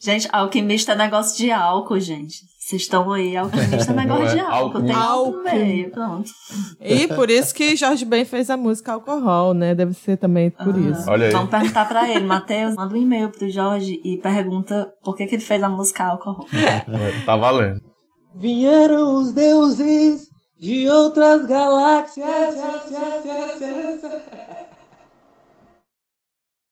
Gente, 0.00 0.28
alquimista 0.32 0.92
é 0.92 0.96
negócio 0.96 1.36
de 1.36 1.50
álcool, 1.52 2.00
gente. 2.00 2.40
Vocês 2.72 2.82
estão 2.82 3.12
aí, 3.12 3.36
alquimista 3.36 3.92
negócio 3.92 4.24
Não 4.24 4.30
é 4.30 4.34
de 4.34 4.40
álcool. 4.40 4.82
Tem 4.82 4.94
álcool. 4.94 5.32
no 5.36 5.42
meio, 5.42 5.90
pronto. 5.90 6.30
E 6.80 7.06
por 7.06 7.28
isso 7.28 7.54
que 7.54 7.76
Jorge 7.76 8.06
Ben 8.06 8.24
fez 8.24 8.48
a 8.48 8.56
música 8.56 8.92
Alcohol, 8.94 9.52
né? 9.52 9.74
Deve 9.74 9.92
ser 9.92 10.16
também 10.16 10.48
por 10.48 10.74
Aham. 10.74 10.90
isso. 10.90 11.10
Olha 11.10 11.26
aí. 11.26 11.32
Vamos 11.32 11.50
perguntar 11.50 11.86
pra 11.86 12.08
ele. 12.10 12.24
Matheus, 12.24 12.74
manda 12.74 12.94
um 12.94 12.96
e-mail 12.96 13.28
pro 13.28 13.50
Jorge 13.50 14.00
e 14.02 14.16
pergunta 14.16 14.90
por 15.04 15.14
que, 15.14 15.26
que 15.26 15.34
ele 15.34 15.42
fez 15.42 15.62
a 15.62 15.68
música 15.68 16.04
álcool. 16.04 16.46
Tá 17.26 17.36
valendo. 17.36 17.80
Vieram 18.34 19.16
os 19.16 19.32
deuses 19.34 20.22
de 20.58 20.88
outras 20.88 21.44
galáxias. 21.44 22.26